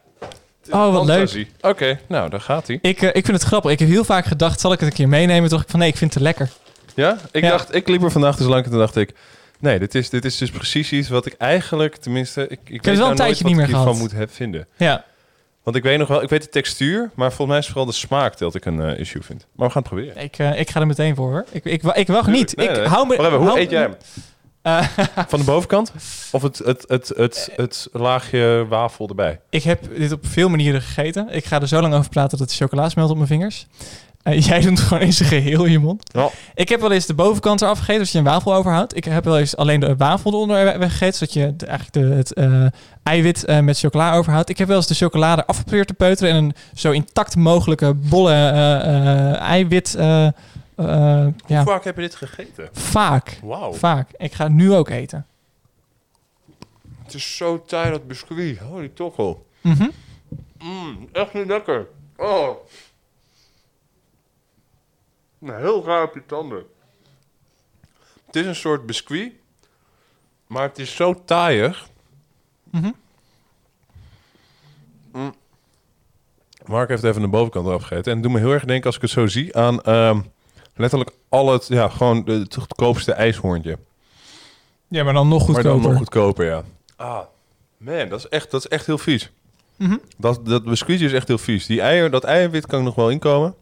Oh, 0.71 0.93
wat 0.93 1.05
leuk. 1.05 1.47
Oké, 1.61 1.99
nou, 2.07 2.29
daar 2.29 2.41
gaat 2.41 2.67
hij. 2.67 2.79
Ik, 2.81 3.01
eh, 3.01 3.07
ik 3.07 3.25
vind 3.25 3.37
het 3.37 3.43
grappig. 3.43 3.71
Ik 3.71 3.79
heb 3.79 3.87
heel 3.87 4.03
vaak 4.03 4.25
gedacht, 4.25 4.59
zal 4.59 4.71
ik 4.73 4.79
het 4.79 4.89
een 4.89 4.95
keer 4.95 5.09
meenemen? 5.09 5.49
Toch 5.49 5.61
ik 5.61 5.69
van, 5.69 5.79
nee, 5.79 5.89
ik 5.89 5.97
vind 5.97 6.13
het 6.13 6.19
te 6.23 6.29
lekker. 6.29 6.49
Ja? 6.95 7.17
Ik 7.31 7.43
Ja. 7.43 7.49
dacht, 7.49 7.75
ik 7.75 7.87
liep 7.87 8.03
er 8.03 8.11
vandaag 8.11 8.35
dus 8.35 8.47
lang 8.47 8.63
en 8.63 8.69
toen 8.69 8.79
dacht 8.79 8.95
ik... 8.95 9.13
Nee, 9.59 9.79
dit 9.79 9.95
is, 9.95 10.09
dit 10.09 10.25
is 10.25 10.37
dus 10.37 10.49
precies 10.51 10.91
iets 10.91 11.09
wat 11.09 11.25
ik 11.25 11.33
eigenlijk, 11.37 11.95
tenminste... 11.95 12.41
Ik, 12.47 12.59
ik 12.63 12.83
weet 12.83 12.83
wel 12.83 12.93
een 12.93 12.99
nou 12.99 13.15
tijdje 13.15 13.43
niet 13.43 13.53
ik 13.53 13.59
meer 13.59 13.67
gehad. 13.67 13.95
moet 13.97 14.11
he- 14.11 14.27
vinden. 14.27 14.67
Ja. 14.77 15.05
Want 15.63 15.75
ik 15.75 15.83
weet 15.83 15.97
nog 15.97 16.07
wel, 16.07 16.21
ik 16.23 16.29
weet 16.29 16.41
de 16.43 16.49
textuur, 16.49 17.09
maar 17.15 17.27
volgens 17.27 17.47
mij 17.49 17.57
is 17.57 17.65
vooral 17.65 17.85
de 17.85 17.91
smaak 17.91 18.37
dat 18.37 18.55
ik 18.55 18.65
een 18.65 18.81
eh, 18.81 18.99
issue 18.99 19.21
vind. 19.21 19.45
Maar 19.55 19.67
we 19.67 19.73
gaan 19.73 19.81
het 19.83 19.91
proberen. 19.91 20.23
Ik, 20.23 20.37
eh, 20.37 20.59
ik 20.59 20.69
ga 20.69 20.79
er 20.79 20.87
meteen 20.87 21.15
voor, 21.15 21.31
hoor. 21.31 21.45
Ik, 21.51 21.65
ik, 21.65 21.83
ik 21.83 22.07
wacht 22.07 22.27
niet. 22.27 22.55
Nee, 22.55 22.67
ik 22.69 22.75
nee. 22.75 22.85
hou 22.87 23.07
me... 23.07 23.13
Even, 23.19 23.33
hoe 23.37 23.45
hou- 23.47 23.59
eet 23.59 23.69
jij 23.69 23.81
hem? 23.81 23.95
Eh, 24.63 24.81
Van 25.27 25.39
de 25.39 25.45
bovenkant? 25.45 25.91
Of 26.31 26.41
het, 26.41 26.57
het, 26.65 26.83
het, 26.87 27.11
het, 27.15 27.49
het 27.55 27.87
laagje 27.91 28.65
wafel 28.69 29.07
erbij? 29.07 29.39
ik 29.49 29.63
heb 29.63 29.97
dit 29.97 30.11
op 30.11 30.25
veel 30.27 30.49
manieren 30.49 30.81
gegeten. 30.81 31.27
Ik 31.29 31.45
ga 31.45 31.61
er 31.61 31.67
zo 31.67 31.81
lang 31.81 31.93
over 31.93 32.09
praten 32.09 32.37
dat 32.37 32.49
de 32.49 32.55
chocola 32.55 32.89
smelt 32.89 33.09
op 33.09 33.15
mijn 33.15 33.27
vingers. 33.27 33.65
Eh, 34.23 34.41
jij 34.41 34.59
doet 34.59 34.69
het 34.69 34.79
gewoon 34.79 35.03
in 35.03 35.13
zijn 35.13 35.29
geheel 35.29 35.63
in 35.63 35.71
je 35.71 35.79
mond. 35.79 36.09
Ja. 36.13 36.29
Ik 36.55 36.69
heb 36.69 36.79
wel 36.81 36.91
eens 36.91 37.05
de 37.05 37.13
bovenkant 37.13 37.61
eraf 37.61 37.77
gegeten, 37.77 37.99
als 37.99 38.11
je 38.11 38.17
een 38.17 38.23
wafel 38.23 38.53
overhoudt. 38.55 38.95
Ik 38.95 39.03
heb 39.03 39.23
wel 39.23 39.37
eens 39.39 39.55
alleen 39.57 39.79
de 39.79 39.95
wafel 39.95 40.31
eronder 40.31 40.79
weggegeten, 40.79 41.13
zodat 41.17 41.33
je 41.33 41.55
de- 41.55 41.65
eigenlijk 41.65 42.07
de, 42.07 42.15
het 42.15 42.33
eh, 42.33 42.65
eiwit 43.03 43.45
eh, 43.45 43.59
met 43.59 43.79
chocola 43.79 44.13
overhoudt. 44.15 44.49
Ik 44.49 44.57
heb 44.57 44.67
wel 44.67 44.77
eens 44.77 44.87
de 44.87 44.93
chocolade 44.95 45.45
afgeprobeerd 45.45 45.87
te 45.87 45.93
peuteren 45.93 46.31
en 46.33 46.43
een 46.43 46.55
zo 46.73 46.91
intact 46.91 47.35
mogelijke 47.35 47.93
bolle 47.93 48.31
eh, 48.33 48.75
eh, 48.75 49.39
eiwit... 49.41 49.97
eh, 50.75 51.25
eh, 51.25 51.33
ja, 51.45 51.57
Hoe 51.63 51.65
vaak 51.71 51.83
heb 51.83 51.95
je 51.95 52.01
dit 52.01 52.15
gegeten? 52.15 52.69
vaak. 52.71 53.39
Wauw. 53.43 53.73
Vaak. 53.73 54.09
Ik 54.17 54.33
ga 54.33 54.43
het 54.43 54.53
nu 54.53 54.73
ook 54.73 54.89
eten. 54.89 55.27
Het 57.03 57.13
is 57.13 57.37
zo 57.37 57.61
taai 57.63 57.91
dat 57.91 58.07
biscuit. 58.07 58.59
Holy 58.59 58.87
tokkel. 58.89 59.47
Mhm. 59.61 59.89
Mm, 60.59 61.09
echt 61.11 61.33
niet 61.33 61.47
lekker. 61.47 61.87
Oh. 62.17 62.49
Nou, 65.39 65.61
heel 65.61 65.85
raar 65.85 66.03
op 66.03 66.13
je 66.13 66.25
tanden. 66.25 66.63
Het 68.25 68.35
is 68.35 68.45
een 68.45 68.55
soort 68.55 68.85
biscuit. 68.85 69.33
Maar 70.47 70.63
het 70.63 70.79
is 70.79 70.95
zo 70.95 71.23
taaiig. 71.25 71.89
Mhm. 72.71 72.91
Mm. 75.11 75.33
Mark 76.65 76.89
heeft 76.89 77.03
even 77.03 77.21
de 77.21 77.27
bovenkant 77.27 77.67
eraf 77.67 77.81
gegeten. 77.81 78.11
En 78.11 78.11
het 78.17 78.23
doet 78.23 78.31
me 78.31 78.39
heel 78.39 78.51
erg 78.51 78.65
denken 78.65 78.85
als 78.85 78.95
ik 78.95 79.01
het 79.01 79.09
zo 79.11 79.27
zie 79.27 79.55
aan 79.57 79.81
ehm, 79.81 80.21
letterlijk 80.75 81.11
al 81.29 81.51
het, 81.51 81.67
ja, 81.67 81.89
gewoon 81.89 82.23
de- 82.25 82.31
het 82.31 82.55
goedkoopste 82.55 83.11
ijshoorntje. 83.13 83.77
Ja, 84.87 85.03
maar 85.03 85.13
dan 85.13 85.27
nog 85.27 85.47
Maar 85.47 85.63
dan 85.63 85.71
goedkoper. 85.71 85.89
nog 85.89 85.97
goedkoper, 85.97 86.45
ja. 86.45 86.63
Ah, 86.95 87.19
man, 87.77 88.09
dat 88.09 88.19
is 88.19 88.27
echt, 88.27 88.51
dat 88.51 88.61
is 88.65 88.67
echt 88.67 88.85
heel 88.85 88.97
vies. 88.97 89.31
Mhm. 89.75 89.97
Dat, 90.17 90.45
dat 90.45 90.63
biscuitje 90.63 91.05
is 91.05 91.13
echt 91.13 91.27
heel 91.27 91.37
vies. 91.37 91.65
Die 91.65 91.81
eier, 91.81 92.11
dat 92.11 92.23
eierwit 92.23 92.65
kan 92.67 92.79
ik 92.79 92.85
nog 92.85 92.95
wel 92.95 93.09
inkomen. 93.09 93.55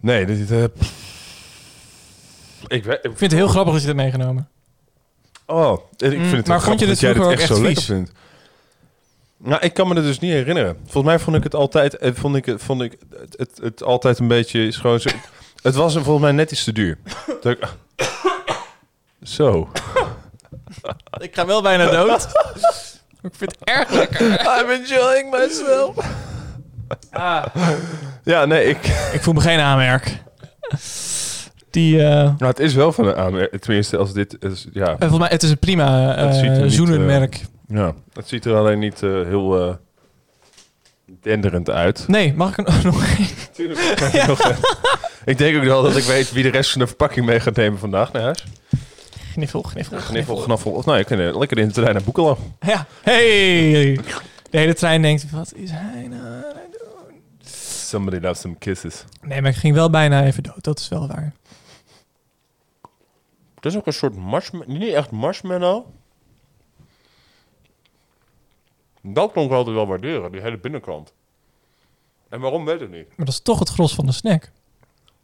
Nee, 0.00 0.26
dit... 0.26 0.50
eh, 0.50 0.64
pff. 0.78 0.92
ik, 2.66 2.84
weet, 2.84 2.96
Ik 2.96 3.02
vind 3.02 3.20
het 3.20 3.32
heel 3.32 3.48
grappig 3.48 3.72
dat 3.72 3.80
je 3.82 3.86
dit 3.88 3.96
meegenomen. 3.96 4.48
Oh, 5.46 5.78
ik 5.96 6.02
Mm, 6.06 6.10
vind 6.10 6.30
het 6.36 6.46
maar 6.46 6.56
wel 6.56 6.66
vond 6.66 6.80
je 6.80 6.86
dit 6.86 7.00
dat 7.00 7.00
jij 7.00 7.12
dit 7.12 7.38
echt 7.38 7.46
zo 7.56 7.62
lekker 7.62 7.82
vindt. 7.82 8.12
Nou, 9.42 9.60
ik 9.62 9.74
kan 9.74 9.88
me 9.88 9.94
het 9.94 10.04
dus 10.04 10.18
niet 10.18 10.32
herinneren. 10.32 10.76
Volgens 10.82 11.04
mij 11.04 11.18
vond 11.18 11.36
ik 11.36 11.42
het 11.42 11.54
altijd, 11.54 11.96
eh, 11.96 12.10
vond 12.14 12.36
ik, 12.36 12.54
vond 12.56 12.82
ik 12.82 12.96
het, 13.20 13.34
het, 13.38 13.58
het 13.62 13.82
altijd 13.82 14.18
een 14.18 14.28
beetje, 14.28 14.66
is 14.66 14.76
gewoon 14.76 15.00
zo, 15.00 15.08
het 15.62 15.74
was 15.74 15.92
volgens 15.92 16.20
mij 16.20 16.32
net 16.32 16.50
iets 16.50 16.64
te 16.64 16.72
duur. 16.72 16.98
Dat 17.40 17.52
ik- 17.52 17.68
zo. 19.22 19.68
Ik 21.18 21.34
ga 21.34 21.46
wel 21.46 21.62
bijna 21.62 21.90
dood. 21.90 22.22
ik 23.22 23.32
vind 23.36 23.56
het 23.58 23.68
erg 23.68 23.90
lekker. 23.90 24.30
I'm 24.60 24.70
enjoying 24.70 25.30
myself. 25.30 25.96
Ah. 27.10 27.44
Ja, 28.24 28.44
nee, 28.44 28.64
ik... 28.64 28.76
Ik 29.12 29.22
voel 29.22 29.34
me 29.34 29.40
geen 29.40 29.58
aanmerk. 29.60 30.22
Die, 31.70 32.02
eh, 32.02 32.08
Nou, 32.14 32.36
het 32.46 32.58
is 32.60 32.74
wel 32.74 32.92
van 32.92 33.06
een 33.06 33.16
aanmerking. 33.16 33.60
Tenminste, 33.62 33.96
als 33.96 34.12
dit 34.12 34.36
is, 34.40 34.66
ja. 34.72 34.84
eh, 34.86 34.96
volgens 34.98 35.18
mij, 35.18 35.28
het 35.28 35.42
is 35.42 35.50
een 35.50 35.58
prima 35.58 36.32
ziet 36.32 36.44
er 36.44 36.62
eh 36.64 36.68
zoenenmerk. 36.70 37.40
Ja. 37.70 37.94
Het 38.12 38.28
ziet 38.28 38.44
er 38.44 38.54
alleen 38.54 38.78
niet 38.78 39.02
eh, 39.02 39.10
heel 39.10 39.68
eh, 39.68 39.74
denderend 41.22 41.70
uit. 41.70 42.08
Nee, 42.08 42.34
mag 42.42 42.58
ik 42.58 42.68
er 42.68 42.84
nog 42.84 43.04
één? 43.04 43.28
ik 45.24 45.38
denk 45.38 45.56
ook 45.56 45.64
wel 45.64 45.82
dat 45.82 45.96
ik 45.96 46.04
weet 46.04 46.32
wie 46.32 46.42
de 46.42 46.48
rest 46.48 46.70
van 46.70 46.80
de 46.80 46.86
verpakking 46.86 47.26
mee 47.26 47.40
gaat 47.40 47.56
nemen 47.56 47.78
vandaag 47.78 48.12
naar 48.12 48.22
huis. 48.22 48.44
Gniffel, 49.32 49.62
gniffel, 49.62 49.98
Gniffel, 49.98 50.36
gnaffel. 50.36 50.72
Of 50.72 50.84
nou, 50.84 50.98
je 50.98 51.04
kunt 51.04 51.36
lekker 51.36 51.58
in 51.58 51.66
de 51.66 51.72
trein 51.72 51.92
naar 51.92 52.02
Boekelo. 52.02 52.38
Ja, 52.60 52.86
hey! 53.02 53.98
De 54.50 54.58
hele 54.58 54.74
trein 54.74 55.02
denkt, 55.02 55.30
wat 55.30 55.52
is 55.54 55.70
hij 55.70 56.06
nou 56.08 56.22
aan 56.22 56.42
het 56.42 56.72
doen? 56.72 57.20
Somebody 57.90 58.18
loves 58.18 58.40
some 58.40 58.54
kisses. 58.58 59.04
Nee, 59.22 59.40
maar 59.40 59.50
ik 59.50 59.56
ging 59.56 59.74
wel 59.74 59.90
bijna 59.90 60.24
even 60.24 60.42
dood. 60.42 60.64
Dat 60.64 60.78
is 60.78 60.88
wel 60.88 61.06
waar. 61.08 61.32
Het 63.54 63.64
is 63.64 63.76
ook 63.76 63.86
een 63.86 63.92
soort 63.92 64.16
marshmallow. 64.16 64.68
Niet 64.68 64.92
echt 64.92 65.10
marshmallow. 65.10 65.86
Dat 69.02 69.32
kon 69.32 69.44
ik 69.44 69.50
altijd 69.52 69.74
wel 69.76 69.86
waarderen, 69.86 70.32
die 70.32 70.40
hele 70.40 70.58
binnenkant. 70.58 71.12
En 72.28 72.40
waarom 72.40 72.64
weet 72.64 72.80
ik 72.80 72.90
niet. 72.90 73.06
Maar 73.08 73.26
dat 73.26 73.28
is 73.34 73.40
toch 73.40 73.58
het 73.58 73.68
gros 73.68 73.94
van 73.94 74.06
de 74.06 74.12
snack. 74.12 74.50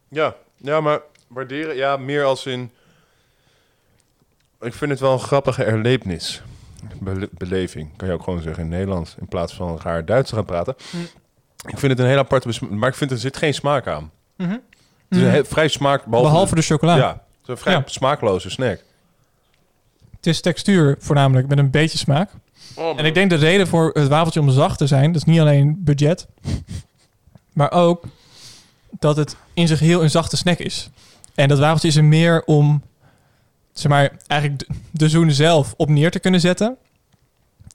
Ja, 0.09 0.35
ja 0.57 0.81
maar 0.81 1.01
Waarderen, 1.29 1.77
ja, 1.77 1.97
meer 1.97 2.25
als 2.25 2.47
in... 2.47 2.71
Ik 4.61 4.75
vind 4.75 4.91
het 4.91 5.01
wel 5.01 5.13
een 5.13 5.19
grappige 5.19 5.65
erlevenis. 5.65 6.43
Bele- 7.01 7.29
beleving, 7.33 7.97
kan 7.97 8.09
je 8.09 8.15
ook 8.15 8.23
gewoon 8.23 8.43
zeggen 8.43 8.63
in 8.63 8.69
Nederlands. 8.69 9.15
In 9.21 9.29
plaats 9.29 9.55
van 9.55 9.79
raar 9.83 10.05
Duits 10.05 10.29
te 10.29 10.35
gaan 10.35 10.45
praten. 10.45 10.75
Ik 11.69 11.79
vind 11.79 11.93
het 11.93 11.99
een 11.99 12.07
hele 12.07 12.19
aparte... 12.19 12.67
Maar 12.71 12.89
ik 12.89 12.95
vind 12.95 13.11
er 13.11 13.19
zit 13.19 13.37
geen 13.37 13.55
smaak 13.55 13.87
aan. 13.87 14.11
Mhm. 14.37 14.51
Het 14.51 14.61
is 15.19 15.21
een 15.21 15.31
heel, 15.31 15.45
vrij 15.45 15.69
smaak... 15.69 16.05
Behalve, 16.05 16.29
Behalve 16.31 16.55
de 16.55 16.63
chocola. 16.63 16.97
Ja, 16.97 17.09
het 17.09 17.21
is 17.43 17.49
een 17.49 17.57
vrij 17.57 17.75
Ja. 17.75 17.83
smaakloze 17.87 18.51
snack. 18.51 18.83
Het 20.17 20.27
is 20.27 20.41
textuur 20.41 20.97
voornamelijk 20.99 21.49
met 21.49 21.59
een 21.59 21.71
beetje 21.71 21.99
smaak. 21.99 22.31
En 22.97 23.05
ik 23.05 23.15
denk 23.15 23.31
de 23.31 23.37
reden 23.37 23.67
voor 23.67 23.91
het 23.93 24.09
wafeltje 24.09 24.41
om 24.41 24.51
zacht 24.51 24.79
te 24.79 24.87
zijn, 24.87 25.13
dat 25.13 25.21
is 25.21 25.25
niet 25.33 25.41
alleen 25.41 25.77
budget, 25.85 26.27
maar 27.53 27.73
ook 27.73 28.05
dat 28.99 29.17
het 29.17 29.37
in 29.55 29.69
zich 29.69 29.81
heel 29.81 30.03
een 30.03 30.11
zachte 30.11 30.37
snack 30.37 30.59
is. 30.59 30.91
En 31.35 31.49
dat 31.49 31.59
wafeltje 31.59 31.89
is 31.89 31.97
er 31.97 32.05
meer 32.05 32.43
om, 32.45 32.83
zeg 33.73 33.91
maar, 33.91 34.13
eigenlijk 34.27 34.61
de, 34.69 34.75
de 34.91 35.09
zoen 35.09 35.31
zelf 35.31 35.75
op 35.77 35.89
neer 35.89 36.11
te 36.11 36.19
kunnen 36.19 36.41
zetten, 36.41 36.77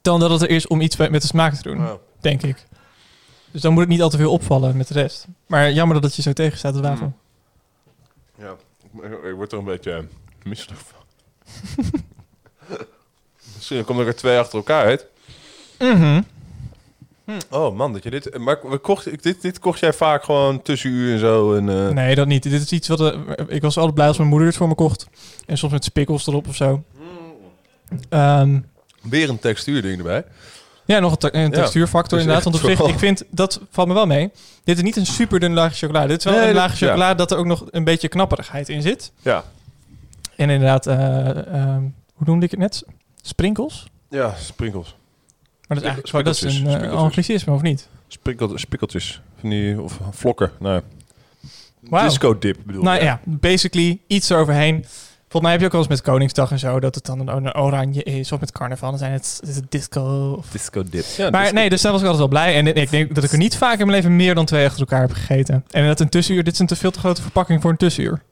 dan 0.02 0.20
dat 0.20 0.30
het 0.30 0.42
er 0.42 0.50
is 0.50 0.66
om 0.66 0.80
iets 0.80 0.96
met 0.96 1.20
de 1.20 1.26
smaak 1.26 1.54
te 1.54 1.62
doen, 1.62 1.78
Ja. 1.78 1.96
denk 2.20 2.42
ik. 2.42 2.66
Dus 3.50 3.60
dan 3.60 3.72
moet 3.72 3.80
het 3.80 3.90
niet 3.90 4.02
al 4.02 4.10
te 4.10 4.16
veel 4.16 4.32
opvallen 4.32 4.76
met 4.76 4.88
de 4.88 4.94
rest. 4.94 5.26
Maar 5.46 5.72
jammer 5.72 5.94
dat 5.94 6.04
het 6.04 6.14
je 6.16 6.22
zo 6.22 6.32
tegenstaat, 6.32 6.74
het 6.74 6.84
wafel. 6.84 7.12
Ja, 8.38 8.50
ik, 9.02 9.02
ik 9.24 9.34
word 9.34 9.52
er 9.52 9.58
een 9.58 9.64
beetje 9.64 9.92
eh, 9.92 10.02
misselijk 10.42 10.80
van. 10.80 11.00
Misschien 13.62 13.84
komen 13.84 14.06
er 14.06 14.16
twee 14.16 14.38
achter 14.38 14.56
elkaar 14.58 14.84
uit. 14.84 15.06
Mhm. 15.78 16.20
Oh 17.50 17.76
man, 17.76 17.92
dat 17.92 18.02
je 18.02 18.10
dit... 18.10 18.38
Maar 18.38 18.58
we 18.70 18.78
kocht, 18.78 19.22
dit, 19.22 19.42
dit 19.42 19.58
kocht 19.58 19.78
jij 19.78 19.92
vaak 19.92 20.24
gewoon 20.24 20.62
tussenuur 20.62 21.12
en 21.12 21.18
zo. 21.18 21.54
En, 21.54 21.68
eh, 21.68 21.88
Nee, 21.88 22.14
dat 22.14 22.26
niet. 22.26 22.42
Dit 22.42 22.52
is 22.62 22.72
iets 22.72 22.88
wat... 22.88 23.00
eh, 23.00 23.12
ik 23.48 23.62
was 23.62 23.76
altijd 23.76 23.94
blij 23.94 24.06
als 24.06 24.16
mijn 24.16 24.28
moeder 24.28 24.48
het 24.48 24.56
voor 24.56 24.68
me 24.68 24.74
kocht. 24.74 25.06
En 25.46 25.58
soms 25.58 25.72
met 25.72 25.84
spikkels 25.84 26.26
erop 26.26 26.48
of 26.48 26.54
zo. 26.56 26.82
Ehm, 28.08 28.58
Weer 29.02 29.28
een 29.28 29.38
textuurding 29.38 29.96
erbij. 29.98 30.24
ja, 30.84 30.98
nog 30.98 31.12
een, 31.12 31.18
te- 31.18 31.34
een 31.34 31.40
Ja, 31.42 31.48
textuurfactor 31.50 32.18
dus 32.18 32.26
inderdaad. 32.26 32.44
Want 32.52 32.64
op 32.64 32.70
zich, 32.70 32.88
ik 32.88 32.98
vind, 32.98 33.22
dat 33.30 33.60
valt 33.70 33.88
me 33.88 33.94
wel 33.94 34.06
mee. 34.06 34.30
Dit 34.64 34.76
is 34.76 34.82
niet 34.82 34.96
een 34.96 35.06
super 35.06 35.40
dun 35.40 35.52
laagje 35.54 35.76
chocolade. 35.86 36.08
Dit 36.08 36.18
is 36.18 36.24
wel 36.24 36.34
Nee, 36.34 36.48
een 36.48 36.54
laagje 36.54 36.84
ja. 36.86 36.90
chocolade 36.92 37.16
dat 37.16 37.30
er 37.30 37.36
ook 37.38 37.46
nog 37.46 37.64
een 37.70 37.84
beetje 37.84 38.08
knapperigheid 38.08 38.68
in 38.68 38.82
zit. 38.82 39.12
Ja. 39.22 39.44
En 40.36 40.50
inderdaad, 40.50 40.86
eh, 40.86 41.28
ehm, 41.54 41.80
hoe 42.14 42.26
noemde 42.26 42.44
ik 42.44 42.50
het 42.50 42.60
net? 42.60 42.84
Sprinkels? 43.22 43.86
Ja, 44.08 44.34
sprinkels. 44.38 44.96
Maar 45.68 45.80
dat 45.80 45.86
is 45.86 45.92
eigenlijk 45.92 46.24
dat 46.24 46.42
is 46.42 46.58
een 46.58 46.84
uh, 46.84 46.92
anglicisme, 46.92 47.52
of 47.52 47.62
niet? 47.62 47.88
Spikkel, 48.08 48.58
spikkeltjes. 48.58 49.20
Van 49.40 49.50
die, 49.50 49.80
of 49.80 49.98
vlokken. 50.10 50.50
Nou, 50.58 50.82
disco 51.80 52.38
dip 52.38 52.58
bedoel 52.66 52.82
Nou 52.82 53.02
ja, 53.02 53.20
basically 53.24 54.00
iets 54.06 54.30
eroverheen. 54.30 54.84
Volgens 55.28 55.42
mij 55.42 55.50
heb 55.52 55.60
je 55.60 55.66
ook 55.66 55.72
wel 55.72 55.80
eens 55.80 55.90
met 55.90 56.12
Koningsdag 56.12 56.50
en 56.50 56.58
zo... 56.58 56.80
dat 56.80 56.94
het 56.94 57.06
dan 57.06 57.20
een, 57.20 57.28
een 57.36 57.56
oranje 57.56 58.02
is. 58.02 58.32
Of 58.32 58.40
met 58.40 58.52
carnaval, 58.52 58.90
dan 58.90 58.98
zijn 58.98 59.12
het, 59.12 59.40
is 59.46 59.56
het 59.56 59.70
disco 59.70 60.34
of 60.38 60.46
Disco 60.50 60.82
dip. 60.82 61.04
Ja, 61.16 61.30
Maar 61.30 61.40
disco- 61.40 61.56
nee, 61.56 61.68
dus 61.70 61.82
daar 61.82 61.92
was 61.92 62.00
ik 62.00 62.06
altijd 62.06 62.30
wel 62.30 62.40
blij. 62.40 62.56
En 62.56 62.66
ik 62.76 62.90
denk 62.90 63.14
dat 63.14 63.24
ik 63.24 63.32
er 63.32 63.38
niet 63.38 63.56
vaak 63.56 63.78
in 63.78 63.86
mijn 63.86 63.96
leven 63.98 64.16
meer 64.16 64.34
dan 64.34 64.44
twee 64.44 64.64
achter 64.64 64.80
elkaar 64.80 65.00
heb 65.00 65.12
gegeten. 65.12 65.64
En 65.70 65.86
dat 65.86 66.00
een 66.00 66.08
tussenuur, 66.08 66.44
dit 66.44 66.52
is 66.52 66.58
een 66.58 66.66
te 66.66 66.76
veel 66.76 66.90
te 66.90 66.98
grote 66.98 67.22
verpakking 67.22 67.60
voor 67.62 67.70
een 67.70 67.76
tussenuur. 67.76 68.22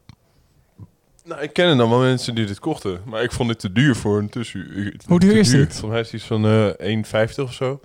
Nou, 1.30 1.42
ik 1.42 1.52
ken 1.52 1.76
dan 1.76 1.90
wel 1.90 1.98
mensen 1.98 2.34
die 2.34 2.46
dit 2.46 2.58
kochten. 2.58 3.00
Maar 3.04 3.22
ik 3.22 3.32
vond 3.32 3.48
dit 3.48 3.58
te 3.58 3.72
duur 3.72 3.96
voor 3.96 4.18
een 4.18 4.28
tussenuur. 4.28 4.94
Hoe 5.06 5.18
duur 5.18 5.36
is 5.36 5.50
dit? 5.50 5.70
Volgens 5.72 5.90
mij 5.90 6.00
is 6.00 6.12
iets 6.12 6.24
van 6.24 6.46
eh 6.46 7.28
1,50 7.34 7.42
of 7.42 7.52
zo. 7.52 7.80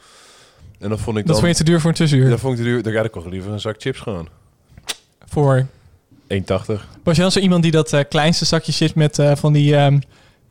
En 0.79 0.89
dan 0.89 0.99
vond 0.99 1.17
ik 1.17 1.25
Dat 1.25 1.35
dan... 1.35 1.43
vond 1.43 1.57
je 1.57 1.63
te 1.63 1.69
duur 1.69 1.81
voor 1.81 1.89
een 1.89 1.95
tussenuur. 1.95 2.29
Dat 2.29 2.39
vond 2.39 2.53
ik 2.53 2.59
te 2.59 2.65
duur. 2.65 2.83
Dan 2.83 2.93
ga 2.93 3.03
ik 3.03 3.11
toch 3.11 3.25
liever 3.25 3.51
een 3.51 3.59
zak 3.59 3.75
chips 3.81 3.99
gewoon. 3.99 4.29
Voor. 5.25 5.65
1,80. 6.33 6.37
Was 7.03 7.15
je 7.15 7.21
dan 7.21 7.31
zo 7.31 7.39
iemand 7.39 7.63
die 7.63 7.71
dat 7.71 7.93
eh, 7.93 7.99
kleinste 8.09 8.45
zakje 8.45 8.71
chips 8.71 8.93
met 8.93 9.19
eh, 9.19 9.35
van 9.35 9.53
die 9.53 9.75
ehm, 9.75 9.99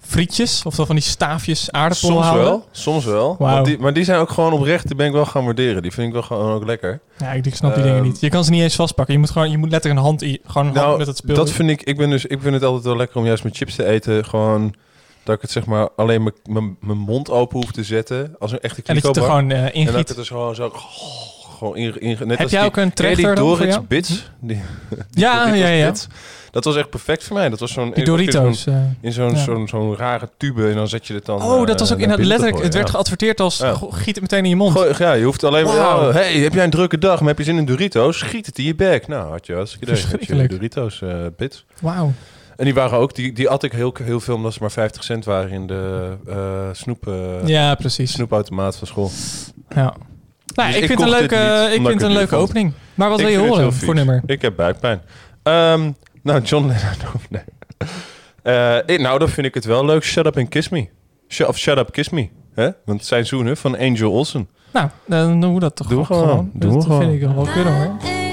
frietjes, 0.06 0.62
of 0.64 0.74
van 0.74 0.86
die 0.94 1.00
staafjes 1.00 1.70
aardappelen 1.70 2.12
Soms 2.14 2.24
houden? 2.26 2.46
wel, 2.46 2.66
soms 2.70 3.04
wel. 3.04 3.36
Want 3.38 3.66
die, 3.66 3.78
maar 3.78 3.92
die 3.92 4.04
zijn 4.04 4.18
ook 4.20 4.30
gewoon 4.30 4.52
oprecht, 4.52 4.86
die 4.86 4.96
ben 4.96 5.06
ik 5.06 5.12
wel 5.12 5.26
gaan 5.26 5.44
waarderen. 5.44 5.82
Die 5.82 5.92
vind 5.92 6.06
ik 6.06 6.12
wel 6.12 6.22
gewoon 6.22 6.52
ook 6.54 6.64
lekker. 6.64 7.00
Ja, 7.18 7.32
ik, 7.32 7.46
ik 7.46 7.54
snap 7.54 7.74
die 7.74 7.82
Ehm, 7.84 7.92
dingen 7.92 8.08
niet. 8.08 8.20
Je 8.20 8.28
kan 8.28 8.44
ze 8.44 8.50
niet 8.50 8.62
eens 8.62 8.74
vastpakken. 8.74 9.14
Je 9.14 9.20
moet 9.20 9.30
gewoon, 9.30 9.50
je 9.50 9.58
moet 9.58 9.70
letterlijk 9.70 10.00
een 10.00 10.06
hand, 10.06 10.20
gewoon 10.22 10.38
een 10.44 10.62
hand 10.62 10.74
Nou, 10.74 10.98
met 10.98 11.06
het 11.06 11.16
spul. 11.16 11.34
dat 11.34 11.50
vind 11.50 11.70
ik, 11.70 11.82
ik, 11.82 11.96
ben 11.96 12.10
dus, 12.10 12.24
ik 12.26 12.40
vind 12.40 12.54
het 12.54 12.62
altijd 12.64 12.84
wel 12.84 12.96
lekker 12.96 13.16
om 13.16 13.26
juist 13.26 13.44
met 13.44 13.56
chips 13.56 13.74
te 13.74 13.84
eten. 13.84 14.24
Gewoon 14.24 14.74
dat 15.22 15.34
ik 15.36 15.42
het 15.42 15.50
zeg 15.50 15.64
maar 15.66 15.88
alleen 15.96 16.32
mijn- 16.44 16.76
mond 16.80 17.30
open 17.30 17.56
hoef 17.56 17.70
te 17.72 17.84
zetten. 17.84 18.36
Als 18.38 18.52
een 18.52 18.60
echte 18.60 18.82
en 18.84 18.94
dat 18.94 19.02
je 19.02 19.08
het 19.08 19.16
er 19.16 19.22
kliko 19.22 19.36
gewoon 19.36 19.50
eh 19.50 19.56
En 19.58 19.64
dat 19.64 19.74
ik 19.74 19.74
ingiet. 19.88 20.08
het 20.08 20.16
dus 20.16 20.28
gewoon 20.28 20.54
zo... 20.54 20.72
gewoon 21.58 21.76
in, 21.76 22.00
in, 22.00 22.08
net 22.10 22.28
Heb 22.28 22.40
als 22.40 22.50
jij 22.50 22.60
die, 22.60 22.68
ook 22.70 22.76
een 22.76 22.84
die 22.84 22.92
trechter 22.94 23.24
voor 23.24 23.34
Dorits 23.34 23.74
jou? 23.74 23.86
Bits? 23.86 24.30
Die, 24.40 24.60
Ja, 25.10 25.54
ja, 25.54 25.66
ja. 25.68 25.92
Dat 26.54 26.64
was 26.64 26.76
echt 26.76 26.90
perfect 26.90 27.24
voor 27.24 27.36
mij. 27.36 27.48
Dat 27.48 27.60
was 27.60 27.72
zo'n... 27.72 27.90
Die 27.94 28.04
Doritos. 28.04 28.66
eh. 28.66 28.74
In 29.00 29.12
zo'n 29.12 29.30
Ja. 29.30 29.36
zo'n 29.36 29.68
zo'n 29.68 29.96
rare 29.96 30.28
tube 30.36 30.68
en 30.68 30.74
dan 30.74 30.88
zet 30.88 31.06
je 31.06 31.14
het 31.14 31.24
dan... 31.26 31.42
Oh, 31.42 31.58
dat 31.66 31.74
eh, 31.74 31.78
was 31.78 31.92
ook 31.92 31.98
naar 31.98 32.00
inderdaad 32.00 32.16
binnen 32.16 32.16
te 32.16 32.28
letterlijk. 32.28 32.64
Het 32.64 32.74
werd 32.74 32.90
geadverteerd 32.90 33.40
als 33.40 33.60
goh, 33.60 33.92
giet 33.92 34.14
het 34.14 34.20
meteen 34.20 34.42
in 34.44 34.48
je 34.50 34.56
mond. 34.56 34.72
Gooi- 34.72 34.94
ja, 34.98 35.12
je 35.12 35.24
hoeft 35.24 35.44
alleen 35.44 35.64
maar... 35.64 36.12
Hey, 36.12 36.32
heb 36.32 36.52
jij 36.54 36.64
een 36.64 36.70
drukke 36.70 36.98
dag, 36.98 37.18
maar 37.18 37.28
heb 37.28 37.38
je 37.38 37.44
zin 37.44 37.56
in 37.56 37.64
Doritos? 37.64 38.18
Schiet 38.18 38.46
het 38.46 38.58
in 38.58 38.64
je 38.64 38.74
bek. 38.74 39.06
Nou, 39.08 39.30
had 39.30 39.46
je 39.46 39.54
hartstikke 39.54 39.98
idee. 40.20 40.48
Doritos 40.48 41.02
eh 41.02 41.10
bits. 41.36 41.64
Wauw. 41.80 42.12
En 42.56 42.64
die 42.64 42.74
waren 42.74 42.98
ook... 42.98 43.14
Die, 43.14 43.32
die 43.32 43.48
at 43.48 43.62
ik 43.62 43.72
heel, 43.72 43.94
heel 44.02 44.20
veel 44.20 44.34
omdat 44.34 44.52
ze 44.52 44.58
maar 44.60 44.70
50 44.70 45.04
cent 45.04 45.24
waren 45.24 45.50
in 45.50 45.66
de 45.66 46.12
eh 46.28 46.68
snoep, 46.72 47.06
eh, 47.08 47.46
Ja, 47.46 47.74
precies. 47.74 48.12
snoepautomaat 48.12 48.76
van 48.76 48.86
school. 48.86 49.10
Ja. 49.74 49.94
Nou, 50.54 50.68
Dus 50.68 50.76
ik, 50.76 50.82
ik 50.82 50.86
vind 50.86 51.00
het 51.00 51.08
een 51.12 51.18
leuke, 51.18 51.64
ik 51.66 51.70
vind 51.72 51.86
het 51.86 52.02
een 52.02 52.08
het 52.08 52.16
leuke 52.18 52.36
opening. 52.36 52.72
Maar 52.94 53.08
wat 53.08 53.18
Ik 53.20 53.24
wil 53.26 53.34
je 53.34 53.40
het 53.40 53.48
horen 53.48 53.72
voor 53.72 53.94
nummer? 53.94 54.22
Ik 54.26 54.42
heb 54.42 54.56
buikpijn. 54.56 55.00
Ehm, 55.42 55.90
nou, 56.24 56.40
John 56.40 56.66
Lennon. 56.66 57.20
nee. 57.30 57.42
Eh, 58.86 58.98
nou, 58.98 59.18
dan 59.18 59.28
vind 59.28 59.46
ik 59.46 59.54
het 59.54 59.64
wel 59.64 59.84
leuk. 59.84 60.04
Shut 60.04 60.26
Up 60.26 60.36
and 60.36 60.48
Kiss 60.48 60.68
Me. 60.68 60.88
Shut, 61.28 61.46
of 61.46 61.58
Shut 61.58 61.78
Up, 61.78 61.92
Kiss 61.92 62.08
Me. 62.08 62.28
Hè? 62.54 62.64
Want 62.84 62.98
het 62.98 63.06
zijn 63.08 63.26
zoenen 63.26 63.56
van 63.56 63.78
Angel 63.78 64.12
Olsen. 64.12 64.48
Nou, 64.72 64.88
dan 65.06 65.40
doen 65.40 65.54
we 65.54 65.60
dat 65.60 65.76
toch 65.76 65.86
Doen 65.86 65.98
we 65.98 66.04
gewoon. 66.04 66.22
gewoon. 66.28 66.50
Doen 66.54 66.70
we 66.70 66.76
dat 66.76 66.84
gewoon. 66.84 67.00
vind 67.00 67.22
ik 67.22 67.28
wel 67.28 67.46
kunnen 67.54 67.74
hoor. 67.74 68.23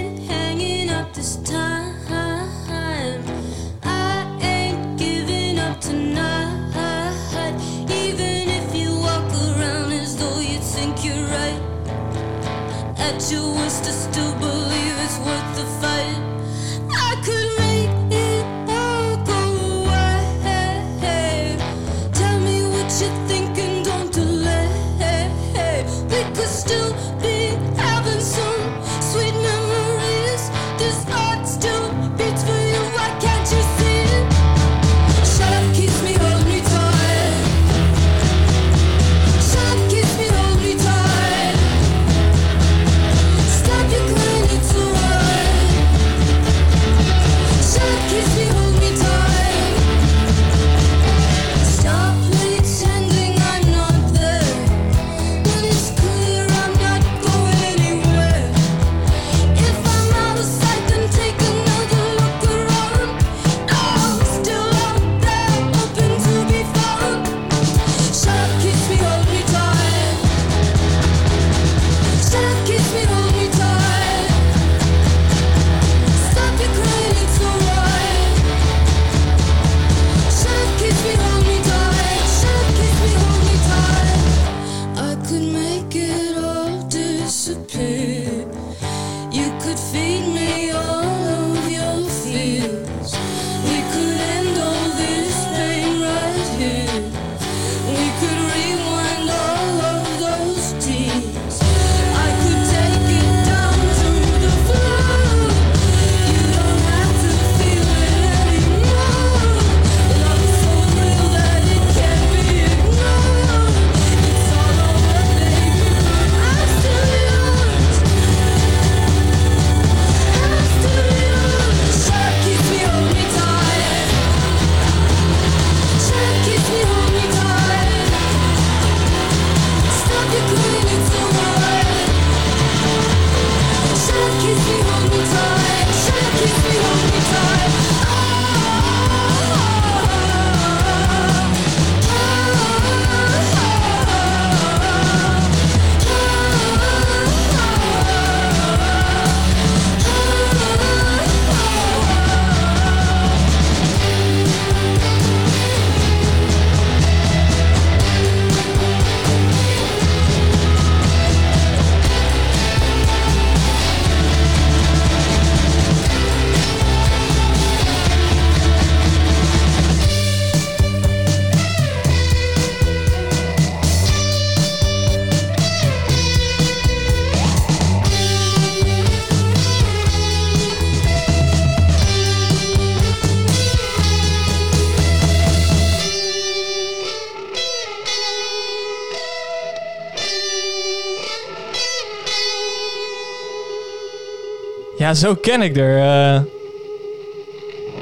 Ja, 195.11 195.17
zo 195.17 195.35
ken 195.35 195.61
ik 195.61 195.77
er. 195.77 195.97
eh 195.97 196.41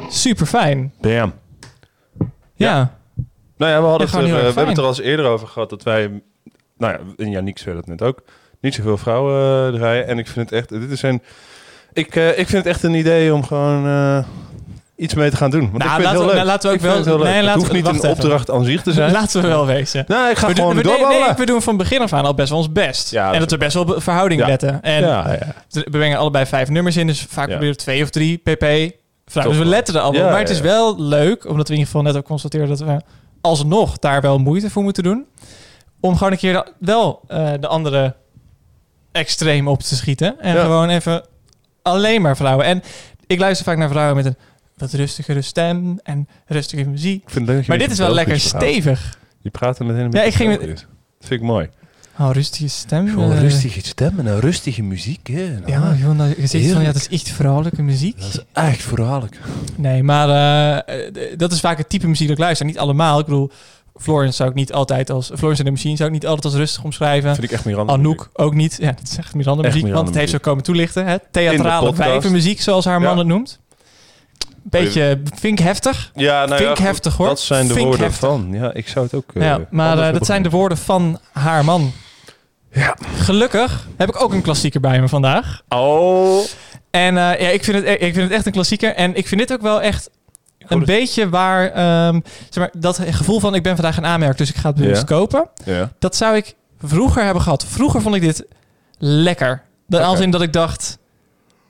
super 0.10 0.46
fijn. 0.46 0.94
Bam. 1.02 1.34
Ja. 2.56 2.98
Nou 3.58 3.72
ja, 3.72 3.82
we, 3.82 3.88
hadden 3.88 4.08
Ja, 4.08 4.18
het 4.18 4.26
eh, 4.26 4.36
we 4.36 4.46
hebben 4.46 4.68
het 4.68 4.78
er 4.78 4.84
al 4.84 4.90
eens 4.90 5.00
eerder 5.00 5.26
over 5.26 5.48
gehad 5.48 5.70
dat 5.70 5.84
wij... 5.84 6.22
Nou 6.78 6.94
ja, 6.94 7.00
en 7.18 7.30
Janiek 7.30 7.58
zei 7.58 7.76
dat 7.76 7.88
net 7.88 8.02
ook. 8.02 8.24
Niet 8.62 8.74
zoveel 8.74 8.98
vrouwen 8.98 9.68
eh, 9.74 9.80
draaien. 9.80 10.08
En 10.08 10.18
ik 10.18 10.28
vind 10.28 10.50
het 10.50 10.60
echt... 10.60 10.70
Dit 10.70 10.92
is 10.92 11.02
een... 11.02 11.22
Ik, 11.94 12.16
ik 12.16 12.48
vind 12.48 12.52
het 12.52 12.66
echt 12.66 12.84
een 12.84 12.94
idee 12.94 13.34
om 13.34 13.44
gewoon 13.44 13.84
iets 15.00 15.14
mee 15.14 15.30
te 15.30 15.36
gaan 15.36 15.50
doen. 15.50 15.60
Want 15.72 15.78
Nou, 15.84 15.90
ik 15.90 15.90
vind 15.90 16.04
laten 16.04 16.20
het 16.20 16.20
heel 16.20 16.22
we- 16.22 16.26
leuk. 16.26 16.36
nou, 16.36 16.46
laten 16.48 16.70
we 16.70 16.76
Ik 16.76 16.82
ook 16.82 16.88
wel- 16.88 16.96
het 16.98 17.06
heel 17.06 17.16
leuk. 17.18 17.24
nee, 17.26 17.36
het 17.36 17.44
laten 17.46 17.60
hoeft 17.60 17.72
we- 17.72 17.78
niet 17.92 18.04
een 18.04 18.10
opdracht 18.10 18.52
aan 18.52 18.64
zich 18.64 18.82
te 18.82 18.92
zijn. 18.94 19.12
Laten 19.12 19.42
we 19.42 19.48
wel 19.48 19.66
wezen. 19.66 20.04
Nou, 20.08 20.30
ik 20.30 20.38
ga 20.38 20.48
We 20.48 20.54
doen, 20.54 20.64
gewoon 20.66 20.76
we, 20.84 21.08
nee, 21.26 21.34
we 21.38 21.46
doen 21.46 21.62
van 21.62 21.78
begin 21.78 22.02
af 22.02 22.14
aan 22.14 22.26
al 22.26 22.34
best 22.34 22.50
wel 22.50 22.58
ons 22.58 22.72
best. 22.72 23.12
Ja, 23.12 23.26
dat 23.26 23.28
en 23.28 23.34
is 23.34 23.40
dat 23.48 23.52
we 23.52 23.58
best 23.58 23.74
wel 23.74 23.84
op 23.84 24.04
verhouding 24.04 24.42
Ja. 24.42 24.48
letten. 24.48 24.82
En 24.82 25.02
ja, 25.02 25.32
ja. 25.32 25.54
we 25.70 25.84
brengen 25.90 26.18
allebei 26.18 26.46
vijf 26.46 26.70
nummers 26.70 26.98
in, 26.98 27.08
dus 27.08 27.22
vaak 27.30 27.46
Ja. 27.46 27.50
proberen 27.52 27.74
we 27.74 27.80
twee 27.80 28.04
of 28.04 28.10
drie 28.10 28.38
pp. 28.38 28.64
Vrouw, 29.26 29.44
Toch 29.44 29.52
dus 29.54 29.62
we 29.62 29.68
letten 29.70 29.96
er 29.96 30.02
allemaal. 30.02 30.22
Ja, 30.24 30.30
maar 30.30 30.40
het 30.40 30.50
is 30.50 30.58
ja. 30.58 30.64
wel 30.64 31.02
leuk, 31.02 31.48
omdat 31.50 31.68
we 31.68 31.74
in 31.74 31.80
ieder 31.80 31.86
geval 31.86 32.02
net 32.02 32.16
ook 32.18 32.26
constateren 32.26 32.68
dat 32.68 32.80
we 32.80 33.02
alsnog 33.42 33.98
daar 34.00 34.22
wel 34.22 34.38
moeite 34.38 34.70
voor 34.70 34.84
moeten 34.84 35.04
doen. 35.04 35.26
Om 36.00 36.18
gewoon 36.18 36.32
een 36.32 36.38
keer 36.38 36.68
wel 36.80 37.22
eh, 37.28 37.50
de 37.60 37.68
andere 37.68 38.16
extreem 39.12 39.68
op 39.68 39.82
te 39.82 39.96
schieten. 39.96 40.40
En 40.40 40.56
Ja. 40.56 40.62
gewoon 40.62 40.90
even 40.90 41.24
alleen 41.82 42.22
maar 42.22 42.36
vrouwen. 42.38 42.66
En 42.66 42.84
ik 43.28 43.40
luister 43.40 43.66
vaak 43.66 43.78
naar 43.78 43.90
vrouwen 43.90 44.16
met 44.16 44.26
een 44.26 44.38
wat 44.80 44.94
rustigere 44.94 45.42
stem 45.42 46.00
en 46.04 46.28
rustige 46.46 46.84
muziek. 46.84 47.24
Ik 47.24 47.30
vind 47.30 47.48
dat 47.48 47.68
Maar 47.68 47.78
dit 47.78 47.92
is 47.92 47.98
wel 47.98 48.14
lekker 48.14 48.38
praat. 48.38 48.62
stevig. 48.64 49.18
Je 49.42 49.50
praat 49.50 49.80
er 49.80 49.86
meteen 49.86 50.00
een 50.00 50.06
Ja, 50.06 50.12
beetje 50.12 50.28
ik 50.30 50.34
ging 50.36 50.50
met-. 50.50 50.68
Dat 51.20 51.28
vind 51.28 51.42
ik 51.42 51.48
mooi. 51.48 51.70
Oh, 52.20 52.30
rustige 52.32 52.68
stem. 52.68 53.08
Gewoon 53.08 53.32
eh, 53.32 53.40
rustige 53.42 53.80
stem 53.84 54.20
en 54.20 54.26
een 54.26 54.40
rustige 54.40 54.82
muziek. 54.84 55.28
Hè. 55.28 55.58
Ja, 55.66 55.96
gewoon 56.00 56.18
dat 56.18 56.36
je 56.38 56.48
zegt 56.48 56.72
van 56.72 56.82
ja, 56.82 56.92
dat 56.92 56.96
is 56.96 57.10
echt 57.10 57.30
vrouwelijke 57.30 57.82
muziek. 57.82 58.20
Dat 58.20 58.28
is 58.30 58.40
echt 58.54 58.82
verhaallijk. 58.84 59.38
Nee, 59.76 60.04
maar 60.04 60.30
eh, 60.30 60.98
eh, 61.08 61.38
dat 61.38 61.52
is 61.52 61.60
vaak 61.60 61.78
het 61.78 61.90
type 61.90 62.08
muziek 62.08 62.28
dat 62.28 62.38
ik 62.38 62.44
luister. 62.44 62.66
Niet 62.66 62.78
allemaal. 62.78 63.20
Ik 63.20 63.26
bedoel, 63.26 63.52
Florence 63.96 64.36
zou 64.36 64.50
ik 64.50 64.56
niet 64.56 64.74
altijd 64.74 65.10
als... 65.10 65.32
Florence 65.36 65.60
en 65.60 65.66
de 65.66 65.72
Machine 65.72 65.96
zou 65.96 66.08
ik 66.10 66.16
niet 66.16 66.26
altijd 66.26 66.46
als 66.46 66.54
rustig 66.56 66.84
omschrijven. 66.84 67.32
vind 67.36 67.44
ik 67.48 67.52
echt 67.52 67.66
Miranda. 67.66 67.94
Anouk 67.94 68.30
ook 68.34 68.54
niet. 68.54 68.78
Ja, 68.82 68.92
dat 68.92 69.08
is 69.12 69.18
echt 69.18 69.34
Miranda 69.36 69.64
Echt 69.64 69.74
muziek. 69.74 69.84
Miranda 69.90 70.04
want 70.04 70.08
het 70.08 70.18
heeft 70.18 70.30
ze 70.30 70.36
muziek. 70.36 70.48
ook 70.48 70.52
komen 70.52 70.64
toelichten. 70.64 71.06
Hè? 71.06 71.16
Theatrale 71.32 71.94
wijvenmuziek, 71.96 72.62
zoals 72.62 72.86
haar 72.86 73.02
man 73.02 73.12
Ja. 73.12 73.18
het 73.18 73.28
noemt. 73.28 73.60
Beetje, 74.64 75.22
vind 75.36 75.60
ik 75.60 75.66
heftig. 75.66 76.12
Ja, 76.16 76.46
nou 76.46 76.58
Vind 76.58 76.70
ik 76.72 76.78
ja, 76.78 76.84
heftig, 76.84 77.16
hoor. 77.18 77.28
Dat 77.28 77.40
zijn 77.40 77.68
de 77.68 77.74
woorden 77.74 78.00
heftig. 78.00 78.20
van. 78.30 78.48
Ja, 78.52 78.74
ik 78.74 78.88
zou 78.88 79.06
het 79.06 79.14
ook. 79.14 79.32
eh, 79.34 79.44
ja, 79.44 79.60
maar 79.70 80.00
eh, 80.00 80.14
dat 80.14 80.26
zijn 80.26 80.44
de 80.44 80.50
woorden 80.50 80.78
van 80.78 81.20
haar 81.32 81.66
man. 81.66 81.92
Ja. 82.72 82.96
Gelukkig 83.16 83.88
heb 83.98 84.10
ik 84.10 84.22
ook 84.22 84.34
een 84.34 84.42
klassieker 84.42 84.80
bij 84.80 85.02
me 85.02 85.08
vandaag. 85.08 85.62
Oh. 85.70 86.44
En 86.92 87.18
eh, 87.18 87.42
ja, 87.42 87.48
ik 87.50 87.64
vind, 87.64 87.78
het, 87.78 87.86
ik 88.02 88.14
vind 88.14 88.16
het 88.16 88.32
echt 88.32 88.46
een 88.46 88.52
klassieker. 88.52 88.96
En 88.96 89.16
ik 89.16 89.28
vind 89.28 89.42
dit 89.42 89.54
ook 89.54 89.62
wel 89.62 89.82
echt 89.82 90.10
een 90.60 90.86
beetje 90.86 91.30
waar... 91.30 91.72
ehm, 91.72 92.20
zeg 92.50 92.56
maar, 92.64 92.70
dat 92.82 93.00
gevoel 93.10 93.40
van 93.40 93.56
ik 93.56 93.64
ben 93.64 93.76
vandaag 93.76 93.98
een 93.98 94.06
aanmerk, 94.06 94.38
dus 94.38 94.50
ik 94.50 94.56
ga 94.56 94.68
het 94.70 94.78
bewust 94.78 95.00
Ja. 95.02 95.06
kopen. 95.16 95.50
Ja. 95.66 95.92
Dat 96.00 96.16
zou 96.16 96.36
ik 96.36 96.56
vroeger 96.84 97.24
hebben 97.24 97.44
gehad. 97.44 97.66
Vroeger 97.66 98.02
vond 98.02 98.16
ik 98.16 98.22
dit 98.22 98.46
lekker. 98.98 99.62
Dan 99.88 100.04
Als 100.04 100.20
in 100.20 100.32
dat 100.32 100.42
ik 100.42 100.54
dacht, 100.54 100.98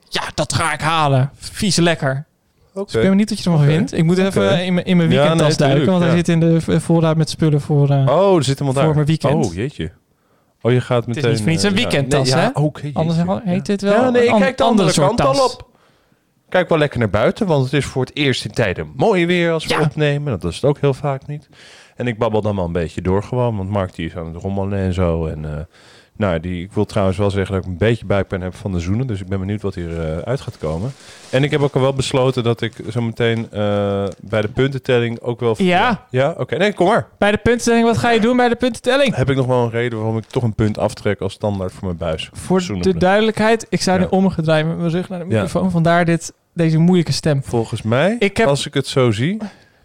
ja, 0.09 0.21
dat 0.33 0.53
ga 0.53 0.73
ik 0.73 0.81
halen. 0.81 1.29
Vies 1.37 1.75
lekker. 1.75 2.25
Oké. 2.73 2.83
Dus 2.85 2.93
ik 2.93 3.01
ben 3.01 3.09
benieuwd 3.09 3.29
wat 3.29 3.39
je 3.39 3.49
ervan 3.49 3.63
Oké. 3.63 3.71
vindt. 3.73 3.93
Ik 3.93 4.03
moet 4.03 4.17
even 4.17 4.65
in 4.65 4.73
mijn 4.73 4.85
in 4.85 4.97
mijn 4.97 5.09
Ja, 5.09 5.15
weekendtas 5.19 5.57
nee, 5.57 5.67
duiken, 5.69 5.87
want 5.91 5.99
hij 6.03 6.09
ja. 6.11 6.15
zit 6.17 6.27
in 6.29 6.39
de 6.39 6.61
v- 6.61 6.81
voorraad 6.83 7.17
met 7.17 7.29
spullen 7.29 7.61
voor... 7.61 7.89
eh, 7.89 8.05
Oh, 8.09 8.35
er 8.37 8.43
zit 8.43 8.57
iemand 8.57 8.75
daar. 8.77 8.85
Voor 8.85 8.93
mijn 8.95 9.05
weekend. 9.07 9.45
Oh, 9.45 9.53
jeetje. 9.53 9.91
Oh, 10.61 10.71
je 10.71 10.81
gaat 10.81 11.07
is 11.07 11.15
meteen... 11.15 11.29
niet 11.31 11.39
voor 11.41 11.49
niets 11.49 11.63
een 11.63 11.71
eh, 11.75 11.77
ja. 11.77 11.81
weekendtas, 11.89 12.29
nee, 12.29 12.41
ja, 12.41 12.51
hè? 12.53 12.61
Oké, 12.61 12.81
jeetje. 12.81 12.99
anders 12.99 13.17
heet 13.43 13.65
dit 13.65 13.81
wel 13.81 13.91
Ja, 13.93 14.09
nee, 14.09 14.23
ik 14.27 14.27
kijk 14.35 14.57
de 14.57 14.63
andere 14.63 14.63
andere 14.63 14.91
soort 14.91 15.15
kant 15.15 15.37
al 15.37 15.45
op. 15.45 15.67
Kijk 16.49 16.69
wel 16.69 16.77
lekker 16.77 16.99
naar 16.99 17.09
buiten, 17.09 17.47
want 17.47 17.63
het 17.63 17.73
is 17.73 17.85
voor 17.85 18.05
het 18.05 18.15
eerst 18.15 18.45
in 18.45 18.51
tijden 18.51 18.91
mooi 18.95 19.25
weer 19.25 19.51
als 19.51 19.65
we 19.65 19.73
Ja. 19.73 19.81
opnemen. 19.81 20.39
Dat 20.39 20.51
is 20.51 20.55
het 20.55 20.65
ook 20.65 20.79
heel 20.79 20.93
vaak 20.93 21.27
niet. 21.27 21.49
En 21.95 22.07
ik 22.07 22.17
babbel 22.17 22.41
dan 22.41 22.55
wel 22.55 22.65
een 22.65 22.71
beetje 22.71 23.01
door 23.01 23.23
gewoon, 23.23 23.57
want 23.57 23.69
Mark 23.69 23.95
die 23.95 24.05
is 24.05 24.15
aan 24.15 24.25
het 24.33 24.41
rommelen 24.41 24.79
en 24.79 24.93
zo. 24.93 25.25
En 25.25 25.45
eh, 25.45 25.63
nou, 26.19 26.39
die, 26.39 26.63
ik 26.63 26.71
wil 26.73 26.85
trouwens 26.85 27.17
wel 27.17 27.29
zeggen 27.31 27.55
dat 27.55 27.63
ik 27.63 27.69
een 27.69 27.77
beetje 27.77 28.05
buikpijn 28.05 28.41
heb 28.41 28.55
van 28.55 28.71
de 28.71 28.79
zoenen. 28.79 29.07
Dus 29.07 29.21
ik 29.21 29.27
ben 29.27 29.39
benieuwd 29.39 29.61
wat 29.61 29.75
hier 29.75 29.99
eh, 30.01 30.17
uit 30.17 30.41
gaat 30.41 30.57
komen. 30.57 30.91
En 31.29 31.43
ik 31.43 31.51
heb 31.51 31.61
ook 31.61 31.75
al 31.75 31.81
wel 31.81 31.93
besloten 31.93 32.43
dat 32.43 32.61
ik 32.61 32.73
zo 32.89 33.01
meteen 33.01 33.47
eh, 33.51 34.05
bij 34.21 34.41
de 34.41 34.47
puntentelling 34.47 35.19
ook 35.21 35.39
wel... 35.39 35.55
Ja. 35.57 36.05
Ja, 36.09 36.35
oké. 36.37 36.55
Nee, 36.57 36.73
kom 36.73 36.87
maar. 36.87 37.07
Bij 37.17 37.31
de 37.31 37.37
puntentelling, 37.37 37.85
wat 37.85 37.97
ga 37.97 38.09
je 38.11 38.19
doen 38.19 38.37
bij 38.37 38.49
de 38.49 38.55
puntentelling? 38.55 39.15
Heb 39.15 39.29
ik 39.29 39.35
nog 39.35 39.45
wel 39.45 39.63
een 39.63 39.69
reden 39.69 39.97
waarom 39.97 40.17
ik 40.17 40.25
toch 40.25 40.43
een 40.43 40.55
punt 40.55 40.77
aftrek 40.77 41.19
als 41.21 41.33
standaard 41.33 41.71
voor 41.71 41.83
mijn 41.85 41.97
buis? 41.97 42.29
Voor 42.33 42.61
de 42.81 42.97
duidelijkheid, 42.97 43.65
ik 43.69 43.81
sta 43.81 43.93
Ja. 43.93 43.99
nu 43.99 44.05
omgedraaid 44.09 44.65
met 44.67 44.77
mijn 44.77 44.89
rug 44.91 45.09
naar 45.09 45.19
de 45.19 45.25
Ja. 45.25 45.31
microfoon. 45.31 45.71
Vandaar 45.71 46.05
dit, 46.05 46.33
deze 46.53 46.77
moeilijke 46.77 47.11
stem. 47.11 47.43
Volgens 47.43 47.81
mij, 47.81 48.15
Ik 48.19 48.37
heb- 48.37 48.47
als 48.47 48.65
ik 48.65 48.73
het 48.73 48.87
zo 48.87 49.11
zie... 49.11 49.37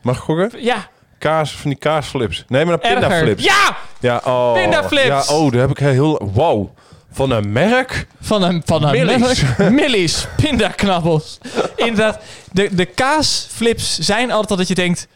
Mag 0.03 0.17
ik 0.17 0.23
gokken? 0.23 0.51
Ja, 0.63 0.89
Kaas 1.31 1.53
van 1.57 1.71
die 1.71 1.79
kaasflips. 1.79 2.45
Nee, 2.49 2.65
maar 2.65 2.79
erger. 2.79 2.99
pindaflips. 3.01 3.45
Ja, 3.45 3.77
Ja, 4.01 4.21
oh. 4.25 4.53
Pindaflips. 4.53 5.07
Ja, 5.07 5.25
oh, 5.35 5.51
daar 5.53 5.61
heb 5.61 5.71
ik 5.71 5.79
heel... 5.79 6.31
Wow. 6.33 6.69
Van 7.13 7.31
een 7.31 7.53
merk? 7.53 8.07
van 8.21 8.43
een, 8.43 8.63
van 8.65 8.83
een 8.85 8.91
Millies. 8.91 9.43
merk. 9.59 9.71
Millies, 9.81 10.27
pindaknabbels. 10.37 11.39
Inderdaad, 11.77 12.19
de, 12.53 12.75
de 12.75 12.85
kaasflips 12.85 13.99
zijn 13.99 14.31
altijd 14.31 14.51
al 14.51 14.57
dat 14.57 14.69
je 14.69 14.75
denkt... 14.75 15.09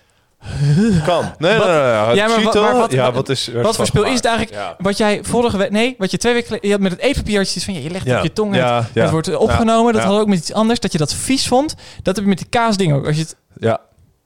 Kan. 1.04 1.32
Nee, 1.38 1.59
Wat- 1.59 1.66
nee, 1.66 1.76
nee. 1.76 2.06
nee. 2.06 2.14
Ja, 2.14 2.26
maar 2.28 2.42
wat- 2.42 2.54
maar 2.54 2.74
wat- 2.76 2.92
ja, 2.92 3.12
wat- 3.12 3.28
is... 3.28 3.50
Wat 3.62 3.76
voor 3.76 3.86
speel 3.86 4.04
is 4.04 4.14
het 4.14 4.24
eigenlijk? 4.24 4.56
Ja. 4.56 4.74
Wat 4.78 4.96
jij 4.96 5.20
vorige 5.22 5.56
week... 5.56 5.70
Nee, 5.70 5.94
wat 5.98 6.11
je 6.11 6.16
twee 6.16 6.32
weken. 6.32 6.59
Je 6.61 6.70
had 6.70 6.80
met 6.80 6.92
het 6.92 7.00
eetpapiertje 7.00 7.61
van... 7.61 7.74
Ja, 7.74 7.80
je 7.80 7.90
legt 7.90 8.04
Ja. 8.06 8.16
op 8.16 8.22
je 8.22 8.32
tong. 8.32 8.54
Ja, 8.54 8.86
het, 8.92 9.11
wordt 9.11 9.36
opgenomen. 9.36 9.92
Dat 9.92 10.04
we 10.04 10.11
ook 10.11 10.26
met 10.28 10.38
iets 10.38 10.52
anders. 10.52 10.80
Dat 10.80 10.92
je 10.92 10.98
dat 10.98 11.14
vies 11.14 11.48
vond. 11.48 11.74
Dat 12.02 12.14
heb 12.14 12.24
je 12.24 12.30
met 12.30 12.38
die 12.38 12.48
kaasding 12.50 12.92
ook. 12.92 13.06
Als 13.06 13.16
je 13.16 13.22
het 13.22 13.36
Ja. 13.61 13.80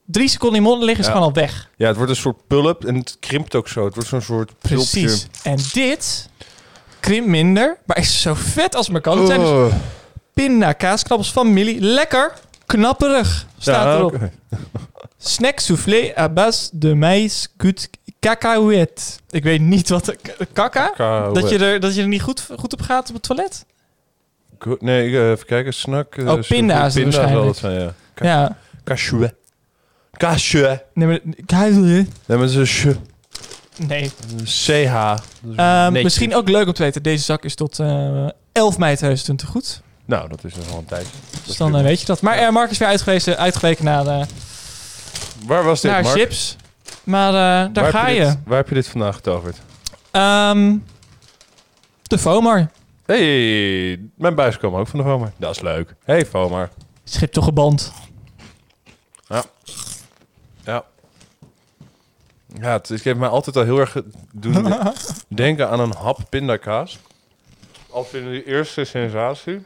Drie 0.05 0.29
seconden 0.29 0.57
in 0.59 0.63
mond 0.65 0.83
ligt, 0.83 0.99
is 1.01 1.07
gewoon 1.07 1.23
al 1.23 1.33
weg. 1.33 1.69
ja, 1.77 1.87
het 1.87 1.97
wordt 1.97 2.11
een 2.11 2.17
soort 2.17 2.47
pull-up 2.47 2.85
en 2.85 2.95
het 2.95 3.17
krimpt 3.21 3.55
ook 3.55 3.69
zo. 3.69 3.85
Het 3.85 3.95
wordt 3.95 4.09
zo'n 4.09 4.21
soort 4.21 4.53
Precies. 4.59 5.27
En 5.43 5.59
dit 5.73 6.29
krimpt 7.01 7.29
minder, 7.29 7.79
maar 7.87 7.99
is 7.99 8.21
zo 8.21 8.35
vet 8.35 8.75
als 8.75 8.89
maar 8.89 9.01
kan. 9.01 9.19
Het 9.19 9.27
zijn 9.27 9.41
dus 9.41 9.49
Oh. 9.49 9.73
pinda 10.33 10.73
kaasknabbels 10.73 11.33
van 11.33 11.53
Millie. 11.53 11.81
Lekker, 11.81 12.33
knapperig, 12.67 13.47
staat 13.59 13.85
Ja, 13.85 13.97
erop. 13.97 14.15
oké. 14.15 14.33
Snack 15.19 15.59
soufflé 15.61 16.13
à 16.19 16.29
base 16.29 16.69
de 16.73 16.95
maïs 16.95 17.49
gut 17.57 17.91
cacahuète. 18.21 19.03
Ik 19.31 19.43
weet 19.43 19.61
niet 19.61 19.89
wat... 19.89 20.05
de- 20.05 20.19
Kaka? 20.53 21.31
Dat 21.33 21.49
je, 21.51 21.59
er, 21.59 21.81
dat 21.81 21.95
je 21.95 22.01
er 22.03 22.09
niet 22.09 22.23
goed, 22.23 22.49
goed 22.59 22.73
op 22.73 22.81
gaat 22.81 23.09
op 23.09 23.15
het 23.15 23.23
toilet? 23.23 23.65
Nee, 24.79 25.09
ik, 25.09 25.15
eh, 25.15 25.31
even 25.31 25.47
kijken. 25.47 25.75
Snak. 25.75 26.17
eh, 26.17 26.29
Oh, 26.33 26.41
pinda 26.49 26.87
is 26.87 26.95
het 26.95 27.03
pinda 27.03 27.11
zal 27.13 27.21
waarschijnlijk. 27.23 27.47
het 27.47 27.57
zijn, 27.57 27.81
ja. 27.81 27.95
Ka- 28.15 28.25
Ja. 28.25 28.57
Cashew. 28.85 29.29
Cashew. 30.29 30.77
Nee, 30.95 31.07
maar... 31.09 31.21
Keizer. 31.47 31.81
Nee, 31.83 32.07
maar 32.27 32.39
het 32.39 32.51
is 32.51 32.85
een. 32.85 32.99
Nee. 33.87 34.11
CH. 34.45 35.15
Ehm, 35.57 35.93
misschien 35.93 36.35
ook 36.35 36.49
leuk 36.49 36.67
om 36.67 36.73
te 36.73 36.83
weten. 36.83 37.03
Deze 37.03 37.25
zak 37.25 37.45
is 37.45 37.55
tot 37.55 37.79
eh 37.79 38.27
11 38.53 38.79
mei 38.79 38.97
2020 38.97 39.49
goed. 39.49 39.83
Nou, 40.05 40.29
dat 40.29 40.45
is 40.45 40.55
nog 40.55 40.67
wel 40.69 40.79
een 40.79 40.85
tijd. 40.85 41.07
Dus 41.47 41.57
dan 41.57 41.77
eh, 41.77 41.83
weet 41.83 42.01
je 42.01 42.07
dat. 42.07 42.21
Maar 42.21 42.37
eh, 42.39 42.51
Mark 42.51 42.71
is 42.71 42.79
weer 42.79 42.89
uitgelezen, 42.89 43.39
uitgeweken 43.39 43.85
naar, 43.85 44.07
eh, 44.07 44.27
Waar 45.47 45.65
was 45.65 45.81
dit, 45.81 45.91
naar 45.91 46.03
Mark? 46.03 46.17
chips. 46.19 46.57
Maar 47.05 47.29
eh, 47.29 47.73
daar 47.73 47.83
Waar 47.83 47.93
ga 47.93 48.09
je 48.09 48.21
je. 48.21 48.27
dit- 48.27 48.39
waar 48.45 48.57
heb 48.57 48.69
je 48.69 48.75
dit 48.75 48.89
vandaag 48.89 49.15
getoverd? 49.15 49.57
Ehm, 50.11 50.77
de 52.03 52.19
FOMAR. 52.19 52.71
Hey, 53.07 54.01
mijn 54.17 54.35
buis 54.35 54.59
komen 54.59 54.81
ook 54.81 54.89
van 54.89 54.99
de 54.99 55.05
Vomar. 55.05 55.33
Dat 55.37 55.51
is 55.55 55.61
leuk. 55.63 55.95
Hey, 56.05 56.27
Vomar. 56.27 56.69
Schip 57.05 57.33
toch 57.33 57.45
geband. 57.45 57.93
Ja. 59.29 59.45
Ja, 62.61 62.73
het, 62.73 62.89
heeft 62.89 63.17
mij 63.19 63.29
altijd 63.29 63.57
al 63.57 63.65
heel 63.65 63.79
erg 63.79 63.97
doen 64.33 64.75
denken 65.29 65.69
aan 65.71 65.81
een 65.81 65.95
hap 65.95 66.19
pindakaas. 66.29 66.99
Al 67.91 68.07
in 68.13 68.25
de 68.31 68.45
eerste 68.45 68.85
sensatie. 68.85 69.63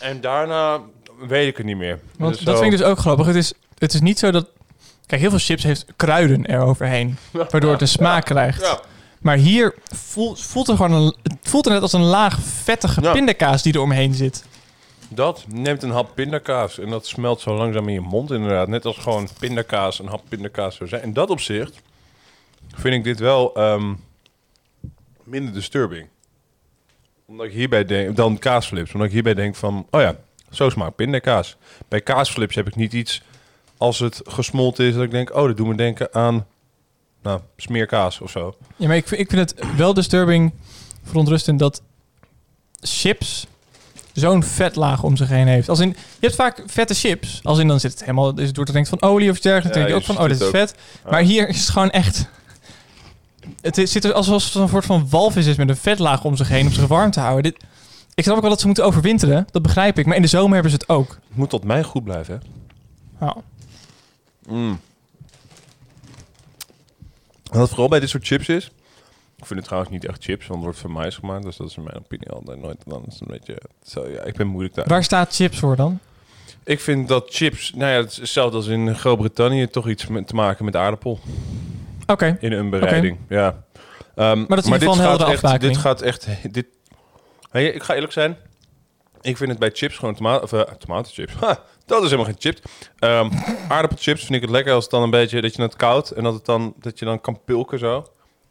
En 0.00 0.20
daarna 0.20 0.80
weet 1.28 1.48
ik 1.48 1.56
het 1.56 1.66
niet 1.66 1.76
meer. 1.76 2.00
Want 2.18 2.34
Dus 2.34 2.44
dat 2.44 2.54
zo- 2.54 2.60
vind 2.60 2.72
ik 2.72 2.78
dus 2.78 2.88
ook 2.88 2.98
grappig. 2.98 3.26
Het 3.26 3.36
is, 3.36 3.52
het 3.78 3.94
is 3.94 4.00
niet 4.00 4.18
zo 4.18 4.30
dat... 4.30 4.46
Kijk, 5.06 5.20
heel 5.20 5.30
veel 5.30 5.38
chips 5.38 5.62
heeft 5.62 5.86
kruiden 5.96 6.46
eroverheen. 6.46 7.16
Waardoor 7.30 7.72
het 7.72 7.80
een 7.80 7.88
smaak 7.88 8.24
krijgt. 8.24 8.60
Ja. 8.60 8.80
Maar 9.20 9.36
hier 9.36 9.74
voelt, 9.94 10.40
voelt 10.42 10.68
er 10.68 10.76
gewoon 10.76 10.92
een, 10.92 11.14
het 11.22 11.36
voelt 11.42 11.66
er 11.66 11.72
net 11.72 11.82
als 11.82 11.92
een 11.92 12.02
laag 12.02 12.38
vettige 12.40 13.00
pindakaas 13.00 13.62
die 13.62 13.72
er 13.72 13.80
omheen 13.80 14.14
zit. 14.14 14.44
Dat 15.08 15.44
neemt 15.48 15.82
een 15.82 15.90
hap 15.90 16.14
pindakaas 16.14 16.78
en 16.78 16.90
dat 16.90 17.06
smelt 17.06 17.40
zo 17.40 17.56
langzaam 17.56 17.88
in 17.88 17.94
je 17.94 18.00
mond 18.00 18.30
inderdaad. 18.30 18.68
Net 18.68 18.84
als 18.84 18.96
gewoon 18.96 19.28
pindakaas, 19.38 19.98
een 19.98 20.06
hap 20.06 20.22
pindakaas 20.28 20.76
zou 20.76 20.88
zijn. 20.88 21.02
In 21.02 21.12
dat 21.12 21.30
opzicht 21.30 21.82
vind 22.74 22.94
ik 22.94 23.04
dit 23.04 23.18
wel 23.18 23.54
ehm, 23.54 23.94
minder 25.22 25.52
disturbing. 25.54 26.08
Omdat 27.26 27.46
ik 27.46 27.52
hierbij 27.52 27.84
denk, 27.84 28.16
dan 28.16 28.38
kaasflips. 28.38 28.92
Omdat 28.92 29.06
ik 29.06 29.12
hierbij 29.14 29.34
denk 29.34 29.54
van, 29.54 29.86
oh 29.90 30.00
ja, 30.00 30.16
zo 30.50 30.70
smaakt 30.70 30.96
pindakaas. 30.96 31.56
Bij 31.88 32.00
kaasflips 32.00 32.54
heb 32.54 32.66
ik 32.66 32.76
niet 32.76 32.92
iets 32.92 33.22
als 33.76 33.98
het 33.98 34.20
gesmolten 34.24 34.84
is 34.84 34.94
dat 34.94 35.02
ik 35.02 35.10
denk, 35.10 35.34
oh, 35.34 35.46
dat 35.46 35.56
doet 35.56 35.66
me 35.66 35.74
denken 35.74 36.14
aan 36.14 36.46
nou, 37.22 37.40
smeerkaas 37.56 38.20
of 38.20 38.30
zo. 38.30 38.56
Ja, 38.76 38.86
maar 38.86 38.96
ik, 38.96 39.10
ik 39.10 39.30
vind 39.30 39.50
het 39.50 39.76
wel 39.76 39.94
disturbing, 39.94 40.52
verontrustend 41.02 41.58
dat 41.58 41.82
chips 42.80 43.46
zo'n 44.20 44.42
vetlaag 44.42 45.02
om 45.02 45.16
zich 45.16 45.28
heen 45.28 45.46
heeft. 45.46 45.68
Als 45.68 45.80
in, 45.80 45.88
je 45.88 45.96
hebt 46.20 46.34
vaak 46.34 46.62
vette 46.66 46.94
chips. 46.94 47.40
Als 47.42 47.58
in 47.58 47.68
dan 47.68 47.80
zit 47.80 47.90
het 47.90 48.00
helemaal, 48.00 48.38
is 48.38 48.46
het 48.46 48.54
door 48.54 48.64
te 48.64 48.72
denken 48.72 48.98
van 48.98 49.08
olie 49.08 49.30
of 49.30 49.34
iets 49.34 49.44
dergelijks. 49.44 49.78
Dan 49.78 49.82
Ja, 49.82 49.88
denk 49.88 50.04
je 50.04 50.10
ook 50.10 50.16
van, 50.16 50.24
oh, 50.24 50.30
dit 50.30 50.40
is 50.40 50.48
vet. 50.48 50.74
Maar 51.10 51.20
hier 51.20 51.48
is 51.48 51.58
het 51.58 51.68
gewoon 51.68 51.90
echt... 51.90 52.28
Het 53.60 53.78
is, 53.78 53.92
zit 53.92 54.04
er 54.04 54.12
alsof 54.12 54.44
het 54.44 54.54
een 54.54 54.68
soort 54.68 54.84
van 54.84 55.08
walvis 55.10 55.46
is 55.46 55.56
met 55.56 55.68
een 55.68 55.76
vetlaag 55.76 56.24
om 56.24 56.36
zich 56.36 56.48
heen 56.48 56.66
om 56.66 56.72
zich 56.72 56.86
warm 56.86 57.10
te 57.10 57.20
houden. 57.20 57.42
Dit, 57.42 57.64
ik 58.14 58.24
snap 58.24 58.36
ook 58.36 58.40
wel 58.42 58.50
dat 58.50 58.60
ze 58.60 58.66
moeten 58.66 58.84
overwinteren. 58.84 59.46
Dat 59.50 59.62
begrijp 59.62 59.98
ik. 59.98 60.06
Maar 60.06 60.16
in 60.16 60.22
de 60.22 60.28
zomer 60.28 60.52
hebben 60.52 60.70
ze 60.70 60.76
het 60.76 60.88
ook. 60.88 61.08
Het 61.08 61.36
moet 61.36 61.50
tot 61.50 61.64
mij 61.64 61.82
goed 61.82 62.04
blijven, 62.04 62.42
hè? 63.18 63.28
Mm. 64.48 64.80
Wat 67.50 67.68
vooral 67.68 67.88
bij 67.88 68.00
dit 68.00 68.08
soort 68.08 68.26
chips 68.26 68.48
is... 68.48 68.70
Ik 69.46 69.52
vind 69.52 69.66
het 69.66 69.68
trouwens 69.68 69.92
niet 69.92 70.06
echt 70.06 70.24
chips, 70.24 70.46
want 70.46 70.54
het 70.54 70.64
wordt 70.64 70.78
van 70.78 70.90
mais 70.90 71.16
gemaakt. 71.16 71.42
Dus 71.42 71.56
dat 71.56 71.68
is 71.68 71.76
in 71.76 71.82
mijn 71.82 71.96
opinie 71.96 72.30
altijd 72.30 72.60
nooit. 72.60 72.76
Dan 72.84 73.04
is 73.06 73.12
het 73.12 73.20
een 73.20 73.38
beetje... 73.38 73.58
Zo, 73.82 74.08
ja, 74.08 74.22
ik 74.22 74.36
ben 74.36 74.46
moeilijk 74.46 74.74
daar. 74.74 74.88
waar 74.88 75.04
staat 75.04 75.34
chips 75.34 75.58
voor 75.58 75.76
dan? 75.76 75.98
Ik 76.64 76.80
vind 76.80 77.08
dat 77.08 77.26
chips... 77.28 77.72
Nou 77.74 77.92
ja, 77.92 77.96
het 77.96 78.10
is 78.10 78.16
hetzelfde 78.16 78.56
als 78.56 78.66
in 78.66 78.94
Groot-Brittannië... 78.94 79.66
toch 79.66 79.88
iets 79.88 80.06
met, 80.06 80.26
te 80.26 80.34
maken 80.34 80.64
met 80.64 80.76
aardappel. 80.76 81.20
Oké. 82.06 82.36
In 82.40 82.52
een 82.52 82.70
bereiding, 82.70 83.18
ja. 83.28 83.64
Ehm, 84.14 84.44
dat 84.46 84.58
is 84.58 84.70
een 84.70 84.94
gaat 84.94 85.28
echt. 85.28 85.60
Dit 85.60 85.76
gaat 85.76 86.02
echt... 86.02 86.28
Dit, 86.50 86.66
Hey, 87.50 87.66
ik 87.66 87.82
ga 87.82 87.94
eerlijk 87.94 88.12
zijn. 88.12 88.36
Ik 89.20 89.36
vind 89.36 89.50
het 89.50 89.58
bij 89.58 89.70
chips 89.72 89.96
gewoon 89.96 90.14
tomaat, 90.14 90.42
of, 90.42 90.52
uh, 90.52 90.60
tomatenchips. 90.60 91.32
Ha, 91.40 91.58
dat 91.86 92.02
is 92.02 92.10
helemaal 92.10 92.32
geen 92.32 92.40
chips. 92.40 92.60
Ehm 92.98 93.30
aardappelchips 93.68 94.20
vind 94.20 94.34
ik 94.34 94.40
het 94.40 94.50
lekker 94.50 94.72
als 94.72 94.82
het 94.82 94.92
dan 94.92 95.02
een 95.02 95.10
beetje... 95.10 95.40
dat 95.40 95.56
je 95.56 95.62
het 95.62 95.76
koud 95.76 96.10
en 96.10 96.22
dat, 96.22 96.34
het 96.34 96.44
dan, 96.44 96.74
dat 96.80 96.98
je 96.98 97.04
dan 97.04 97.20
kan 97.20 97.40
pulken 97.44 97.78
zo. 97.78 98.06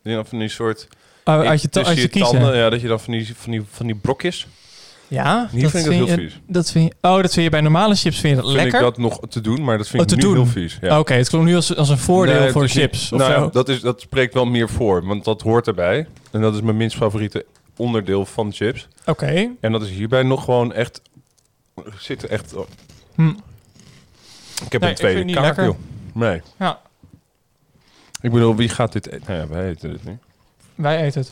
Dat 0.06 0.14
dan 0.14 0.26
van 0.26 0.40
die 0.40 0.50
soort... 0.50 0.88
Oh, 1.24 1.40
uit 1.40 1.62
je, 1.62 1.70
uit 1.84 1.98
je 2.02 2.08
kiezen. 2.08 2.32
tanden, 2.40 2.56
ja, 2.58 2.70
dat 2.70 2.82
je 2.82 2.88
dan 2.88 3.00
van 3.00 3.14
die, 3.14 3.34
van 3.36 3.52
die, 3.52 3.64
van 3.70 3.86
die 3.86 3.96
brokjes... 3.96 4.48
Ja, 5.08 5.48
Hier 5.52 5.70
vind 5.70 5.74
ik 5.86 5.92
dat 5.92 5.94
heel 5.94 6.06
je, 6.08 6.14
vies. 6.14 6.40
Dat 6.48 6.72
vind 6.72 6.86
je, 7.02 7.08
oh, 7.10 7.22
dat 7.22 7.34
vind 7.34 7.46
je 7.46 7.50
bij 7.50 7.62
normale 7.62 7.96
chips 7.96 8.20
vind 8.20 8.36
je 8.36 8.42
dat 8.42 8.52
Vind 8.52 8.56
lekker? 8.64 8.80
ik 8.80 8.86
dat 8.86 8.98
nog 8.98 9.20
te 9.30 9.42
doen, 9.42 9.64
maar 9.64 9.78
dat 9.78 9.88
vind 9.88 10.04
Oh, 10.04 10.10
ik 10.10 10.16
nu 10.16 10.22
doen? 10.22 10.34
heel 10.36 10.46
vies. 10.46 10.78
Ja. 10.82 11.00
Oké, 11.00 11.14
het 11.14 11.30
klonk 11.30 11.46
nu 11.46 11.56
als, 11.56 11.76
als 11.76 11.90
een 11.90 11.98
voordeel 11.98 12.40
Nee, 12.40 12.52
voor 12.52 12.62
niet- 12.62 12.72
chips. 12.72 13.12
Of 13.12 13.20
nou 13.20 13.34
zo. 13.34 13.50
dat, 13.50 13.70
is, 13.70 13.82
dat 13.82 14.02
spreekt 14.02 14.34
wel 14.34 14.46
meer 14.46 14.70
voor, 14.70 15.06
want 15.06 15.24
dat 15.24 15.42
hoort 15.42 15.68
erbij. 15.68 16.08
En 16.32 16.42
dat 16.42 16.54
is 16.54 16.62
mijn 16.62 16.78
minst 16.78 16.96
favoriete 16.98 17.46
onderdeel 17.76 18.26
van 18.26 18.52
chips. 18.54 18.88
Oké. 19.06 19.50
En 19.62 19.72
dat 19.72 19.82
is 19.82 19.90
hierbij 19.90 20.24
nog 20.24 20.44
gewoon 20.44 20.74
echt... 20.74 21.02
Zit 22.00 22.24
er 22.24 22.30
echt... 22.30 22.54
Hm. 23.16 23.28
Ik 24.66 24.72
heb 24.72 24.82
Nee, 24.82 24.90
een 24.90 24.96
tweede 24.96 25.34
kaart, 25.34 25.56
joh. 25.56 25.76
Nee. 26.14 26.42
Ja, 26.60 26.80
Ik 28.26 28.32
bedoel, 28.32 28.56
wie 28.56 28.70
gaat 28.70 28.92
dit 28.92 29.08
eten? 29.08 29.24
Nou 29.28 29.40
ja, 29.40 29.48
wij 29.48 29.70
eten 29.70 29.92
dit 29.92 30.04
niet. 30.06 30.20
wij 30.76 31.02
eten 31.04 31.22
het. 31.22 31.32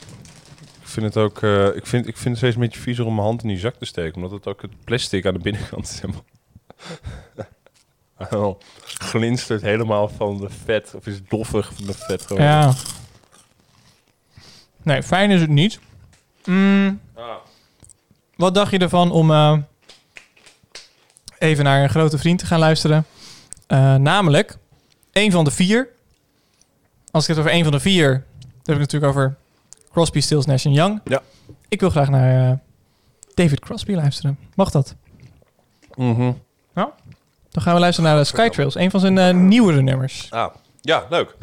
Ik 0.82 0.88
vind 0.88 1.06
het 1.06 1.18
ook... 1.18 1.42
eh, 1.42 1.76
ik, 1.76 1.88
vind, 1.88 2.08
ik 2.08 2.18
vind 2.18 2.28
het 2.30 2.38
steeds 2.38 2.56
een 2.56 2.62
beetje 2.62 2.80
viezer 2.80 3.06
om 3.06 3.14
mijn 3.14 3.26
hand 3.28 3.42
in 3.42 3.48
die 3.48 3.58
zak 3.58 3.76
te 3.76 3.86
steken. 3.86 4.16
Omdat 4.16 4.32
het 4.32 4.48
ook 4.48 4.62
het 4.62 4.84
plastic 4.84 5.26
aan 5.26 5.34
de 5.34 5.40
binnenkant 5.40 5.88
is 5.90 6.00
helemaal... 6.02 6.24
Oh, 8.32 8.60
glinstert 8.84 9.62
helemaal 9.62 10.10
van 10.10 10.38
de 10.38 10.50
vet. 10.66 10.94
Of 10.96 11.08
is 11.08 11.20
doffig 11.28 11.72
van 11.76 11.86
de 11.86 11.94
vet 11.94 12.22
gewoon. 12.22 12.44
Ja. 12.44 12.74
Nee, 14.82 15.04
fijn 15.04 15.32
is 15.32 15.42
het 15.42 15.50
niet. 15.50 15.80
Mm, 16.46 17.02
Ah. 17.16 17.24
wat 18.36 18.56
dacht 18.56 18.72
je 18.72 18.78
ervan 18.78 19.12
om 19.12 19.32
eh, 19.32 19.58
even 21.38 21.64
naar 21.64 21.84
een 21.84 21.90
grote 21.90 22.18
vriend 22.18 22.40
te 22.40 22.46
gaan 22.46 22.60
luisteren? 22.60 23.06
Eh, 23.68 23.96
namelijk, 23.96 24.58
een 25.12 25.32
van 25.32 25.44
de 25.44 25.52
vier. 25.52 25.88
Als 27.14 27.24
ik 27.24 27.30
het 27.30 27.40
over 27.40 27.54
een 27.54 27.64
van 27.64 27.72
de 27.72 27.80
vier... 27.80 28.12
dan 28.40 28.50
heb 28.64 28.76
ik 28.76 28.82
natuurlijk 28.82 29.12
over 29.12 29.36
Crosby, 29.92 30.22
Stills, 30.22 30.46
Nash 30.46 30.64
Young. 30.64 31.02
Ja. 31.04 31.22
Ik 31.70 31.80
wil 31.80 31.90
graag 31.90 32.10
naar 32.10 32.52
eh, 32.52 32.58
David 33.34 33.60
Crosby 33.60 33.94
luisteren. 33.94 34.38
Mag 34.56 34.72
dat? 34.72 34.96
Mhm. 35.96 36.32
Dan 37.54 37.64
gaan 37.64 37.74
we 37.74 37.80
luisteren 37.80 38.10
naar 38.10 38.20
de 38.20 38.26
Skytrails. 38.26 38.76
Een 38.76 38.92
van 38.92 39.00
zijn 39.00 39.18
eh, 39.18 39.34
nieuwere 39.34 39.82
nummers. 39.82 40.28
Ah, 40.32 40.54
ja, 40.82 41.06
leuk. 41.10 41.36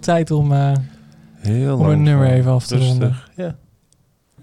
Tijd 0.00 0.30
om, 0.30 0.52
eh, 0.52 0.72
Heel 1.34 1.78
om 1.78 1.86
een 1.86 2.02
nummer 2.02 2.28
even 2.30 2.52
af 2.52 2.66
te 2.66 2.78
ronden. 2.78 3.16
Ja. 3.36 3.56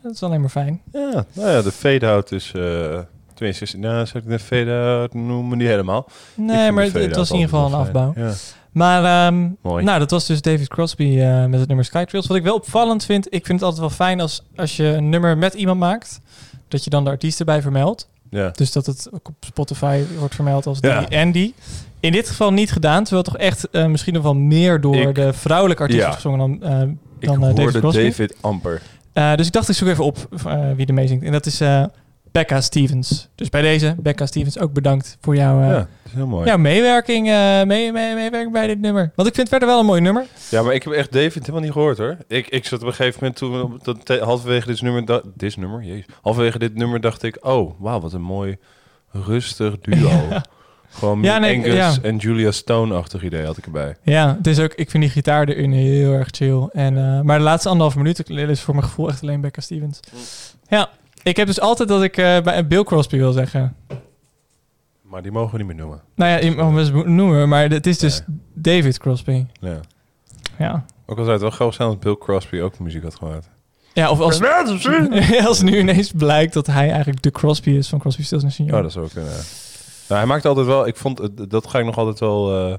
Dat 0.02 0.12
is 0.12 0.24
alleen 0.24 0.42
maar 0.42 0.50
fijn. 0.50 0.82
ja, 0.92 1.26
nou 1.34 1.50
ja, 1.50 1.62
de 1.62 1.72
fade-out 1.72 2.32
is... 2.32 2.52
eh 2.56 3.00
62, 3.34 3.80
nou, 3.80 4.06
zou 4.06 4.24
ik 4.24 4.30
de 4.30 4.40
fade-out 4.40 5.14
noemen? 5.14 5.58
Niet 5.58 5.68
helemaal. 5.68 6.08
Nee, 6.36 6.72
maar 6.72 6.84
het, 6.84 7.16
was 7.16 7.30
in 7.30 7.36
ieder 7.36 7.50
geval 7.50 7.66
een 7.66 7.74
afbouw. 7.74 8.14
Ja. 8.16 8.34
Maar 8.72 9.34
Mooi. 9.62 9.84
nou, 9.84 10.00
dat 10.00 10.12
was 10.12 10.26
dus 10.26 10.42
David 10.42 10.68
Crosby 10.68 11.20
eh, 11.20 11.46
met 11.46 11.60
het 11.60 11.68
nummer 11.68 11.86
Skytrails. 11.86 12.28
Wat 12.28 12.38
ik 12.38 12.44
wel 12.44 12.56
opvallend 12.56 13.04
vind, 13.04 13.26
ik 13.26 13.46
vind 13.46 13.60
het 13.60 13.62
altijd 13.62 13.80
wel 13.80 13.90
fijn 13.90 14.20
als, 14.20 14.44
als 14.56 14.78
je 14.78 14.86
een 14.86 15.10
nummer 15.10 15.38
met 15.38 15.54
iemand 15.54 15.80
maakt, 15.80 16.20
dat 16.68 16.84
je 16.84 16.90
dan 16.90 17.04
de 17.04 17.10
artiest 17.10 17.40
erbij 17.40 17.62
vermeldt. 17.62 18.10
Ja. 18.30 18.50
Dus 18.50 18.72
dat 18.72 18.86
het 18.86 19.08
ook 19.12 19.28
op 19.28 19.36
Spotify 19.40 20.02
wordt 20.20 20.36
vermeld 20.36 20.66
als 20.66 20.78
Ja. 20.82 21.00
die 21.00 21.32
die. 21.32 21.54
In 22.00 22.12
dit 22.12 22.28
geval 22.28 22.52
niet 22.54 22.72
gedaan, 22.72 23.04
terwijl 23.04 23.24
toch 23.24 23.38
echt 23.38 23.70
eh, 23.70 23.86
misschien 23.86 24.14
nog 24.14 24.24
wel 24.24 24.36
meer 24.36 24.82
door 24.82 24.96
Ik- 24.96 25.16
de 25.16 25.34
vrouwelijke 25.34 25.84
artiest 25.84 26.02
Ja. 26.02 26.12
gezongen 26.12 26.40
dan, 26.60 26.70
Ik 27.20 27.28
dan 27.28 27.46
eh, 27.46 27.56
David 27.56 27.80
Crosby. 27.80 28.04
David 28.04 28.36
amper. 28.42 28.82
Dus 29.36 29.48
ik 29.48 29.54
dacht, 29.54 29.70
ik 29.70 29.76
zoek 29.76 29.88
even 29.88 30.04
op 30.06 30.28
wie 30.76 30.86
er 30.86 30.94
mee 30.94 31.08
zingt. 31.08 31.24
En 31.26 31.32
dat 31.32 31.46
is 31.46 31.62
Becca 32.32 32.62
Stevens. 32.62 33.30
Dus 33.36 33.50
bij 33.50 33.62
deze, 33.62 33.96
Becca 34.00 34.26
Stevens, 34.26 34.60
ook 34.60 34.74
bedankt 34.74 35.18
voor 35.22 35.36
jouw, 35.36 35.62
eh, 35.62 35.70
ja, 35.70 35.88
heel 36.10 36.28
mooi. 36.28 36.46
jouw 36.46 36.58
meewerking, 36.58 37.28
eh, 37.28 37.64
mee, 37.64 37.92
mee, 37.92 38.16
meewerking 38.16 38.52
bij 38.52 38.68
dit 38.68 38.80
nummer. 38.80 39.12
Want 39.16 39.28
ik 39.28 39.36
vind 39.36 39.38
het 39.38 39.50
verder 39.50 39.68
wel 39.68 39.80
een 39.80 39.86
mooi 39.86 40.02
nummer. 40.02 40.26
Ja, 40.50 40.62
maar 40.62 40.74
ik 40.74 40.84
heb 40.84 40.94
echt 40.94 41.12
David 41.12 41.42
helemaal 41.42 41.62
niet 41.62 41.72
gehoord 41.72 41.98
hoor. 41.98 42.18
Ik, 42.28 42.48
ik 42.48 42.66
zat 42.66 42.82
op 42.82 42.88
een 42.88 42.94
gegeven 42.94 43.20
moment 43.22 43.84
toen 43.84 44.04
dat 44.06 44.20
halverwege 44.20 44.68
dit 44.68 44.82
nummer, 44.82 45.22
dit 45.36 45.58
nummer, 45.58 45.84
jezus, 45.84 46.06
halverwege 46.22 46.60
dit 46.60 46.76
nummer 46.76 47.02
dacht 47.02 47.24
ik, 47.24 47.38
oh, 47.46 47.80
wauw, 47.80 48.00
wat 48.00 48.14
een 48.14 48.22
mooi 48.22 48.58
rustig 49.12 49.80
duo. 49.80 50.10
Gewoon 50.90 51.22
Ja, 51.22 51.34
ja, 51.34 51.40
nee, 51.40 51.58
Angus 51.58 51.74
ja. 51.74 51.96
en 52.02 52.18
Julia 52.18 52.52
Stone-achtig 52.52 53.24
idee 53.24 53.46
had 53.46 53.58
ik 53.58 53.66
erbij. 53.66 53.96
Ja, 54.04 54.36
het 54.38 54.48
is 54.48 54.60
ook, 54.60 54.74
ik 54.74 54.90
vind 54.90 55.04
die 55.04 55.12
gitaar 55.12 55.48
erin 55.48 55.72
heel 55.72 56.14
erg 56.14 56.28
chill. 56.32 56.70
En, 56.72 56.98
eh, 56.98 57.22
maar 57.22 57.38
de 57.38 57.44
laatste 57.44 57.70
anderhalve 57.70 57.98
minuut 57.98 58.30
is 58.30 58.62
voor 58.62 58.76
mijn 58.76 58.88
gevoel 58.88 59.10
echt 59.10 59.22
alleen 59.22 59.42
Becca 59.42 59.62
Stevens. 59.62 60.00
Ja, 60.68 60.90
ik 61.28 61.38
heb 61.38 61.48
dus 61.48 61.60
altijd 61.60 61.90
dat 61.90 62.04
ik 62.04 62.18
eh, 62.18 62.42
bij 62.42 62.68
Bill 62.68 62.84
Crosby 62.84 63.18
wil 63.18 63.32
zeggen. 63.32 63.76
Maar 65.02 65.22
die 65.22 65.32
mogen 65.32 65.52
we 65.52 65.58
niet 65.58 65.68
meer 65.68 65.76
noemen. 65.76 66.02
Nou 66.16 66.32
ja, 66.32 66.38
je 66.38 66.56
mag 66.56 66.66
hem 66.66 66.78
eens 66.78 66.92
noemen, 67.08 67.50
maar 67.50 67.70
het 67.70 67.88
is 67.88 67.98
dus 68.00 68.22
David 68.54 68.98
Crosby. 68.98 69.46
Ja. 69.60 69.80
Ja. 70.58 70.86
Ook 71.06 71.18
al 71.18 71.24
zou 71.24 71.32
het 71.32 71.42
wel 71.42 71.52
grappig 71.52 71.76
zijn 71.76 71.88
als 71.90 71.98
Bill 72.00 72.16
Crosby 72.18 72.60
ook 72.60 72.80
muziek 72.80 73.04
had 73.04 73.16
gemaakt. 73.16 73.50
Ja, 73.94 74.10
of 74.10 74.20
als, 74.20 74.42
als 75.48 75.62
nu 75.62 75.78
ineens 75.80 76.12
blijkt 76.16 76.54
dat 76.54 76.68
hij 76.68 76.90
eigenlijk 76.92 77.22
de 77.22 77.32
Crosby 77.32 77.70
is 77.70 77.88
van 77.90 78.00
Crosby, 78.00 78.24
Stills 78.24 78.44
Nash 78.44 78.60
Oh, 78.60 78.68
Young. 78.68 78.82
dat 78.84 78.92
zou 78.92 79.06
ook 79.06 79.12
kunnen. 79.12 79.32
Nou, 80.08 80.20
hij 80.20 80.26
maakt 80.26 80.46
altijd 80.46 80.66
wel, 80.68 80.88
ik 80.88 80.96
vond, 80.96 81.18
het- 81.18 81.50
dat 81.50 81.68
ga 81.68 81.80
ik 81.80 81.86
nog 81.86 81.98
altijd 81.98 82.20
wel... 82.20 82.68
eh, 82.70 82.78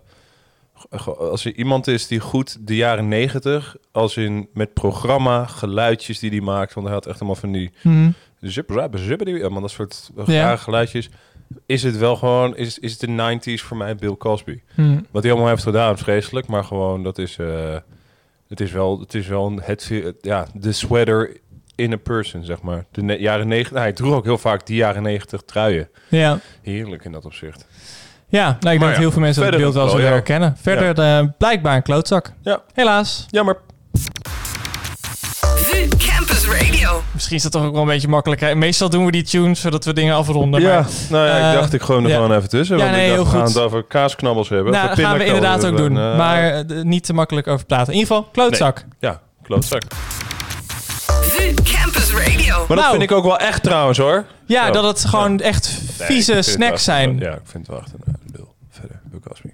als 1.18 1.44
er 1.44 1.54
iemand 1.54 1.86
is 1.86 2.06
die 2.06 2.20
goed 2.20 2.56
de 2.66 2.76
jaren 2.76 3.08
negentig, 3.08 3.76
als 3.92 4.16
in 4.16 4.48
met 4.54 4.74
programma, 4.74 5.46
geluidjes 5.46 6.18
die 6.18 6.30
hij 6.30 6.40
maakt, 6.40 6.74
want 6.74 6.86
hij 6.86 6.94
had 6.94 7.06
echt 7.06 7.14
helemaal 7.14 7.40
van 7.40 7.52
die 7.52 7.70
Mhm. 7.82 8.10
Zip, 8.40 8.70
rap, 8.70 8.96
zip, 8.98 9.24
die, 9.24 9.38
ja, 9.38 9.48
man, 9.48 9.62
dat 9.62 9.70
soort 9.70 10.10
Ja. 10.26 10.42
rare 10.42 10.58
geluidjes. 10.58 11.10
Is 11.66 11.82
het 11.82 11.96
wel 11.98 12.16
gewoon, 12.16 12.56
is, 12.56 12.78
is 12.78 12.90
het 12.92 13.00
de 13.00 13.06
90s 13.06 13.62
voor 13.62 13.76
mij 13.76 13.94
Bill 13.96 14.16
Cosby. 14.16 14.60
Mhm. 14.74 14.98
Wat 15.10 15.22
hij 15.22 15.32
allemaal 15.32 15.50
heeft 15.50 15.62
gedaan, 15.62 15.98
vreselijk, 15.98 16.46
maar 16.46 16.64
gewoon, 16.64 17.02
dat 17.02 17.18
is, 17.18 17.38
eh, 17.38 17.76
het 18.48 18.60
is 18.60 18.72
wel, 18.72 19.00
het 19.00 19.14
is 19.14 19.26
wel 19.26 19.46
een- 19.46 19.60
het, 19.62 19.90
ja, 20.20 20.46
de 20.54 20.72
sweater 20.72 21.36
in 21.74 21.92
a 21.92 21.96
person, 21.96 22.44
zeg 22.44 22.62
maar. 22.62 22.84
De 22.90 23.16
jaren 23.18 23.48
90, 23.48 23.78
hij 23.78 23.92
droeg 23.92 24.14
ook 24.14 24.24
heel 24.24 24.38
vaak 24.38 24.66
die 24.66 24.76
jaren 24.76 25.02
90 25.02 25.42
truien. 25.42 25.88
Ja. 26.08 26.38
Heerlijk 26.62 27.04
in 27.04 27.12
dat 27.12 27.24
opzicht. 27.24 27.66
Ja, 28.28 28.42
nou, 28.44 28.54
ik 28.56 28.60
denk 28.62 28.78
Maar 28.80 28.88
dat 28.88 28.98
heel 28.98 29.10
veel 29.10 29.20
mensen 29.20 29.42
dat 29.50 29.56
beeld 29.60 29.74
wel 29.74 29.88
zullen 29.88 30.04
ja. 30.04 30.10
herkennen. 30.10 30.56
Verder 30.56 30.98
eh, 31.04 31.24
blijkbaar 31.38 31.76
een 31.76 31.82
klootzak. 31.82 32.32
Ja. 32.42 32.62
Helaas. 32.74 33.26
Jammer. 33.30 33.56
Misschien 37.18 37.36
is 37.36 37.42
dat 37.42 37.52
toch 37.52 37.64
ook 37.64 37.72
wel 37.72 37.82
een 37.82 37.88
beetje 37.88 38.08
makkelijk. 38.08 38.40
hè? 38.40 38.54
Meestal 38.54 38.90
doen 38.90 39.04
we 39.04 39.10
die 39.10 39.22
tunes 39.22 39.60
zodat 39.60 39.84
we 39.84 39.92
dingen 39.92 40.14
afronden. 40.14 40.60
Ja, 40.60 40.74
maar- 40.74 40.86
nou 41.10 41.26
ja, 41.26 41.38
eh, 41.46 41.52
ik 41.52 41.58
dacht 41.60 41.72
ik 41.72 41.82
gewoon 41.82 42.02
er 42.04 42.08
ja. 42.10 42.14
gewoon 42.16 42.36
even 42.36 42.48
tussen. 42.48 42.76
Ja, 42.76 42.82
Want 42.82 42.96
nee, 42.96 43.10
ik 43.10 43.16
dacht, 43.16 43.22
heel 43.30 43.32
we 43.32 43.38
gaan 43.38 43.48
het 43.48 43.58
over 43.64 43.82
kaasknabbels 43.84 44.48
hebben. 44.48 44.72
Nou, 44.72 44.84
over 44.84 44.96
dat 44.96 45.06
gaan 45.06 45.18
we 45.18 45.24
inderdaad 45.24 45.66
ook 45.66 45.76
doen. 45.76 45.98
Eh, 45.98 46.16
maar 46.16 46.42
eh, 46.52 46.82
niet 46.82 47.04
te 47.04 47.12
makkelijk 47.12 47.46
over 47.46 47.66
praten. 47.66 47.92
In 47.92 47.98
ieder 47.98 48.14
geval, 48.16 48.30
klootzak. 48.32 48.84
Ja, 48.98 49.20
klootzak. 49.42 49.82
Campus 51.64 52.12
Radio. 52.12 52.56
Maar 52.56 52.66
dat 52.66 52.76
Nou. 52.76 52.90
vind 52.90 53.02
ik 53.02 53.12
ook 53.12 53.24
wel 53.24 53.38
echt 53.38 53.62
trouwens 53.62 53.98
hoor. 53.98 54.24
Ja, 54.46 54.66
Oh. 54.66 54.72
dat 54.72 54.84
het 54.84 55.04
gewoon 55.04 55.40
echt 55.40 55.80
Nee, 55.98 56.06
vieze 56.08 56.42
snacks 56.42 56.84
zijn. 56.84 57.18
Ja, 57.18 57.30
ik 57.32 57.40
vind 57.44 57.66
het 57.66 57.76
wel 57.76 57.78
echt 57.78 57.92
een 57.92 58.14
Bill. 58.32 58.44
Verder, 58.70 59.00
Cosby. 59.28 59.48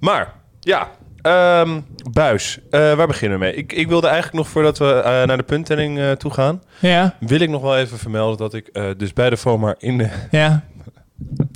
Maar, 0.00 0.32
ja. 0.60 0.88
Ehm, 1.22 1.80
buis. 2.12 2.58
Eh, 2.70 2.94
waar 2.94 3.06
beginnen 3.06 3.38
we 3.38 3.44
mee? 3.44 3.54
Ik, 3.54 3.72
ik 3.72 3.88
wilde 3.88 4.06
eigenlijk 4.06 4.36
nog 4.36 4.48
voordat 4.48 4.78
we 4.78 4.92
eh, 4.92 5.04
naar 5.26 5.36
de 5.36 5.42
punttelling 5.42 5.98
eh, 5.98 6.10
toe 6.10 6.30
gaan... 6.32 6.62
Ja, 6.78 7.16
wil 7.20 7.40
ik 7.40 7.48
nog 7.48 7.62
wel 7.62 7.78
even 7.78 7.98
vermelden 7.98 8.36
dat 8.38 8.54
ik 8.54 8.70
dus 8.96 9.12
bij 9.12 9.30
de 9.30 9.36
FOMA 9.36 9.74
in 9.78 9.98
de... 9.98 10.08
ja. 10.30 10.64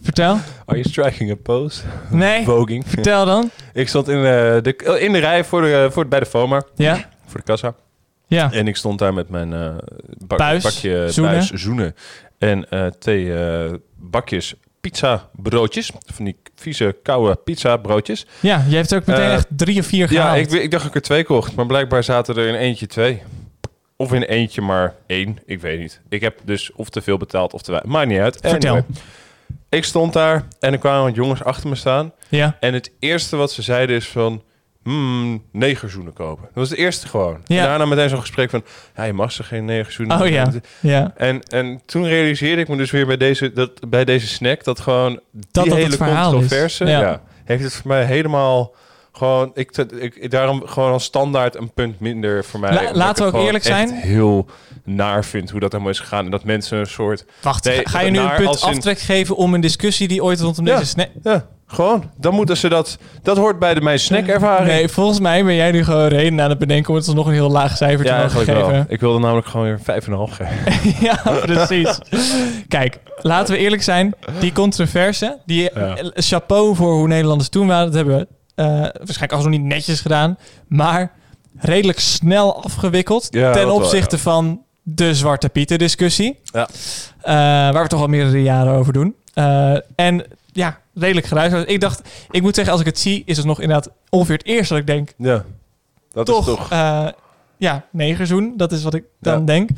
Vertel. 0.03 0.33
Are 0.65 0.79
you 0.79 0.83
striking 0.83 1.31
a 1.31 1.35
pose? 1.43 1.83
Nee, 2.11 2.45
Voging. 2.45 2.85
vertel 2.87 3.25
dan. 3.25 3.51
ik 3.73 3.89
stond 3.89 4.09
in, 4.09 4.23
de, 4.23 4.97
in 5.01 5.13
de 5.13 5.19
rij 5.19 5.45
voor 5.45 5.61
de, 5.63 5.89
voor, 5.91 6.07
bij 6.09 6.21
de 6.21 6.27
FOMA, 6.27 6.63
Ja, 6.75 6.95
voor 7.27 7.39
de 7.41 7.47
kassa. 7.47 7.75
ja. 8.27 8.53
En 8.53 8.69
ik 8.69 8.77
stond 8.77 8.99
daar 8.99 9.15
met 9.15 9.29
mijn 9.29 9.51
bak- 10.27 10.39
Buis, 10.39 10.63
bakje 10.63 11.11
zoenen. 11.11 11.33
buis, 11.35 11.51
zoenen. 11.51 11.95
En 12.39 12.67
twee 12.99 13.33
bakjes 13.97 14.55
pizza 14.91 15.29
broodjes. 15.33 15.91
Van 16.15 16.25
die 16.25 16.37
vieze, 16.55 16.97
koude 17.03 17.35
pizza 17.45 17.77
broodjes. 17.77 18.27
Ja, 18.41 18.65
je 18.69 18.77
hebt 18.77 18.95
ook 18.95 19.07
meteen 19.07 19.25
Eh, 19.25 19.33
echt 19.33 19.47
drie 19.51 19.79
of 19.81 19.87
vier 19.87 20.13
Ja, 20.13 20.23
gehaald. 20.23 20.53
ik, 20.53 20.63
ik 20.63 20.71
dacht 20.71 20.83
dat 20.83 20.95
ik 20.95 21.01
er 21.01 21.03
twee 21.07 21.25
kocht. 21.25 21.55
Maar 21.55 21.67
blijkbaar 21.67 22.05
zaten 22.05 22.37
er 22.37 22.47
in 22.49 22.55
eentje 22.55 22.87
twee. 22.87 23.23
Of 23.97 24.13
in 24.13 24.23
eentje 24.23 24.61
maar 24.61 24.95
één. 25.07 25.39
Ik 25.47 25.61
weet 25.61 25.79
niet. 25.79 26.01
Ik 26.09 26.21
heb 26.21 26.39
dus 26.45 26.73
of 26.73 26.89
te 26.89 27.03
veel 27.03 27.17
betaald 27.17 27.53
of 27.53 27.63
te 27.63 27.71
weinig. 27.71 27.93
Maakt 27.93 28.09
niet 28.09 28.19
uit. 28.19 28.39
Vertel. 28.41 28.71
Anyway. 28.75 28.91
Ik 29.69 29.85
stond 29.85 30.13
daar 30.13 30.45
en 30.61 30.73
er 30.73 30.79
kwamen 30.79 31.03
wat 31.05 31.15
jongens 31.15 31.43
achter 31.45 31.69
me 31.69 31.75
staan. 31.75 32.13
Ja, 32.29 32.57
En 32.61 32.75
het 32.75 32.91
eerste 32.99 33.37
wat 33.37 33.53
ze 33.53 33.63
zeiden 33.63 33.97
is 33.97 34.09
van... 34.09 34.43
Hmm, 34.85 35.43
negerzoenen 35.53 36.13
kopen. 36.13 36.43
Dat 36.45 36.55
was 36.55 36.71
het 36.71 36.79
eerste 36.79 37.09
gewoon. 37.09 37.41
Ja. 37.45 37.63
En 37.63 37.65
daarna 37.69 37.85
meteen 37.85 38.09
zo'n 38.09 38.21
gesprek 38.21 38.51
van... 38.51 38.65
Ja, 38.97 39.05
je 39.05 39.13
mag 39.13 39.33
ze 39.33 39.43
geen 39.43 39.65
negerzoenen. 39.65 40.21
Oh 40.21 40.29
ja. 40.29 40.53
ja. 40.81 41.13
En, 41.17 41.43
en 41.43 41.81
toen 41.87 42.07
realiseerde 42.07 42.61
ik 42.63 42.69
me 42.69 42.77
dus 42.77 42.91
weer 42.91 43.07
bij 43.07 43.17
deze, 43.17 43.53
dat, 43.53 43.89
bij 43.91 44.05
deze 44.05 44.27
snack... 44.27 44.65
dat 44.65 44.81
gewoon 44.81 45.21
Dat 45.33 45.65
die 45.65 45.73
dat 45.73 45.83
hele 45.83 45.97
controverse... 45.97 46.85
Ja. 46.85 47.01
Ja. 47.01 47.23
heeft 47.45 47.63
het 47.65 47.73
voor 47.75 47.89
mij 47.89 48.05
helemaal... 48.05 48.75
Gewoon, 49.13 49.51
ik, 49.55 49.77
ik, 49.77 50.31
daarom 50.31 50.63
gewoon 50.67 50.93
als 50.93 51.05
standaard 51.05 51.57
een 51.57 51.73
punt 51.73 52.01
minder 52.01 52.45
voor 52.45 52.61
mij. 52.61 52.73
La- 52.73 52.93
laten 52.95 53.31
we 53.31 53.39
ook 53.39 53.45
eerlijk 53.45 53.65
zijn. 53.65 53.91
heel 53.93 54.47
naar 54.85 55.25
vind 55.25 55.51
hoe 55.51 55.61
dat 55.61 55.73
helemaal 55.73 55.93
is 55.93 56.01
gegaan. 56.01 56.25
En 56.25 56.31
dat 56.31 56.45
mensen 56.45 56.79
een 56.79 56.87
soort... 56.87 57.25
Wacht, 57.43 57.65
Nee, 57.65 57.77
ga- 57.77 57.91
ga 57.91 58.01
je 58.01 58.11
nu 58.11 58.19
een 58.19 58.35
punt 58.37 58.49
als 58.49 58.63
in- 58.63 58.69
aftrek 58.69 58.99
geven 58.99 59.37
om 59.37 59.55
een 59.55 59.61
discussie 59.61 60.09
die 60.09 60.23
ooit 60.25 60.41
rondom 60.41 60.67
Ja. 60.67 60.75
deze 60.79 60.89
snack... 60.89 61.09
Ja, 61.23 61.47
gewoon. 61.67 62.11
Dan 62.17 62.35
moeten 62.35 62.57
ze 62.57 62.69
dat... 62.69 62.99
Dat 63.23 63.37
hoort 63.37 63.59
bij 63.59 63.75
de 63.75 63.81
mijn 63.81 63.99
snackervaring. 63.99 64.67
Nee, 64.69 64.89
volgens 64.89 65.21
mij 65.21 65.45
ben 65.45 65.55
jij 65.55 65.71
nu 65.71 65.85
gewoon 65.85 66.07
reden 66.07 66.41
aan 66.41 66.51
het 66.51 66.59
bedenken 66.59 66.91
om 66.91 66.97
het 66.97 67.15
nog 67.15 67.27
een 67.27 67.33
heel 67.33 67.51
laag 67.51 67.77
cijfer 67.77 68.05
te 68.05 68.13
ja, 68.13 68.19
mogen 68.23 68.35
eigenlijk 68.37 68.67
wel. 68.67 68.77
geven. 68.77 68.87
Ik 68.93 69.01
wilde 69.01 69.19
namelijk 69.19 69.47
gewoon 69.47 69.67
weer 69.67 69.79
5,5 69.79 70.35
geven. 70.35 70.57
ja, 71.07 71.21
precies. 71.41 71.99
Kijk, 72.69 72.99
laten 73.17 73.55
we 73.55 73.61
eerlijk 73.61 73.83
zijn. 73.83 74.15
Die 74.41 74.53
controverse, 74.53 75.39
die 75.47 75.63
Ja. 75.75 75.97
eh, 75.97 76.07
chapeau 76.15 76.75
voor 76.77 76.93
hoe 76.93 77.09
Nederlanders 77.09 77.49
toen 77.49 77.67
waren, 77.67 77.87
dat 77.87 77.95
hebben 77.95 78.17
we 78.19 78.27
eh, 78.55 78.67
waarschijnlijk 78.67 79.33
alsnog 79.33 79.51
niet 79.53 79.63
netjes 79.63 80.01
gedaan, 80.01 80.39
maar 80.69 81.13
redelijk 81.59 81.99
snel 82.01 82.65
afgewikkeld 82.65 83.27
Ja, 83.31 83.53
ten 83.53 83.67
wel, 83.67 83.75
opzichte 83.75 84.19
van 84.19 84.63
de 84.83 85.15
Zwarte 85.15 85.49
Pieten 85.49 85.79
discussie. 85.79 86.39
Ja. 86.45 86.69
Eh, 87.21 87.33
waar 87.73 87.83
we 87.83 87.89
toch 87.89 88.01
al 88.01 88.07
meerdere 88.07 88.43
jaren 88.43 88.73
over 88.73 88.93
doen. 88.93 89.15
Eh, 89.35 89.75
en 89.97 90.25
ja, 90.55 90.81
redelijk 90.95 91.27
geruisloos. 91.27 91.65
Ik 91.65 91.81
dacht, 91.81 92.09
ik 92.31 92.43
moet 92.43 92.55
zeggen, 92.55 92.73
als 92.73 92.81
ik 92.83 92.87
het 92.89 92.99
zie, 92.99 93.23
is 93.27 93.37
het 93.37 93.47
nog 93.47 93.61
inderdaad 93.61 93.91
ongeveer 94.09 94.37
het 94.37 94.47
eerste 94.47 94.73
dat 94.73 94.83
ik 94.83 94.87
denk, 94.89 95.13
Ja. 95.17 95.45
Dat 96.13 96.27
toch, 96.27 96.49
is 96.49 96.55
toch... 96.55 96.71
eh, 96.71 97.09
ja, 97.57 97.85
negerzoen. 97.93 98.53
Dat 98.57 98.73
is 98.73 98.83
wat 98.83 98.95
ik 98.95 99.05
dan 99.21 99.39
Ja. 99.39 99.45
denk. 99.45 99.71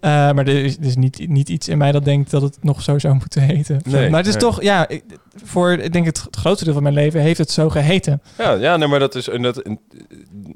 Eh, 0.00 0.10
maar 0.10 0.38
er 0.46 0.64
is, 0.64 0.76
is 0.78 0.96
niet, 0.96 1.28
niet 1.28 1.48
iets 1.48 1.68
in 1.68 1.78
mij 1.78 1.92
dat 1.92 2.04
denkt 2.04 2.30
dat 2.30 2.42
het 2.42 2.58
nog 2.60 2.82
zo 2.82 2.98
zou 2.98 3.14
moeten 3.14 3.42
heten. 3.42 3.80
Nee, 3.84 4.10
maar 4.10 4.18
het 4.18 4.26
is 4.28 4.34
nee. 4.34 4.42
toch, 4.42 4.62
ja, 4.62 4.88
ik- 4.88 5.04
voor 5.44 5.72
ik 5.72 5.92
denk 5.92 6.06
het, 6.06 6.22
het 6.22 6.36
grootste 6.36 6.64
deel 6.64 6.74
van 6.74 6.82
mijn 6.82 6.94
leven 6.94 7.20
heeft 7.20 7.38
het 7.38 7.50
zo 7.50 7.68
geheten. 7.70 8.22
Ja, 8.38 8.52
ja 8.52 8.76
nee, 8.76 8.88
maar 8.88 8.98
dat 8.98 9.14
is... 9.14 9.28
En 9.28 9.42
dat, 9.42 9.58
en, 9.58 9.80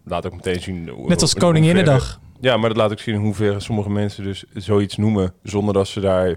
laat 0.05 0.27
ook 0.27 0.35
meteen 0.35 0.61
zien... 0.61 0.89
hoe- 0.89 1.09
Net 1.09 1.23
als 1.23 1.35
Koninginnedag. 1.35 2.21
Ja, 2.41 2.57
maar 2.57 2.69
dat 2.69 2.79
laat 2.79 2.91
ook 2.93 3.01
zien 3.01 3.15
in 3.15 3.21
hoeverre 3.21 3.61
sommige 3.61 3.91
mensen 3.91 4.25
dus 4.25 4.45
zoiets 4.55 4.97
noemen... 4.97 5.33
zonder 5.43 5.75
dat 5.75 5.89
ze 5.89 6.01
daar 6.01 6.37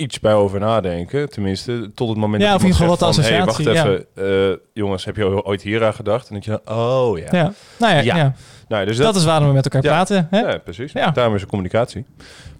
iets 0.00 0.20
bij 0.20 0.34
over 0.34 0.60
nadenken. 0.60 1.30
Tenminste, 1.30 1.90
tot 1.94 2.08
het 2.08 2.18
moment 2.18 2.42
Ja, 2.42 2.52
dat 2.52 2.60
geval 2.60 2.80
iemand 2.80 3.00
wat 3.00 3.08
associatie, 3.08 3.36
hey, 3.36 3.44
wacht 3.44 4.06
even, 4.16 4.50
eh, 4.50 4.56
jongens, 4.72 5.04
heb 5.04 5.16
je 5.16 5.44
ooit 5.44 5.62
hier 5.62 5.84
aan 5.84 5.94
gedacht? 5.94 6.28
En 6.28 6.32
denk 6.40 6.44
je, 6.44 6.72
oh 6.72 7.18
ja. 7.18 7.28
Ja. 7.30 7.52
Nou 7.78 7.94
ja, 7.94 8.00
Ja. 8.00 8.16
ja. 8.16 8.34
Nou, 8.68 8.86
dus 8.86 8.96
dat, 8.96 9.16
is 9.16 9.24
waarom 9.24 9.48
we 9.48 9.54
met 9.54 9.64
elkaar 9.64 9.82
praten. 9.82 10.26
Hè? 10.30 10.40
Ja, 10.40 10.58
precies. 10.58 10.92
Ja. 10.92 11.10
Daarom 11.10 11.34
is 11.34 11.42
er 11.42 11.48
communicatie. 11.48 12.04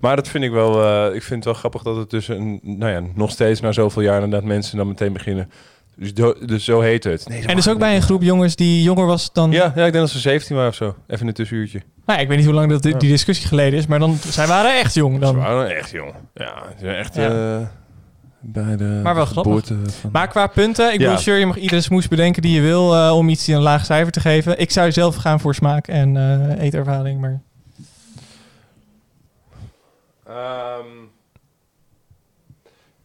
Maar 0.01 0.17
dat 0.17 0.29
vind 0.29 0.45
ik 0.45 0.51
wel... 0.51 0.83
eh, 0.85 1.15
ik 1.15 1.23
vind 1.23 1.35
het 1.35 1.45
wel 1.45 1.55
grappig 1.55 1.83
dat 1.83 1.97
het 1.97 2.11
dus 2.11 2.29
een, 2.29 2.61
nou 2.63 2.93
ja, 2.93 3.03
nog 3.15 3.31
steeds 3.31 3.61
na 3.61 3.73
zoveel 3.73 4.03
jaar 4.03 4.23
inderdaad 4.23 4.49
mensen 4.49 4.77
dan 4.77 4.87
meteen 4.89 5.13
beginnen... 5.13 5.51
Dus, 6.01 6.15
do- 6.15 6.37
dus 6.47 6.65
zo 6.65 6.81
heet 6.81 7.05
het. 7.05 7.29
Nee, 7.29 7.47
En 7.47 7.57
dus 7.57 7.69
ook 7.69 7.79
bij 7.79 7.97
een 7.97 8.03
groep 8.03 8.23
jongens 8.23 8.57
die 8.57 8.83
jonger 8.83 9.07
was 9.07 9.33
dan... 9.33 9.51
Ja, 9.51 9.63
ja, 9.65 9.69
ik 9.87 9.93
denk 9.93 9.95
dat 9.95 10.11
ze 10.11 10.19
17 10.19 10.55
waren 10.57 10.71
of 10.71 10.77
zo. 10.77 10.97
Even 11.07 11.27
een 11.27 11.33
tussenuurtje. 11.33 11.79
Nou, 11.79 12.19
ja, 12.19 12.25
ik 12.25 12.29
weet 12.29 12.37
niet 12.37 12.47
hoe 12.47 12.55
lang 12.55 12.71
dat, 12.71 12.83
die, 12.83 12.97
die 12.97 13.09
discussie 13.11 13.47
geleden 13.49 13.79
is, 13.79 13.87
maar 13.87 13.99
dan, 13.99 14.17
zij 14.17 14.47
waren 14.47 14.79
echt 14.79 14.95
jong 14.95 15.15
Ze 15.15 15.21
dan. 15.21 15.37
waren 15.37 15.77
echt 15.77 15.91
jong. 15.91 16.13
Ja, 16.35 16.63
ze 16.79 16.85
zijn 16.85 16.97
echt 16.97 17.15
Ja. 17.15 17.59
eh, 17.61 17.67
bij 18.41 18.77
de 18.77 19.01
Maar 19.03 19.15
wel 19.15 19.25
grappig. 19.27 19.53
geboorte 19.67 19.91
van... 19.91 20.11
Maar 20.13 20.29
qua 20.29 20.47
punten, 20.47 20.87
ik 20.93 21.01
Ja. 21.01 21.05
bedoel, 21.07 21.19
sure, 21.23 21.39
je 21.39 21.47
mag 21.47 21.57
iedere 21.57 21.81
smoes 21.81 22.09
bedenken 22.09 22.43
die 22.43 22.53
je 22.55 22.61
wil 22.61 22.95
eh, 22.95 23.17
om 23.17 23.29
iets 23.29 23.45
die 23.45 23.55
een 23.55 23.61
laag 23.63 23.85
cijfer 23.85 24.13
te 24.13 24.21
geven. 24.21 24.59
Ik 24.61 24.71
zou 24.71 24.93
zelf 24.93 25.17
gaan 25.17 25.41
voor 25.41 25.55
smaak 25.55 25.87
en 25.89 26.17
eh, 26.17 26.63
eetervaring, 26.63 27.21
maar... 27.21 27.41
Ehm, 30.27 30.87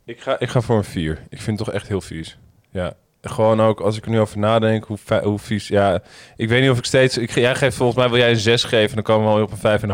ik, 0.05 0.21
ga, 0.21 0.39
ik 0.39 0.49
ga 0.49 0.61
voor 0.61 0.77
een 0.77 0.83
4. 0.83 1.21
Ik 1.29 1.41
vind 1.41 1.57
het 1.59 1.65
toch 1.67 1.75
echt 1.75 1.87
heel 1.87 2.01
vies. 2.01 2.37
Ja. 2.75 2.93
Gewoon 3.21 3.61
ook 3.61 3.79
als 3.79 3.97
ik 3.97 4.03
er 4.05 4.09
nu 4.11 4.19
over 4.19 4.37
nadenk, 4.37 4.85
hoe, 4.85 4.97
hoe 5.23 5.39
vies. 5.39 5.67
Ja, 5.67 5.99
ik 6.35 6.49
weet 6.49 6.61
niet 6.61 6.69
of 6.69 6.77
ik 6.77 6.85
steeds. 6.85 7.17
Ik, 7.17 7.31
jij 7.31 7.55
geeft 7.55 7.75
volgens 7.75 7.97
mij 7.97 8.09
wil 8.09 8.17
jij 8.17 8.29
een 8.29 8.37
6 8.37 8.63
geven, 8.63 8.95
dan 8.95 9.03
komen 9.03 9.23
we 9.23 9.29
alweer 9.29 9.43
op 9.43 9.51
een 9.51 9.79
5,5. 9.79 9.87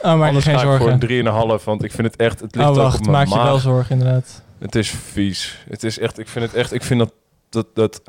Oh, 0.00 0.14
maar 0.18 0.26
Anders 0.28 0.44
geen 0.44 0.54
ga 0.54 0.60
ik 0.60 0.66
zorgen. 0.66 1.00
voor 1.00 1.10
een 1.10 1.58
3,5, 1.60 1.64
want 1.64 1.84
ik 1.84 1.92
vind 1.92 2.06
het 2.06 2.16
echt. 2.16 2.40
Het 2.40 2.54
ligt 2.54 2.68
Oh, 2.68 2.74
ook 2.74 2.78
op 2.78 2.82
wacht, 2.90 3.00
mijn 3.00 3.12
maak 3.12 3.26
je 3.26 3.34
maag. 3.34 3.44
wel 3.44 3.58
zorgen 3.58 3.98
inderdaad. 3.98 4.42
Het 4.58 4.74
is 4.74 4.90
vies. 4.90 5.64
Het 5.68 5.84
is 5.84 5.98
echt. 5.98 6.18
Ik 6.18 6.28
vind 6.28 6.44
het 6.44 6.54
echt. 6.54 6.72
Ik 6.72 6.82
vind 6.82 7.00
dat 7.00 7.12
dat 7.48 7.66
dat 7.74 8.02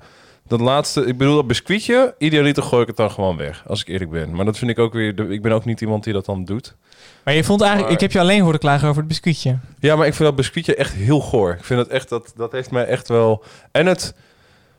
dat 0.51 0.59
laatste. 0.59 1.05
Ik 1.05 1.17
bedoel 1.17 1.35
dat 1.35 1.47
biscuitje. 1.47 2.15
Idealiter 2.17 2.63
gooi 2.63 2.81
ik 2.81 2.87
het 2.87 2.97
dan 2.97 3.11
gewoon 3.11 3.37
weg, 3.37 3.63
als 3.67 3.81
ik 3.81 3.87
eerlijk 3.87 4.11
ben. 4.11 4.35
Maar 4.35 4.45
dat 4.45 4.57
vind 4.57 4.71
ik 4.71 4.79
ook 4.79 4.93
weer. 4.93 5.15
de- 5.15 5.27
Ik 5.27 5.41
ben 5.41 5.51
ook 5.51 5.65
niet 5.65 5.81
iemand 5.81 6.03
die 6.03 6.13
dat 6.13 6.25
dan 6.25 6.45
doet. 6.45 6.75
Maar 7.23 7.33
je 7.33 7.43
vond 7.43 7.61
eigenlijk, 7.61 7.91
Maar- 7.91 8.01
ik 8.01 8.11
heb 8.11 8.11
je 8.11 8.19
alleen 8.27 8.41
horen 8.41 8.59
klagen 8.59 8.87
over 8.87 8.99
het 8.99 9.07
biscuitje. 9.07 9.57
Ja, 9.79 9.95
maar 9.95 10.07
ik 10.07 10.13
vind 10.13 10.27
dat 10.27 10.37
biscuitje 10.37 10.75
echt 10.75 10.93
heel 10.93 11.19
goor. 11.19 11.51
Ik 11.53 11.63
vind 11.63 11.79
dat 11.79 11.87
echt, 11.89 12.09
dat, 12.09 12.33
dat 12.35 12.51
heeft 12.51 12.71
mij 12.71 12.85
echt 12.85 13.07
wel... 13.07 13.43
En 13.71 13.85
het, 13.85 14.13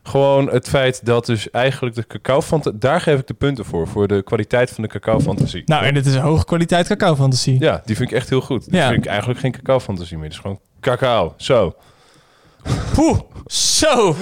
gewoon 0.03 0.51
het 0.51 0.69
feit 0.69 1.05
dat 1.07 1.27
dus 1.27 1.51
eigenlijk 1.51 1.95
de 1.95 2.07
cacao 2.07 2.41
fantasie... 2.43 2.79
Daar 2.79 3.01
geef 3.01 3.19
ik 3.19 3.27
de 3.27 3.35
punten 3.35 3.65
voor, 3.65 3.89
voor 3.89 4.09
de 4.09 4.23
kwaliteit 4.23 4.71
van 4.71 4.83
de 4.83 4.89
cacao 4.89 5.21
fantasie. 5.21 5.63
Nou, 5.67 5.85
en 5.85 5.95
dit 5.95 6.07
is 6.07 6.15
een 6.15 6.21
hoge 6.21 6.45
kwaliteit 6.45 6.87
cacao 6.87 7.15
fantasie. 7.17 7.61
Ja, 7.61 7.83
die 7.85 7.97
vind 7.97 8.11
ik 8.11 8.17
echt 8.17 8.29
heel 8.29 8.41
goed. 8.41 8.65
Die 8.71 8.79
Ja. 8.81 8.89
vind 8.89 9.05
ik 9.05 9.11
eigenlijk 9.11 9.41
geen 9.41 9.53
cacao 9.53 9.81
fantasie 9.81 10.17
meer. 10.17 10.25
Het 10.25 10.35
is 10.35 10.39
gewoon 10.41 10.61
cacao. 10.81 11.35
Zo. 11.37 11.75
Poeh, 12.95 13.19
zo. 13.47 14.17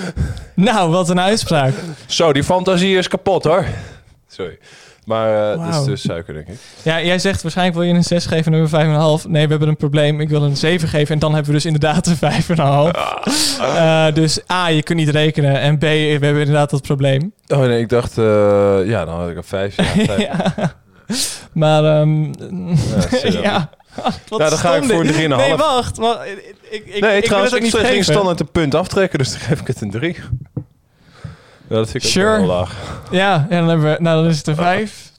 Nou, 0.55 0.91
wat 0.91 1.09
een 1.09 1.21
uitspraak. 1.21 1.73
Zo, 2.07 2.33
die 2.33 2.45
fantasie 2.45 2.97
is 2.97 3.09
kapot 3.09 3.45
hoor. 3.45 3.65
Sorry. 4.29 4.59
Maar 5.05 5.53
eh 5.53 5.65
dat 5.67 5.75
is 5.75 5.85
dus 5.85 6.01
suiker, 6.03 6.35
denk 6.35 6.47
ik. 6.49 6.59
Ja, 6.83 7.03
jij 7.03 7.19
zegt 7.19 7.43
waarschijnlijk 7.43 7.79
wil 7.79 7.87
je 7.89 7.95
een 7.95 8.03
6 8.05 8.27
geven 8.27 8.55
en 8.55 8.61
een 8.61 9.21
5,5. 9.23 9.29
Nee, 9.29 9.45
we 9.45 9.51
hebben 9.51 9.69
een 9.69 9.77
probleem. 9.77 10.21
Ik 10.21 10.29
wil 10.29 10.43
een 10.43 10.57
7 10.57 10.89
geven 10.89 11.15
en 11.15 11.21
dan 11.21 11.31
hebben 11.35 11.51
we 11.51 11.57
dus 11.57 11.67
inderdaad 11.67 12.07
een 12.07 12.17
5,5. 12.17 13.61
Eh, 13.61 14.13
dus 14.15 14.41
A, 14.53 14.69
je 14.69 14.83
kunt 14.83 14.99
niet 14.99 15.09
rekenen. 15.09 15.61
En 15.61 15.79
B, 15.79 15.81
we 15.81 15.87
hebben 16.21 16.39
inderdaad 16.39 16.71
dat 16.71 16.83
probleem. 16.83 17.33
Oh 17.49 17.59
nee, 17.59 17.81
ik 17.81 17.89
dacht... 17.89 18.19
eh, 18.19 18.25
ja, 18.85 19.05
dan 19.05 19.15
had 19.21 19.29
ik 19.29 19.37
een 19.37 19.45
vijf. 19.45 19.77
Ja, 19.77 19.85
vijf. 20.15 20.21
ja. 20.21 20.55
ja. 20.57 20.73
Maar, 21.53 21.85
ehm 21.85 22.25
ja. 23.43 23.71
Wat 24.29 24.39
Nou, 24.39 24.51
dan 24.51 24.59
ga 24.59 24.75
ik 24.77 24.85
voor 24.85 25.03
dit. 25.05 25.13
3,5. 25.13 25.19
Nee, 25.29 25.57
wacht. 25.57 25.97
wacht. 25.97 26.27
Ik, 26.27 26.55
ik, 26.71 26.87
ik, 26.87 27.01
nee, 27.01 27.17
ik 27.19 27.25
trouwens, 27.25 27.53
wil 27.53 27.63
ik, 27.63 27.65
niet 27.67 27.75
ging 27.77 27.87
geven. 27.89 28.05
standaard 28.05 28.41
een 28.41 28.51
punt 28.51 28.75
aftrekken, 28.75 29.19
dus 29.19 29.31
dan 29.31 29.41
geef 29.41 29.61
ik 29.61 29.67
het 29.67 29.81
een 29.81 29.91
3. 29.91 30.17
Ja, 31.69 31.77
dat 31.77 31.91
vind 31.91 32.05
ik 32.05 32.11
Sure. 32.11 32.31
ook 32.33 32.47
wel 32.47 32.57
laag. 32.57 33.03
Ja, 33.11 33.47
ja, 33.51 33.59
dan, 33.59 33.69
hebben 33.69 33.91
we, 33.93 33.97
nou, 34.03 34.23
dan 34.23 34.31
is 34.31 34.39
het 34.39 34.47
een 34.47 34.55
5. 34.57 35.11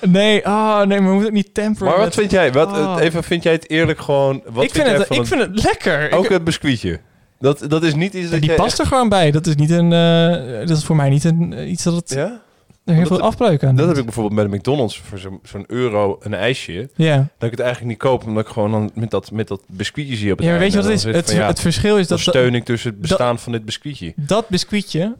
Nee, 0.00 0.44
oh, 0.44 0.76
nee, 0.82 0.86
maar 1.00 1.08
we 1.08 1.14
moeten 1.14 1.24
het 1.24 1.32
niet 1.32 1.54
temperen. 1.54 1.86
Maar 1.88 1.96
wat 1.96 2.04
met- 2.04 2.14
vind 2.14 2.30
jij? 2.30 2.52
Wat, 2.52 2.68
Oh. 2.70 2.96
even, 3.00 3.22
vind 3.24 3.42
jij 3.42 3.52
het 3.52 3.70
eerlijk 3.70 4.00
gewoon... 4.00 4.42
Wat 4.46 4.64
ik 4.64 4.72
vind, 4.72 4.86
jij 4.86 4.96
het, 4.96 5.10
ik 5.10 5.16
een- 5.18 5.26
vind 5.26 5.40
het 5.40 5.64
lekker. 5.64 6.12
Ook 6.12 6.24
Ik- 6.24 6.30
het 6.30 6.44
biscuitje. 6.44 7.00
Dat, 7.38 7.64
dat 7.68 7.82
is 7.82 7.94
niet 7.94 8.14
iets 8.14 8.30
dat 8.30 8.40
die 8.40 8.54
past 8.54 8.78
er 8.78 8.86
gewoon 8.86 9.08
bij. 9.08 9.30
Dat 9.30 9.46
is 9.46 9.54
niet 9.54 9.70
een. 9.70 9.92
eh, 9.92 10.66
dat 10.66 10.76
is 10.76 10.84
voor 10.84 10.96
mij 10.96 11.08
niet 11.08 11.24
een 11.24 11.52
eh, 11.52 11.70
iets 11.70 11.82
dat 11.82 11.94
het 11.94 12.10
Ja? 12.10 12.40
Er 12.84 12.94
heel 12.94 13.06
veel 13.06 13.20
afbreuk 13.20 13.64
aan 13.64 13.76
Dat 13.76 13.88
heb 13.88 13.96
ik 13.96 14.04
bijvoorbeeld 14.04 14.34
bij 14.34 14.44
de 14.44 14.56
McDonald's 14.56 15.00
voor 15.04 15.18
zo'n 15.42 15.64
euro 15.66 16.18
een 16.20 16.34
ijsje. 16.34 16.90
Ja. 16.94 17.16
Dat 17.16 17.26
ik 17.38 17.50
het 17.50 17.60
eigenlijk 17.60 17.90
niet 17.90 17.98
koop, 17.98 18.24
omdat 18.26 18.46
ik 18.46 18.52
gewoon 18.52 18.70
dan 18.70 18.90
met 18.94 19.10
dat, 19.10 19.30
met 19.30 19.48
dat 19.48 19.60
biscuitje 19.66 20.16
zie 20.16 20.32
op 20.32 20.36
het 20.38 20.46
ja, 20.46 20.52
maar 20.52 20.60
weet 20.60 20.70
je 20.72 20.76
wat 20.76 20.86
het 20.86 20.94
is? 20.94 21.04
Het, 21.04 21.26
van, 21.30 21.34
ja, 21.40 21.46
het 21.46 21.60
verschil 21.60 21.98
is 21.98 22.06
dat 22.06 22.20
steun 22.20 22.54
ik 22.54 22.66
dus 22.66 22.82
het 22.82 23.00
bestaan 23.00 23.38
van 23.38 23.52
dit 23.52 23.64
biscuitje. 23.64 24.12
dat 24.16 24.48
biscuitje 24.48 25.14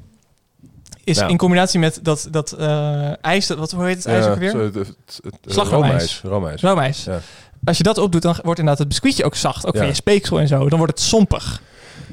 is 1.04 1.18
Ja. 1.18 1.28
in 1.28 1.36
combinatie 1.36 1.80
met 1.80 1.98
dat, 2.02 2.28
dat 2.30 2.52
eh, 2.52 3.24
ijs. 3.24 3.46
Dat, 3.46 3.58
wat, 3.58 3.70
hoe 3.70 3.84
heet 3.84 3.96
het 3.96 4.06
ijs 4.06 4.26
ook 4.26 4.38
weer? 4.38 4.56
het, 4.56 4.74
het, 4.74 5.38
Slagroomijs. 5.46 6.20
roomijs. 6.24 6.60
Roomijs. 6.60 7.04
Ja. 7.04 7.20
Als 7.64 7.76
je 7.76 7.82
dat 7.82 7.98
opdoet, 7.98 8.22
dan 8.22 8.34
wordt 8.42 8.58
inderdaad 8.58 8.78
het 8.78 8.88
biscuitje 8.88 9.24
ook 9.24 9.34
zacht. 9.34 9.66
Ook 9.66 9.76
van 9.76 9.86
je 9.86 9.94
speeksel 9.94 10.40
en 10.40 10.48
zo. 10.48 10.68
Dan 10.68 10.78
wordt 10.78 10.98
het 10.98 11.08
sompig. 11.08 11.62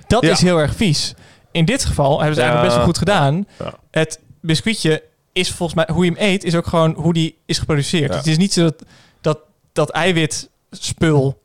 Dat 0.08 0.24
is 0.24 0.42
heel 0.42 0.58
erg 0.58 0.76
vies. 0.76 1.14
In 1.52 1.66
dit 1.66 1.86
geval 1.86 2.18
hebben 2.18 2.36
ze 2.36 2.42
eigenlijk 2.42 2.70
best 2.70 2.76
wel 2.76 2.86
goed 2.86 2.98
gedaan. 2.98 3.48
Het 3.92 4.20
biscuitje 4.42 5.04
is 5.40 5.52
volgens 5.52 5.86
mij... 5.86 5.96
Hoe 5.96 6.06
je 6.06 6.12
hem 6.12 6.20
eet, 6.22 6.44
is 6.44 6.56
ook 6.56 6.68
gewoon 6.68 6.94
hoe 6.94 7.14
die 7.14 7.38
is 7.46 7.58
geproduceerd. 7.60 8.12
Ja. 8.12 8.18
Het 8.18 8.28
is 8.28 8.38
niet 8.38 8.54
zo 8.54 8.62
dat 8.64 8.84
dat, 9.22 9.40
dat 9.74 9.90
eiwitspul... 9.90 11.42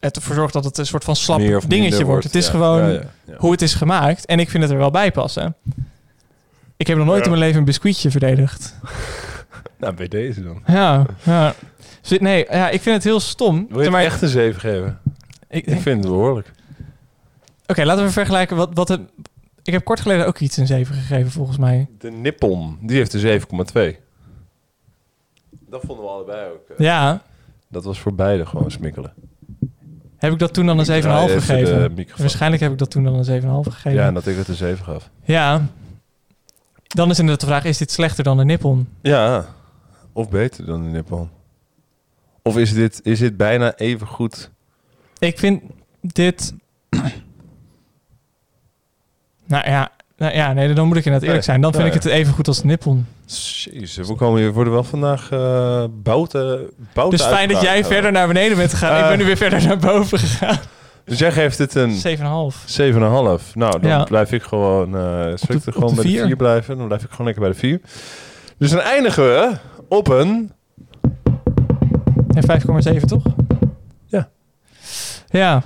Het 0.00 0.16
ervoor 0.16 0.34
zorgt 0.34 0.52
dat 0.52 0.64
het 0.64 0.78
een 0.78 0.86
soort 0.86 1.04
van 1.04 1.16
slap 1.16 1.40
dingetje 1.68 2.04
wordt. 2.04 2.24
Het 2.24 2.34
is 2.34 2.44
ja. 2.44 2.50
gewoon 2.50 2.82
Ja, 2.82 2.88
ja, 2.92 3.02
ja. 3.24 3.34
hoe 3.38 3.50
het 3.52 3.62
is 3.62 3.74
gemaakt. 3.74 4.26
En 4.26 4.38
ik 4.40 4.50
vind 4.50 4.62
het 4.62 4.72
er 4.72 4.78
wel 4.78 4.90
bij 4.90 5.12
passen. 5.12 5.54
Ik 6.76 6.86
heb 6.86 6.96
nog 6.96 7.06
nooit 7.06 7.18
Ja. 7.18 7.24
in 7.24 7.30
mijn 7.30 7.42
leven 7.42 7.58
een 7.58 7.64
biscuitje 7.64 8.10
verdedigd. 8.10 8.74
Nou, 9.78 9.94
bij 9.94 10.08
deze 10.08 10.42
dan. 10.42 10.62
Ja, 10.66 11.06
ja. 11.22 11.54
Dus, 12.08 12.18
nee, 12.18 12.46
ja, 12.50 12.68
ik 12.70 12.80
vind 12.80 12.94
het 12.94 13.04
heel 13.04 13.20
stom. 13.20 13.66
Wil 13.70 13.82
je 13.82 13.90
Maar- 13.90 14.02
het 14.02 14.12
echt 14.12 14.22
een 14.22 14.28
7 14.28 14.60
geven? 14.60 14.98
ik, 15.48 15.66
Ik 15.66 15.80
vind 15.80 15.98
het 16.04 16.12
behoorlijk. 16.12 16.50
Oké, 17.66 17.84
laten 17.84 18.04
we 18.04 18.10
vergelijken 18.10 18.56
wat, 18.56 18.70
wat 18.74 18.88
het... 18.88 19.00
Ik 19.70 19.76
heb 19.76 19.84
kort 19.84 20.00
geleden 20.00 20.26
ook 20.26 20.38
iets 20.38 20.56
een 20.56 20.66
7 20.66 20.94
gegeven, 20.94 21.30
volgens 21.30 21.56
mij. 21.58 21.88
De 21.98 22.10
Nippon, 22.10 22.78
die 22.82 22.96
heeft 22.96 23.12
een 23.14 23.40
7,2. 23.40 23.46
Dat 25.50 25.82
vonden 25.86 26.04
we 26.04 26.10
allebei 26.10 26.50
ook. 26.50 26.68
eh. 26.68 26.78
Ja. 26.78 27.22
Dat 27.68 27.84
was 27.84 27.98
voor 28.00 28.14
beide 28.14 28.46
gewoon 28.46 28.70
smikkelen. 28.70 29.12
Heb 30.16 30.32
ik 30.32 30.38
dat 30.38 30.54
toen 30.54 30.66
dan 30.66 30.78
een 30.78 30.84
7,5 30.86 30.88
Ik 30.94 31.02
draai 31.02 31.28
even 31.28 31.42
gegeven? 31.42 32.06
Waarschijnlijk 32.16 32.62
heb 32.62 32.72
ik 32.72 32.78
dat 32.78 32.90
toen 32.90 33.04
dan 33.04 33.14
een 33.14 33.42
7,5 33.42 33.72
gegeven. 33.72 33.92
Ja, 33.92 34.00
Ja, 34.00 34.06
en 34.06 34.14
dat 34.14 34.26
ik 34.26 34.36
het 34.36 34.48
een 34.48 34.54
7 34.54 34.84
gaf. 34.84 35.10
Dan 36.88 37.10
is 37.10 37.18
inderdaad 37.18 37.40
de 37.40 37.46
vraag, 37.46 37.64
is 37.64 37.78
dit 37.78 37.90
slechter 37.90 38.24
dan 38.24 38.36
de 38.36 38.44
Nippon? 38.44 38.88
Ja, 39.02 39.46
of 40.12 40.28
beter 40.28 40.66
dan 40.66 40.82
de 40.82 40.88
Nippon. 40.88 41.30
Of 42.42 42.56
is 42.56 42.72
dit, 42.72 43.00
is 43.04 43.18
dit 43.18 43.36
bijna 43.36 43.74
even 43.76 44.06
goed? 44.06 44.50
Ik 45.18 45.38
vind 45.38 45.62
dit... 46.00 46.54
nou 49.50 49.68
ja, 49.70 49.88
nou 50.16 50.34
ja, 50.34 50.52
nee, 50.52 50.72
dan 50.74 50.86
moet 50.86 50.96
ik 50.96 51.04
inderdaad 51.04 51.28
eerlijk 51.28 51.46
zijn. 51.46 51.60
Dan 51.60 51.72
vind 51.72 51.86
ik 51.86 51.92
het 51.92 52.04
even 52.04 52.32
goed 52.32 52.48
als 52.48 52.62
Nippon. 52.62 53.06
Jezus, 53.24 54.08
we 54.08 54.14
komen 54.14 54.40
hier 54.40 54.52
worden 54.52 54.72
wel 54.72 54.84
vandaag 54.84 55.30
eh 55.30 55.84
bouten, 55.90 56.70
bouten 56.92 57.18
Dus 57.18 57.26
fijn 57.26 57.48
dat 57.48 57.60
jij 57.60 57.84
verder 57.84 58.12
naar 58.12 58.26
beneden 58.26 58.56
bent 58.56 58.70
gegaan. 58.70 58.96
ik 58.96 59.02
Eh. 59.02 59.08
ben 59.08 59.18
nu 59.18 59.24
weer 59.24 59.36
verder 59.36 59.66
naar 59.66 59.76
boven 59.78 60.18
gegaan. 60.18 60.58
Dus 61.04 61.18
jij 61.18 61.32
geeft 61.32 61.58
het 61.58 61.74
een 61.74 61.90
7,5. 61.90 62.64
7,5. 62.66 63.54
Nou, 63.54 63.80
dan 63.80 63.90
Ja. 63.90 64.04
blijf 64.04 64.32
ik 64.32 64.42
gewoon, 64.42 64.96
eh 64.96 65.02
zal 65.34 65.56
ik 65.56 65.66
er 65.66 65.72
gewoon 65.72 65.94
bij 65.94 66.04
de 66.04 66.10
vier. 66.10 66.24
4 66.26 66.36
blijven. 66.36 66.76
Dan 66.78 66.86
blijf 66.86 67.02
ik 67.04 67.10
gewoon 67.10 67.26
lekker 67.26 67.42
bij 67.44 67.52
de 67.52 67.58
4. 67.58 67.80
Dus 68.58 68.70
dan 68.70 68.80
eindigen 68.80 69.22
we 69.24 69.52
op 69.88 70.08
een... 70.08 70.52
Ja, 72.28 72.42
5,7 72.42 73.04
toch? 73.06 73.22
Ja. 74.06 74.28
Ja. 75.28 75.62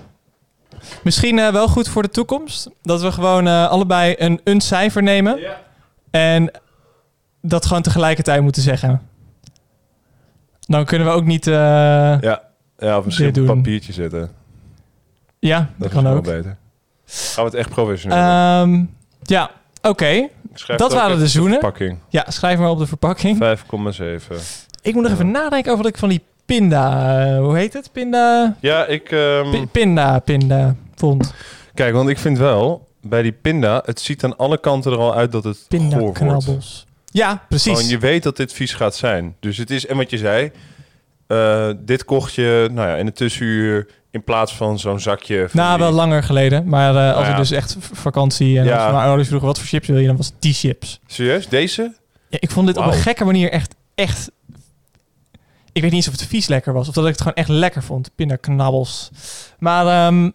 Misschien 1.02 1.39
eh, 1.39 1.52
wel 1.52 1.69
goed 1.69 1.89
voor 1.89 2.02
de 2.02 2.09
toekomst. 2.09 2.70
Dat 2.82 3.02
we 3.02 3.12
gewoon 3.12 3.47
eh, 3.47 3.69
allebei 3.69 4.15
een, 4.19 4.40
een 4.44 4.61
cijfer 4.61 5.02
nemen. 5.02 5.39
En 6.11 6.51
dat 7.43 7.66
gewoon 7.66 7.82
tegelijkertijd 7.82 8.43
moeten 8.43 8.62
zeggen. 8.62 9.02
Dan 10.61 10.85
kunnen 10.85 11.06
we 11.06 11.12
ook 11.12 11.24
niet... 11.24 11.47
eh, 11.47 11.52
ja, 11.55 12.19
Ja, 12.20 12.43
ja 12.78 12.98
of 12.98 13.05
misschien 13.05 13.28
op 13.28 13.36
een 13.36 13.47
doen. 13.47 13.56
papiertje 13.56 13.93
zetten. 13.93 14.20
dat, 15.40 15.66
Dat 15.77 15.86
is 15.89 15.93
kan 15.94 16.02
wel 16.05 16.15
ook. 16.15 16.24
beter. 16.24 16.56
Gaan 17.06 17.44
we 17.44 17.51
het 17.51 17.55
echt 17.59 17.69
professioneel 17.69 18.16
doen? 18.19 18.74
Ehm, 18.74 18.85
ja, 19.23 19.51
oké. 19.82 20.28
Dat 20.77 20.93
waren 20.93 21.19
de 21.19 21.28
zoenen. 21.28 21.52
verpakking. 21.61 21.98
Ja, 22.09 22.24
schrijf 22.28 22.59
maar 22.59 22.70
op 22.70 22.78
de 22.78 22.86
verpakking. 22.86 23.39
5,7. 23.39 24.36
Ik 24.82 24.94
moet 24.94 25.02
nog 25.02 25.12
even 25.12 25.31
nadenken 25.31 25.73
over 25.73 25.85
wat 25.85 25.93
ik 25.93 25.98
van 25.98 26.09
die 26.09 26.23
pinda... 26.44 27.18
eh, 27.26 27.38
hoe 27.38 27.56
heet 27.56 27.72
het? 27.72 27.92
Pinda... 27.92 28.56
Ja, 28.60 28.86
ik... 28.86 29.10
ehm, 29.10 29.50
Pi- 29.50 29.66
pinda, 29.66 30.18
pinda 30.18 30.74
vond. 30.94 31.34
kijk, 31.74 31.94
want 31.94 32.08
ik 32.08 32.18
vind 32.18 32.38
wel... 32.38 32.92
Bij 33.06 33.22
die 33.22 33.32
pinda, 33.32 33.82
het 33.84 34.00
ziet 34.00 34.24
aan 34.24 34.36
alle 34.36 34.60
kanten 34.60 34.92
er 34.92 34.98
al 34.98 35.14
uit 35.14 35.32
dat 35.32 35.44
het 35.44 35.56
goor 35.68 35.78
wordt. 35.80 36.18
Pindaknabbels. 36.18 36.86
Ja, 37.06 37.42
precies. 37.48 37.72
Gewoon, 37.72 37.88
je 37.88 37.98
weet 37.98 38.22
dat 38.22 38.36
dit 38.36 38.52
vies 38.52 38.74
gaat 38.74 38.94
zijn. 38.96 39.36
Dus 39.40 39.56
het 39.56 39.70
is, 39.70 39.86
en 39.86 39.96
wat 39.96 40.10
je 40.10 40.18
zei, 40.18 40.50
eh, 41.26 41.68
dit 41.78 42.04
kocht 42.04 42.34
je 42.34 42.68
nou 42.72 42.88
ja, 42.88 42.96
in 42.96 43.06
het 43.06 43.16
tussenuur 43.16 43.88
in 44.10 44.24
plaats 44.24 44.54
van 44.54 44.78
zo'n 44.78 45.00
zakje. 45.00 45.48
van 45.48 45.60
Nou, 45.60 45.76
die- 45.76 45.84
wel 45.86 45.94
langer 45.94 46.22
geleden. 46.22 46.68
Maar 46.68 46.96
eh, 46.96 47.08
als 47.16 47.20
Nou 47.26 47.30
ik 47.30 47.36
dus 47.36 47.50
echt 47.50 47.76
vakantie 47.92 48.58
en 48.58 48.64
Ja. 48.64 48.90
mijn 48.92 49.04
ouders 49.06 49.28
vroegen 49.28 49.48
wat 49.48 49.58
voor 49.58 49.68
chips 49.68 49.88
wil 49.88 49.98
je, 49.98 50.06
dan 50.06 50.16
was 50.16 50.26
het 50.26 50.34
die 50.38 50.52
chips. 50.54 51.00
Serieus, 51.06 51.48
deze? 51.48 51.94
Ja, 52.28 52.38
ik 52.40 52.50
vond 52.50 52.66
dit 52.66 52.76
op 52.76 52.86
een 52.86 52.92
gekke 52.92 53.24
manier 53.24 53.50
echt, 53.50 53.74
echt... 53.94 54.30
Ik 55.74 55.82
weet 55.82 55.90
niet 55.92 56.05
eens 56.06 56.14
of 56.14 56.20
het 56.20 56.28
vies 56.28 56.46
lekker 56.46 56.72
was 56.72 56.88
of 56.88 56.94
dat 56.94 57.05
ik 57.05 57.10
het 57.10 57.20
gewoon 57.20 57.34
echt 57.36 57.48
lekker 57.48 57.82
vond. 57.82 58.10
Pindaknabbels. 58.14 59.10
Maar 59.59 59.86
ehm, 59.86 60.30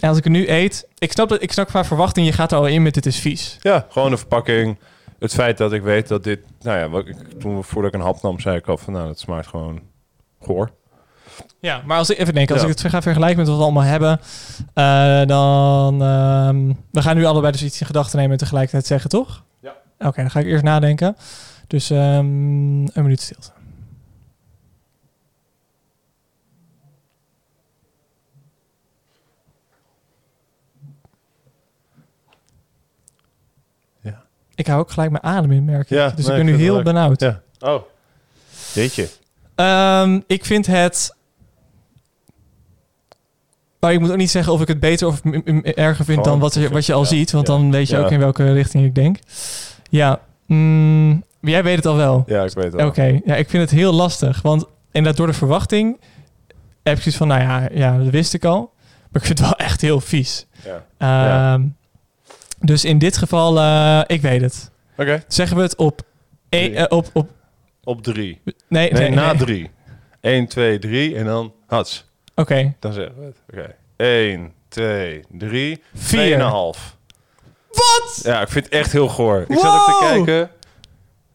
als 0.00 0.16
ik 0.18 0.24
het 0.24 0.32
nu 0.32 0.48
eet, 0.48 0.88
ik 0.98 1.12
snap, 1.12 1.28
dat, 1.28 1.42
ik 1.42 1.52
snap 1.52 1.66
qua 1.66 1.84
verwachting, 1.84 2.26
je 2.26 2.32
gaat 2.32 2.52
er 2.52 2.58
al 2.58 2.66
in 2.66 2.82
met 2.82 2.94
dit 2.94 3.06
is 3.06 3.18
vies. 3.18 3.58
Ja, 3.60 3.86
gewoon 3.88 4.10
de 4.10 4.16
verpakking. 4.16 4.78
Het 5.18 5.34
feit 5.34 5.58
dat 5.58 5.72
ik 5.72 5.82
weet 5.82 6.08
dat 6.08 6.24
dit... 6.24 6.40
Nou 6.60 6.78
ja, 6.78 6.88
wat 6.88 7.06
ik, 7.06 7.16
toen 7.40 7.64
voordat 7.64 7.94
ik 7.94 8.00
een 8.00 8.06
hap 8.06 8.22
nam, 8.22 8.40
zei 8.40 8.56
ik 8.56 8.66
al 8.66 8.76
van... 8.76 8.92
Nou, 8.92 9.08
het 9.08 9.18
smaakt 9.20 9.46
gewoon 9.46 9.80
goor. 10.40 10.70
Ja, 11.60 11.82
maar 11.86 11.98
als 11.98 12.10
ik 12.10 12.18
even 12.18 12.34
denk, 12.34 12.50
als 12.50 12.60
Ja. 12.62 12.66
ik 12.68 12.78
het 12.78 12.90
ga 12.90 13.02
vergelijken 13.02 13.38
met 13.38 13.46
wat 13.48 13.56
we 13.56 13.62
allemaal 13.62 13.82
hebben, 13.82 14.20
eh, 14.74 15.26
dan... 15.26 16.02
ehm, 16.02 16.72
we 16.90 17.02
gaan 17.02 17.16
nu 17.16 17.24
allebei 17.24 17.52
dus 17.52 17.62
iets 17.62 17.80
in 17.80 17.86
gedachten 17.86 18.16
nemen 18.16 18.32
en 18.32 18.38
tegelijkertijd 18.38 18.86
zeggen, 18.86 19.10
toch? 19.10 19.44
Ja. 19.60 19.72
Oké, 19.98 20.20
dan 20.20 20.30
ga 20.30 20.40
ik 20.40 20.46
eerst 20.46 20.64
nadenken. 20.64 21.16
Dus 21.66 21.90
ehm, 21.90 22.18
een 22.18 22.90
minuut 22.94 23.20
stilte. 23.20 23.50
Ik 34.54 34.66
hou 34.66 34.80
ook 34.80 34.90
gelijk 34.90 35.10
mijn 35.10 35.22
adem 35.22 35.52
in, 35.52 35.64
merk 35.64 35.82
ik. 35.82 35.88
Ja, 35.88 36.08
dus 36.08 36.26
nee, 36.26 36.36
ik 36.38 36.44
ben 36.44 36.52
ik 36.52 36.58
nu 36.58 36.64
heel 36.64 36.82
benauwd. 36.82 37.20
Ja. 37.20 37.40
Oh. 37.60 37.82
Jeetje. 38.72 39.08
Ehm, 39.54 40.20
ik 40.26 40.44
vind 40.44 40.66
het. 40.66 41.14
Maar 43.80 43.92
ik 43.92 44.00
moet 44.00 44.10
ook 44.10 44.16
niet 44.16 44.30
zeggen 44.30 44.52
of 44.52 44.60
ik 44.60 44.68
het 44.68 44.80
beter 44.80 45.06
of 45.06 45.20
erger 45.64 46.04
vind 46.04 46.24
dan 46.24 46.38
wat, 46.38 46.54
je- 46.54 46.68
wat 46.68 46.86
je 46.86 46.92
al 46.92 47.00
ja, 47.02 47.06
ziet. 47.08 47.30
Want 47.30 47.46
dan 47.46 47.70
weet 47.70 47.88
je 47.88 47.98
ook 47.98 48.10
in 48.10 48.18
welke 48.18 48.52
richting 48.52 48.84
ik 48.84 48.94
denk. 48.94 49.18
Ja, 49.90 50.20
mm, 50.46 51.24
jij 51.40 51.62
weet 51.62 51.76
het 51.76 51.86
al 51.86 51.96
wel. 51.96 52.22
Ja, 52.26 52.44
ik 52.44 52.52
weet 52.52 52.72
het. 52.72 52.82
Oké, 52.82 53.20
ja, 53.24 53.34
ik 53.36 53.50
vind 53.50 53.62
het 53.62 53.78
heel 53.78 53.92
lastig. 53.92 54.42
Want 54.42 54.64
inderdaad, 54.86 55.16
door 55.16 55.26
de 55.26 55.32
verwachting 55.32 56.00
heb 56.82 56.96
ik 56.96 57.02
zoiets 57.02 57.16
van, 57.16 57.28
nou 57.28 57.40
ja, 57.40 57.68
ja, 57.72 57.98
dat 57.98 58.06
wist 58.08 58.34
ik 58.34 58.44
al. 58.44 58.70
Maar 59.10 59.22
ik 59.22 59.26
vind 59.26 59.38
het 59.38 59.48
wel 59.48 59.56
echt 59.66 59.80
heel 59.80 60.00
vies. 60.00 60.46
Ja. 60.64 60.84
Ehm, 60.98 61.10
Ja. 61.10 61.60
Dus 62.64 62.84
in 62.84 62.98
dit 62.98 63.16
geval, 63.16 63.58
eh, 63.58 64.00
ik 64.06 64.20
weet 64.22 64.40
het. 64.40 64.70
Oké. 64.96 65.22
Zeggen 65.28 65.56
we 65.56 65.62
het 65.62 65.76
op... 65.76 66.02
Drie. 66.48 66.74
eh, 66.74 66.84
op, 66.88 67.10
op 67.12 67.30
Op 67.84 68.02
drie. 68.02 68.40
nee, 68.44 68.54
Nee, 68.68 68.92
nee, 68.92 69.10
na 69.10 69.26
nee. 69.32 69.36
drie. 69.40 69.70
1, 70.20 70.46
2, 70.46 70.78
3 70.78 71.16
en 71.16 71.24
dan 71.24 71.52
hats. 71.66 72.04
Oké, 72.34 72.74
Dan 72.78 72.92
zeggen 72.92 73.14
we 73.18 73.24
het. 73.24 73.36
Oké. 73.50 73.74
1, 73.96 74.52
2, 74.68 75.24
3, 75.30 75.82
Vier. 75.94 76.38
2,5. 76.38 76.96
Wat? 77.68 78.20
Ja, 78.22 78.40
ik 78.40 78.48
vind 78.48 78.64
het 78.64 78.74
echt 78.74 78.92
heel 78.92 79.08
goor. 79.08 79.44
Ik 79.48 79.58
zat 79.58 79.74
ook 79.74 79.86
te 79.86 79.96
kijken. 80.00 80.50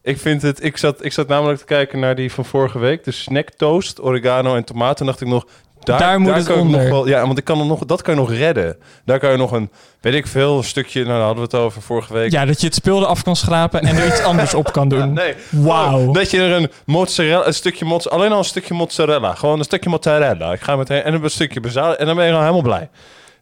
Ik, 0.02 0.18
vind 0.18 0.42
het, 0.42 0.64
ik, 0.64 0.76
zat, 0.76 1.04
ik 1.04 1.12
zat 1.12 1.28
namelijk 1.28 1.58
te 1.58 1.64
kijken 1.64 1.98
naar 1.98 2.14
die 2.14 2.32
van 2.32 2.44
vorige 2.44 2.78
week. 2.78 3.04
De 3.04 3.10
snack 3.10 3.50
toast, 3.50 4.00
oregano 4.02 4.54
en 4.56 4.64
tomaat. 4.64 4.96
Toen 4.96 5.06
dacht 5.06 5.20
ik 5.20 5.28
nog... 5.28 5.46
Daar, 5.80 5.98
Daar 5.98 6.20
moet 6.20 6.34
het 6.34 6.50
onder. 6.50 6.80
Nog 6.80 6.88
wel, 6.88 7.08
ja, 7.08 7.26
want 7.26 7.38
ik 7.38 7.44
kan 7.44 7.60
er 7.60 7.66
nog, 7.66 7.84
dat 7.84 8.02
kan 8.02 8.14
je 8.14 8.20
nog 8.20 8.32
redden. 8.32 8.76
Daar 9.04 9.18
kan 9.18 9.30
je 9.30 9.36
nog 9.36 9.52
een, 9.52 9.70
weet 10.00 10.14
ik 10.14 10.26
veel, 10.26 10.56
een 10.56 10.64
stukje... 10.64 11.04
Nou, 11.04 11.12
daar 11.14 11.24
hadden 11.24 11.48
we 11.50 11.56
het 11.56 11.64
over 11.64 11.82
vorige 11.82 12.12
week. 12.12 12.30
Ja, 12.30 12.44
dat 12.44 12.60
je 12.60 12.66
het 12.66 12.74
spul 12.74 13.02
eraf 13.02 13.22
kan 13.22 13.36
schrapen 13.36 13.80
en 13.80 13.96
er 13.96 14.06
iets 14.06 14.22
anders 14.30 14.54
op 14.54 14.72
kan 14.72 14.88
doen. 14.88 15.12
Nee. 15.12 15.34
Wauw. 15.50 16.06
Oh, 16.06 16.14
dat 16.14 16.30
je 16.30 16.40
er 16.40 16.52
een 16.52 16.70
mozzarella, 16.86 17.46
een 17.46 17.54
stukje 17.54 17.84
mozzarella, 17.84 18.22
alleen 18.22 18.32
al 18.32 18.38
een 18.38 18.44
stukje 18.44 18.74
mozzarella. 18.74 19.34
Gewoon 19.34 19.58
een 19.58 19.64
stukje 19.64 19.90
mozzarella. 19.90 20.52
Ik 20.52 20.60
ga 20.60 20.76
meteen 20.76 21.02
en 21.02 21.22
een 21.22 21.30
stukje 21.30 21.60
bazaal 21.60 21.96
en 21.96 22.06
dan 22.06 22.14
ben 22.16 22.24
je 22.24 22.30
gewoon 22.30 22.46
helemaal 22.46 22.70
blij. 22.72 22.88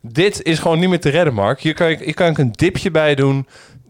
Dit 0.00 0.42
is 0.42 0.58
gewoon 0.58 0.78
niet 0.78 0.88
meer 0.88 1.00
te 1.00 1.08
redden, 1.08 1.34
Mark. 1.34 1.60
Hier 1.60 1.74
kan 1.74 1.88
ik, 1.88 1.98
hier 1.98 2.14
kan 2.14 2.26
ik 2.26 2.38
een 2.38 2.52
dipje 2.52 2.90
bij 2.90 3.14
doen. 3.14 3.46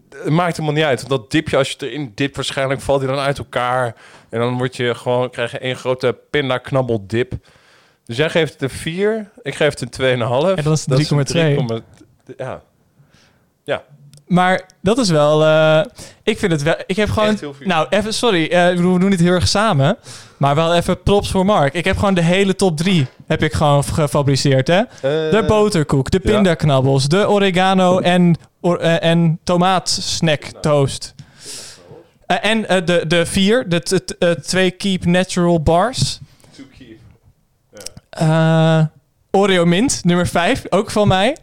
Het 0.09 0.29
maakt 0.33 0.57
helemaal 0.57 0.75
niet 0.75 0.85
uit. 0.85 1.07
Want 1.07 1.21
dat 1.21 1.31
dipje, 1.31 1.57
als 1.57 1.67
je 1.67 1.73
het 1.73 1.81
erin 1.81 2.11
dipt, 2.15 2.35
waarschijnlijk 2.35 2.81
valt 2.81 3.01
hij 3.01 3.09
dan 3.09 3.19
uit 3.19 3.37
elkaar. 3.37 3.95
En 4.29 4.39
dan 4.39 4.57
word 4.57 4.75
je 4.75 4.95
gewoon, 4.95 5.29
krijg 5.29 5.51
je 5.51 5.57
één 5.57 5.75
grote 5.75 6.17
pindaknabbeldip. 6.29 7.33
Dus 8.07 8.17
jij 8.17 8.29
geeft 8.29 8.53
het 8.53 8.61
een 8.61 8.69
4, 8.69 9.29
ik 9.41 9.55
geef 9.55 9.79
het 9.79 9.99
een 9.99 10.17
2,5. 10.19 10.55
En 10.55 10.63
dat 10.63 10.99
is 10.99 11.09
een 11.09 11.25
3,2. 11.67 11.75
3,2. 12.25 12.35
Ja. 12.37 12.61
Ja, 13.63 13.83
Maar 14.27 14.61
dat 14.81 14.97
is 14.97 15.09
wel... 15.09 15.43
eh, 15.45 15.81
ik 16.23 16.37
vind 16.39 16.51
het 16.51 16.61
wel... 16.63 16.75
Ik 16.85 16.95
heb 16.95 17.09
gewoon... 17.09 17.37
Nou, 17.59 17.87
even... 17.89 18.13
Sorry. 18.13 18.47
eh, 18.47 18.67
we 18.69 18.81
doen 18.81 19.09
dit 19.09 19.19
heel 19.19 19.31
erg 19.33 19.47
samen. 19.47 19.97
Maar 20.37 20.55
wel 20.55 20.75
even 20.75 21.03
props 21.03 21.31
voor 21.31 21.45
Mark. 21.45 21.73
Ik 21.73 21.85
heb 21.85 21.97
gewoon 21.97 22.13
de 22.13 22.21
hele 22.21 22.55
top 22.55 22.77
3 22.77 23.07
heb 23.27 23.43
ik 23.43 23.53
gewoon 23.53 23.83
gefabriceerd, 23.83 24.67
hè? 24.67 24.81
De 25.01 25.29
Eh, 25.41 25.47
boterkoek, 25.47 26.11
de 26.11 26.19
ja. 26.23 26.31
pindaknabbels, 26.31 27.07
de 27.07 27.29
oregano 27.29 27.99
en, 27.99 28.35
or- 28.61 28.79
en 28.79 29.39
tomaatsnack 29.43 30.43
toast. 30.61 31.13
Eh, 32.25 32.37
en 32.51 32.61
de, 32.85 33.03
de 33.07 33.25
vier, 33.25 33.69
de 33.69 33.79
t- 33.79 34.03
t- 34.19 34.47
twee 34.47 34.71
Keep 34.71 35.05
Natural 35.05 35.61
bars. 35.63 36.19
Eh, 38.17 38.81
Oreo 39.31 39.65
Mint, 39.65 40.01
nummer 40.03 40.27
5, 40.27 40.65
ook 40.69 40.91
van 40.91 41.07
mij. 41.07 41.37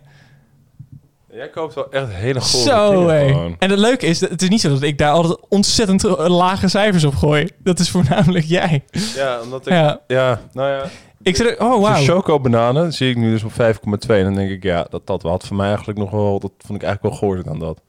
Jij 1.32 1.48
koopt 1.48 1.74
wel 1.74 1.90
echt 1.92 2.12
hele 2.12 2.40
goede 2.40 2.64
Zo, 2.70 3.08
hé. 3.08 3.54
En 3.58 3.70
het 3.70 3.78
leuke 3.78 4.06
is, 4.06 4.18
dat 4.18 4.30
het 4.30 4.42
is 4.42 4.48
niet 4.48 4.60
zo 4.60 4.68
dat 4.68 4.82
ik 4.82 4.98
daar 4.98 5.10
altijd 5.12 5.38
ontzettend 5.48 6.02
lage 6.28 6.68
cijfers 6.68 7.04
op 7.04 7.14
gooi. 7.14 7.48
Dat 7.58 7.78
is 7.78 7.90
voornamelijk 7.90 8.44
jij. 8.44 8.84
Ja, 9.14 9.40
omdat 9.42 9.66
ik... 9.66 9.72
Ja, 9.72 10.00
Ja. 10.06 10.40
nou 10.52 10.68
ja. 10.70 10.84
Ik 11.22 11.36
zeg, 11.36 11.58
oh 11.58 11.74
De 11.74 11.80
wauw. 11.80 12.02
choco-bananen 12.04 12.92
zie 12.92 13.10
ik 13.10 13.16
nu 13.16 13.30
dus 13.30 13.42
op 13.42 13.52
5,2. 13.52 13.56
En 14.06 14.24
dan 14.24 14.34
denk 14.34 14.50
ik, 14.50 14.62
ja, 14.62 14.86
dat, 14.90 15.06
dat 15.06 15.22
had 15.22 15.46
voor 15.46 15.56
mij 15.56 15.66
eigenlijk 15.66 15.98
nog 15.98 16.10
wel... 16.10 16.40
Dat 16.40 16.52
vond 16.58 16.82
ik 16.82 16.84
eigenlijk 16.86 17.02
wel 17.02 17.28
goorder 17.28 17.44
dan 17.44 17.58
dat. 17.58 17.80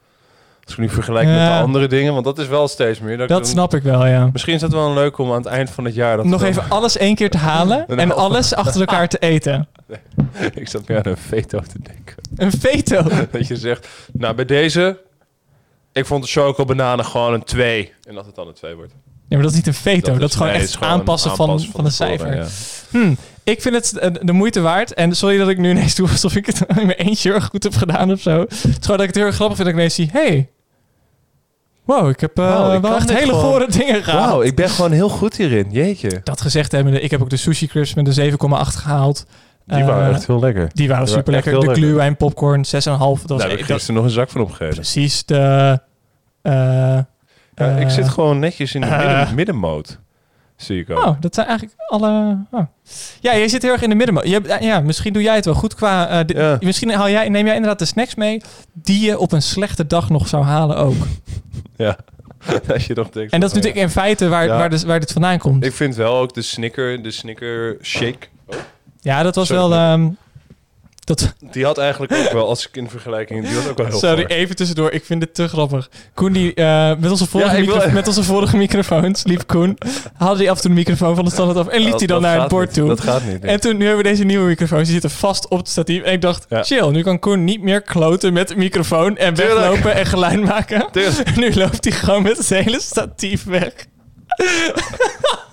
Als 0.66 0.74
ik 0.74 0.80
nu 0.80 0.90
vergelijk 0.90 1.28
met 1.28 1.38
de 1.38 1.60
andere 1.60 1.88
dingen... 1.88 2.14
Want 2.14 2.26
dat 2.26 2.40
is 2.40 2.48
wel 2.48 2.68
steeds 2.68 3.00
meer. 3.00 3.18
Dat, 3.18 3.22
ik 3.22 3.28
Dat 3.28 3.38
dan- 3.44 3.52
snap 3.52 3.74
ik 3.74 3.84
wel, 3.84 4.06
ja. 4.06 4.30
Misschien 4.32 4.54
is 4.54 4.62
dat 4.62 4.72
wel 4.72 4.88
een 4.88 4.94
leuk 4.94 5.18
om 5.18 5.30
aan 5.32 5.38
het 5.38 5.46
eind 5.46 5.70
van 5.70 5.86
het 5.86 5.94
jaar... 5.96 6.18
Dat 6.18 6.26
Nog 6.26 6.44
even 6.44 6.64
alles 6.70 6.98
één 6.98 7.16
keer 7.16 7.30
te 7.30 7.38
halen 7.38 7.84
Een 7.88 8.00
en 8.10 8.16
alles 8.16 8.54
achter 8.54 8.80
elkaar 8.80 9.08
te 9.08 9.18
eten. 9.18 9.68
ik 10.54 10.68
zat 10.68 10.88
meer 10.88 10.98
aan 10.98 11.12
een 11.12 11.18
veto 11.18 11.60
te 11.60 11.80
denken. 11.82 12.16
Een 12.36 12.52
veto. 12.52 13.04
Dat 13.32 13.48
je 13.48 13.56
zegt, 13.56 13.88
nou 14.14 14.36
bij 14.36 14.46
deze... 14.46 15.04
Ik 15.92 16.06
vond 16.06 16.24
de 16.24 16.30
choco-bananen 16.30 17.06
gewoon 17.06 17.34
een 17.34 17.44
2. 17.44 17.94
En 18.08 18.16
dat 18.16 18.26
het 18.26 18.36
dan 18.36 18.48
een 18.48 18.54
2 18.54 18.76
wordt. 18.76 18.94
Ja, 19.28 19.36
maar 19.36 19.42
dat 19.42 19.50
is 19.50 19.58
niet 19.58 19.68
een 19.68 19.74
veto. 19.74 20.18
Dat, 20.18 20.30
is 20.30 20.36
gewoon 20.36 20.52
nee, 20.52 20.62
echt 20.62 20.66
het 20.66 20.76
is 20.76 20.86
gewoon 20.86 21.00
aanpassen, 21.00 21.32
aanpassen 21.32 21.72
van, 21.72 21.84
van, 21.84 21.86
tevoren, 21.86 22.18
cijfer. 22.20 22.36
ja. 22.36 23.00
Hm, 23.00 23.14
ik 23.44 23.62
vind 23.62 23.76
het 23.76 23.98
eh, 23.98 24.12
de 24.22 24.32
moeite 24.32 24.62
waard. 24.62 24.94
En 24.94 25.16
sorry 25.16 25.38
dat 25.38 25.50
ik 25.50 25.58
nu 25.58 25.70
ineens 25.70 25.96
doe 25.96 26.10
alsof 26.10 26.36
ik 26.36 26.46
het 26.46 26.62
in 26.68 26.86
mijn 26.86 26.98
eentje 26.98 27.28
heel 27.30 27.38
erg 27.38 27.50
goed 27.50 27.64
heb 27.64 27.76
gedaan 27.76 28.12
of 28.12 28.22
zo. 28.22 28.40
Het 28.40 28.52
is 28.52 28.60
gewoon 28.62 28.98
dat 28.98 29.00
ik 29.00 29.08
het 29.08 29.16
heel 29.16 29.26
erg 29.26 29.36
grappig 29.36 29.58
vind 29.58 29.68
dat 29.68 29.68
ik 29.68 29.74
ineens 29.76 29.96
zie... 29.96 30.10
Hey, 30.12 30.50
wow, 31.86 32.10
ik 32.10 32.20
heb 32.20 32.38
eh, 32.40 32.46
Wauw, 32.48 32.74
ik 32.76 32.82
wel 32.82 32.90
kan 32.92 33.00
echt 33.00 33.08
dit 33.08 33.18
hele 33.18 33.30
gewoon- 33.34 33.44
gore 33.52 33.68
dingen 33.72 34.04
gehaald. 34.04 34.26
Wauw, 34.30 34.42
ik 34.42 34.56
ben 34.56 34.70
gewoon 34.70 34.92
heel 34.92 35.10
goed 35.10 35.36
hierin. 35.36 35.68
Jeetje. 35.72 36.22
Dat 36.24 36.42
gezegd 36.42 36.72
hebbende, 36.72 37.02
ik 37.02 37.12
heb 37.12 37.22
ook 37.22 37.30
de 37.30 37.38
sushi 37.38 37.68
crisps 37.68 37.96
met 37.96 38.08
een 38.08 38.14
7,8 38.14 38.76
gehaald. 38.76 39.26
Die 39.66 39.78
Eh, 39.80 39.86
waren 39.88 40.14
echt 40.14 40.28
heel 40.28 40.40
lekker. 40.40 40.70
Die 40.74 40.88
waren 40.88 41.06
Die 41.06 41.14
super 41.14 41.34
waren 41.34 41.46
echt 41.46 41.56
lekker. 41.58 41.74
De 41.74 41.80
glühwein 41.82 42.18
popcorn 42.18 42.66
6,5. 42.66 43.22
Dat 43.22 43.30
was 43.30 43.40
Daar 43.40 43.50
heb 43.50 43.60
ik 43.60 43.68
dat- 43.68 43.76
gisteren 43.76 43.96
nog 43.96 44.04
een 44.04 44.10
zak 44.16 44.30
van 44.30 44.42
opgegeven. 44.42 44.74
precies 44.76 45.26
de... 45.26 45.80
eh, 46.42 46.52
Ja, 47.56 47.66
ik 47.78 47.84
eh, 47.88 47.90
zit 47.90 48.10
gewoon 48.10 48.40
netjes 48.40 48.76
in 48.76 48.82
de 48.82 48.88
eh. 48.88 48.98
midden, 49.18 49.36
middenmoot. 49.36 50.00
Zie 50.56 50.80
ik 50.82 50.90
ook. 50.90 51.06
Oh, 51.06 51.16
dat 51.20 51.36
zijn 51.36 51.48
eigenlijk 51.48 51.80
alle... 51.88 52.38
Oh. 52.52 52.62
Ja, 53.20 53.34
je 53.34 53.48
zit 53.50 53.62
heel 53.62 53.72
erg 53.72 53.82
in 53.82 53.90
de 53.90 53.96
midden. 53.96 54.28
Je 54.30 54.34
hebt- 54.34 54.64
Ja, 54.64 54.80
misschien 54.80 55.14
doe 55.14 55.22
jij 55.22 55.36
het 55.36 55.46
wel 55.46 55.54
goed 55.54 55.76
qua... 55.76 56.08
eh, 56.10 56.20
Ja. 56.28 56.58
Misschien 56.60 56.92
haal 56.94 57.10
jij, 57.10 57.30
neem 57.30 57.46
jij 57.46 57.56
inderdaad 57.56 57.80
de 57.80 57.86
snacks 57.86 58.16
mee... 58.16 58.42
die 58.74 59.06
je 59.06 59.20
op 59.20 59.32
een 59.32 59.42
slechte 59.42 59.88
dag 59.88 60.10
nog 60.10 60.28
zou 60.28 60.44
halen 60.44 60.78
ook. 60.78 60.96
Ja. 61.78 61.98
Als 62.74 62.88
je 62.88 62.94
nog 62.94 63.10
denkt. 63.10 63.32
En 63.34 63.40
dat 63.40 63.50
is 63.50 63.56
natuurlijk 63.56 63.84
in 63.84 63.90
feite 63.90 64.28
waar, 64.28 64.46
Ja. 64.46 64.58
waar, 64.58 64.70
dus, 64.70 64.84
waar 64.84 65.00
dit 65.00 65.12
vandaan 65.12 65.38
komt. 65.38 65.66
Ik 65.66 65.74
vind 65.74 65.96
wel 65.96 66.18
ook 66.18 66.34
de 66.34 66.42
Snicker, 66.42 67.02
de 67.04 67.12
Snicker 67.12 67.78
shake. 67.82 68.28
ja, 69.02 69.24
dat 69.24 69.36
was 69.36 69.48
Sorry. 69.48 69.62
wel... 69.70 69.74
ehm, 69.80 70.10
dat, 71.06 71.34
Die 71.52 71.66
had 71.66 71.78
eigenlijk 71.78 72.14
ook 72.14 72.32
wel, 72.32 72.48
als 72.48 72.68
ik 72.68 72.76
in 72.76 72.90
vergelijking, 72.90 73.48
die 73.48 73.56
had 73.56 73.70
ook 73.70 73.78
wel 73.78 73.86
heel 73.86 73.98
sorry, 74.00 74.26
even 74.26 74.56
tussendoor. 74.56 74.92
Ik 74.92 75.06
vind 75.06 75.20
dit 75.20 75.34
te 75.34 75.48
grappig. 75.48 75.90
Koen, 76.14 76.32
die, 76.32 76.54
eh, 76.54 76.92
met, 77.00 77.12
onze 77.12 77.26
vorige 77.28 77.58
Ja, 77.64 77.66
wil- 77.66 77.92
met 77.92 78.08
onze 78.08 78.24
vorige 78.24 78.58
microfoons, 78.58 79.24
liep 79.24 79.48
Koen... 79.48 79.78
haalde 80.18 80.38
hij 80.40 80.50
af 80.50 80.56
en 80.56 80.62
toe 80.62 80.70
de 80.72 80.76
microfoon 80.78 81.16
van 81.16 81.26
de 81.26 81.32
standaard 81.32 81.58
af... 81.58 81.68
en 81.68 81.82
liep 81.82 81.98
hij 81.98 82.08
dan 82.08 82.22
naar 82.22 82.40
het 82.40 82.48
bord 82.50 82.66
niet. 82.66 82.76
toe. 82.76 82.88
Dat 82.88 83.02
gaat 83.02 83.24
niet. 83.26 83.42
nee. 83.42 83.52
En 83.52 83.60
toen, 83.60 83.78
nu 83.78 83.86
hebben 83.86 84.04
we 84.04 84.10
deze 84.10 84.24
nieuwe 84.24 84.46
microfoons, 84.48 84.84
die 84.84 84.92
zitten 84.92 85.10
vast 85.10 85.48
op 85.48 85.58
het 85.58 85.70
statief. 85.70 86.04
En 86.04 86.14
ik 86.14 86.22
dacht, 86.22 86.46
Ja. 86.50 86.64
chill, 86.64 86.90
nu 86.90 87.02
kan 87.04 87.20
Koen 87.20 87.44
niet 87.44 87.62
meer 87.62 87.82
kloten 87.82 88.34
met 88.34 88.48
de 88.48 88.56
microfoon 88.56 89.18
en 89.18 89.34
Tuurlijk. 89.34 89.58
weglopen 89.60 89.94
en 89.96 90.06
geluid 90.06 90.42
maken. 90.44 90.88
Tuurlijk. 90.92 91.36
Nu 91.46 91.54
loopt 91.54 91.84
hij 91.84 91.94
gewoon 91.94 92.24
met 92.24 92.38
het 92.38 92.50
hele 92.50 92.82
statief 92.82 93.44
weg. 93.44 93.74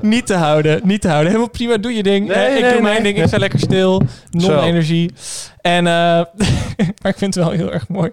niet 0.00 0.26
te 0.26 0.34
houden, 0.34 0.80
niet 0.84 1.00
te 1.00 1.08
houden. 1.08 1.28
Helemaal 1.28 1.50
prima, 1.50 1.76
doe 1.76 1.92
je 1.94 2.02
ding. 2.02 2.28
Nee, 2.28 2.36
Eh, 2.36 2.56
ik 2.56 2.62
nee, 2.62 2.72
doe 2.72 2.80
mijn 2.82 2.94
nee. 3.02 3.12
ding, 3.12 3.22
ik 3.22 3.26
sta 3.28 3.38
lekker 3.38 3.58
stil. 3.58 4.02
Non-energie. 4.30 5.12
En, 5.60 5.86
eh, 5.86 5.92
maar 7.02 7.10
ik 7.12 7.18
vind 7.18 7.34
het 7.34 7.44
wel 7.44 7.50
heel 7.50 7.72
erg 7.72 7.88
mooi. 7.88 8.10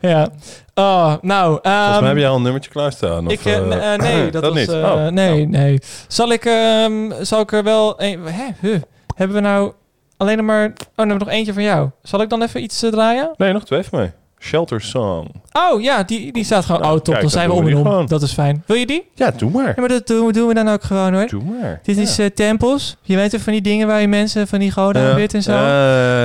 ja. 0.00 0.28
Oh, 0.74 1.14
nou. 1.20 1.48
Volgens 1.62 1.90
ehm, 1.90 2.00
mij 2.00 2.08
heb 2.08 2.16
jij 2.18 2.28
al 2.28 2.36
een 2.36 2.42
nummertje 2.42 2.70
klaarstaan. 2.70 3.26
Of, 3.26 3.32
ik, 3.32 3.44
eh, 3.44 3.94
nee, 3.96 4.30
dat, 4.30 4.42
was, 4.42 4.54
niet. 4.54 4.68
eh, 4.68 4.74
Oh, 4.82 5.06
nee, 5.06 5.46
nou. 5.46 5.64
nee. 5.64 5.78
Zal 6.08 6.32
ik, 6.32 6.44
ehm, 6.44 7.12
zal 7.24 7.40
ik 7.40 7.52
er 7.52 7.62
wel... 7.62 8.02
Een, 8.02 8.20
hè, 8.26 8.44
huh. 8.60 8.80
Hebben 9.16 9.36
we 9.36 9.42
nou 9.42 9.72
alleen 10.16 10.36
nog 10.36 10.46
maar... 10.46 10.64
Oh, 10.64 10.72
dan 10.94 11.08
hebben 11.08 11.18
we 11.18 11.24
nog 11.24 11.34
eentje 11.34 11.52
van 11.52 11.62
jou. 11.62 11.88
Zal 12.02 12.20
ik 12.22 12.28
dan 12.28 12.42
even 12.42 12.62
iets 12.62 12.78
draaien? 12.78 13.30
Nee, 13.36 13.52
nog 13.52 13.64
twee 13.64 13.82
van 13.82 13.98
mij. 13.98 14.12
Shelter 14.40 14.80
Song. 14.80 15.26
Oh 15.52 15.82
ja, 15.82 16.02
die, 16.02 16.32
die 16.32 16.44
staat 16.44 16.64
gewoon. 16.64 16.80
Nou, 16.80 16.92
oh 16.96 17.00
top, 17.00 17.06
kijk, 17.14 17.20
dan 17.20 17.30
zijn 17.30 17.48
we 17.48 17.54
om 17.54 17.66
en 17.68 17.76
om. 17.76 17.82
gewoon. 17.82 18.06
Dat 18.06 18.22
is 18.22 18.32
fijn. 18.32 18.62
Wil 18.66 18.76
je 18.76 18.86
die? 18.86 19.10
Ja, 19.14 19.30
doe 19.30 19.50
maar. 19.50 19.66
Ja, 19.66 19.74
maar 19.76 19.88
dat 19.88 20.06
doen, 20.06 20.26
we- 20.26 20.32
doen 20.32 20.48
we 20.48 20.54
dan 20.54 20.68
ook 20.68 20.82
gewoon 20.82 21.14
hoor. 21.14 21.26
Doe 21.26 21.42
maar. 21.60 21.80
Dit 21.82 21.96
Ja. 21.96 22.02
is 22.02 22.18
eh, 22.18 22.26
tempels. 22.26 22.96
Je 23.02 23.16
weet 23.16 23.30
toch 23.30 23.40
van 23.40 23.52
die 23.52 23.62
dingen 23.62 23.86
waar 23.86 24.00
je 24.00 24.08
mensen 24.08 24.48
van 24.48 24.58
die 24.58 24.70
goden 24.70 25.02
aanbidt 25.10 25.34
en 25.34 25.42
zo. 25.42 25.52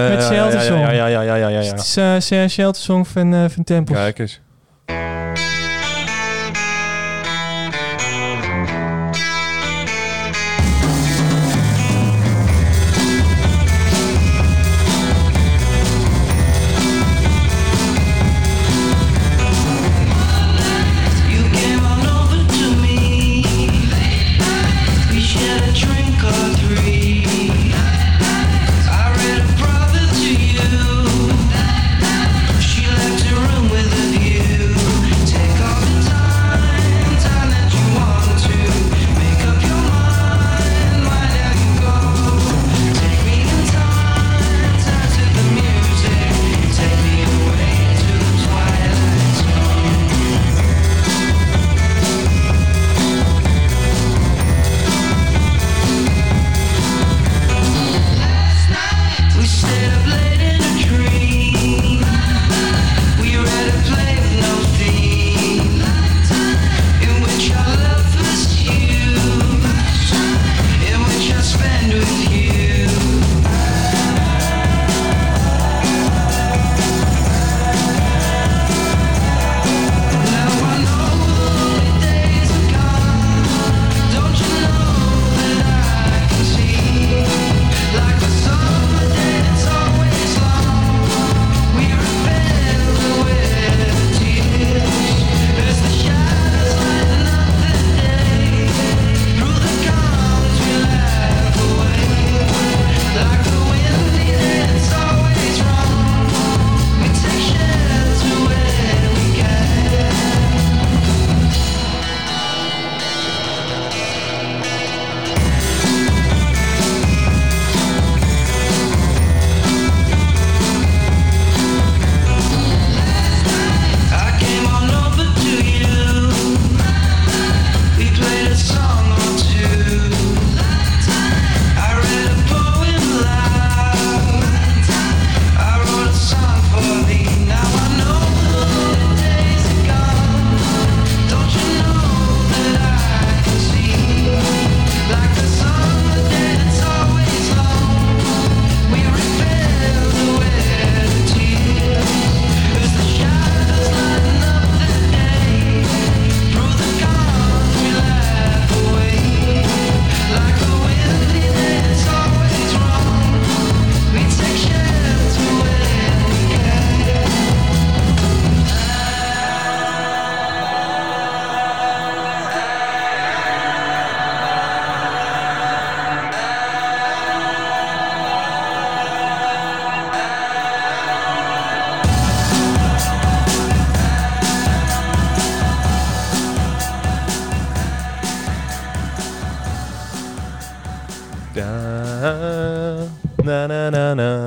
Met 0.09 0.23
Shelter 0.23 0.61
Song. 0.61 0.79
Ja, 0.79 0.91
ja, 0.91 1.05
ja, 1.07 1.21
ja, 1.21 1.35
ja, 1.35 1.47
ja, 1.47 1.59
ja. 1.59 1.71
Het 1.71 1.79
is 1.79 2.31
eh, 2.31 2.47
Shelter 2.47 2.81
Song 2.81 3.05
van, 3.07 3.33
eh, 3.33 3.45
van 3.49 3.63
tempels. 3.63 3.97
Kijk 3.97 4.19
eens. 4.19 4.41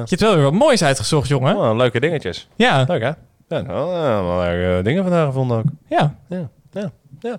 Je 0.09 0.17
hebt 0.17 0.21
wel 0.21 0.35
weer 0.35 0.45
wat 0.45 0.53
moois 0.53 0.83
uitgezocht, 0.85 1.29
jongen. 1.29 1.57
Oh, 1.57 1.77
leuke 1.77 2.01
dingetjes. 2.01 2.49
Ja, 2.57 2.85
Leuk, 2.89 3.03
hè? 3.03 3.11
Ja, 3.49 3.61
nou, 3.63 3.95
eh, 3.95 4.27
wel 4.27 4.39
leuke 4.41 4.83
dingen 4.83 5.03
vandaag 5.03 5.27
gevonden 5.27 5.57
ook. 5.59 5.65
ja. 5.89 6.17
Ja, 6.29 6.49
ja, 6.73 6.91
ja. 7.21 7.39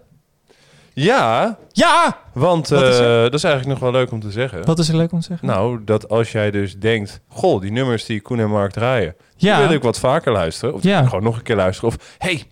Ja, 0.93 1.57
Ja! 1.71 2.17
want 2.33 2.71
is 2.71 2.99
eh, 2.99 3.07
dat 3.21 3.33
is 3.33 3.43
eigenlijk 3.43 3.79
nog 3.79 3.79
wel 3.79 3.91
leuk 4.01 4.11
om 4.11 4.19
te 4.19 4.31
zeggen. 4.31 4.65
Wat 4.65 4.79
is 4.79 4.89
er 4.89 4.95
leuk 4.97 5.11
om 5.11 5.19
te 5.19 5.25
zeggen? 5.25 5.47
Nou, 5.47 5.83
dat 5.83 6.09
als 6.09 6.31
jij 6.31 6.51
dus 6.51 6.77
denkt... 6.79 7.21
Goh, 7.27 7.61
die 7.61 7.71
nummers 7.71 8.05
die 8.05 8.21
Koen 8.21 8.39
en 8.39 8.49
Mark 8.49 8.71
draaien... 8.71 9.15
Die 9.37 9.49
Ja. 9.49 9.59
wil 9.59 9.71
ik 9.71 9.81
wat 9.83 9.99
vaker 9.99 10.31
luisteren. 10.31 10.73
Of 10.73 10.83
Ja. 10.83 11.03
gewoon 11.03 11.23
nog 11.23 11.35
een 11.37 11.43
keer 11.43 11.55
luisteren. 11.55 11.89
Of, 11.89 12.15
hey, 12.17 12.43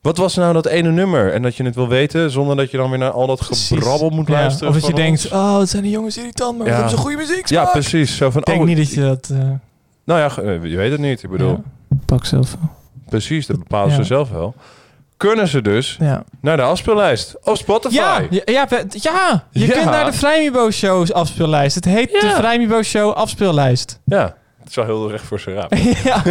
wat 0.00 0.16
was 0.16 0.34
nou 0.36 0.52
dat 0.52 0.66
ene 0.66 0.90
nummer? 0.90 1.32
En 1.32 1.42
dat 1.42 1.56
je 1.56 1.64
het 1.64 1.74
wil 1.74 1.88
weten, 1.88 2.30
zonder 2.30 2.56
dat 2.56 2.70
je 2.70 2.76
dan 2.76 2.90
weer 2.90 2.98
naar 2.98 3.10
al 3.10 3.26
dat 3.26 3.40
gebrabbel 3.40 4.10
moet 4.10 4.26
Ja, 4.26 4.32
luisteren. 4.32 4.68
Of 4.68 4.74
dat 4.74 4.84
je 4.86 4.90
van 4.90 5.00
denkt, 5.00 5.30
oh, 5.32 5.58
het 5.58 5.68
zijn 5.68 5.82
die 5.82 5.92
jongens 5.92 6.16
irritant, 6.18 6.58
maar 6.58 6.66
Ja. 6.66 6.72
hebben 6.72 6.90
ze 6.90 6.96
goede 6.96 7.16
muziek. 7.16 7.48
Ja, 7.48 7.64
precies. 7.64 8.16
Zo 8.16 8.30
van, 8.30 8.40
Ik 8.40 8.46
denk 8.46 8.60
oh, 8.60 8.66
niet 8.66 8.76
dat 8.76 8.90
je 8.92 9.00
dat... 9.00 9.28
eh, 9.32 9.38
Nou 10.04 10.20
ja, 10.20 10.42
eh, 10.42 10.64
je 10.70 10.76
weet 10.76 10.90
het 10.90 11.00
niet. 11.00 11.22
Ik 11.22 11.30
bedoel, 11.30 11.50
ja. 11.88 11.96
Pak 12.06 12.24
zelf 12.24 12.56
wel. 12.60 12.70
precies, 13.08 13.46
dat 13.46 13.58
bepalen 13.58 13.94
ze 13.94 14.04
zelf 14.04 14.30
wel. 14.30 14.54
Kunnen 15.16 15.48
ze 15.48 15.62
dus 15.62 15.96
Ja. 16.00 16.24
naar 16.40 16.56
de 16.56 16.62
afspeellijst 16.62 17.36
op 17.44 17.56
Spotify? 17.56 17.94
Ja, 17.94 18.20
ja, 18.30 18.66
ja, 18.90 19.44
je 19.50 19.66
kunt 19.68 19.84
naar 19.84 20.04
de 20.04 20.12
Vrijmibo 20.12 20.70
Shows 20.70 21.12
afspeellijst. 21.12 21.74
Het 21.74 21.84
heet 21.84 22.10
de 22.10 22.32
Vrijmibo 22.36 22.82
Show 22.82 23.12
afspeellijst. 23.12 24.00
Ja, 24.04 24.34
is 24.70 24.76
wel 24.76 24.84
heel 24.84 25.10
recht 25.10 25.24
voor 25.24 25.40
zijn 25.40 25.56
raap. 25.56 25.74
ja. 26.04 26.22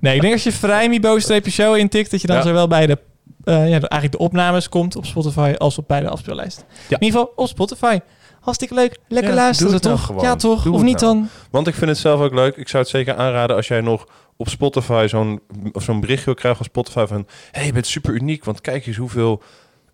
Nee, 0.00 0.14
ik 0.14 0.20
denk 0.20 0.32
als 0.32 0.42
je 0.42 0.52
Vrijmibo-show 0.52 1.76
intikt, 1.76 2.10
dat 2.10 2.20
je 2.20 2.26
dan 2.26 2.36
Ja. 2.36 2.42
zowel 2.42 2.68
bij 2.68 2.86
de, 2.86 2.98
eh, 3.44 3.54
ja, 3.54 3.70
eigenlijk 3.70 4.12
de 4.12 4.18
opnames 4.18 4.68
komt 4.68 4.96
op 4.96 5.06
Spotify 5.06 5.54
als 5.58 5.78
op 5.78 5.88
bij 5.88 6.00
de 6.00 6.08
afspeellijst. 6.08 6.64
Ja. 6.88 6.96
In 6.98 7.02
ieder 7.06 7.18
geval 7.20 7.32
op 7.36 7.48
Spotify. 7.48 7.98
Hartstikke 8.40 8.74
leuk. 8.74 8.98
Lekker 9.08 9.30
Ja, 9.30 9.36
luisteren, 9.36 9.80
nou 9.82 9.82
toch? 9.82 10.22
ja, 10.22 10.36
toch? 10.36 10.62
Doe 10.62 10.74
of 10.74 10.82
niet 10.82 11.00
nou. 11.00 11.14
dan? 11.14 11.28
Want 11.50 11.66
ik 11.66 11.74
vind 11.74 11.90
het 11.90 11.98
zelf 11.98 12.20
ook 12.20 12.34
leuk. 12.34 12.56
Ik 12.56 12.68
zou 12.68 12.82
het 12.82 12.92
zeker 12.92 13.14
aanraden 13.14 13.56
als 13.56 13.68
jij 13.68 13.80
nog 13.80 14.06
op 14.36 14.48
Spotify 14.48 15.06
zo'n 15.08 15.40
of 15.72 15.82
zo'n 15.82 16.00
berichtje 16.00 16.24
wil 16.24 16.34
krijgen 16.34 16.56
van 16.64 16.66
Spotify 16.70 17.06
van... 17.06 17.26
hey, 17.50 17.66
je 17.66 17.72
bent 17.72 17.86
super 17.86 18.14
uniek, 18.14 18.44
want 18.44 18.60
kijk 18.60 18.86
eens 18.86 18.96
hoeveel 18.96 19.42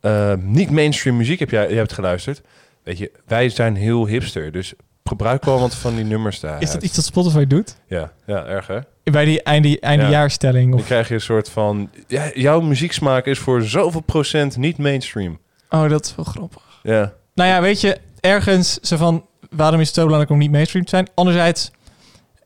eh, 0.00 0.32
niet-mainstream 0.38 1.16
muziek 1.16 1.38
heb 1.38 1.50
jij 1.50 1.68
je 1.68 1.74
hebt 1.74 1.92
geluisterd. 1.92 2.40
Weet 2.82 2.98
je, 2.98 3.10
wij 3.26 3.48
zijn 3.48 3.74
heel 3.76 4.06
hipster, 4.06 4.52
dus 4.52 4.72
gebruik 5.10 5.44
wel 5.44 5.60
wat 5.60 5.74
van 5.74 5.94
die 5.94 6.04
nummers 6.04 6.40
daar. 6.40 6.62
Is 6.62 6.70
dat 6.70 6.82
iets 6.82 6.94
dat 6.94 7.04
Spotify 7.04 7.46
doet? 7.46 7.76
Ja, 7.86 8.12
ja, 8.26 8.44
erg 8.44 8.66
hè? 8.66 8.78
Bij 9.02 9.24
die 9.24 9.42
einde, 9.42 9.80
eindejaarstelling? 9.80 10.70
Dan 10.70 10.80
Of... 10.80 10.86
krijg 10.86 11.08
je 11.08 11.14
een 11.14 11.20
soort 11.20 11.48
van... 11.48 11.90
Ja, 12.06 12.30
jouw 12.34 12.60
muzieksmaak 12.60 13.26
is 13.26 13.38
voor 13.38 13.62
zoveel 13.62 14.00
procent 14.00 14.56
niet 14.56 14.78
mainstream. 14.78 15.38
Oh, 15.70 15.88
dat 15.88 16.04
is 16.04 16.14
wel 16.16 16.24
grappig. 16.24 16.62
Ja, 16.82 17.12
Nou 17.34 17.48
ja, 17.50 17.60
weet 17.60 17.80
je, 17.80 17.98
ergens 18.20 18.78
zo 18.80 18.96
van... 18.96 19.24
Waarom 19.50 19.80
is 19.80 19.86
het 19.86 19.96
zo 19.96 20.02
belangrijk 20.02 20.32
om 20.32 20.38
niet 20.38 20.50
mainstream 20.50 20.84
te 20.84 20.90
zijn? 20.90 21.08
Anderzijds, 21.14 21.70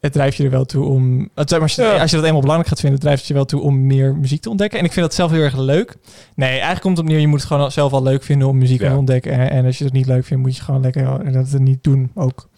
het 0.04 0.12
drijft 0.12 0.36
je 0.36 0.44
er 0.44 0.50
wel 0.50 0.64
toe 0.64 0.84
om... 0.84 1.28
Als 1.34 1.74
je, 1.74 1.82
Ja. 1.82 2.00
als 2.00 2.10
je 2.10 2.16
dat 2.16 2.24
eenmaal 2.26 2.40
belangrijk 2.40 2.68
gaat 2.70 2.80
vinden, 2.80 3.00
drijft 3.00 3.18
het 3.18 3.28
je 3.28 3.34
wel 3.34 3.44
toe 3.44 3.60
om 3.60 3.86
meer 3.86 4.16
muziek 4.16 4.40
te 4.42 4.50
ontdekken. 4.50 4.78
En 4.78 4.84
ik 4.84 4.92
vind 4.92 5.06
dat 5.06 5.14
zelf 5.14 5.30
heel 5.30 5.40
erg 5.42 5.56
leuk. 5.56 5.96
Nee, 6.34 6.48
eigenlijk 6.50 6.80
komt 6.80 6.96
het 6.96 7.06
op 7.06 7.12
neer, 7.12 7.20
je 7.20 7.26
moet 7.26 7.38
het 7.40 7.48
gewoon 7.48 7.70
zelf 7.72 7.92
al 7.92 8.02
leuk 8.02 8.22
vinden 8.22 8.48
om 8.48 8.58
muziek 8.58 8.80
Ja. 8.80 8.90
te 8.90 8.96
ontdekken. 8.96 9.32
En, 9.32 9.50
en 9.50 9.64
als 9.64 9.78
je 9.78 9.84
het 9.84 9.92
niet 9.92 10.06
leuk 10.06 10.24
vindt, 10.24 10.42
moet 10.42 10.56
je 10.56 10.62
gewoon 10.62 10.80
lekker 10.80 11.02
eh, 11.06 11.32
dat 11.32 11.50
het 11.50 11.60
niet 11.62 11.82
doen 11.84 12.10
ook. 12.14 12.48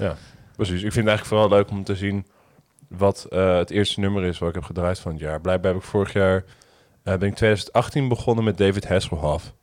Precies. 0.57 0.75
Ik 0.83 0.93
vind 0.93 0.95
het 0.95 1.07
eigenlijk 1.07 1.27
vooral 1.27 1.49
leuk 1.49 1.71
om 1.71 1.85
te 1.85 1.97
zien 1.97 2.27
wat 2.89 3.27
eh, 3.31 3.57
het 3.57 3.71
eerste 3.71 4.01
nummer 4.01 4.25
is 4.25 4.39
wat 4.39 4.49
ik 4.49 4.55
heb 4.55 4.65
gedraaid 4.65 4.99
van 4.99 5.13
het 5.13 5.21
jaar. 5.21 5.41
Blijkbaar 5.41 5.73
heb 5.73 5.81
ik 5.81 5.87
vorig 5.89 6.13
jaar, 6.13 6.45
eh, 7.03 7.17
ben 7.17 7.29
ik 7.29 7.35
2018 7.35 8.09
begonnen 8.09 8.45
met 8.45 8.59
David 8.59 8.89
Hasselhoff. 8.89 9.55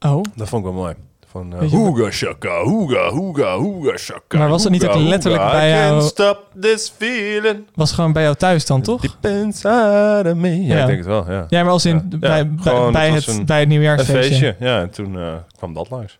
Oh, 0.00 0.22
Dat 0.34 0.48
vond 0.48 0.64
ik 0.66 0.72
wel 0.72 0.80
mooi. 0.82 0.94
Van 1.30 1.54
uh, 1.54 1.70
je- 1.70 1.76
Hoega 1.76 2.10
shaka, 2.10 2.62
hoega, 2.62 3.08
hoega, 3.08 3.56
hoega 3.56 3.96
shaka. 3.96 4.38
Maar 4.38 4.48
was 4.48 4.62
dat 4.62 4.72
niet 4.72 4.86
ook 4.86 4.94
letterlijk 4.94 5.50
bij 5.50 5.70
jou- 5.70 5.90
can't 5.90 6.02
stop 6.04 6.46
this 6.60 6.92
feeling. 6.96 7.64
was 7.74 7.92
gewoon 7.92 8.12
bij 8.12 8.22
jou 8.22 8.34
thuis 8.34 8.66
dan, 8.66 8.82
toch? 8.82 9.02
Me. 9.22 10.64
Ja, 10.64 10.74
Ja. 10.76 10.80
ik 10.80 10.86
denk 10.86 10.98
het 10.98 11.06
wel, 11.06 11.30
ja. 11.30 11.46
Ja, 11.48 11.62
maar 11.62 11.72
als 11.72 11.84
in 11.84 12.06
Ja. 12.10 12.18
bij, 12.18 12.38
Ja, 12.38 12.44
bij, 12.44 12.56
gewoon, 12.72 12.92
bij, 12.92 13.10
het 13.10 13.26
een- 13.26 13.46
bij 13.46 13.58
het 13.60 13.68
nieuwjaarsfeestje. 13.68 14.22
feestje, 14.22 14.56
ja. 14.58 14.80
En 14.80 14.90
toen 14.90 15.18
eh, 15.18 15.34
kwam 15.56 15.74
dat 15.74 15.90
langs. 15.90 16.18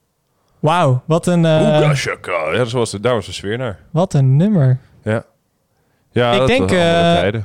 Wauw, 0.59 1.02
wat 1.05 1.26
een, 1.26 1.44
eh, 1.44 1.59
Hoega 1.59 1.94
shaka. 1.94 2.52
Ja, 2.52 2.64
was 2.64 2.90
de, 2.90 3.01
daar 3.01 3.14
was 3.14 3.26
de 3.26 3.32
sfeer 3.32 3.59
naar. 3.59 3.78
wat 3.90 4.14
een 4.14 4.36
nummer. 4.36 4.78
Ja. 5.02 5.24
Ja, 6.12 6.32
Ik 6.32 6.39
dat 6.39 6.48
denk, 6.48 6.70
eh. 6.70 7.40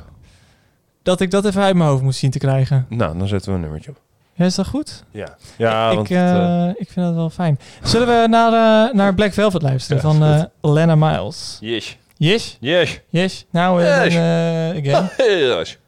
Dat 1.02 1.20
ik 1.20 1.30
dat 1.30 1.44
even 1.44 1.62
uit 1.62 1.74
mijn 1.76 1.88
hoofd 1.88 2.02
moest 2.02 2.18
zien 2.18 2.30
te 2.30 2.38
krijgen. 2.38 2.86
Nou, 2.88 3.18
dan 3.18 3.28
zetten 3.28 3.48
we 3.50 3.54
een 3.56 3.62
nummertje 3.62 3.90
op. 3.90 3.96
Ja, 4.34 4.44
is 4.44 4.54
dat 4.54 4.66
goed? 4.66 5.04
Ja, 5.10 5.36
ja 5.56 5.90
ik, 5.90 5.96
want 5.96 6.10
eh, 6.10 6.64
eh, 6.64 6.74
ik 6.76 6.90
vind 6.90 7.06
dat 7.06 7.14
wel 7.14 7.30
fijn. 7.30 7.58
Zullen 7.82 8.06
we 8.22 8.28
naar, 8.28 8.86
eh, 8.88 8.94
naar 8.94 9.14
Black 9.14 9.32
Velvet 9.32 9.62
luisteren 9.62 10.18
Ja, 10.18 10.50
van 10.60 10.72
Lena 10.72 10.94
Miles? 10.94 11.56
yes. 11.60 11.96
Yes? 12.16 12.56
Yes. 12.60 13.00
Yes? 13.08 13.46
Nou, 13.50 13.82
Yes. 13.82 14.14
again. 14.16 15.10
yes. 15.58 15.78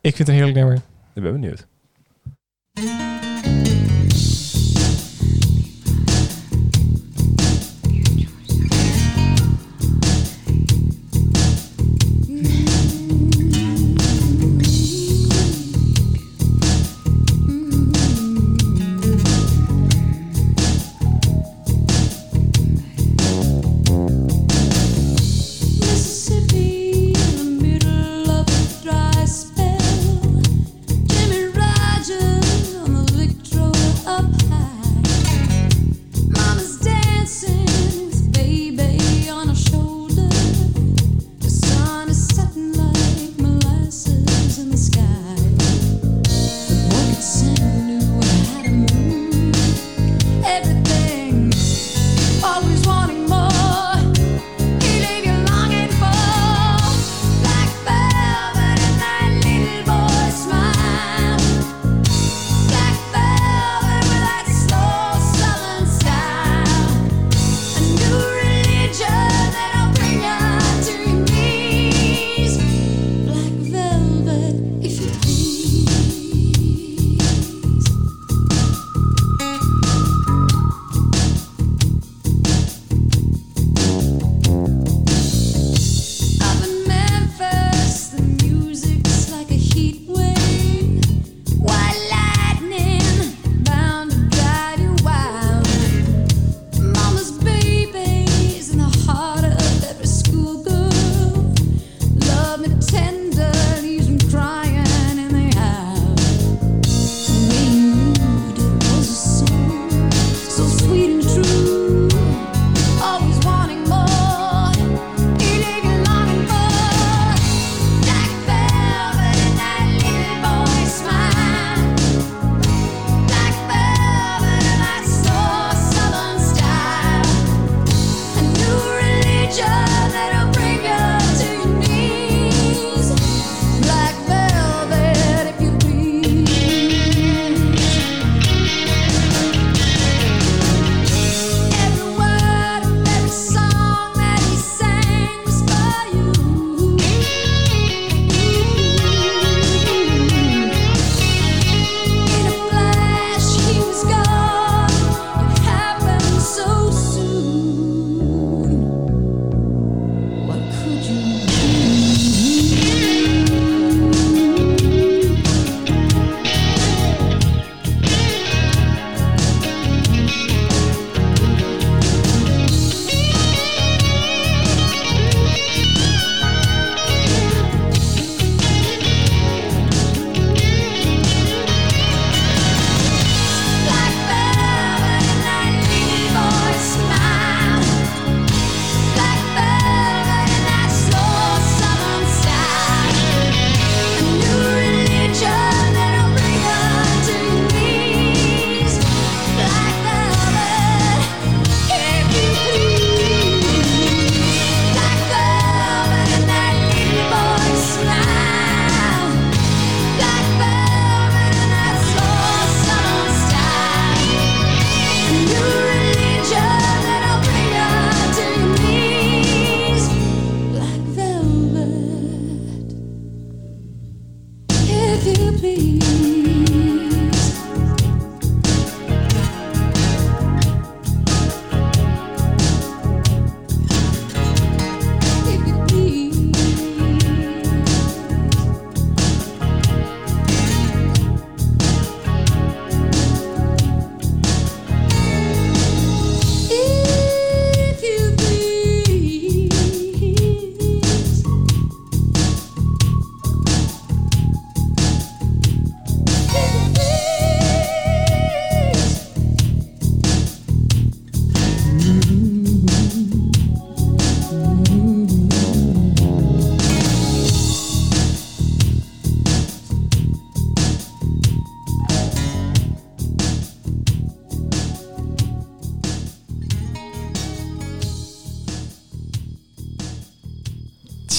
Ik 0.00 0.16
vind 0.16 0.18
het 0.18 0.28
een 0.28 0.34
heerlijk 0.34 0.56
nummer. 0.56 0.74
Ik 1.14 1.22
ben 1.22 1.32
benieuwd. 1.32 1.66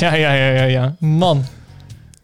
Ja, 0.05 0.13
ja, 0.13 0.33
ja, 0.33 0.49
ja, 0.49 0.63
ja. 0.63 0.95
Man, 0.99 1.45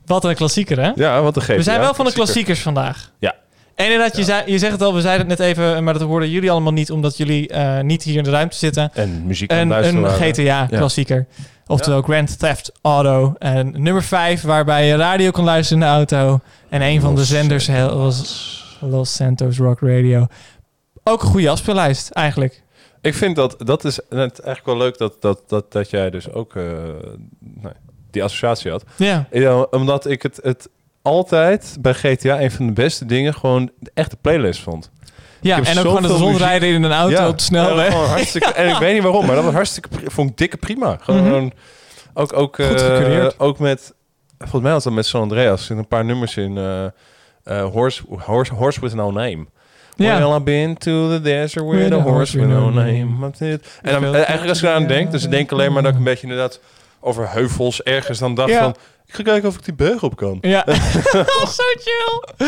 wat 0.06 0.24
een 0.24 0.36
klassieker, 0.36 0.80
hè? 0.80 0.92
Ja, 0.96 1.22
wat 1.22 1.36
een 1.36 1.42
geest. 1.42 1.58
we 1.58 1.64
zijn 1.64 1.80
wel 1.80 1.94
van 1.94 2.06
de 2.06 2.12
klassiekers 2.12 2.62
vandaag. 2.62 3.12
Ja. 3.20 3.36
En 3.76 3.86
inderdaad, 3.86 4.18
je, 4.18 4.24
zei, 4.24 4.52
je 4.52 4.60
zegt 4.60 4.72
het 4.72 4.82
al, 4.82 4.94
we 4.94 5.02
zeiden 5.02 5.30
het 5.30 5.38
net 5.38 5.48
even, 5.48 5.84
maar 5.84 5.94
dat 5.94 6.02
hoorden 6.02 6.30
jullie 6.30 6.52
allemaal 6.52 6.72
niet, 6.72 6.92
omdat 6.92 7.18
jullie 7.18 7.48
eh, 7.48 7.80
niet 7.80 8.04
hier 8.04 8.18
in 8.18 8.24
de 8.24 8.30
ruimte 8.30 8.58
zitten. 8.58 8.92
En 8.94 9.26
muziek 9.26 9.52
aan 9.52 9.72
Een. 9.72 10.08
GTA-klassieker. 10.08 11.28
Oftewel 11.68 12.02
Grand 12.02 12.40
Theft 12.40 12.72
Auto. 12.82 13.36
En 13.38 13.74
nummer 13.78 14.04
5, 14.04 14.42
waarbij 14.42 14.88
je 14.88 14.96
radio 14.96 15.32
kon 15.32 15.44
luisteren 15.44 15.84
in 15.84 15.90
de 15.90 15.94
auto. 15.96 16.40
En 16.70 16.82
een 16.82 17.02
van 17.02 17.16
de 17.16 17.26
zenders 17.26 17.68
was 17.68 18.78
Los 18.80 19.16
Santos 19.16 19.58
Rock 19.58 19.80
Radio. 19.80 20.28
Ook 21.04 21.22
een 21.22 21.28
goede 21.28 21.50
afspeellijst, 21.50 22.10
eigenlijk. 22.10 22.62
Ik 23.02 23.14
vind 23.14 23.36
dat, 23.36 23.56
dat 23.58 23.84
is 23.86 24.00
net 24.10 24.40
eigenlijk 24.40 24.66
wel 24.66 24.78
leuk 24.78 24.98
dat, 24.98 25.22
dat, 25.22 25.42
dat, 25.48 25.72
dat 25.72 25.90
jij 25.90 26.10
dus 26.10 26.32
ook 26.32 26.56
eh, 26.56 26.64
die 28.12 28.24
associatie 28.24 28.72
had. 28.72 28.84
Ja. 28.96 29.28
Ja, 29.32 29.62
omdat 29.62 30.06
ik 30.06 30.22
het, 30.22 30.40
het 30.44 30.70
altijd 31.02 31.78
bij 31.80 31.94
GTA 31.94 32.42
een 32.42 32.52
van 32.52 32.66
de 32.68 32.74
beste 32.74 33.06
dingen 33.06 33.34
gewoon 33.34 33.72
de 33.80 33.92
echte 33.94 34.18
playlist 34.22 34.62
vond. 34.62 34.92
Ja, 35.42 35.56
en 35.64 35.78
ook 35.78 35.86
gewoon 35.86 36.02
de 36.02 36.08
zoveel 36.08 36.28
zonrijden 36.28 36.70
in 36.70 36.84
een 36.84 36.92
auto 36.92 37.16
Ja, 37.22 37.28
op 37.28 37.38
de 37.38 37.44
snelweg. 37.44 37.86
En, 37.86 37.92
gewoon 37.92 38.08
hartstikke, 38.08 38.52
en 38.52 38.70
ik 38.70 38.78
weet 38.78 38.94
niet 38.94 39.04
waarom, 39.04 39.26
maar 39.26 39.36
dat 39.36 39.44
was 39.46 39.54
hartstikke, 39.54 39.90
vond 40.04 40.30
ik 40.30 40.38
dikke 40.38 40.58
prima. 40.58 40.98
Gewoon, 41.02 41.54
ook, 42.14 42.34
ook, 42.34 42.58
Mhm. 42.58 42.72
Eh, 42.76 43.28
ook 43.38 43.60
met, 43.60 43.94
volgens 44.38 44.62
mij 44.62 44.72
was 44.72 44.84
dat 44.84 44.94
met 44.94 45.06
San 45.06 45.22
Andreas, 45.22 45.60
zitten 45.60 45.78
een 45.78 45.88
paar 45.88 46.06
nummers 46.06 46.38
in. 46.38 46.58
eh, 47.44 47.66
horse, 47.66 48.04
horse, 48.08 48.54
horse 48.54 48.80
with 48.80 48.94
no 48.94 49.12
name. 49.12 49.46
Ja. 50.02 50.18
Well, 50.20 50.32
I've 50.36 50.44
been 50.44 50.78
to 50.78 51.10
the 51.10 51.22
desert 51.22 51.66
with, 51.66 51.80
With 51.80 51.94
a 51.94 52.02
horse 52.02 52.38
with 52.38 52.48
no 52.48 52.70
name. 52.70 53.32
En 53.40 53.62
dan, 53.82 54.16
eigenlijk 54.16 54.48
als 54.50 54.58
ik 54.62 54.70
eraan 54.70 54.88
denk, 54.88 55.12
dus 55.12 55.24
ik 55.24 55.32
denk 55.32 55.52
alleen 55.52 55.74
maar 55.74 55.82
dat 55.84 55.92
ik 55.92 55.98
een 55.98 56.04
beetje 56.04 56.28
inderdaad 56.28 56.60
over 57.00 57.30
heuvels 57.32 57.84
ergens 57.84 58.20
dan 58.20 58.36
dacht 58.36 58.54
van... 58.56 58.76
Ik 59.06 59.14
ga 59.18 59.24
kijken 59.24 59.50
of 59.50 59.56
ik 59.56 59.64
die 59.66 59.74
berg 59.74 60.04
op 60.04 60.16
kan. 60.16 60.38
Ja. 60.42 60.64
Zo 61.58 61.64
chill. 61.80 62.48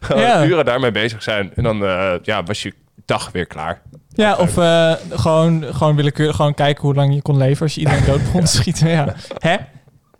Gewoon 0.00 0.22
Ja. 0.22 0.44
uren 0.44 0.64
daarmee 0.64 0.90
bezig 0.90 1.22
zijn. 1.22 1.52
En 1.54 1.62
dan 1.62 1.84
eh, 1.84 2.12
ja, 2.22 2.42
was 2.42 2.62
je 2.62 2.74
dag 3.04 3.30
weer 3.32 3.46
klaar. 3.46 3.82
Ja, 4.08 4.36
of 4.36 4.56
eh, 4.58 4.92
gewoon, 5.10 5.64
gewoon 5.72 5.96
willekeurig 5.96 6.36
gewoon 6.36 6.54
kijken 6.54 6.82
hoe 6.82 6.94
lang 6.94 7.14
je 7.14 7.22
kon 7.22 7.36
leven 7.36 7.62
als 7.62 7.74
je 7.74 7.80
iedereen 7.80 8.04
dood 8.04 8.22
begon 8.24 8.40
te 8.44 8.46
schieten. 8.60 8.88
Ja. 8.88 9.14
Hè? 9.38 9.56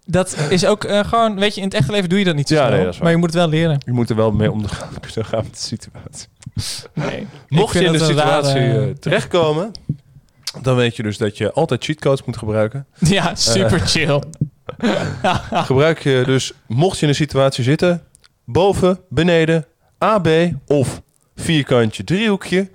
Dat 0.06 0.36
is 0.48 0.66
ook 0.66 0.84
eh, 0.84 1.00
gewoon, 1.04 1.38
weet 1.38 1.54
je, 1.54 1.60
in 1.60 1.66
het 1.66 1.76
echte 1.76 1.92
leven 1.92 2.08
doe 2.08 2.18
je 2.18 2.24
dat 2.24 2.34
niet 2.34 2.48
zo 2.48 2.54
Ja, 2.54 2.60
snel. 2.60 2.74
nee, 2.74 2.84
dat 2.84 2.88
is 2.92 2.94
waar. 2.94 3.02
maar 3.04 3.12
je 3.12 3.18
moet 3.18 3.30
het 3.30 3.38
wel 3.38 3.48
leren. 3.48 3.78
Je 3.86 3.92
moet 3.92 4.10
er 4.10 4.16
wel 4.16 4.32
mee 4.32 4.50
om 4.52 4.62
te 4.62 4.68
gaan, 4.68 4.88
kunnen 5.00 5.24
gaan 5.24 5.42
met 5.42 5.52
de 5.54 5.60
situatie. 5.60 6.26
Nee. 6.94 7.26
Mocht 7.48 7.74
je 7.78 7.84
in 7.84 7.92
de 7.92 7.98
situatie 7.98 8.60
eh, 8.60 8.88
terechtkomen, 9.00 9.70
dan 10.62 10.76
weet 10.76 10.96
je 10.96 11.02
dus 11.02 11.18
dat 11.18 11.36
je 11.38 11.52
altijd 11.52 11.84
cheatcodes 11.84 12.24
moet 12.24 12.36
gebruiken. 12.36 12.86
Ja, 12.98 13.34
super 13.34 13.80
Eh. 13.80 13.86
chill. 13.86 14.22
Gebruik 15.68 15.98
je 16.02 16.22
dus, 16.26 16.52
mocht 16.66 16.96
je 16.96 17.02
in 17.02 17.08
een 17.08 17.14
situatie 17.14 17.64
zitten, 17.64 18.02
boven, 18.44 19.00
beneden, 19.08 19.66
AB 19.98 20.28
of 20.66 21.02
vierkantje, 21.34 22.04
driehoekje. 22.04 22.70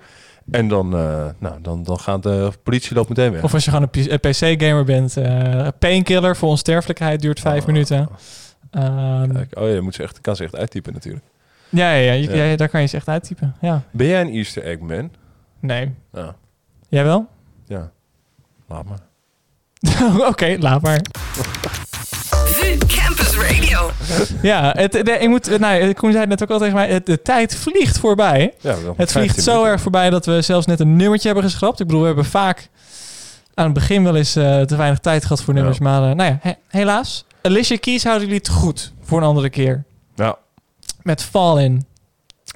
En 0.50 0.68
dan, 0.68 0.94
eh, 0.96 1.26
nou, 1.38 1.54
dan, 1.62 1.82
dan 1.82 1.98
gaat 2.00 2.22
de 2.22 2.52
politie 2.62 2.94
loopt 2.96 3.08
meteen 3.08 3.32
weg. 3.32 3.42
Of 3.42 3.54
als 3.54 3.64
je 3.64 3.70
gewoon 3.70 3.88
een 3.92 4.20
PC-gamer 4.20 4.84
bent. 4.84 5.14
painkiller 5.78 6.36
voor 6.36 6.48
onsterfelijkheid 6.48 7.20
duurt 7.20 7.40
vijf 7.40 7.60
Oh. 7.60 7.66
minuten. 7.66 8.08
Ehm, 8.70 9.32
Kijk, 9.32 9.58
oh 9.58 9.68
ja, 9.72 9.80
moet 9.82 9.94
ze 9.94 10.02
echt, 10.02 10.20
kan 10.20 10.36
ze 10.36 10.44
echt 10.44 10.56
uittypen 10.56 10.92
natuurlijk. 10.92 11.24
Ja, 11.68 11.92
ja, 11.92 11.96
ja, 11.96 12.12
je- 12.12 12.36
Ja. 12.36 12.44
ja, 12.44 12.56
daar 12.56 12.68
kan 12.68 12.80
je 12.80 12.86
ze 12.86 12.96
echt 12.96 13.08
uittypen. 13.08 13.54
Ja. 13.60 13.82
Ben 13.90 14.06
jij 14.06 14.20
een 14.20 14.32
Easter 14.32 14.62
egg 14.64 14.78
man? 14.78 15.10
Nee. 15.60 15.94
Ja. 16.12 16.34
Jij 16.88 17.04
wel? 17.04 17.26
Ja. 17.66 17.90
Laat 18.68 18.84
maar. 18.84 18.98
Oké, 20.30 20.56
laat 20.58 20.82
maar. 20.82 21.00
Campus 22.86 23.36
Radio. 23.36 23.90
Ja, 24.42 24.72
het, 24.76 24.92
de, 24.92 25.10
ik 25.20 25.28
moet, 25.28 25.58
nou, 25.58 25.92
Koen 25.92 26.10
zei 26.10 26.20
het 26.20 26.28
net 26.28 26.42
ook 26.42 26.50
al 26.50 26.58
tegen 26.58 26.74
mij. 26.74 26.88
Het, 26.88 27.06
de 27.06 27.22
tijd 27.22 27.56
vliegt 27.56 27.98
voorbij. 27.98 28.54
Ja, 28.60 28.70
Het 28.70 28.76
15 28.96 29.06
vliegt 29.20 29.42
zo 29.42 29.50
minuten. 29.52 29.72
erg 29.72 29.80
voorbij 29.80 30.10
dat 30.10 30.26
we 30.26 30.40
zelfs 30.42 30.66
net 30.66 30.80
een 30.80 30.96
nummertje 30.96 31.26
hebben 31.28 31.50
geschrapt. 31.50 31.80
Ik 31.80 31.86
bedoel, 31.86 32.00
we 32.00 32.06
hebben 32.06 32.24
vaak 32.24 32.68
aan 33.54 33.64
het 33.64 33.74
begin 33.74 34.04
wel 34.04 34.16
eens 34.16 34.36
eh, 34.36 34.60
te 34.60 34.76
weinig 34.76 34.98
tijd 34.98 35.22
gehad 35.22 35.42
voor 35.42 35.54
Ja. 35.54 35.60
nummers. 35.60 35.78
Maar 35.80 36.10
eh, 36.10 36.16
nou 36.16 36.30
ja, 36.30 36.38
he- 36.40 36.56
helaas. 36.68 37.24
Alicia 37.42 37.76
Keys 37.80 38.04
houden 38.04 38.26
jullie 38.26 38.40
te 38.42 38.50
goed 38.52 38.92
voor 39.02 39.18
een 39.18 39.26
andere 39.26 39.50
keer. 39.50 39.84
Ja. 40.14 40.36
Met 41.08 41.22
Fall 41.22 41.64
In. 41.64 41.86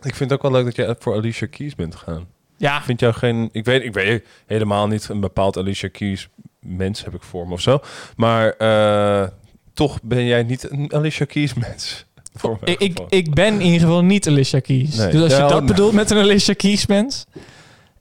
Ik 0.02 0.14
vind 0.14 0.30
het 0.30 0.32
ook 0.32 0.42
wel 0.42 0.50
leuk 0.50 0.64
dat 0.64 0.76
jij 0.76 0.96
voor 0.98 1.14
Alicia 1.14 1.46
Keys 1.50 1.74
bent 1.74 1.94
gegaan. 1.94 2.26
Ja, 2.56 2.82
vind 2.82 3.00
jou 3.00 3.12
geen... 3.12 3.48
Ik 3.52 3.64
weet, 3.64 3.82
ik 3.82 3.92
weet 3.92 4.26
helemaal 4.46 4.86
niet 4.86 5.08
een 5.08 5.20
bepaald 5.20 5.56
Alicia 5.56 5.88
Keys 5.88 6.28
mens 6.60 7.04
heb 7.04 7.14
ik 7.14 7.22
voor 7.22 7.46
me 7.46 7.52
of 7.52 7.60
zo. 7.60 7.80
Maar 8.16 8.50
eh, 8.56 9.28
toch 9.72 9.98
ben 10.02 10.24
jij 10.24 10.42
niet 10.42 10.70
een 10.70 10.92
Alicia 10.92 11.26
Keys 11.26 11.54
mens. 11.54 12.04
Voor 12.40 12.58
ik, 12.64 13.00
ik, 13.08 13.34
ben 13.34 13.54
in 13.54 13.60
ieder 13.60 13.80
geval 13.80 14.04
niet 14.04 14.28
Alicia 14.28 14.60
Keys. 14.60 14.96
Nee. 14.96 15.10
Dus 15.10 15.22
als 15.22 15.32
je 15.32 15.54
dat 15.54 15.66
bedoelt 15.66 15.92
met 15.92 16.10
een 16.10 16.18
Alicia 16.18 16.54
Keys 16.54 16.86
mens... 16.86 17.26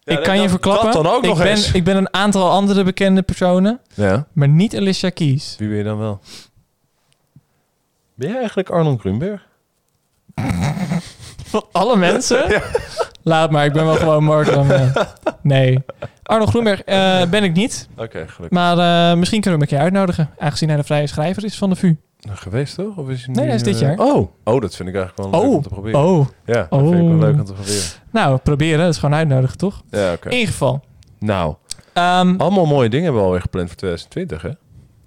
Ja, 0.03 0.17
ik 0.17 0.23
kan 0.23 0.33
dat- 0.33 0.43
je 0.43 0.49
verklappen, 0.49 0.91
dat 0.91 1.03
dan 1.03 1.13
ook 1.13 1.23
ik, 1.23 1.29
nog 1.29 1.37
ben, 1.37 1.47
eens. 1.47 1.71
ik 1.71 1.83
ben 1.83 1.97
een 1.97 2.13
aantal 2.13 2.49
andere 2.49 2.83
bekende 2.83 3.21
personen, 3.21 3.79
Ja, 3.93 4.27
maar 4.33 4.47
niet 4.47 4.75
Alicia 4.75 5.09
Keys. 5.09 5.55
wie 5.57 5.67
ben 5.67 5.77
je 5.77 5.83
dan 5.83 5.97
wel? 5.97 6.19
Ben 8.15 8.27
jij 8.27 8.37
eigenlijk 8.37 8.69
Arnold 8.69 8.99
Grunberg? 8.99 9.49
Van 11.51 11.63
alle 11.71 11.97
mensen? 11.97 12.61
Laat 13.23 13.51
maar, 13.51 13.65
ik 13.65 13.73
ben 13.73 13.85
wel 13.85 13.95
gewoon 13.95 14.23
Mark 14.23 14.51
dan... 14.53 14.71
eh, 14.71 14.95
nee. 15.41 15.83
Arnold 16.23 16.49
Groenberg 16.49 16.81
eh, 16.81 17.25
ben 17.29 17.43
ik 17.43 17.53
niet. 17.53 17.87
Oké, 17.97 18.07
gelukkig. 18.27 18.49
Maar 18.49 18.77
eh, 19.11 19.17
misschien 19.17 19.41
kunnen 19.41 19.59
we 19.59 19.65
hem 19.65 19.73
een 19.73 19.91
keer 19.91 19.95
uitnodigen. 19.97 20.29
Aangezien 20.39 20.67
hij 20.69 20.77
de 20.77 20.83
vrije 20.83 21.07
schrijver 21.07 21.43
is 21.45 21.57
van 21.57 21.69
de 21.69 21.75
VU. 21.75 21.95
Nou, 22.19 22.37
Geweest 22.37 22.75
toch? 22.75 22.97
Of 22.97 23.09
is 23.09 23.25
hij 23.25 23.35
Nee, 23.35 23.45
hij 23.45 23.55
is 23.55 23.63
dit 23.63 23.79
jaar. 23.79 23.97
Oh. 23.99 24.27
oh, 24.43 24.61
dat 24.61 24.75
vind 24.75 24.89
ik 24.89 24.95
eigenlijk 24.95 25.17
wel 25.31 25.41
leuk 25.41 25.49
Oh, 25.49 25.55
om 25.55 25.61
te 25.61 25.69
proberen. 25.69 25.99
oh. 25.99 26.27
Ja, 26.45 26.67
dat 26.69 26.79
vind 26.79 26.93
ik 26.93 26.99
wel 26.99 27.09
Oh. 27.11 27.19
leuk 27.19 27.33
om 27.39 27.45
te 27.45 27.53
proberen. 27.53 27.81
Nou, 28.11 28.37
proberen. 28.37 28.79
Dat 28.79 28.89
is 28.93 28.97
gewoon 28.99 29.15
uitnodigen, 29.15 29.57
toch? 29.57 29.81
Ja, 29.89 30.11
oké. 30.13 30.29
In 30.29 30.35
ieder 30.35 30.51
geval. 30.51 30.81
Nou, 31.19 31.55
Ehm, 31.93 32.35
allemaal 32.37 32.65
mooie 32.65 32.89
dingen 32.89 33.03
hebben 33.03 33.21
we 33.21 33.27
alweer 33.27 33.41
gepland 33.41 33.67
voor 33.67 33.77
2020, 33.77 34.41
hè? 34.41 34.49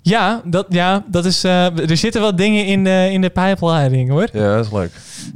Ja, 0.07 0.41
dat, 0.45 0.67
ja, 0.69 1.05
dat 1.07 1.25
is... 1.25 1.45
eh, 1.45 1.91
er 1.91 1.97
zitten 1.97 2.21
wat 2.21 2.37
dingen 2.39 2.67
in 2.67 2.85
de, 2.85 3.09
in 3.13 3.21
de 3.21 3.31
pipeline, 3.31 4.13
hoor. 4.13 4.29
Ja, 4.33 4.57
dat 4.57 4.65
is 4.65 4.73
leuk. 4.73 4.93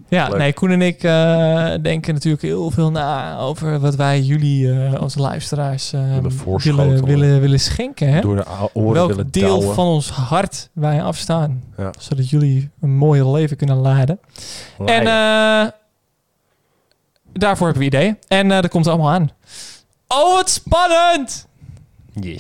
Ja, 0.09 0.29
Leuk. 0.29 0.39
nee, 0.39 0.53
Koen 0.53 0.71
en 0.71 0.83
ik 0.83 1.03
eh, 1.03 1.71
denken 1.83 2.15
natuurlijk 2.15 2.43
heel 2.43 2.71
veel 2.71 2.91
na 2.91 3.39
over 3.39 3.81
wat 3.81 3.95
wij 3.95 4.21
jullie 4.21 4.73
eh, 4.73 4.95
als 4.95 5.15
luisteraars 5.15 5.93
eh, 5.93 6.01
Willen 6.01 6.33
willen, 6.63 7.05
willen, 7.05 7.41
willen 7.41 7.61
schenken. 7.61 8.13
Hè? 8.13 8.21
Door 8.21 8.37
de 8.37 8.45
oren 8.73 8.93
Welk 8.93 9.09
willen 9.09 9.31
deel 9.31 9.59
douwen. 9.59 9.75
van 9.75 9.87
ons 9.87 10.11
hart 10.11 10.69
wij 10.73 11.03
afstaan. 11.03 11.63
Ja. 11.77 11.91
Zodat 11.99 12.31
jullie 12.31 12.71
een 12.81 12.97
mooi 12.97 13.25
leven 13.25 13.57
kunnen 13.57 13.81
leiden. 13.81 14.21
En 14.85 15.07
eh, 15.07 15.71
daarvoor 17.33 17.67
hebben 17.67 17.89
we 17.89 17.97
ideeën. 17.97 18.17
En 18.29 18.51
eh 18.53 18.61
dat 18.61 18.71
komt 18.71 18.87
allemaal 18.87 19.11
aan. 19.11 19.31
Oh, 20.09 20.35
wat 20.35 20.51
spannend! 20.51 21.47
Yeah. 22.21 22.39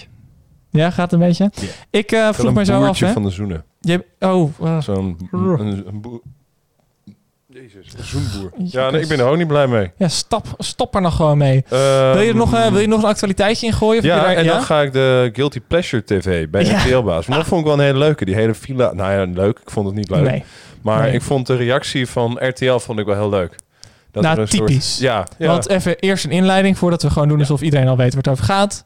Ja, 0.71 0.91
gaat 0.91 1.13
een 1.13 1.19
beetje. 1.19 1.51
Ik 1.91 2.13
eh, 2.13 2.29
vroeg 2.33 2.47
een 2.49 2.53
me 2.55 2.65
zo 2.65 2.73
af, 2.75 2.85
boertje 2.85 3.07
hè? 3.07 3.13
van 3.13 3.23
de 3.23 3.31
zoenen. 3.31 3.65
Je, 3.81 4.05
oh, 4.21 4.51
eh, 4.63 4.81
Zo'n 4.81 5.29
een, 5.31 5.85
een 5.87 6.01
boer... 6.01 6.21
Jezus, 7.53 7.95
een 7.99 8.05
zoenboer. 8.05 8.51
Ja, 8.65 8.91
nee, 8.91 9.01
ik 9.03 9.09
ben 9.09 9.19
er 9.19 9.27
ook 9.27 9.37
niet 9.37 9.47
blij 9.47 9.67
mee. 9.67 9.91
ja, 9.97 10.09
stap, 10.09 10.47
stop 10.59 10.95
er 10.95 11.01
nog 11.01 11.17
gewoon 11.17 11.39
mee. 11.39 11.65
Ehm, 11.69 12.13
wil, 12.13 12.21
je 12.23 12.29
er 12.29 12.35
nog, 12.35 12.55
eh, 12.55 12.67
wil 12.71 12.81
je 12.81 12.89
nog 12.89 13.03
een 13.03 13.09
actualiteitje 13.09 13.67
in 13.67 13.73
gooien? 13.73 13.99
Of 14.03 14.09
heb 14.09 14.17
Ja, 14.17 14.23
daar- 14.23 14.37
en 14.37 14.47
dan 14.47 14.63
ga 14.63 14.81
ik 14.83 14.93
de 14.93 15.31
Guilty 15.33 15.61
Pleasure 15.61 16.05
TV 16.05 16.49
bij 16.49 16.65
Ja. 16.65 16.79
RTL-baas. 16.79 17.27
Maar 17.27 17.39
dat 17.39 17.47
vond 17.47 17.61
ik 17.61 17.67
wel 17.67 17.75
een 17.79 17.85
hele 17.85 17.99
leuke. 17.99 18.25
Die 18.25 18.35
hele 18.35 18.55
villa... 18.55 18.93
Nou 18.93 19.13
ja, 19.13 19.33
leuk. 19.43 19.59
Ik 19.59 19.71
vond 19.71 19.87
het 19.87 19.95
niet 19.95 20.11
leuk. 20.11 20.23
Nee. 20.31 20.45
Maar 20.83 21.03
Nee. 21.03 21.13
ik 21.13 21.23
vond 21.23 21.47
de 21.47 21.57
reactie 21.57 22.07
van 22.07 22.39
RTL 22.41 22.77
vond 22.79 22.99
ik 22.99 23.07
wel 23.07 23.15
heel 23.15 23.29
leuk. 23.31 23.55
Dat 24.11 24.23
Nou, 24.23 24.47
typisch. 24.47 24.91
Soort, 24.91 25.01
ja, 25.01 25.27
ja. 25.39 25.47
Want 25.47 25.69
even 25.69 25.99
eerst 25.99 26.25
een 26.25 26.31
inleiding 26.31 26.79
voordat 26.79 27.03
we 27.03 27.11
gewoon 27.11 27.29
doen 27.29 27.39
alsof 27.39 27.61
iedereen 27.61 27.89
al 27.89 27.97
weet 27.97 28.15
waar 28.15 28.23
het 28.23 28.33
over 28.33 28.45
gaat. 28.45 28.85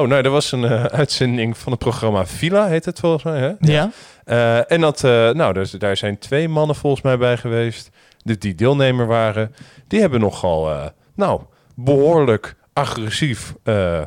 Oh, 0.00 0.08
nee, 0.08 0.22
er 0.22 0.30
was 0.30 0.52
een 0.52 0.64
eh, 0.64 0.84
uitzending 0.84 1.58
van 1.58 1.72
het 1.72 1.80
programma 1.80 2.26
Villa, 2.26 2.66
heet 2.66 2.84
het 2.84 2.98
volgens 3.00 3.22
mij, 3.22 3.38
hè? 3.38 3.52
Ja. 3.72 3.90
Eh, 4.24 4.72
en 4.72 4.80
dat, 4.80 5.04
eh, 5.04 5.30
nou, 5.30 5.52
dus, 5.52 5.70
daar 5.70 5.96
zijn 5.96 6.18
twee 6.18 6.48
mannen 6.48 6.76
volgens 6.76 7.02
mij 7.02 7.18
bij 7.18 7.36
geweest, 7.36 7.90
die, 8.22 8.38
die 8.38 8.54
deelnemer 8.54 9.06
waren. 9.06 9.54
Die 9.88 10.00
hebben 10.00 10.20
nogal, 10.20 10.70
eh, 10.70 10.84
nou, 11.14 11.40
behoorlijk 11.74 12.54
agressief 12.72 13.54
eh. 13.62 14.00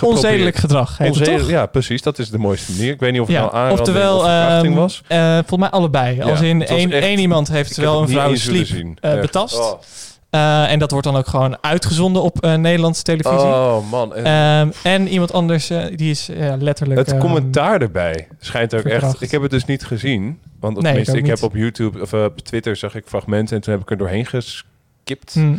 Onzedelijk 0.00 0.56
gedrag 0.56 0.88
heet 0.98 1.08
het 1.08 1.08
Onzedelijk- 1.08 1.42
toch? 1.42 1.50
Ja, 1.50 1.66
precies. 1.66 2.02
Dat 2.02 2.18
is 2.18 2.30
de 2.30 2.38
mooiste 2.38 2.72
manier. 2.72 2.92
Ik 2.92 3.00
weet 3.00 3.12
niet 3.12 3.20
of 3.20 3.26
het 3.26 3.36
Ja, 3.36 3.42
nou 3.42 3.54
aanranding 3.54 3.80
oftewel, 3.80 4.16
of 4.16 4.22
verkrachting 4.24 4.72
ehm, 4.72 4.80
was. 4.82 5.02
eh, 5.08 5.32
volgens 5.32 5.56
mij 5.60 5.70
allebei. 5.70 6.16
Ja, 6.16 6.24
Als 6.24 6.40
in 6.40 6.66
één, 6.66 6.92
echt- 6.92 7.04
één 7.04 7.18
iemand 7.18 7.48
heeft 7.48 7.76
wel 7.76 8.02
een 8.02 8.08
vrouw 8.08 8.34
sleep 8.34 8.66
zien. 8.66 8.98
eh, 9.00 9.12
Echt. 9.12 9.20
betast. 9.20 9.58
Oh. 9.58 9.80
Eh, 10.30 10.72
en 10.72 10.78
dat 10.78 10.90
wordt 10.90 11.06
dan 11.06 11.16
ook 11.16 11.26
gewoon 11.26 11.58
uitgezonden 11.60 12.22
op 12.22 12.42
eh, 12.42 12.54
Nederlandse 12.54 13.02
televisie. 13.02 13.38
Oh, 13.38 13.90
man. 13.90 14.14
En 14.14 14.24
Ehm, 14.24 14.70
en 14.82 15.08
iemand 15.08 15.32
anders, 15.32 15.70
eh, 15.70 15.84
die 15.94 16.10
is 16.10 16.26
ja, 16.26 16.56
letterlijk... 16.56 16.98
het 17.00 17.10
ehm, 17.10 17.18
commentaar 17.20 17.80
erbij 17.80 18.28
schijnt 18.38 18.74
ook 18.74 18.80
verkracht. 18.80 19.12
echt... 19.12 19.22
Ik 19.22 19.30
heb 19.30 19.42
het 19.42 19.50
dus 19.50 19.64
niet 19.64 19.84
gezien. 19.84 20.40
Want 20.60 20.74
Nee, 20.74 20.82
tenminste, 20.84 21.16
ik 21.18 21.26
heb 21.26 21.42
op 21.42 21.54
YouTube 21.54 22.00
of 22.00 22.12
eh, 22.12 22.24
op 22.24 22.38
Twitter 22.40 22.76
zag 22.76 22.94
ik 22.94 23.04
fragmenten... 23.06 23.56
en 23.56 23.62
toen 23.62 23.72
heb 23.72 23.82
ik 23.82 23.90
er 23.90 23.96
doorheen 23.96 24.26
geskipt. 24.26 25.32
hm. 25.34 25.54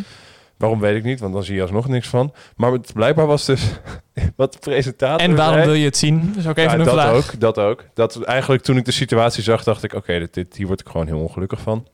Waarom 0.57 0.80
weet 0.80 0.95
ik 0.95 1.03
niet, 1.03 1.19
want 1.19 1.34
dan 1.34 1.44
zie 1.44 1.56
je 1.56 1.61
alsnog 1.61 1.88
niks 1.88 2.07
van. 2.07 2.34
Maar 2.56 2.72
het, 2.72 2.94
blijkbaar 2.94 3.26
was 3.26 3.45
dus 3.45 3.61
wat 4.35 4.53
de 4.53 4.60
presentator 4.60 5.27
En 5.27 5.35
waarom 5.35 5.53
zei. 5.56 5.65
wil 5.65 5.76
je 5.76 5.85
het 5.85 5.98
zien? 5.98 6.27
Dat 6.27 6.38
is 6.38 6.48
ook 6.48 6.57
even 6.57 6.72
Ja, 6.72 6.77
een 6.80 6.85
dat 6.85 6.94
vraag. 6.94 7.14
ook, 7.14 7.39
dat 7.39 7.57
ook. 7.60 7.85
Dat 7.94 8.23
eigenlijk 8.23 8.64
toen 8.64 8.77
ik 8.77 8.85
de 8.85 8.91
situatie 8.91 9.44
zag, 9.44 9.64
dacht 9.64 9.84
ik, 9.84 9.94
oké, 9.94 10.19
dit, 10.19 10.34
dit, 10.34 10.56
hier 10.56 10.68
word 10.68 10.80
ik 10.80 10.88
gewoon 10.88 11.07
heel 11.07 11.19
ongelukkig 11.19 11.60
van. 11.61 11.88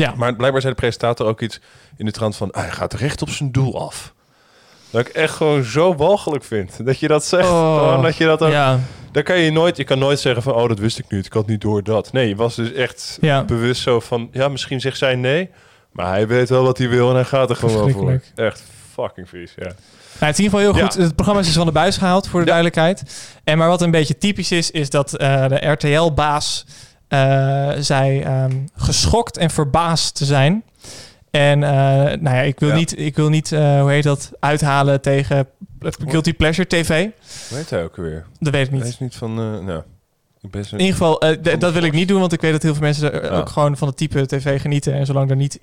Ja. 0.00 0.14
Maar 0.16 0.34
blijkbaar 0.36 0.60
zei 0.60 0.74
de 0.74 0.80
presentator 0.80 1.26
ook 1.26 1.40
iets 1.40 1.60
in 1.96 2.04
de 2.04 2.12
trant 2.12 2.36
van, 2.36 2.50
ah, 2.50 2.62
hij 2.62 2.70
gaat 2.70 2.92
recht 2.94 3.22
op 3.22 3.28
zijn 3.30 3.52
doel 3.52 3.80
af. 3.80 4.14
Dat 4.90 5.00
ik 5.00 5.08
echt 5.08 5.34
gewoon 5.34 5.62
zo 5.64 5.94
walgelijk 5.94 6.44
vind. 6.44 6.86
Dat 6.86 6.98
je 6.98 7.08
dat 7.08 7.24
zegt. 7.24 7.48
Oh, 7.48 8.02
dat 8.02 8.16
je 8.16 8.24
dat 8.24 8.42
ook, 8.42 8.50
ja, 8.50 8.78
Dan 9.12 9.22
kan 9.22 9.38
je 9.38 9.50
nooit, 9.50 9.76
je 9.76 9.84
kan 9.84 9.98
nooit 9.98 10.20
zeggen 10.20 10.42
van, 10.42 10.54
oh, 10.54 10.68
dat 10.68 10.78
wist 10.78 10.98
ik 10.98 11.04
niet. 11.10 11.26
Ik 11.26 11.32
had 11.32 11.46
niet 11.46 11.60
door 11.60 11.82
dat. 11.82 12.12
Nee, 12.12 12.28
je 12.28 12.36
was 12.36 12.54
dus 12.54 12.72
echt 12.72 13.18
ja. 13.20 13.44
bewust 13.44 13.82
zo 13.82 14.00
van, 14.00 14.28
ja, 14.32 14.48
misschien 14.48 14.80
zegt 14.80 14.98
zij 14.98 15.14
nee. 15.14 15.50
Maar 15.92 16.06
hij 16.08 16.26
weet 16.26 16.48
wel 16.48 16.62
wat 16.62 16.78
hij 16.78 16.88
wil 16.88 17.08
en 17.08 17.14
hij 17.14 17.24
gaat 17.24 17.50
er 17.50 17.56
gewoon 17.56 17.90
voor. 17.90 18.20
Echt 18.34 18.62
fucking 18.92 19.28
vies, 19.28 19.52
ja. 19.56 19.62
Nou, 19.64 20.32
het 20.32 20.38
is 20.38 20.38
in 20.38 20.44
ieder 20.44 20.58
geval 20.58 20.58
heel 20.60 20.76
Ja. 20.76 20.82
goed. 20.90 21.02
Het 21.02 21.14
programma 21.14 21.40
is 21.40 21.46
dus 21.46 21.56
van 21.56 21.66
de 21.66 21.72
buis 21.72 21.96
gehaald, 21.96 22.28
voor 22.28 22.40
de 22.40 22.46
Ja. 22.46 22.52
duidelijkheid. 22.52 23.02
En 23.44 23.58
maar 23.58 23.68
wat 23.68 23.82
een 23.82 23.90
beetje 23.90 24.18
typisch 24.18 24.52
is, 24.52 24.70
is 24.70 24.90
dat 24.90 25.14
eh, 25.14 25.48
de 25.48 25.66
RTL-baas 25.70 26.66
eh 27.10 27.70
zei 27.78 28.20
ehm, 28.20 28.52
geschokt 28.76 29.36
en 29.36 29.50
verbaasd 29.50 30.14
te 30.14 30.24
zijn. 30.24 30.62
En 31.30 31.62
eh, 31.62 31.70
nou 32.20 32.36
ja, 32.36 32.40
ik 32.40 32.60
wil 32.60 32.68
Ja. 32.68 32.74
niet, 32.74 32.98
ik 32.98 33.16
wil 33.16 33.28
niet 33.28 33.52
eh, 33.52 33.80
hoe 33.80 33.90
heet 33.90 34.02
dat, 34.02 34.30
uithalen 34.40 35.00
tegen 35.00 35.46
Guilty 35.80 36.34
Pleasure 36.34 36.68
TV. 36.68 37.08
Hoe 37.48 37.58
heet 37.58 37.70
hij 37.70 37.84
ook 37.84 37.96
weer? 37.96 38.26
Dat 38.38 38.52
weet 38.52 38.66
ik 38.66 38.72
niet. 38.72 38.80
Hij 38.80 38.90
is 38.90 38.98
niet 38.98 39.14
van, 39.16 39.34
nou, 39.64 39.82
ik 40.40 40.50
ben 40.50 40.64
zo- 40.64 40.74
In 40.76 40.80
ieder 40.80 40.96
geval, 40.96 41.18
dat 41.58 41.72
wil 41.72 41.82
ik 41.82 41.92
niet 41.92 42.08
doen, 42.08 42.20
want 42.20 42.32
ik 42.32 42.40
weet 42.40 42.52
dat 42.52 42.62
heel 42.62 42.72
veel 42.74 42.82
mensen 42.82 43.12
er 43.12 43.24
Ja. 43.32 43.38
ook 43.38 43.48
gewoon 43.48 43.76
van 43.76 43.88
het 43.88 43.96
type 43.96 44.26
tv 44.26 44.60
genieten. 44.60 44.92
En 44.94 45.06
zolang 45.06 45.30
er 45.30 45.36
niet, 45.36 45.58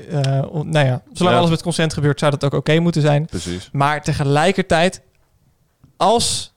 on- 0.49 0.69
nou 0.69 0.86
ja, 0.86 1.02
zolang 1.14 1.34
Ja. 1.36 1.38
alles 1.40 1.49
met 1.49 1.61
consent 1.61 1.94
gebeurt, 1.94 2.19
zou 2.19 2.32
dat 2.32 2.44
ook 2.45 2.53
oké 2.53 2.80
moeten 2.80 3.02
zijn. 3.02 3.26
Precies. 3.26 3.69
Maar 3.72 4.03
tegelijkertijd, 4.03 5.02
als, 5.98 6.53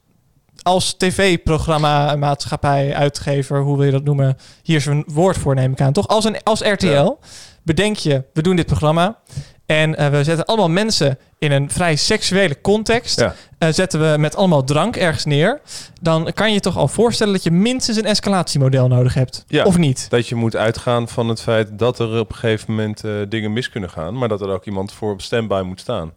als 0.63 0.95
tv-programma, 0.95 2.17
maatschappij, 2.17 2.95
uitgever, 2.95 3.61
hoe 3.61 3.77
wil 3.77 3.87
je 3.87 3.93
dat 3.93 4.05
noemen, 4.05 4.37
hier 4.63 4.77
is 4.77 4.87
een 4.87 5.05
woord 5.07 5.37
voor, 5.39 5.55
neem 5.55 5.73
ik 5.73 5.81
aan. 5.81 5.93
Toch? 5.93 6.09
Als, 6.09 6.25
een, 6.25 6.43
als 6.43 6.61
RTL 6.61 6.87
Ja. 6.87 7.15
bedenk 7.63 7.97
je, 7.97 8.25
we 8.33 8.43
doen 8.43 8.57
dit 8.57 8.67
programma 8.67 9.19
en 9.67 9.97
eh, 9.97 10.09
we 10.09 10.25
zetten 10.25 10.45
allemaal 10.47 10.69
mensen 10.69 11.19
in 11.39 11.53
een 11.53 11.71
vrij 11.71 11.97
seksuele 11.97 12.61
context. 12.61 13.21
Ja. 13.21 13.35
eh, 13.59 13.69
zetten 13.73 14.13
we 14.13 14.19
met 14.19 14.37
allemaal 14.37 14.65
drank 14.65 14.97
ergens 14.97 15.25
neer. 15.25 15.61
Dan 16.01 16.33
kan 16.35 16.53
je 16.53 16.61
toch 16.61 16.77
al 16.77 16.89
voorstellen 16.89 17.33
dat 17.33 17.43
je 17.43 17.51
minstens 17.51 17.97
een 17.97 18.05
escalatiemodel 18.07 18.89
nodig 18.89 19.15
hebt. 19.15 19.45
Ja. 19.49 19.65
Of 19.65 19.77
niet? 19.79 20.07
Dat 20.09 20.29
je 20.29 20.35
moet 20.35 20.57
uitgaan 20.57 21.09
van 21.09 21.29
het 21.29 21.41
feit 21.41 21.79
dat 21.79 21.99
er 21.99 22.19
op 22.19 22.31
een 22.31 22.37
gegeven 22.37 22.75
moment 22.75 23.05
eh, 23.05 23.13
dingen 23.29 23.53
mis 23.53 23.71
kunnen 23.71 23.91
gaan, 23.91 24.19
maar 24.19 24.29
dat 24.29 24.41
er 24.41 24.49
ook 24.49 24.65
iemand 24.67 24.93
voor 24.93 25.13
op 25.13 25.23
standby 25.23 25.63
moet 25.65 25.81
staan. 25.81 26.13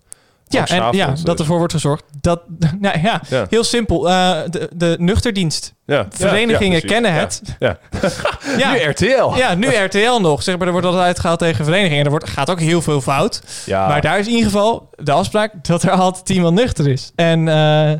Ja, 0.54 0.68
en 0.68 0.96
ja, 0.98 1.14
dat 1.24 1.40
ervoor 1.40 1.58
wordt 1.58 1.74
gezorgd. 1.74 2.04
Dat, 2.22 2.42
nou 2.80 3.00
ja, 3.02 3.22
Ja. 3.30 3.46
heel 3.50 3.64
simpel. 3.64 4.10
eh, 4.10 4.38
de, 4.50 4.70
de 4.74 4.96
nuchterdienst. 5.00 5.74
Ja. 5.86 6.06
Verenigingen 6.10 6.80
Ja, 6.82 6.88
kennen 6.88 7.14
het. 7.14 7.42
Ja. 7.60 7.78
Ja. 8.58 8.72
Nu 8.74 8.78
RTL. 8.80 9.36
Ja, 9.36 9.54
nu 9.56 9.68
RTL 9.68 10.20
nog. 10.22 10.44
Zeg 10.44 10.58
maar, 10.58 10.66
er 10.66 10.72
wordt 10.72 10.88
altijd 10.88 11.06
uitgehaald 11.06 11.40
tegen 11.40 11.66
verenigingen. 11.66 12.04
Er 12.06 12.10
wordt, 12.12 12.30
gaat 12.30 12.50
ook 12.50 12.60
heel 12.60 12.82
veel 12.82 13.02
fout. 13.02 13.42
Ja. 13.66 13.88
Maar 13.88 14.02
daar 14.02 14.20
is 14.20 14.26
in 14.28 14.32
ieder 14.34 14.52
geval 14.52 14.90
de 14.96 15.12
afspraak 15.12 15.52
dat 15.62 15.84
er 15.84 15.92
altijd 15.92 16.30
iemand 16.30 16.56
nuchter 16.56 16.88
is. 16.88 17.12
En 17.16 17.48
eh, 17.48 17.92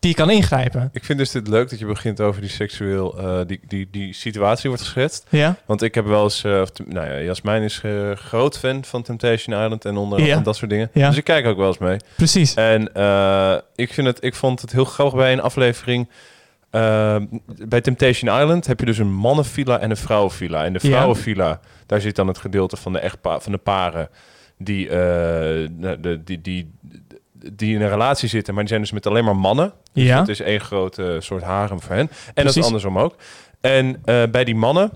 die 0.00 0.14
kan 0.14 0.30
ingrijpen. 0.30 0.88
Ik 0.92 1.04
vind 1.04 1.18
dus 1.18 1.30
dit 1.30 1.48
leuk 1.48 1.70
dat 1.70 1.78
je 1.78 1.86
begint 1.86 2.20
over 2.20 2.40
die 2.40 2.50
seksueel, 2.50 3.18
eh, 3.18 3.40
die, 3.46 3.60
die, 3.68 3.88
die 3.90 4.12
situatie 4.12 4.68
wordt 4.68 4.84
geschetst. 4.84 5.26
Ja? 5.28 5.56
Want 5.66 5.82
ik 5.82 5.94
heb 5.94 6.06
wel 6.06 6.22
eens, 6.22 6.44
of 6.44 6.70
te- 6.70 6.84
nou 6.86 7.06
ja, 7.10 7.20
Jasmijn 7.20 7.62
is 7.62 7.80
eh, 7.84 8.10
groot 8.12 8.58
fan 8.58 8.84
van 8.84 9.02
Temptation 9.02 9.62
Island 9.62 9.84
en 9.84 9.96
onder 9.96 10.20
Ja. 10.22 10.36
en 10.36 10.42
dat 10.42 10.56
soort 10.56 10.70
dingen. 10.70 10.90
Ja. 10.92 11.08
Dus 11.08 11.16
ik 11.18 11.24
kijk 11.24 11.46
ook 11.46 11.56
wel 11.56 11.66
eens 11.66 11.78
mee. 11.78 11.96
Precies. 12.16 12.54
En 12.54 12.82
ik, 13.74 13.92
vind 13.92 14.06
het, 14.06 14.24
ik 14.24 14.34
vond 14.34 14.60
het 14.60 14.72
heel 14.72 14.84
grappig 14.84 15.14
bij 15.18 15.32
een 15.32 15.40
aflevering. 15.40 16.08
bij 17.68 17.80
Temptation 17.80 18.40
Island 18.40 18.66
heb 18.66 18.80
je 18.80 18.86
dus 18.86 18.98
een 18.98 19.12
mannenvilla 19.12 19.78
en 19.78 19.90
een 19.90 19.96
vrouwenvilla. 19.96 20.64
En 20.64 20.72
de 20.72 20.78
Ja. 20.82 20.88
vrouwenvilla, 20.88 21.60
daar 21.86 22.00
zit 22.00 22.16
dan 22.16 22.26
het 22.26 22.38
gedeelte 22.38 22.76
van 22.76 22.92
de, 22.92 22.98
echtpa 22.98 23.40
van 23.40 23.52
de 23.52 23.58
paren 23.58 24.08
die, 24.58 24.88
de, 24.88 26.20
die, 26.24 26.40
die, 26.40 26.70
die 27.52 27.74
in 27.74 27.80
een 27.82 27.88
relatie 27.88 28.28
zitten, 28.28 28.52
maar 28.54 28.62
die 28.62 28.72
zijn 28.72 28.82
dus 28.82 28.92
met 28.92 29.06
alleen 29.06 29.24
maar 29.24 29.36
mannen. 29.36 29.72
Dus 29.92 30.04
Ja. 30.04 30.18
dat 30.18 30.28
is 30.28 30.40
één 30.40 30.60
grote 30.60 31.16
soort 31.20 31.42
harem 31.42 31.80
voor 31.80 31.94
hen. 31.94 32.10
En 32.34 32.44
dat 32.44 32.56
is 32.56 32.64
andersom 32.64 32.98
ook. 32.98 33.14
En 33.60 34.00
eh, 34.04 34.22
bij 34.30 34.44
die 34.44 34.54
mannen, 34.56 34.90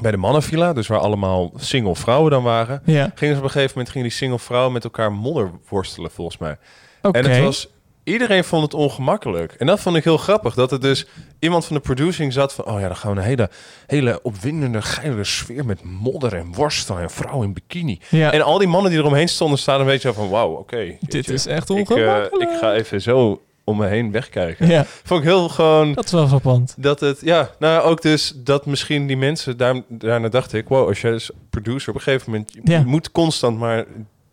bij 0.00 0.10
de 0.10 0.16
mannenvilla, 0.16 0.72
dus 0.72 0.86
waar 0.86 0.98
allemaal 0.98 1.52
single 1.56 1.94
vrouwen 1.96 2.30
dan 2.30 2.42
waren, 2.42 2.82
Ja. 2.84 3.10
gingen 3.14 3.34
ze 3.34 3.40
op 3.40 3.46
een 3.46 3.52
gegeven 3.52 3.72
moment 3.76 3.88
gingen 3.92 4.08
die 4.08 4.16
single 4.16 4.38
vrouwen 4.38 4.72
met 4.72 4.84
elkaar 4.84 5.12
modder 5.12 5.50
worstelen, 5.68 6.10
volgens 6.10 6.38
mij. 6.38 6.56
Oké. 7.02 7.18
En 7.18 7.30
het 7.30 7.42
was, 7.42 7.68
iedereen 8.08 8.44
vond 8.44 8.62
het 8.62 8.74
ongemakkelijk. 8.74 9.52
En 9.52 9.66
dat 9.66 9.80
vond 9.80 9.96
ik 9.96 10.04
heel 10.04 10.16
grappig. 10.16 10.54
Dat 10.54 10.72
er 10.72 10.80
dus 10.80 11.06
iemand 11.38 11.64
van 11.64 11.76
de 11.76 11.82
producing 11.82 12.32
zat 12.32 12.52
van... 12.52 12.64
oh 12.64 12.80
ja, 12.80 12.86
dan 12.86 12.96
gaan 12.96 13.14
we 13.14 13.18
een 13.20 13.26
hele, 13.26 13.50
hele 13.86 14.22
opwindende, 14.22 14.82
geile 14.82 15.24
sfeer... 15.24 15.64
met 15.64 15.82
modder 15.84 16.34
en 16.34 16.52
worsten 16.54 16.98
en 17.00 17.10
vrouwen 17.10 17.46
in 17.46 17.52
bikini. 17.52 18.00
Ja. 18.08 18.32
En 18.32 18.42
al 18.42 18.58
die 18.58 18.68
mannen 18.68 18.90
die 18.90 19.00
eromheen 19.00 19.28
stonden... 19.28 19.58
staan 19.58 19.80
een 19.80 19.86
beetje 19.86 20.12
van... 20.12 20.28
wauw, 20.28 20.50
oké. 20.52 20.96
Dit 21.00 21.28
is 21.28 21.46
echt 21.46 21.70
ik, 21.70 21.76
eh, 21.76 21.96
ongemakkelijk. 21.96 22.50
ik 22.50 22.58
ga 22.58 22.74
even 22.74 23.02
zo 23.02 23.42
om 23.64 23.76
me 23.76 23.86
heen 23.86 24.10
wegkijken. 24.12 24.66
Ja, 24.68 24.84
Vond 25.04 25.20
ik 25.20 25.26
heel 25.26 25.48
gewoon... 25.48 25.92
dat 25.94 26.04
is 26.04 26.10
wel 26.12 26.28
frappant. 26.28 26.74
Dat 26.76 27.00
het, 27.00 27.20
ja, 27.20 27.50
nou 27.58 27.82
ook 27.82 28.02
dus 28.02 28.32
dat 28.36 28.66
misschien 28.66 29.06
die 29.06 29.16
mensen, 29.16 29.56
daar, 29.56 29.82
daarna 29.88 30.28
dacht 30.28 30.52
ik, 30.52 30.68
wow, 30.68 30.88
als 30.88 31.00
jij 31.00 31.12
als 31.12 31.30
producer 31.50 31.88
op 31.88 31.94
een 31.94 32.00
gegeven 32.02 32.30
moment, 32.30 32.52
je 32.52 32.60
Ja. 32.64 32.82
moet 32.86 33.12
constant 33.12 33.58
maar, 33.58 33.84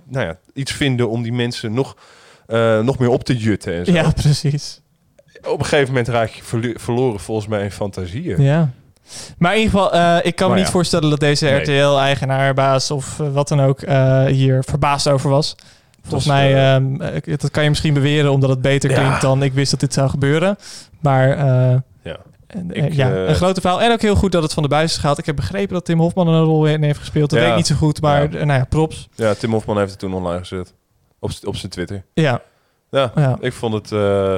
nou 0.04 0.26
ja, 0.26 0.38
iets 0.54 0.72
vinden 0.72 1.10
om 1.10 1.24
die 1.24 1.34
mensen 1.34 1.74
nog, 1.74 1.96
eh, 2.48 2.80
nog 2.80 2.98
meer 3.00 3.10
op 3.10 3.24
te 3.24 3.38
jutten 3.38 3.74
en 3.74 3.86
zo. 3.86 3.92
Ja, 3.92 4.12
precies. 4.12 4.82
Op 5.48 5.60
een 5.60 5.66
gegeven 5.66 5.88
moment 5.88 6.08
raak 6.08 6.30
je 6.30 6.44
verlo- 6.44 6.74
verloren 6.76 7.20
volgens 7.20 7.48
mij 7.48 7.64
in 7.64 7.72
fantasieën. 7.72 8.42
Ja. 8.42 8.70
Maar 9.38 9.52
in 9.56 9.62
ieder 9.62 9.80
geval, 9.80 9.94
eh, 9.94 10.18
ik 10.26 10.36
kan 10.36 10.50
me 10.50 10.56
niet 10.56 10.66
ja. 10.66 10.72
voorstellen 10.72 11.10
dat 11.10 11.20
deze 11.20 11.46
Nee. 11.46 11.60
RTL-eigenaar, 11.62 12.54
baas 12.54 12.92
of 12.92 13.20
eh, 13.20 13.28
wat 13.34 13.48
dan 13.48 13.62
ook 13.62 13.80
hier 14.30 14.64
verbaasd 14.64 15.08
over 15.10 15.30
was. 15.30 15.56
Volgens 16.02 16.26
is, 16.26 16.32
mij, 16.32 16.54
eh, 16.54 16.76
ehm, 16.76 17.02
eh, 17.02 17.38
dat 17.38 17.52
kan 17.52 17.64
je 17.64 17.70
misschien 17.70 17.94
beweren 17.94 18.32
omdat 18.32 18.50
het 18.50 18.62
beter 18.62 18.90
Ja. 18.90 18.96
klinkt 19.00 19.22
dan 19.22 19.44
ik 19.44 19.54
wist 19.54 19.72
dat 19.72 19.80
dit 19.80 19.94
zou 19.94 20.10
gebeuren. 20.10 20.58
Maar 21.00 21.28
Ja. 22.04 22.18
Ik, 22.70 22.94
ja, 22.94 23.12
een 23.12 23.36
grote 23.36 23.62
verhaal. 23.62 23.82
En 23.82 23.92
ook 23.92 24.02
heel 24.02 24.16
goed 24.16 24.32
dat 24.32 24.44
het 24.44 24.54
van 24.54 24.64
de 24.64 24.70
buis 24.70 24.92
is 24.92 24.98
gehaald. 24.98 25.18
Ik 25.18 25.26
heb 25.26 25.36
begrepen 25.36 25.74
dat 25.74 25.86
Tim 25.86 26.00
Hofman 26.00 26.28
een 26.28 26.44
rol 26.44 26.66
in 26.66 26.84
heeft 26.84 27.00
gespeeld. 27.00 27.30
Dat 27.30 27.40
Ja. 27.40 27.46
weet 27.46 27.52
ik 27.54 27.58
niet 27.58 27.68
zo 27.68 27.76
goed, 27.76 28.02
maar 28.02 28.22
Ja. 28.22 28.46
nou 28.46 28.60
ja, 28.60 28.66
props. 28.70 29.08
Ja, 29.16 29.34
Tim 29.34 29.52
Hofman 29.52 29.78
heeft 29.78 29.90
het 29.90 30.00
toen 30.00 30.14
online 30.14 30.40
gezet. 30.40 30.74
Op, 31.26 31.48
op 31.48 31.56
zijn 31.56 31.72
Twitter. 31.72 32.04
Ja, 32.14 32.42
Ja, 32.92 33.12
ja. 33.16 33.38
ik 33.40 33.54
vond 33.54 33.74
het, 33.74 33.92
eh, 33.92 34.38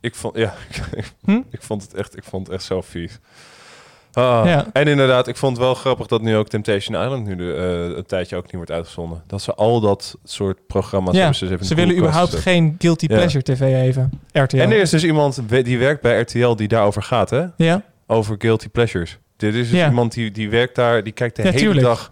ik 0.00 0.14
vond, 0.14 0.36
ja, 0.36 0.54
Hm? 1.24 1.40
ik 1.50 1.62
vond 1.62 1.82
het 1.82 1.94
echt, 1.94 2.16
ik 2.16 2.24
vond 2.24 2.46
het 2.46 2.56
echt 2.56 2.64
zo 2.64 2.80
vies. 2.80 3.18
Ah, 4.12 4.42
Ja. 4.44 4.66
En 4.72 4.86
inderdaad, 4.88 5.28
ik 5.28 5.36
vond 5.36 5.56
het 5.56 5.64
wel 5.66 5.74
grappig 5.74 6.06
dat 6.06 6.22
nu 6.22 6.36
ook 6.36 6.48
Temptation 6.48 7.02
Island 7.02 7.26
nu 7.26 7.36
de, 7.36 7.54
eh, 7.54 7.96
een 7.96 8.06
tijdje 8.06 8.36
ook 8.36 8.42
niet 8.44 8.54
wordt 8.54 8.70
uitgezonden. 8.70 9.22
Dat 9.26 9.42
ze 9.42 9.54
al 9.54 9.80
dat 9.80 10.16
soort 10.24 10.66
programma's 10.66 11.14
ja. 11.14 11.20
hebben 11.20 11.38
ze, 11.38 11.58
Ze 11.66 11.74
willen 11.74 11.96
überhaupt 11.96 12.34
geen 12.34 12.74
Guilty 12.78 13.06
Ja. 13.08 13.14
Pleasure 13.16 13.42
TV 13.44 13.60
even. 13.60 14.10
RTL. 14.32 14.56
En 14.56 14.70
er 14.70 14.80
is 14.80 14.90
dus 14.90 15.04
iemand 15.04 15.40
die 15.64 15.78
werkt 15.78 16.02
bij 16.02 16.20
RTL 16.20 16.54
die 16.54 16.68
daarover 16.68 17.02
gaat, 17.02 17.30
hè? 17.30 17.44
Ja, 17.56 17.82
Over 18.06 18.34
guilty 18.38 18.68
pleasures. 18.68 19.18
Dit 19.36 19.54
is 19.54 19.70
dus 19.70 19.78
Ja. 19.78 19.88
iemand 19.88 20.12
die, 20.12 20.30
die 20.30 20.50
werkt 20.50 20.74
daar, 20.74 21.02
die 21.02 21.12
kijkt 21.12 21.36
de 21.36 21.48
hele 21.48 21.80
dag 21.80 22.10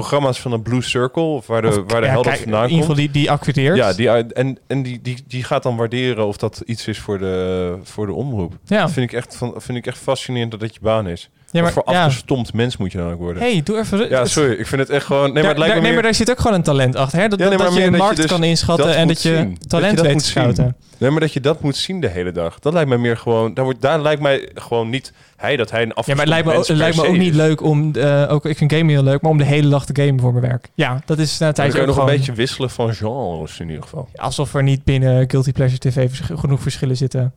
programma's 0.00 0.40
van 0.40 0.52
een 0.52 0.62
Blue 0.62 0.82
Circle, 0.82 1.22
of 1.22 1.46
waar 1.46 1.62
de, 1.62 1.68
Of- 1.68 1.74
waar 1.74 2.00
de 2.00 2.06
ja, 2.06 2.12
helder 2.12 2.30
kijk, 2.32 2.42
vandaan 2.42 2.62
In 2.64 2.70
ieder 2.70 2.86
komt. 2.86 2.98
geval 2.98 3.12
die, 3.12 3.22
die. 3.22 3.30
Ja, 3.76 3.92
die, 3.92 4.08
en, 4.34 4.58
en 4.66 4.82
die, 4.82 5.00
die, 5.02 5.22
die 5.28 5.44
gaat 5.44 5.62
dan 5.62 5.76
waarderen 5.76 6.26
of 6.26 6.36
dat 6.36 6.62
iets 6.66 6.86
is 6.88 6.98
voor 6.98 7.18
de, 7.18 7.78
voor 7.82 8.06
de 8.06 8.12
omroep. 8.12 8.52
ja. 8.64 8.80
Dat 8.80 8.92
vind 8.92 9.10
ik, 9.10 9.16
echt, 9.16 9.36
van, 9.36 9.54
vind 9.56 9.78
ik 9.78 9.86
echt 9.86 9.98
fascinerend 9.98 10.50
dat 10.50 10.60
dat 10.60 10.74
je 10.74 10.80
baan 10.82 11.08
is. 11.08 11.30
Ja 11.50 11.62
Wat 11.62 11.72
voor 11.72 11.82
ja. 11.86 12.04
afgestompt 12.04 12.52
mens 12.52 12.76
moet 12.76 12.92
je 12.92 12.98
dan 12.98 13.12
ook 13.12 13.18
worden? 13.18 13.42
hey, 13.42 13.60
doe 13.64 13.78
even... 13.78 14.08
ja, 14.08 14.24
sorry. 14.24 14.52
Ik 14.52 14.66
vind 14.66 14.80
het 14.80 14.90
echt 14.90 15.06
gewoon... 15.06 15.22
Nee, 15.24 15.32
maar 15.32 15.42
Daar- 15.42 15.50
het 15.50 15.58
lijkt 15.58 15.74
daar- 15.74 15.82
me 15.82 15.88
nee, 15.88 15.92
meer... 15.92 15.92
maar 15.92 16.02
daar 16.02 16.14
zit 16.14 16.30
ook 16.30 16.38
gewoon 16.38 16.56
een 16.56 16.62
talent 16.62 16.96
achter. 16.96 17.18
Hè? 17.18 17.28
Dat, 17.28 17.38
Ja, 17.38 17.48
nee, 17.48 17.56
dat, 17.56 17.66
maar 17.66 17.68
dat 17.74 17.78
je 17.78 17.86
een 17.86 17.92
je 17.92 17.98
markt 17.98 18.16
dus 18.16 18.26
kan 18.26 18.44
inschatten 18.44 18.96
en 18.96 19.08
dat 19.08 19.22
je 19.22 19.34
zien. 19.36 19.48
Dat 19.50 19.60
je 19.62 19.66
talent 19.68 19.96
dat 19.96 20.06
weet 20.06 20.18
te 20.18 20.24
scouten. 20.24 20.76
Nee, 20.98 21.10
maar 21.10 21.20
dat 21.20 21.32
je 21.32 21.40
dat 21.40 21.60
moet 21.62 21.76
zien 21.76 22.00
de 22.00 22.08
hele 22.08 22.32
dag. 22.32 22.58
Dat 22.58 22.72
lijkt 22.72 22.88
mij 22.88 22.98
meer 22.98 23.16
gewoon... 23.16 23.54
Daar, 23.54 23.64
wordt, 23.64 23.80
daar 23.82 24.00
lijkt 24.02 24.22
mij 24.22 24.48
gewoon 24.54 24.90
niet... 24.90 25.12
Hij, 25.36 25.56
dat 25.56 25.70
hij 25.70 25.82
een 25.82 25.86
Ja, 25.88 25.94
afgestompt 25.94 26.30
maar 26.30 26.36
het 26.38 26.44
lijkt 26.44 26.44
me, 26.44 26.50
ook, 26.50 26.56
mens 26.56 26.68
het 26.68 26.76
lijkt 26.76 26.96
me 26.96 27.02
per 27.02 27.10
ook 27.10 27.16
se 27.16 27.22
niet 27.22 27.34
leuk 27.34 27.60
om... 27.62 27.94
eh, 27.94 28.32
ook, 28.32 28.46
ik 28.46 28.56
vind 28.56 28.72
gamen 28.72 28.88
heel 28.88 29.02
leuk, 29.02 29.20
maar 29.20 29.30
om 29.30 29.38
de 29.38 29.44
hele 29.44 29.68
dag 29.68 29.86
te 29.86 30.02
gamen 30.02 30.20
voor 30.20 30.32
mijn 30.32 30.44
werk. 30.44 30.68
Ja, 30.74 31.02
dat 31.06 31.18
is 31.18 31.38
na 31.38 31.52
je 31.56 31.80
ook 31.80 31.86
nog 31.86 31.96
een 31.96 32.04
beetje 32.06 32.32
wisselen 32.32 32.70
van 32.70 32.94
genres 32.94 33.60
in 33.60 33.66
ieder 33.68 33.82
geval. 33.82 34.08
Alsof 34.14 34.54
er 34.54 34.62
niet 34.62 34.84
binnen 34.84 35.30
Guilty 35.30 35.52
Pleasure 35.52 35.78
TV 35.90 36.08
genoeg 36.34 36.62
verschillen 36.62 36.96
zitten. 36.96 37.32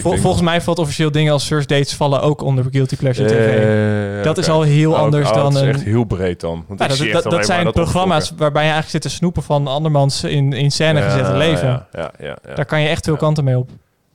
Vol- 0.00 0.16
volgens 0.16 0.42
mij 0.42 0.60
valt 0.60 0.78
officieel 0.78 1.10
dingen 1.10 1.32
als 1.32 1.44
First 1.46 1.68
Dates 1.68 1.94
vallen 1.94 2.22
ook 2.22 2.42
onder 2.42 2.64
Guilty 2.70 2.96
Pleasure 2.96 3.28
TV. 3.28 4.18
Eh, 4.18 4.24
dat 4.24 4.38
is 4.38 4.48
al 4.48 4.62
heel 4.62 4.92
Oh, 4.92 4.98
anders 4.98 5.28
oh, 5.28 5.34
dan 5.34 5.52
Dat 5.52 5.62
is 5.62 5.68
echt 5.68 5.82
heel 5.82 6.04
breed 6.04 6.40
dan. 6.40 6.64
Want 6.68 7.24
dat 7.30 7.46
zijn 7.46 7.72
programma's 7.72 8.32
waarbij 8.36 8.62
je 8.64 8.70
eigenlijk 8.70 9.02
zit 9.02 9.12
te 9.12 9.16
snoepen 9.18 9.42
van 9.42 9.66
andermans 9.66 10.24
in, 10.24 10.52
in 10.52 10.70
scène 10.70 10.98
Ja, 11.00 11.08
gezette 11.10 11.36
leven. 11.36 11.86
Ja, 11.92 12.10
ja. 12.18 12.36
Daar 12.54 12.64
kan 12.64 12.80
je 12.80 12.88
echt 12.88 13.04
veel 13.04 13.16
kanten 13.16 13.44
mee 13.44 13.58
op. 13.58 13.70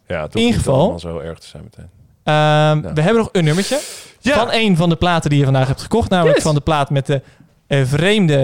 ja 0.07 0.21
het 0.21 0.35
in 0.35 0.41
ieder 0.41 0.57
geval- 0.57 0.99
zo 0.99 1.19
erg 1.19 1.39
te 1.39 1.47
zijn 1.47 1.63
meteen. 1.63 1.89
Ehm. 2.23 2.93
We 2.93 3.01
hebben 3.01 3.21
nog 3.21 3.29
een 3.31 3.43
nummertje 3.43 3.79
van 4.21 4.47
een 4.51 4.75
van 4.77 4.89
de 4.89 4.95
platen 4.95 5.29
die 5.29 5.39
je 5.39 5.45
vandaag 5.45 5.67
hebt 5.67 5.81
gekocht. 5.81 6.09
Namelijk 6.09 6.35
Yes. 6.35 6.45
van 6.45 6.55
de 6.55 6.61
plaat 6.61 6.89
met 6.89 7.05
de 7.05 7.21
eh, 7.67 7.81
vreemde, 7.85 8.37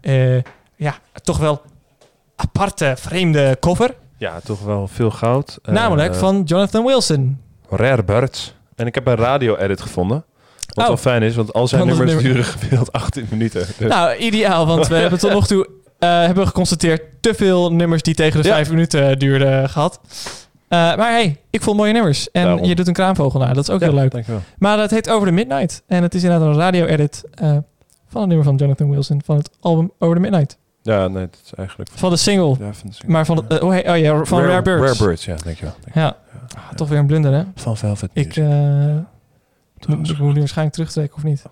eh, 0.00 0.36
ja, 0.76 0.94
toch 1.22 1.38
wel 1.38 1.62
aparte, 2.36 2.94
vreemde 2.98 3.56
cover. 3.60 3.94
Ja, 4.22 4.40
toch 4.44 4.60
wel 4.64 4.88
veel 4.88 5.10
goud. 5.10 5.58
Eh, 5.62 5.74
Namelijk 5.74 6.14
van 6.14 6.42
Jonathan 6.44 6.84
Wilson. 6.84 7.40
Rare 7.70 8.04
Birds. 8.04 8.54
En 8.76 8.86
ik 8.86 8.94
heb 8.94 9.06
een 9.06 9.14
radio-edit 9.14 9.80
gevonden. 9.80 10.24
Wat 10.66 10.78
Oh. 10.84 10.86
wel 10.86 10.96
fijn 10.96 11.22
is, 11.22 11.34
want 11.36 11.52
al 11.52 11.68
zijn 11.68 11.80
het 11.80 11.90
nummers 11.90 12.12
nummer- 12.12 12.32
duren 12.32 12.44
gemiddeld 12.50 12.92
18 12.92 13.26
minuten. 13.30 13.66
Dus 13.78 13.88
Nou, 13.88 14.16
ideaal, 14.16 14.66
want 14.66 14.86
we 14.88 14.94
hebben 15.04 15.18
tot 15.18 15.32
nog 15.32 15.46
toe 15.46 15.68
eh, 15.98 16.08
hebben 16.08 16.42
we 16.42 16.46
geconstateerd 16.46 17.02
te 17.20 17.34
veel 17.34 17.72
nummers 17.72 18.02
die 18.02 18.14
tegen 18.14 18.42
de 18.42 18.48
Ja. 18.48 18.54
vijf 18.54 18.70
minuten 18.70 19.18
duurden 19.18 19.68
gehad. 19.68 20.00
Eh, 20.68 20.78
maar 20.78 21.10
hey, 21.10 21.36
ik 21.50 21.62
vond 21.62 21.76
mooie 21.76 21.92
nummers. 21.92 22.30
En 22.30 22.44
Daarom. 22.44 22.64
je 22.64 22.74
doet 22.74 22.86
een 22.86 22.92
kraanvogel 22.92 23.40
naar, 23.40 23.54
dat 23.54 23.68
is 23.68 23.70
ook 23.74 23.80
Ja, 23.80 23.86
heel 23.86 23.94
leuk. 23.94 24.10
Dankjewel. 24.10 24.40
Maar 24.58 24.78
het 24.78 24.90
heet 24.90 25.10
Over 25.10 25.26
the 25.26 25.32
Midnight. 25.32 25.82
En 25.86 26.02
het 26.02 26.14
is 26.14 26.22
inderdaad 26.22 26.48
een 26.48 26.56
radio-edit 26.56 27.24
eh, 27.34 27.56
van 28.08 28.22
een 28.22 28.28
nummer 28.28 28.46
van 28.46 28.56
Jonathan 28.56 28.90
Wilson 28.90 29.20
van 29.24 29.36
het 29.36 29.50
album 29.60 29.90
Over 29.98 30.14
the 30.16 30.20
Midnight. 30.22 30.58
Ja, 30.82 31.08
nee, 31.08 31.26
dat 31.30 31.40
is 31.44 31.54
eigenlijk... 31.54 31.90
Van 31.94 32.10
de 32.10 32.16
single, 32.16 32.48
Ja, 32.48 32.72
van 32.72 32.88
de 32.88 32.94
single. 32.94 33.08
maar 33.08 33.26
van 33.26 33.38
oh, 33.60 33.70
hey, 33.70 33.90
oh 33.90 33.98
ja, 33.98 34.24
van 34.24 34.42
Rare, 34.42 34.62
Birds. 34.62 34.82
Rare 34.98 35.04
Birds, 35.04 35.24
ja, 35.24 35.36
dankjewel. 35.44 35.74
dankjewel. 35.80 36.06
Ja, 36.08 36.16
Ah, 36.56 36.72
toch 36.74 36.88
weer 36.88 36.98
een 36.98 37.06
blunder, 37.06 37.32
hè? 37.32 37.42
Van 37.54 37.76
Velvet 37.76 38.10
Ik 38.12 38.36
eh 38.36 38.46
moet, 39.86 40.10
ik 40.10 40.18
moet 40.18 40.32
nu 40.32 40.38
waarschijnlijk 40.38 40.74
terugtrekken, 40.76 41.16
of 41.16 41.22
niet? 41.24 41.42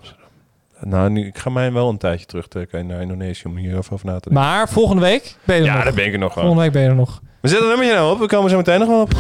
Nou, 0.80 1.10
nu, 1.10 1.26
ik 1.26 1.38
ga 1.38 1.50
mij 1.50 1.72
wel 1.72 1.88
een 1.88 1.98
tijdje 1.98 2.26
terugtrekken 2.26 2.86
naar 2.86 3.00
Indonesië 3.00 3.48
om 3.48 3.56
hier 3.56 3.76
even 3.78 3.92
over 3.92 4.06
na 4.06 4.18
te 4.20 4.28
denken. 4.28 4.44
Maar 4.46 4.68
volgende 4.68 5.02
week 5.02 5.36
ben 5.44 5.56
je 5.56 5.60
er 5.62 5.66
ja, 5.68 5.74
nog. 5.74 5.84
daar 5.84 5.94
ben 5.94 6.06
ik 6.06 6.12
er 6.12 6.18
nog 6.18 6.32
gewoon. 6.32 6.48
Volgende 6.48 6.62
week 6.70 6.72
ben 6.72 6.82
je 6.82 6.88
er 6.88 6.94
nog. 7.06 7.20
We 7.40 7.48
zetten 7.48 7.66
een 7.66 7.76
nummertje 7.76 8.00
nou 8.00 8.12
op. 8.14 8.18
We 8.20 8.26
komen 8.26 8.50
zo 8.50 8.56
meteen 8.56 8.78
nog 8.78 8.88
wel 8.88 9.00
op. 9.00 9.12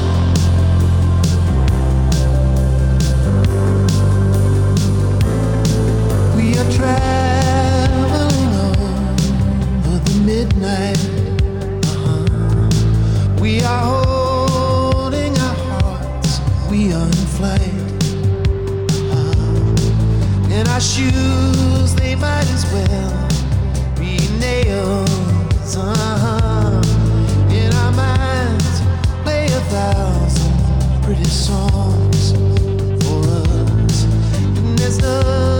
shoes, 20.80 21.94
they 21.94 22.14
might 22.14 22.48
as 22.50 22.64
well 22.72 23.28
be 23.98 24.16
nails. 24.38 25.76
Uh-huh. 25.76 26.80
In 27.50 27.72
our 27.74 27.92
minds, 27.92 28.80
play 29.22 29.44
a 29.46 29.60
thousand 29.68 31.02
pretty 31.02 31.24
songs 31.24 32.32
for 33.04 33.20
us. 33.28 34.04
And 34.38 34.78
there's 34.78 34.98
nothing 35.02 35.59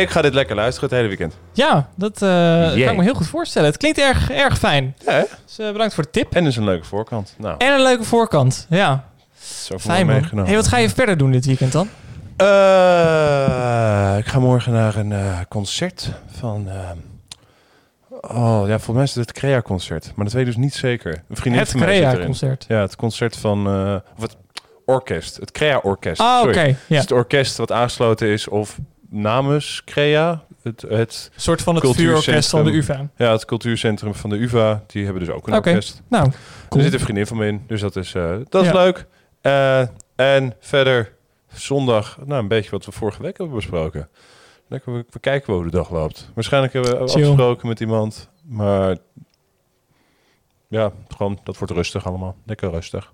Ik 0.00 0.10
ga 0.10 0.22
dit 0.22 0.34
lekker 0.34 0.56
luisteren 0.56 0.88
het 0.88 0.98
hele 0.98 1.08
weekend. 1.08 1.36
Ja, 1.52 1.88
dat 1.94 2.22
eh, 2.22 2.28
kan 2.68 2.76
ik 2.76 2.96
me 2.96 3.02
heel 3.02 3.14
goed 3.14 3.26
voorstellen. 3.26 3.68
Het 3.68 3.78
klinkt 3.78 3.98
erg, 3.98 4.30
erg 4.30 4.58
fijn. 4.58 4.96
Ja? 5.04 5.24
Dus 5.44 5.58
eh, 5.58 5.72
bedankt 5.72 5.94
voor 5.94 6.04
de 6.04 6.10
tip. 6.10 6.34
En 6.34 6.44
dus 6.44 6.56
een 6.56 6.64
leuke 6.64 6.84
voorkant. 6.84 7.34
Nou, 7.38 7.54
En 7.58 7.72
een 7.72 7.82
leuke 7.82 8.04
voorkant, 8.04 8.66
ja. 8.70 9.04
ook 9.72 9.80
Fijn 9.80 10.06
man. 10.06 10.14
meegenomen. 10.14 10.46
Hey, 10.46 10.56
wat 10.56 10.68
ga 10.68 10.76
je 10.76 10.90
verder 10.90 11.16
doen 11.16 11.30
dit 11.30 11.46
weekend 11.46 11.72
dan? 11.72 11.88
Eh, 12.36 12.46
ik 14.18 14.26
ga 14.26 14.38
morgen 14.38 14.72
naar 14.72 14.96
een 14.96 15.14
concert 15.48 16.10
van... 16.38 16.68
oh, 18.10 18.62
ja, 18.66 18.78
volgens 18.78 18.94
mij 18.94 19.02
is 19.02 19.14
het 19.14 19.28
het 19.28 19.38
Crea-concert. 19.38 20.12
Maar 20.14 20.24
dat 20.24 20.34
weet 20.34 20.46
ik 20.46 20.52
dus 20.54 20.62
niet 20.62 20.74
zeker. 20.74 21.22
Een 21.28 21.36
vriendin 21.36 21.60
Het. 21.62 21.74
Crea-concert. 21.74 22.64
Ja, 22.68 22.80
het 22.80 22.96
concert 22.96 23.36
van... 23.36 23.66
of 24.16 24.22
het 24.22 24.36
orkest. 24.84 25.36
Het 25.36 25.50
Crea-orkest. 25.50 26.20
Ah, 26.20 26.42
oké. 26.42 26.64
Ja. 26.64 26.74
Dus 26.88 26.98
het 26.98 27.12
orkest 27.12 27.56
wat 27.56 27.72
aangesloten 27.72 28.28
is 28.28 28.48
of 28.48 28.78
namens 29.08 29.82
Crea. 29.84 30.44
Het, 30.62 30.82
het, 30.88 31.30
Een 31.34 31.40
soort 31.40 31.62
van 31.62 31.74
het 31.74 31.90
vuurorkest 31.90 32.50
van 32.50 32.64
de 32.64 32.70
UvA. 32.70 33.08
ja, 33.16 33.32
het 33.32 33.44
cultuurcentrum 33.44 34.14
van 34.14 34.30
de 34.30 34.36
UvA. 34.36 34.82
Die 34.86 35.04
hebben 35.04 35.24
dus 35.24 35.34
ook 35.34 35.46
een 35.46 35.54
Oké. 35.54 35.68
orkest. 35.68 36.02
Nou, 36.08 36.30
Er 36.70 36.82
zit 36.82 36.92
een 36.92 37.00
vriendin 37.00 37.26
van 37.26 37.36
me 37.36 37.46
in, 37.46 37.64
dus 37.66 37.80
dat 37.80 37.96
is, 37.96 38.14
eh, 38.14 38.36
dat 38.48 38.62
is 38.62 38.68
Ja. 38.70 38.74
leuk. 38.74 39.06
Eh, 39.40 39.80
en 40.16 40.54
verder 40.60 41.12
zondag, 41.52 42.18
nou 42.24 42.42
een 42.42 42.48
beetje 42.48 42.70
wat 42.70 42.84
we 42.84 42.92
vorige 42.92 43.22
week 43.22 43.36
hebben 43.38 43.56
besproken. 43.56 44.08
Lekker, 44.68 44.92
we, 44.92 45.04
we 45.10 45.18
kijken 45.18 45.52
hoe 45.54 45.64
de 45.64 45.70
dag 45.70 45.90
loopt. 45.90 46.30
Waarschijnlijk 46.34 46.72
hebben 46.72 46.90
we 46.90 46.96
Chill. 47.08 47.22
afgesproken 47.22 47.68
met 47.68 47.80
iemand, 47.80 48.28
maar 48.44 48.96
ja, 50.68 50.92
gewoon, 51.08 51.38
dat 51.44 51.58
wordt 51.58 51.72
rustig 51.72 52.06
allemaal. 52.06 52.36
Lekker 52.44 52.70
rustig. 52.70 53.12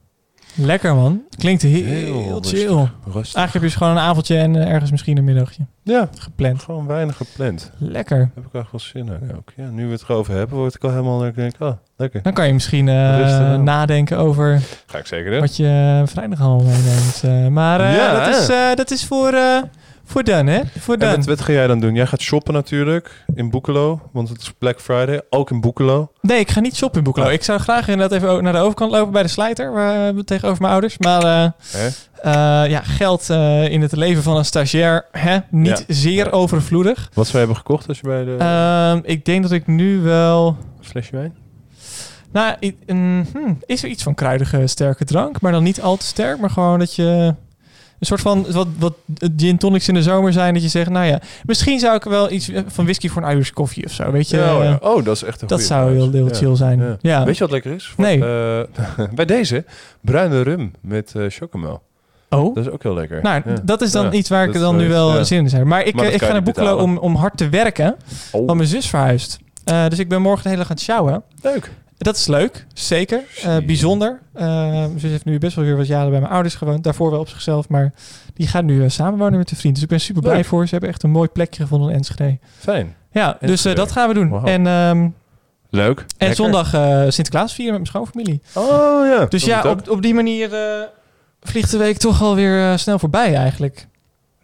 Lekker 0.54 0.94
man. 0.94 1.22
Klinkt 1.38 1.62
heel, 1.62 1.84
Heel 1.84 2.40
chill. 2.42 2.68
rustig. 3.04 3.14
Eigenlijk 3.14 3.52
heb 3.52 3.52
je 3.52 3.60
dus 3.60 3.74
gewoon 3.74 3.92
een 3.92 3.98
avondje 4.02 4.36
en 4.36 4.56
eh, 4.56 4.72
ergens 4.72 4.90
misschien 4.90 5.16
een 5.18 5.24
middagje 5.24 5.62
Ja, 5.82 6.08
gepland. 6.18 6.62
gewoon 6.62 6.86
weinig 6.86 7.16
gepland. 7.16 7.70
Lekker. 7.78 8.30
Heb 8.34 8.44
ik 8.46 8.54
echt 8.54 8.70
wel 8.70 8.80
zin 8.80 9.06
in 9.06 9.36
ook. 9.36 9.52
Ja, 9.56 9.68
nu 9.70 9.86
we 9.86 9.92
het 9.92 10.02
erover 10.02 10.34
hebben, 10.34 10.58
word 10.58 10.74
ik 10.74 10.84
al 10.84 10.90
helemaal, 10.90 11.26
ik 11.26 11.34
denk, 11.34 11.54
oh, 11.58 11.72
lekker. 11.96 12.22
Dan 12.22 12.32
kan 12.32 12.46
je 12.46 12.52
misschien 12.52 12.88
eh, 12.88 13.18
Rustig 13.18 13.58
nadenken 13.58 14.18
over 14.18 14.60
Ga 14.86 14.98
ik 14.98 15.06
zeker 15.06 15.30
doen. 15.30 15.40
wat 15.40 15.56
je 15.56 15.98
eh, 16.02 16.08
vrijdag 16.08 16.40
allemaal 16.40 16.66
meeneemt. 16.66 17.50
Maar 17.52 17.80
Ja, 17.94 18.24
dat, 18.24 18.36
is, 18.40 18.46
dat 18.76 18.90
is 18.90 19.04
voor, 19.06 19.32
voor 20.12 20.24
dan, 20.24 20.47
hè? 20.47 20.60
Voor 20.78 20.94
En 20.94 21.01
dan. 21.01 21.16
wat, 21.16 21.24
wat 21.26 21.40
ga 21.40 21.52
jij 21.52 21.66
dan 21.66 21.80
doen? 21.80 21.94
Jij 21.94 22.06
gaat 22.06 22.20
shoppen 22.20 22.55
natuurlijk 22.55 23.24
in 23.34 23.51
Boekelo, 23.51 24.01
want 24.12 24.28
het 24.28 24.40
is 24.40 24.52
Black 24.59 24.80
Friday. 24.80 25.20
Ook 25.30 25.51
in 25.51 25.60
Boekelo. 25.60 26.12
Nee, 26.20 26.39
ik 26.39 26.51
ga 26.51 26.60
niet 26.60 26.76
shoppen 26.76 26.98
in 26.98 27.05
Boekelo. 27.05 27.26
Oh. 27.26 27.32
Ik 27.32 27.43
zou 27.43 27.59
graag 27.60 27.89
inderdaad 27.89 28.18
even 28.22 28.43
naar 28.43 28.52
de 28.52 28.59
overkant 28.59 28.90
lopen 28.90 29.12
bij 29.12 29.22
de 29.22 29.28
slijter, 29.28 29.72
waar, 29.72 30.09
eh, 30.09 30.18
tegenover 30.18 30.60
mijn 30.60 30.72
ouders. 30.72 30.98
Maar 30.98 31.22
eh, 31.22 31.44
eh, 32.64 32.70
ja, 32.70 32.80
geld 32.82 33.30
eh, 33.30 33.68
in 33.68 33.82
het 33.82 33.93
leven 33.93 34.22
van 34.22 34.36
een 34.36 34.44
stagiair, 34.44 35.05
hè? 35.12 35.39
niet 35.51 35.84
Ja. 35.86 35.94
zeer 35.94 36.24
Ja. 36.24 36.30
overvloedig. 36.30 36.98
Wat 37.14 37.24
zou 37.26 37.32
je 37.32 37.39
hebben 37.39 37.56
gekocht 37.56 37.89
als 37.89 38.01
je 38.01 38.06
bij 38.06 38.24
de 38.24 38.36
Ehm, 38.39 39.01
ik 39.02 39.24
denk 39.24 39.43
dat 39.43 39.52
ik 39.52 39.66
nu 39.66 40.01
wel... 40.01 40.56
flesje 40.80 41.16
wijn? 41.16 41.34
Nou, 42.32 42.55
een- 42.86 43.26
hmm, 43.32 43.59
is 43.66 43.82
er 43.82 43.89
iets 43.89 44.02
van 44.02 44.14
kruidige 44.14 44.66
sterke 44.66 45.05
drank, 45.05 45.40
maar 45.40 45.52
dan 45.52 45.62
niet 45.62 45.80
al 45.80 45.97
te 45.97 46.06
sterk, 46.06 46.39
maar 46.40 46.51
gewoon 46.51 46.78
dat 46.78 46.94
je 46.94 47.34
een 48.02 48.08
soort 48.08 48.20
van 48.20 48.46
wat, 48.52 48.66
wat 48.78 48.94
gin 49.36 49.58
tonics 49.58 49.88
in 49.88 49.94
de 49.94 50.02
zomer 50.02 50.32
zijn, 50.32 50.54
dat 50.54 50.62
je 50.62 50.68
zegt, 50.68 50.90
nou 50.90 51.06
ja, 51.06 51.20
misschien 51.44 51.78
zou 51.78 51.96
ik 51.96 52.02
wel 52.04 52.30
iets 52.30 52.48
eh, 52.48 52.60
van 52.66 52.84
whisky 52.84 53.08
voor 53.08 53.22
een 53.22 53.30
Irish 53.30 53.50
koffie 53.50 53.84
of 53.84 53.92
zo, 53.92 54.10
weet 54.10 54.28
je? 54.30 54.36
Ja, 54.36 54.56
oh, 54.56 54.62
ja. 54.96 55.02
Dat 55.02 55.16
is 55.16 55.22
echt 55.22 55.42
een 55.42 55.48
dat 55.48 55.60
zou 55.62 55.92
heel, 55.94 56.08
trouwens. 56.10 56.38
heel 56.40 56.48
Ja. 56.48 56.54
chill 56.56 56.56
zijn. 56.56 56.98
Ja. 57.00 57.24
Weet 57.24 57.34
je 57.36 57.42
wat 57.42 57.52
lekker 57.52 57.72
is? 57.72 57.86
Voor- 57.86 58.04
Nee. 58.04 58.24
eh, 58.24 59.04
bij 59.14 59.24
deze, 59.24 59.64
bruine 60.00 60.42
rum 60.42 60.72
met 60.80 61.12
eh 61.16 61.24
chocomel. 61.28 61.82
Oh, 62.30 62.54
Dat 62.54 62.66
is 62.66 62.72
ook 62.72 62.82
heel 62.82 62.94
lekker. 62.94 63.22
nou, 63.22 63.42
Ja. 63.44 63.54
dat 63.62 63.80
is 63.82 63.92
dan 63.92 64.04
Ja. 64.04 64.12
iets 64.12 64.28
waar 64.28 64.44
ik 64.46 64.52
Dat, 64.52 64.62
dan 64.62 64.76
nu 64.76 64.88
wel 64.88 65.16
ja. 65.16 65.24
zin 65.24 65.46
in 65.46 65.54
heb. 65.56 65.64
Maar 65.64 65.84
ik, 65.84 65.94
Maar 65.94 66.06
ik 66.06 66.22
ga 66.22 66.32
naar 66.32 66.42
Boekelo 66.42 66.76
om, 66.76 66.98
om 66.98 67.14
hard 67.14 67.36
te 67.36 67.48
werken, 67.48 67.96
Oh, 68.32 68.46
want 68.46 68.56
mijn 68.58 68.68
zus 68.68 68.86
verhuist. 68.88 69.38
Dus 69.88 69.98
ik 69.98 70.08
ben 70.08 70.22
morgen 70.22 70.42
de 70.42 70.48
hele 70.48 70.60
dag 70.60 70.70
aan 70.70 70.76
het 70.76 70.84
sjouwen. 70.84 71.22
leuk. 71.42 71.70
Dat 72.02 72.16
is 72.16 72.26
leuk, 72.26 72.66
zeker. 72.74 73.20
Eh, 73.42 73.56
bijzonder. 73.66 74.20
Mijn 74.32 75.00
zus 75.00 75.10
heeft 75.10 75.24
nu 75.24 75.38
best 75.38 75.56
wel 75.56 75.64
weer 75.64 75.76
wat 75.76 75.86
jaren 75.86 76.10
bij 76.10 76.20
mijn 76.20 76.32
ouders 76.32 76.54
gewoond. 76.54 76.84
Daarvoor 76.84 77.10
wel 77.10 77.20
op 77.20 77.28
zichzelf, 77.28 77.68
maar 77.68 77.92
die 78.34 78.46
gaat 78.46 78.64
nu 78.64 78.82
eh, 78.82 78.88
samenwonen 78.88 79.38
met 79.38 79.50
een 79.50 79.56
vriend. 79.56 79.74
Dus 79.74 79.82
ik 79.82 79.88
ben 79.88 80.00
super 80.00 80.22
blij 80.22 80.34
Leuk. 80.34 80.44
voor. 80.44 80.64
Ze 80.64 80.70
hebben 80.70 80.88
echt 80.88 81.02
een 81.02 81.10
mooi 81.10 81.28
plekje 81.28 81.62
gevonden 81.62 81.90
in 81.90 81.96
Enschede. 81.96 82.38
Fijn. 82.58 82.96
Ja, 83.10 83.36
dus 83.40 83.62
dat 83.62 83.92
gaan 83.92 84.08
we 84.08 84.14
doen. 84.14 84.46
En, 84.46 84.66
ehm, 84.66 85.08
Leuk. 85.70 85.98
en 85.98 86.06
Lekker. 86.18 86.36
zondag 86.36 86.68
Sinterklaas 87.12 87.54
vieren 87.54 87.80
met 87.80 87.82
mijn 87.82 87.86
schoonfamilie. 87.86 88.42
Oh 88.54 89.06
ja. 89.06 89.26
Dus 89.26 89.44
ja, 89.44 89.70
op, 89.70 89.88
op 89.88 90.02
die 90.02 90.14
manier 90.14 90.50
vliegt 91.40 91.70
de 91.70 91.78
week 91.78 91.96
toch 91.98 92.22
alweer 92.22 92.78
snel 92.78 92.98
voorbij 92.98 93.34
eigenlijk. 93.34 93.86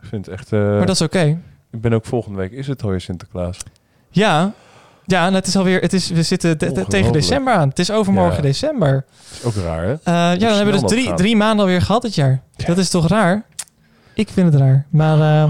Ik 0.03 0.09
vind 0.09 0.27
het 0.27 0.35
echt... 0.35 0.51
maar 0.51 0.87
dat 0.87 0.95
is 0.95 1.01
oké. 1.01 1.39
Ik 1.71 1.81
ben 1.81 1.93
ook 1.93 2.05
volgende 2.05 2.39
week. 2.39 2.53
Is 2.53 2.67
het 2.67 2.83
alweer 2.83 3.01
Sinterklaas? 3.01 3.59
Ja, 4.11 4.53
ja 5.11 5.27
en 5.27 5.35
het 5.35 5.47
is 5.47 5.57
alweer, 5.57 5.81
het 5.81 5.93
is, 5.93 6.09
we 6.11 6.23
zitten 6.23 6.59
te- 6.59 6.73
te- 6.73 6.85
tegen 6.89 7.13
december 7.13 7.55
aan. 7.55 7.69
Het 7.69 7.79
is 7.79 7.91
overmorgen 7.91 8.37
Ja. 8.37 8.43
december. 8.43 9.05
Is 9.33 9.45
ook 9.45 9.55
raar, 9.55 9.83
hè? 9.83 9.93
Eh, 9.93 9.99
ja, 10.15 10.37
dan 10.37 10.57
hebben 10.57 10.75
we 10.75 10.81
dus 10.81 10.91
drie, 10.91 11.15
drie 11.15 11.37
maanden 11.37 11.61
alweer 11.65 11.83
gehad 11.83 12.03
dit 12.03 12.15
jaar. 12.15 12.41
Ja. 12.57 12.67
Dat 12.67 12.79
is 12.79 12.91
toch 12.91 13.09
raar? 13.09 13.43
Ik 14.15 14.29
vind 14.33 14.53
het 14.53 14.61
raar. 14.63 14.87
Maar 14.91 15.13
eh, 15.15 15.45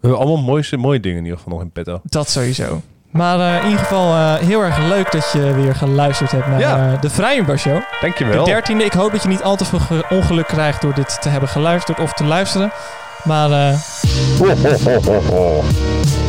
We 0.00 0.08
hebben 0.10 0.18
allemaal 0.18 0.42
mooie, 0.44 0.76
mooie 0.76 1.00
dingen 1.00 1.18
in 1.18 1.24
ieder 1.24 1.38
geval 1.38 1.52
nog 1.52 1.62
in 1.62 1.70
petto. 1.70 2.00
dat 2.04 2.30
sowieso. 2.30 2.82
Maar 3.10 3.40
eh, 3.40 3.56
in 3.64 3.70
ieder 3.70 3.78
geval 3.84 4.36
heel 4.36 4.60
erg 4.62 4.78
leuk 4.78 5.12
dat 5.12 5.30
je 5.32 5.52
weer 5.52 5.74
geluisterd 5.74 6.30
hebt 6.30 6.46
naar 6.46 6.60
Ja. 6.60 6.96
de 7.00 7.10
Vrijenbar 7.10 7.58
Show. 7.58 7.76
De 7.76 7.98
Dankjewel. 8.00 8.44
dertiende. 8.44 8.84
Ik 8.84 8.92
hoop 8.92 9.12
dat 9.12 9.22
je 9.22 9.28
niet 9.28 9.42
al 9.42 9.56
te 9.56 9.64
veel 9.64 9.78
ge- 9.78 10.04
ongeluk 10.10 10.46
krijgt 10.46 10.80
door 10.82 10.94
dit 10.94 11.22
te 11.22 11.28
hebben 11.28 11.48
geluisterd 11.48 12.00
of 12.00 12.12
te 12.12 12.24
luisteren. 12.24 12.70
Maar 13.24 13.74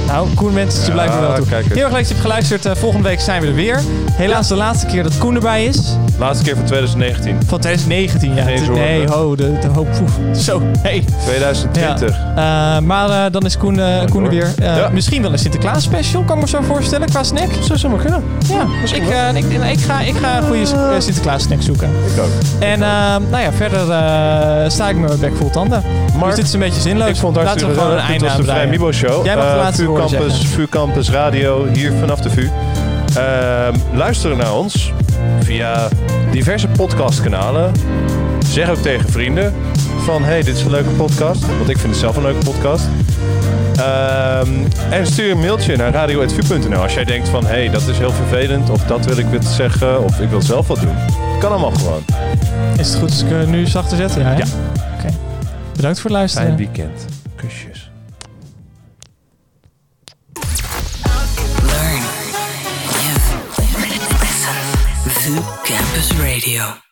nou, 0.08 0.28
Koen 0.36 0.54
wenst 0.54 0.82
je 0.82 0.88
Ja, 0.88 0.94
blijkbaar 0.94 1.22
wel 1.22 1.36
toe. 1.36 1.46
Heel 1.48 1.62
erg 1.62 1.76
leuk 1.76 1.92
dat 1.92 2.00
je 2.00 2.14
hebt 2.14 2.20
geluisterd. 2.20 2.66
Eh, 2.66 2.76
volgende 2.76 3.08
week 3.08 3.20
zijn 3.20 3.42
we 3.42 3.48
er 3.48 3.54
weer. 3.54 3.82
Helaas 4.12 4.48
de 4.48 4.56
laatste 4.56 4.86
keer 4.86 5.04
dat 5.04 5.18
Koen 5.18 5.36
erbij 5.36 5.66
is. 5.66 5.98
Laatste 6.18 6.44
keer 6.44 6.56
van 6.56 6.66
2019. 6.66 7.38
Van 7.48 7.60
2019, 7.60 8.36
ja. 8.36 8.44
Geen 8.44 8.72
nee, 8.72 9.08
ho, 9.08 9.36
de, 9.36 9.60
de 9.60 9.68
hoop. 9.68 9.88
poef. 10.00 10.38
Zo, 10.38 10.62
hey. 10.82 11.04
2020. 11.26 12.10
Eh, 12.10 12.80
maar 12.80 13.10
eh, 13.10 13.32
dan 13.32 13.46
is 13.46 13.58
Koen, 13.58 13.80
Koen 14.10 14.24
er 14.24 14.30
weer. 14.30 14.54
Ja. 14.58 14.90
Misschien 14.90 15.22
wel 15.22 15.32
een 15.32 15.40
Sinterklaas 15.40 15.84
special, 15.84 16.24
kan 16.24 16.36
ik 16.36 16.42
me 16.42 16.50
zo 16.50 16.62
voorstellen, 16.62 17.08
qua 17.08 17.24
snack. 17.24 17.50
Zou 17.62 17.80
zomaar 17.80 18.00
kunnen. 18.00 18.24
Ja, 18.48 18.66
ik, 18.84 19.10
eh, 19.10 19.36
ik, 19.36 19.46
ik, 19.72 19.80
ga, 19.80 20.00
ik 20.02 20.16
ga 20.16 20.38
een 20.38 20.44
goede 20.44 20.66
Sinterklaas 20.98 21.44
snack 21.44 21.62
zoeken. 21.62 21.90
Ik 21.90 22.22
ook. 22.22 22.30
En 22.60 22.80
nou 23.30 23.38
ja, 23.38 23.52
verder 23.52 23.82
sta 24.72 24.90
ik 24.90 24.98
met 24.98 25.08
mijn 25.08 25.20
bek 25.20 25.36
vol 25.36 25.50
tanden. 25.50 25.84
Maar 26.20 26.28
dus 26.28 26.36
dit 26.36 26.46
is 26.46 26.54
een 26.54 26.60
beetje 26.60 26.82
zinloos. 26.82 27.10
ik 27.10 27.16
vond 27.16 27.36
het 27.36 27.46
Laten 27.46 27.68
we 27.68 27.74
gewoon 27.74 27.92
een 27.92 27.98
einde 27.98 28.26
was 28.26 28.36
de 28.36 28.42
aan 28.42 28.48
Vrij. 28.48 28.68
Mibo 28.68 28.92
Show. 28.92 29.26
Jij 29.26 29.36
mag 29.36 29.52
de 29.52 29.56
laatste 29.56 29.84
VU 29.96 30.68
Campus 30.70 31.10
Radio, 31.10 31.68
hier 31.74 31.92
vanaf 32.00 32.22
de 32.22 32.30
VU. 32.30 32.50
Ehm, 33.16 33.76
luisteren 33.94 34.38
naar 34.38 34.56
ons 34.56 34.92
via 35.40 35.88
diverse 36.32 36.68
podcastkanalen. 36.68 37.72
Zeg 38.46 38.70
ook 38.70 38.78
tegen 38.78 39.10
vrienden 39.10 39.54
van, 39.98 40.24
hey, 40.24 40.44
dit 40.44 40.56
is 40.56 40.64
een 40.64 40.72
leuke 40.72 40.90
podcast. 40.90 41.48
Want 41.58 41.70
ik 41.70 41.78
vind 41.78 41.92
het 41.92 42.02
zelf 42.02 42.16
een 42.16 42.24
leuke 42.24 42.46
podcast. 42.46 42.86
Ehm, 43.76 44.50
en 44.90 45.08
stuur 45.08 45.32
een 45.32 45.40
mailtje 45.40 45.76
naar 45.76 45.92
radio.vu.nl 45.92 46.82
als 46.82 46.94
jij 46.94 47.04
denkt 47.04 47.30
van, 47.30 47.46
hey, 47.46 47.70
dat 47.70 47.88
is 47.88 47.98
heel 47.98 48.12
vervelend. 48.12 48.70
Of 48.70 48.84
dat 48.84 49.06
wil 49.06 49.18
ik 49.18 49.26
weer 49.26 49.44
zeggen. 49.44 50.04
Of 50.04 50.20
ik 50.20 50.30
wil 50.30 50.42
zelf 50.42 50.68
wat 50.68 50.80
doen. 50.80 50.96
Kan 51.40 51.52
allemaal 51.52 51.72
gewoon. 51.72 52.04
Is 52.78 52.88
het 52.88 52.98
goed 52.98 53.10
als 53.10 53.24
ik 53.24 53.32
eh, 53.32 53.48
nu 53.48 53.66
zachter 53.66 53.98
zet? 53.98 54.14
Ja. 54.14 54.22
hè? 54.22 54.38
Ja. 54.38 54.46
Oké. 54.98 55.14
Bedankt 55.76 56.00
voor 56.00 56.10
het 56.10 56.20
luisteren. 56.20 56.48
Fijn 56.48 56.58
weekend. 56.58 57.06
Kusjes. 57.36 57.75
Learn, 65.26 65.34
live, 65.34 65.44
listen. 65.44 65.66
VU 65.66 65.66
Campus 65.66 66.14
Radio. 66.20 66.85